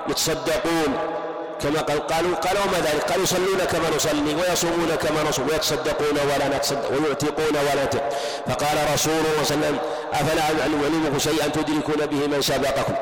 يتصدقون 0.08 1.17
كما 1.62 1.80
قال 1.80 2.06
قالوا 2.06 2.36
قالوا 2.36 2.62
وما 2.62 2.78
ذلك؟ 2.78 3.02
قالوا 3.10 3.24
يصلون 3.24 3.58
كما 3.72 3.96
نصلي 3.96 4.34
ويصومون 4.34 4.90
كما 5.02 5.22
نصوم 5.28 5.48
ويتصدقون 5.48 6.18
ولا 6.28 6.56
نتصدق 6.56 6.90
ويعتقون 6.90 7.56
ولا 7.56 7.74
نعتق. 7.74 8.08
فقال 8.46 8.76
رسول 8.94 9.12
الله 9.12 9.44
صلى 9.44 9.54
الله 9.54 9.66
عليه 9.66 9.76
وسلم 9.76 9.78
أفلا 10.12 10.42
اعلمكم 10.42 11.18
شيئا 11.18 11.48
تدركون 11.48 12.06
به 12.06 12.26
من 12.26 12.42
سبقكم 12.42 12.94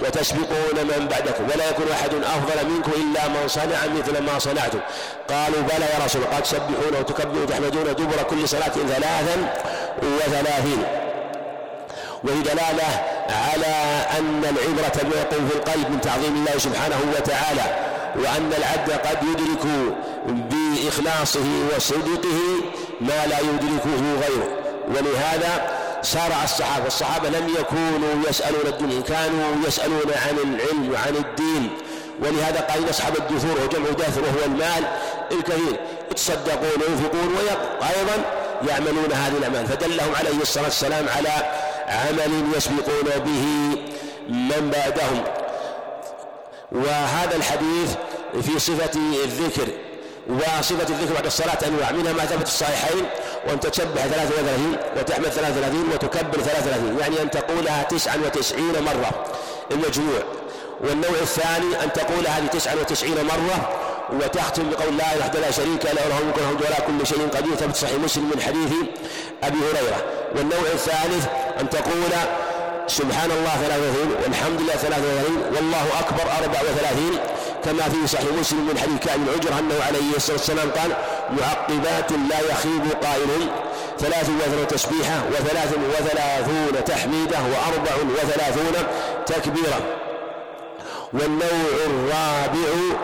وتسبقون 0.00 0.76
من 0.76 1.08
بعدكم 1.10 1.44
ولا 1.44 1.70
يكون 1.70 1.86
أحد 1.92 2.14
أفضل 2.14 2.70
منكم 2.70 2.92
إلا 2.92 3.28
من 3.28 3.48
صنع 3.48 3.78
مثل 3.98 4.22
ما 4.22 4.38
صنعتم. 4.38 4.80
قالوا 5.30 5.60
بلى 5.62 5.84
يا 5.84 6.04
رسول 6.04 6.22
الله 6.22 6.36
قد 6.36 6.42
تسبحون 6.42 6.94
وتكبرون 7.00 7.42
وتحمدون 7.42 7.84
دبر 7.84 8.22
كل 8.30 8.48
صلاة 8.48 8.68
ثلاثا 8.68 9.54
وثلاثين. 10.02 10.82
وهي 12.24 12.40
دلاله 12.42 13.02
على 13.28 13.74
أن 14.18 14.42
العبرة 14.44 15.02
بما 15.02 15.20
يقوم 15.20 15.48
في 15.48 15.56
القلب 15.56 15.90
من 15.90 16.00
تعظيم 16.00 16.34
الله 16.36 16.58
سبحانه 16.58 17.00
وتعالى. 17.16 17.83
وأن 18.16 18.52
العبد 18.58 18.90
قد 18.92 19.18
يدرك 19.22 19.66
بإخلاصه 20.26 21.46
وصدقه 21.76 22.40
ما 23.00 23.26
لا 23.26 23.40
يدركه 23.40 24.14
غيره. 24.20 24.58
ولهذا 24.88 25.78
صارع 26.02 26.44
الصحابة 26.44 26.86
الصحابة 26.86 27.28
لم 27.28 27.48
يكونوا 27.58 28.28
يسألون 28.28 28.66
الدنيا 28.66 29.00
كانوا 29.00 29.66
يسألون 29.66 30.10
عن 30.26 30.36
العلم 30.38 30.92
وعن 30.92 31.16
الدين. 31.16 31.70
ولهذا 32.22 32.60
قال 32.60 32.88
يصحب 32.88 33.16
الدثور 33.16 33.64
وجمع 33.64 33.90
دثر 33.90 34.20
وهو 34.20 34.44
المال 34.46 34.84
الكثير. 35.32 35.80
يتصدقون 36.10 36.82
وينفقون 36.82 37.34
وأيضا 37.80 38.24
يعملون 38.68 39.12
هذه 39.12 39.36
الأعمال. 39.38 39.66
فدلهم 39.66 40.14
عليه 40.14 40.42
الصلاة 40.42 40.64
والسلام 40.64 41.06
على 41.16 41.30
عمل 41.88 42.44
يسبقون 42.56 43.24
به 43.24 43.44
من 44.28 44.70
بعدهم. 44.72 45.43
وهذا 46.72 47.36
الحديث 47.36 47.94
في 48.42 48.58
صفة 48.58 48.90
الذكر 49.24 49.68
وصفة 50.28 50.88
الذكر 50.88 51.14
بعد 51.14 51.26
الصلاة 51.26 51.58
أنواع 51.66 51.92
منها 51.92 52.12
ما 52.12 52.24
ثبت 52.24 52.46
الصحيحين 52.46 53.04
وأن 53.48 53.60
تسبح 53.60 54.06
33 54.06 54.76
وتحمد 54.96 55.28
33 55.28 55.90
وتكبر 55.94 56.40
33 56.40 56.98
يعني 57.00 57.22
أن 57.22 57.30
تقولها 57.30 57.82
99 57.82 58.62
مرة 58.84 59.26
المجموع 59.70 60.20
والنوع 60.80 61.18
الثاني 61.22 61.82
أن 61.84 61.92
تقول 61.92 62.26
هذه 62.26 62.46
99 62.46 63.24
مرة 63.24 63.68
وتختم 64.12 64.70
بقول 64.70 64.96
لا 64.96 65.14
إله 65.14 65.26
إلا 65.26 65.50
شريك 65.50 65.84
له 65.84 65.92
له 66.08 66.18
الملك 66.18 66.36
والحمد 66.36 66.62
ولا 66.62 66.80
كل 66.80 67.06
شيء 67.06 67.28
قدير 67.28 67.54
ثبت 67.54 67.76
صحيح 67.76 67.94
مسلم 67.94 68.30
من 68.34 68.40
حديث 68.42 68.72
أبي 69.42 69.58
هريرة. 69.58 70.04
والنوع 70.36 70.72
الثالث 70.74 71.26
أن 71.60 71.70
تقول 71.70 72.12
سبحان 72.86 73.30
الله 73.30 73.56
33 73.62 74.12
والحمد 74.24 74.60
لله 74.60 74.72
33 74.72 75.56
والله 75.56 75.86
أكبر 76.00 76.22
34 76.22 77.18
كما 77.64 77.82
في 77.82 78.06
صحيح 78.06 78.26
مسلم 78.40 78.66
من 78.66 78.78
حديث 78.78 78.98
كعب 79.00 79.18
العجر 79.28 79.58
أنه 79.58 79.74
عليه 79.86 80.16
الصلاة 80.16 80.36
والسلام 80.36 80.70
قال 80.70 80.90
معقبات 81.30 82.12
لا 82.12 82.40
يخيب 82.50 83.04
قائل 83.04 83.48
ثلاث 83.98 84.30
وثلاثون 84.30 84.66
تسبيحة 84.66 85.22
وثلاث 85.30 85.74
وثلاثون 85.94 86.84
تحميدة 86.84 87.38
وأربع 87.38 88.12
وثلاثون 88.22 88.72
تكبيرة. 89.26 89.80
والنوع 91.12 91.74
الرابع 91.86 92.96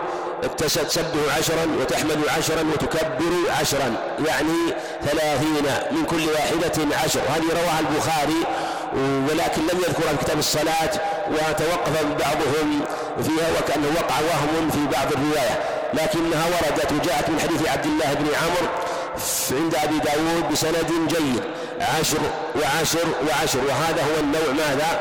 تسبح 0.57 1.37
عشرا 1.37 1.67
وتحمد 1.81 2.19
عشرا 2.37 2.63
وتكبر 2.73 3.33
عشرا 3.61 3.95
يعني 4.27 4.73
ثلاثين 5.05 5.65
من 5.91 6.05
كل 6.05 6.29
واحدة 6.29 6.95
عشر. 7.03 7.19
وهذه 7.29 7.61
رواها 7.61 7.79
البخاري 7.79 8.45
ولكن 8.93 9.61
لم 9.61 9.79
يذكرها 9.79 10.15
في 10.17 10.25
كتاب 10.25 10.39
الصلاة 10.39 10.91
وتوقف 11.31 12.03
بعضهم 12.03 12.81
فيها 13.23 13.47
وكأنه 13.59 13.87
وقع 13.95 14.15
وهم 14.19 14.69
في 14.69 14.97
بعض 14.97 15.11
الرواية. 15.11 15.59
لكنها 15.93 16.45
وردت 16.45 16.91
وجاءت 16.91 17.29
من 17.29 17.39
حديث 17.39 17.69
عبد 17.69 17.85
الله 17.85 18.13
بن 18.13 18.25
عمرو 18.41 18.67
عند 19.51 19.75
أبي 19.75 19.99
داود 19.99 20.51
بسند 20.51 20.91
جيد 21.07 21.43
عشر 21.81 22.17
وعشر 22.55 23.07
وعشر. 23.27 23.59
وهذا 23.59 24.03
هو 24.03 24.19
النوع 24.19 24.65
ماذا؟ 24.67 24.99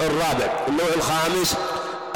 الرابع. 0.00 0.52
النوع 0.68 0.88
الخامس 0.96 1.56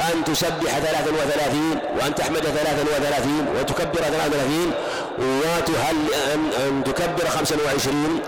أن 0.01 0.23
تسبح 0.23 0.79
ثلاثا 0.79 1.11
وثلاثين 1.11 1.79
وأن 1.99 2.15
تحمد 2.15 2.39
ثلاثا 2.39 2.81
وثلاثين 2.81 3.45
وتكبر 3.59 4.01
ثلاثا 4.01 4.27
وثلاثين 4.27 4.71
وتهل 5.19 5.97
أن, 6.33 6.49
أن 6.67 6.83
تكبر 6.83 7.29
خمسا 7.29 7.55
وعشرين. 7.65 8.19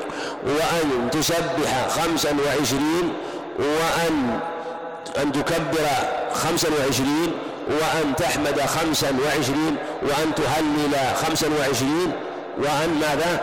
وأن 0.46 1.10
تسبح 1.12 1.88
خمسا 1.90 2.36
وعشرين 2.46 3.14
وأن 3.60 4.40
أن 5.18 5.32
تكبر 5.32 5.88
خمسا 6.34 6.68
وعشرين 6.80 7.32
وأن 7.70 8.16
تحمد 8.16 8.62
خمسا 8.62 9.08
وعشرين 9.26 9.76
وأن 10.02 10.36
تهلل 10.36 11.16
خمسا 11.16 11.48
وعشرين 11.60 12.12
وأن 12.58 13.00
ماذا؟ 13.02 13.42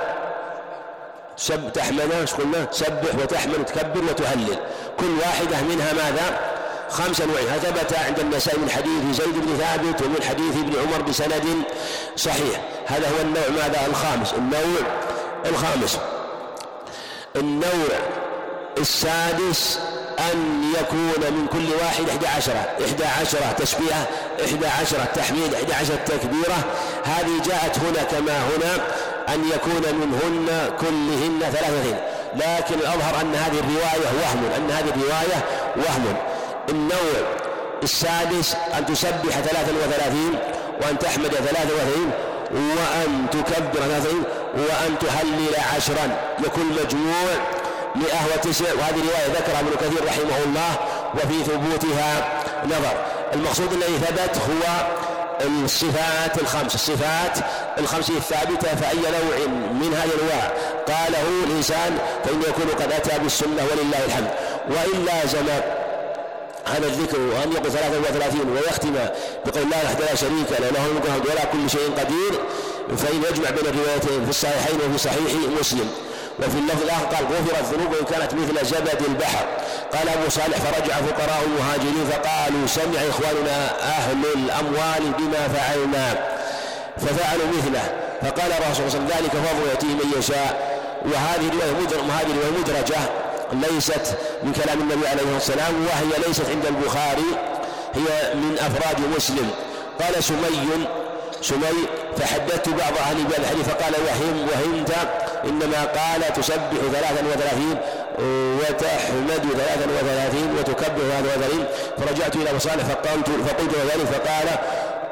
سب 1.37 1.73
تحمد 1.73 2.13
قلنا؟ 2.39 2.67
سبح 2.71 3.15
وتحمد 3.23 3.61
وتكبر 3.61 4.05
وتهلل. 4.11 4.59
كل 5.01 5.19
واحدة 5.21 5.63
منها 5.69 5.93
ماذا؟ 5.93 6.41
خمسا 6.91 7.25
وعشرين. 7.25 7.59
ثبت 7.59 7.95
عند 8.07 8.19
النسائي 8.19 8.59
من 8.59 8.71
حديث 8.71 9.17
زيد 9.23 9.35
بن 9.35 9.57
ثابت 9.57 10.03
ومن 10.03 10.23
حديث 10.29 10.57
ابن 10.57 10.73
عمر 10.81 11.03
بسند 11.03 11.45
صحيح. 12.17 12.61
هذا 12.87 13.09
هو 13.09 13.23
النوع 13.23 13.49
ماذا؟ 13.49 13.87
الخامس. 13.87 14.35
النوع 14.35 14.87
الخامس. 15.47 15.99
النوع 17.37 17.99
السادس 18.79 19.79
أن 20.19 20.73
يكون 20.81 21.33
من 21.33 21.47
كل 21.53 21.75
واحد 21.83 22.09
إحدى 22.09 22.27
عشرة 22.27 22.69
إحدى 22.87 23.05
عشرة 23.05 23.53
تسبيحة 23.59 24.07
إحدى 24.45 24.67
عشرة 24.67 25.05
تحميد 25.15 25.55
إحدى 25.55 25.75
عشرة 25.75 25.97
تكبيرة. 26.07 26.65
هذه 27.05 27.43
جاءت 27.47 27.79
هنا 27.79 28.03
كما 28.03 28.39
هنا 28.39 28.75
أن 29.35 29.45
يكون 29.55 29.95
منهن 30.01 30.71
كلهن 30.81 31.41
ثلاثة 31.41 31.97
لكن 32.35 32.75
الأظهر 32.75 33.21
أن 33.21 33.35
هذه 33.35 33.59
الرواية 33.59 34.23
وهم 34.23 34.45
أن 34.57 34.71
هذه 34.71 34.89
الرواية 34.97 35.45
وهم. 35.77 36.17
النوع 36.69 37.37
السادس 37.83 38.57
أن 38.79 38.87
تسبح 38.87 39.41
ثلاثا 39.41 39.73
وثلاثين 39.73 40.39
وأن 40.83 40.99
تحمد 40.99 41.29
ثلاثا 41.29 41.75
وثلاثين 41.75 42.11
وأن 42.51 43.27
تكبر 43.31 43.81
ثلاثين 43.81 44.23
وأن 44.57 44.99
تهلل 44.99 45.57
عشرا. 45.77 46.19
يكون 46.47 46.65
مجموع 46.65 47.29
مئة 47.95 48.19
وتسع. 48.35 48.65
وهذه 48.65 49.01
رواية 49.01 49.39
ذكرها 49.39 49.61
ابن 49.61 49.71
كثير 49.81 50.05
رحمه 50.07 50.45
الله 50.45 50.77
وفي 51.15 51.45
ثبوتها 51.45 52.43
نظر. 52.65 52.97
المقصود 53.35 53.73
الذي 53.73 53.99
ثبت 53.99 54.37
هو 54.37 54.87
الصفات 55.65 56.39
الخمس. 56.43 56.75
الصفات 56.75 57.39
الخمس 57.79 58.11
الثابتة 58.11 58.77
فأي 58.77 58.97
نوع 58.97 59.47
من 59.73 59.95
هذه 59.95 60.11
الأنواع 60.15 60.53
قاله 60.89 61.45
الإنسان 61.45 61.99
فإنه 62.25 62.45
يكون 62.49 62.69
قد 62.69 62.93
أتى 62.93 63.19
بالسنة 63.19 63.63
ولله 63.71 64.05
الحمد. 64.07 64.31
وإن 64.71 65.05
لازم 65.05 65.47
هذا 66.67 66.87
الذكر 66.87 67.21
وأن 67.21 67.53
يقول 67.53 67.73
ثلاثة 67.73 67.99
وثلاثين 67.99 68.51
ويختم 68.51 68.95
بقول 69.47 69.71
لا 69.71 69.87
أحد 69.87 70.01
لا 70.01 70.15
شريك 70.15 70.51
له 70.61 70.71
له 70.71 70.87
الملك 70.87 71.05
ولا 71.31 71.45
كل 71.45 71.71
شيء 71.71 71.91
قدير. 71.99 72.41
فإن 72.97 73.23
يجمع 73.31 73.51
بين 73.51 73.67
الروايتين 73.67 74.25
في 74.25 74.31
الصحيحين 74.31 74.77
وفي 74.89 74.99
صحيح 74.99 75.21
مسلم. 75.61 75.91
وفي 76.39 76.59
اللفظ 76.59 76.83
الآخر 76.83 77.05
قال 77.05 77.25
غفرت 77.25 77.61
الذنوب 77.61 77.93
وإن 77.93 78.05
كانت 78.05 78.35
مثل 78.35 78.67
زبد 78.67 79.03
البحر. 79.09 79.47
قال 79.95 80.09
أبو 80.09 80.29
صالح 80.29 80.59
فرجع 80.59 80.95
فقراء 80.95 81.43
المهاجرين 81.47 82.07
فقالوا 82.11 82.67
سمع 82.67 83.01
إخواننا 83.11 83.81
أهل 83.81 84.25
الأموال 84.35 85.13
بما 85.19 85.49
فعلنا. 85.49 86.15
ففعلوا 86.97 87.47
مثله. 87.59 87.85
فقال 88.23 88.53
الرسول 88.53 88.91
صلى 88.91 89.01
الله 89.01 89.15
عليه 89.15 89.25
وسلم 89.25 89.25
ذلك 89.25 89.31
فضل 89.31 89.69
يأتيه 89.69 89.87
من 89.87 90.19
يشاء. 90.19 90.77
وهذه 91.05 91.51
رواية 91.53 92.03
وهذه 92.09 92.31
رواية 92.37 92.59
مدرجة. 92.61 92.99
ليست 93.53 94.17
من 94.43 94.53
كلام 94.53 94.81
النبي 94.81 95.09
عليه 95.09 95.23
الصلاة 95.23 95.35
والسلام 95.35 95.75
وهي 95.87 96.29
ليست 96.29 96.47
عند 96.51 96.67
البخاري 96.67 97.31
هي 97.95 98.35
من 98.35 98.59
أفراد 98.59 98.97
مسلم. 99.17 99.51
قال 100.01 100.25
سمي 100.25 100.69
سمي 101.43 101.87
فحدثت 102.17 102.69
بعض 102.69 102.93
أهل 102.99 103.17
الحديث 103.39 103.69
فقال 103.69 103.95
وهم 104.07 104.49
وهمت 104.49 104.93
إنما 105.45 105.85
قال 105.85 106.33
تسبح 106.35 106.81
ثلاثا 106.93 107.23
وثلاثين 107.33 107.77
وتحمد 108.59 109.43
ثلاثا 109.53 109.87
وثلاثين 110.01 110.57
وتكبر 110.59 111.03
ثلاثا 111.11 111.37
وثلاثين. 111.37 111.65
فرجعت 111.99 112.37
إلى 112.37 112.53
مصالح 112.57 112.85
فقلت 112.85 113.29
فقلت 113.29 113.75
ذلك 113.75 114.07
فقال 114.07 114.49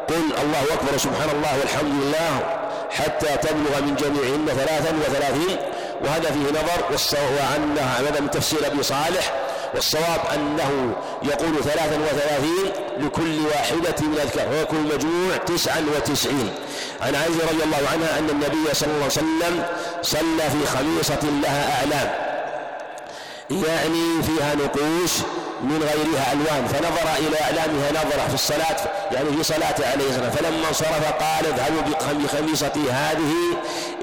قل 0.08 0.42
الله 0.42 0.62
أكبر 0.74 0.98
سبحان 0.98 1.30
الله 1.36 1.58
والحمد 1.60 2.02
لله 2.02 2.40
حتى 2.90 3.36
تبلغ 3.48 3.80
من 3.80 3.96
جميعهن 3.96 4.46
ثلاثا 4.46 4.92
وثلاثين. 4.96 5.56
وهذا 6.04 6.30
فيه 6.30 6.50
نظر 6.50 6.94
وأنها 7.14 8.00
هذا 8.00 8.20
من 8.20 8.30
تفسير 8.30 8.66
أبي 8.66 8.82
صالح 8.82 9.32
والصواب 9.74 10.20
أنه 10.34 10.94
يقول 11.22 11.64
ثلاثا 11.64 11.98
وثلاثين 11.98 12.72
لكل 12.98 13.46
واحدة 13.46 13.94
من 14.00 14.14
الأذكار 14.14 14.48
ويكون 14.48 14.78
المجموع 14.78 15.36
تسعا 15.36 15.86
وتسعين. 15.96 16.50
عن 17.00 17.14
عائشة 17.14 17.40
رضي 17.52 17.64
الله 17.64 17.88
عنها 17.92 18.18
أن 18.18 18.30
النبي 18.30 18.74
صلى 18.74 18.86
الله 18.86 19.02
عليه 19.02 19.06
وسلم 19.06 19.64
صلى 20.02 20.50
في 20.50 20.66
خميصة 20.66 21.20
لها 21.42 21.80
أعلام. 21.80 22.10
يعني 23.50 24.22
فيها 24.22 24.54
نقوش 24.54 25.12
من 25.62 25.82
غيرها 25.82 26.32
ألوان. 26.32 26.66
فنظر 26.66 27.28
إلى 27.28 27.40
إعلامها 27.40 27.90
نظرة 27.90 28.28
في 28.28 28.34
الصلاة 28.34 28.76
يعني 29.12 29.32
في 29.36 29.42
صلاته 29.42 29.90
عليه 29.92 30.08
الصلاة 30.08 30.30
فلما 30.30 30.68
انصرف 30.68 31.12
قال 31.12 31.46
اذهبوا 31.46 31.82
بخميصتي 32.24 32.90
هذه 32.90 33.34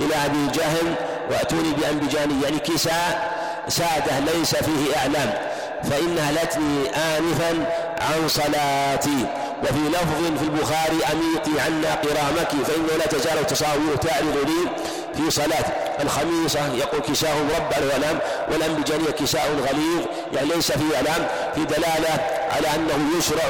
إلى 0.01 0.15
أبي 0.25 0.47
جهل 0.53 0.95
وأتوني 1.31 1.73
بأنبجاني 1.73 2.43
يعني 2.43 2.59
كساء 2.59 3.31
سادة 3.67 4.19
ليس 4.19 4.55
فيه 4.55 4.97
إعلام. 4.97 5.50
فإنها 5.83 6.31
لتني 6.31 6.89
آنفا 6.89 7.65
عن 8.01 8.27
صلاتي. 8.27 9.25
وفي 9.63 9.89
لفظ 9.89 10.37
في 10.39 10.43
البخاري 10.43 10.99
أميطي 11.11 11.61
عنا 11.61 11.95
قرامك 11.95 12.49
فإنه 12.49 12.97
لا 12.99 13.05
تزال 13.05 13.47
تصاوير 13.47 13.95
تعرض 13.95 14.37
لي 14.47 14.69
في 15.15 15.31
صلاة 15.31 15.65
الخميصة 16.01 16.73
يقول 16.73 17.01
كساء 17.01 17.35
مربع 17.53 17.77
الغلام 17.77 18.19
والأنبجانية 18.51 19.11
كساء 19.11 19.47
غليظ. 19.51 20.05
يعني 20.33 20.47
ليس 20.47 20.71
فيه 20.71 20.95
إعلام 20.95 21.27
في 21.55 21.65
دلالة 21.65 22.27
على 22.51 22.67
أنه 22.75 23.17
يشرع 23.17 23.43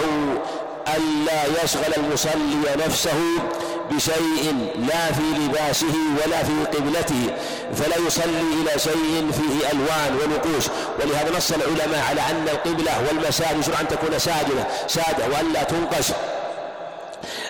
ألا 0.88 1.64
يشغل 1.64 1.94
المصلي 1.98 2.86
نفسه. 2.86 3.20
بشيء 3.92 4.56
لا 4.90 5.12
في 5.12 5.22
لباسه 5.40 5.96
ولا 6.26 6.44
في 6.44 6.78
قبلته 6.78 7.34
فلا 7.76 7.98
يصلي 8.08 8.42
إلى 8.62 8.80
شيء 8.80 9.32
فيه 9.32 9.72
ألوان 9.72 10.16
ونقوش. 10.16 10.66
ولهذا 11.00 11.38
نص 11.38 11.52
العلماء 11.52 12.06
على 12.10 12.22
أن 12.22 12.48
القبلة 12.48 12.92
والمساجد 13.08 13.60
يشرع 13.60 13.82
أن 13.82 13.88
تكون 13.88 14.20
ساجدة 14.20 14.68
سادة 14.88 15.26
وأن 15.34 15.54
لا 15.54 15.64
تنقش 15.64 16.08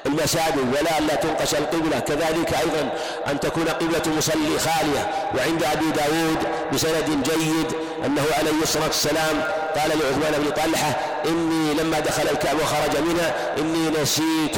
المساجد 0.05 0.57
ولا 0.57 0.99
لا 1.07 1.15
تنقش 1.15 1.55
القبلة. 1.55 1.99
كذلك 1.99 2.53
أيضا 2.53 2.91
أن 3.27 3.39
تكون 3.39 3.63
قبلة 3.63 4.01
المصلي 4.07 4.59
خالية 4.59 5.11
وعند 5.37 5.63
أبي 5.63 5.91
داود 5.91 6.37
بسند 6.73 7.23
جيد 7.23 7.67
أنه 8.05 8.23
عليه 8.37 8.63
الصلاة 8.63 8.85
والسلام 8.85 9.41
قال 9.75 9.89
لعثمان 9.89 10.43
بن 10.43 10.51
طلحة 10.51 10.97
إني 11.25 11.73
لما 11.73 11.99
دخل 11.99 12.23
الكعبة 12.31 12.59
وخرج 12.63 12.97
منها 12.97 13.35
إني 13.57 14.01
نسيت 14.01 14.57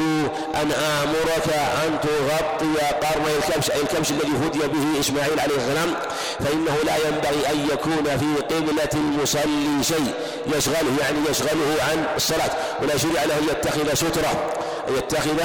أن 0.56 0.72
آمرك 0.72 1.48
أن 1.86 2.00
تغطي 2.02 2.86
قرن 3.08 3.26
الكبش 3.38 3.72
أي 3.72 3.82
الكبش 3.82 4.12
الذي 4.12 4.32
هدي 4.46 4.60
به 4.60 5.00
إسماعيل 5.00 5.40
عليه 5.40 5.56
السلام 5.56 5.94
فإنه 6.40 6.76
لا 6.86 6.96
ينبغي 7.08 7.52
أن 7.52 7.68
يكون 7.74 8.04
في 8.04 8.56
قبلة 8.56 8.90
المصلي 8.94 9.84
شيء 9.84 10.14
يشغله 10.58 10.98
يعني 11.02 11.18
يشغله 11.30 11.84
عن 11.90 12.06
الصلاة 12.16 12.52
ولا 12.82 12.98
شرع 12.98 13.24
له 13.24 13.38
أن 13.38 13.44
يتخذ 13.52 13.94
سترة 13.94 14.54
يتخذ 14.98 15.40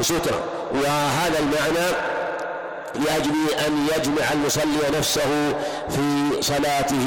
سترة 0.00 0.44
وهذا 0.72 1.38
المعنى 1.38 2.17
يجب 2.96 3.34
أن 3.66 3.88
يجمع 3.96 4.32
المصلي 4.32 4.98
نفسه 4.98 5.54
في 5.88 6.30
صلاته 6.42 7.06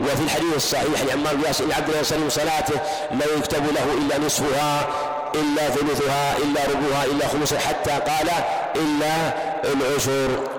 وفي 0.00 0.22
الحديث 0.24 0.56
الصحيح 0.56 1.02
لعمار 1.08 1.34
بن 1.34 1.72
عبد 1.72 1.88
الله 1.88 2.00
يصلي 2.00 2.30
صلاته 2.30 2.74
لا 3.10 3.26
يكتب 3.38 3.64
له 3.74 3.84
إلا 3.94 4.26
نصفها 4.26 4.88
إلا 5.34 5.70
ثلثها 5.70 6.36
إلا 6.36 6.60
ربعها 6.72 7.04
إلا 7.04 7.28
خمسها 7.28 7.58
حتى 7.58 7.90
قال 7.90 8.28
إلا 8.76 9.34
العشر. 9.72 10.53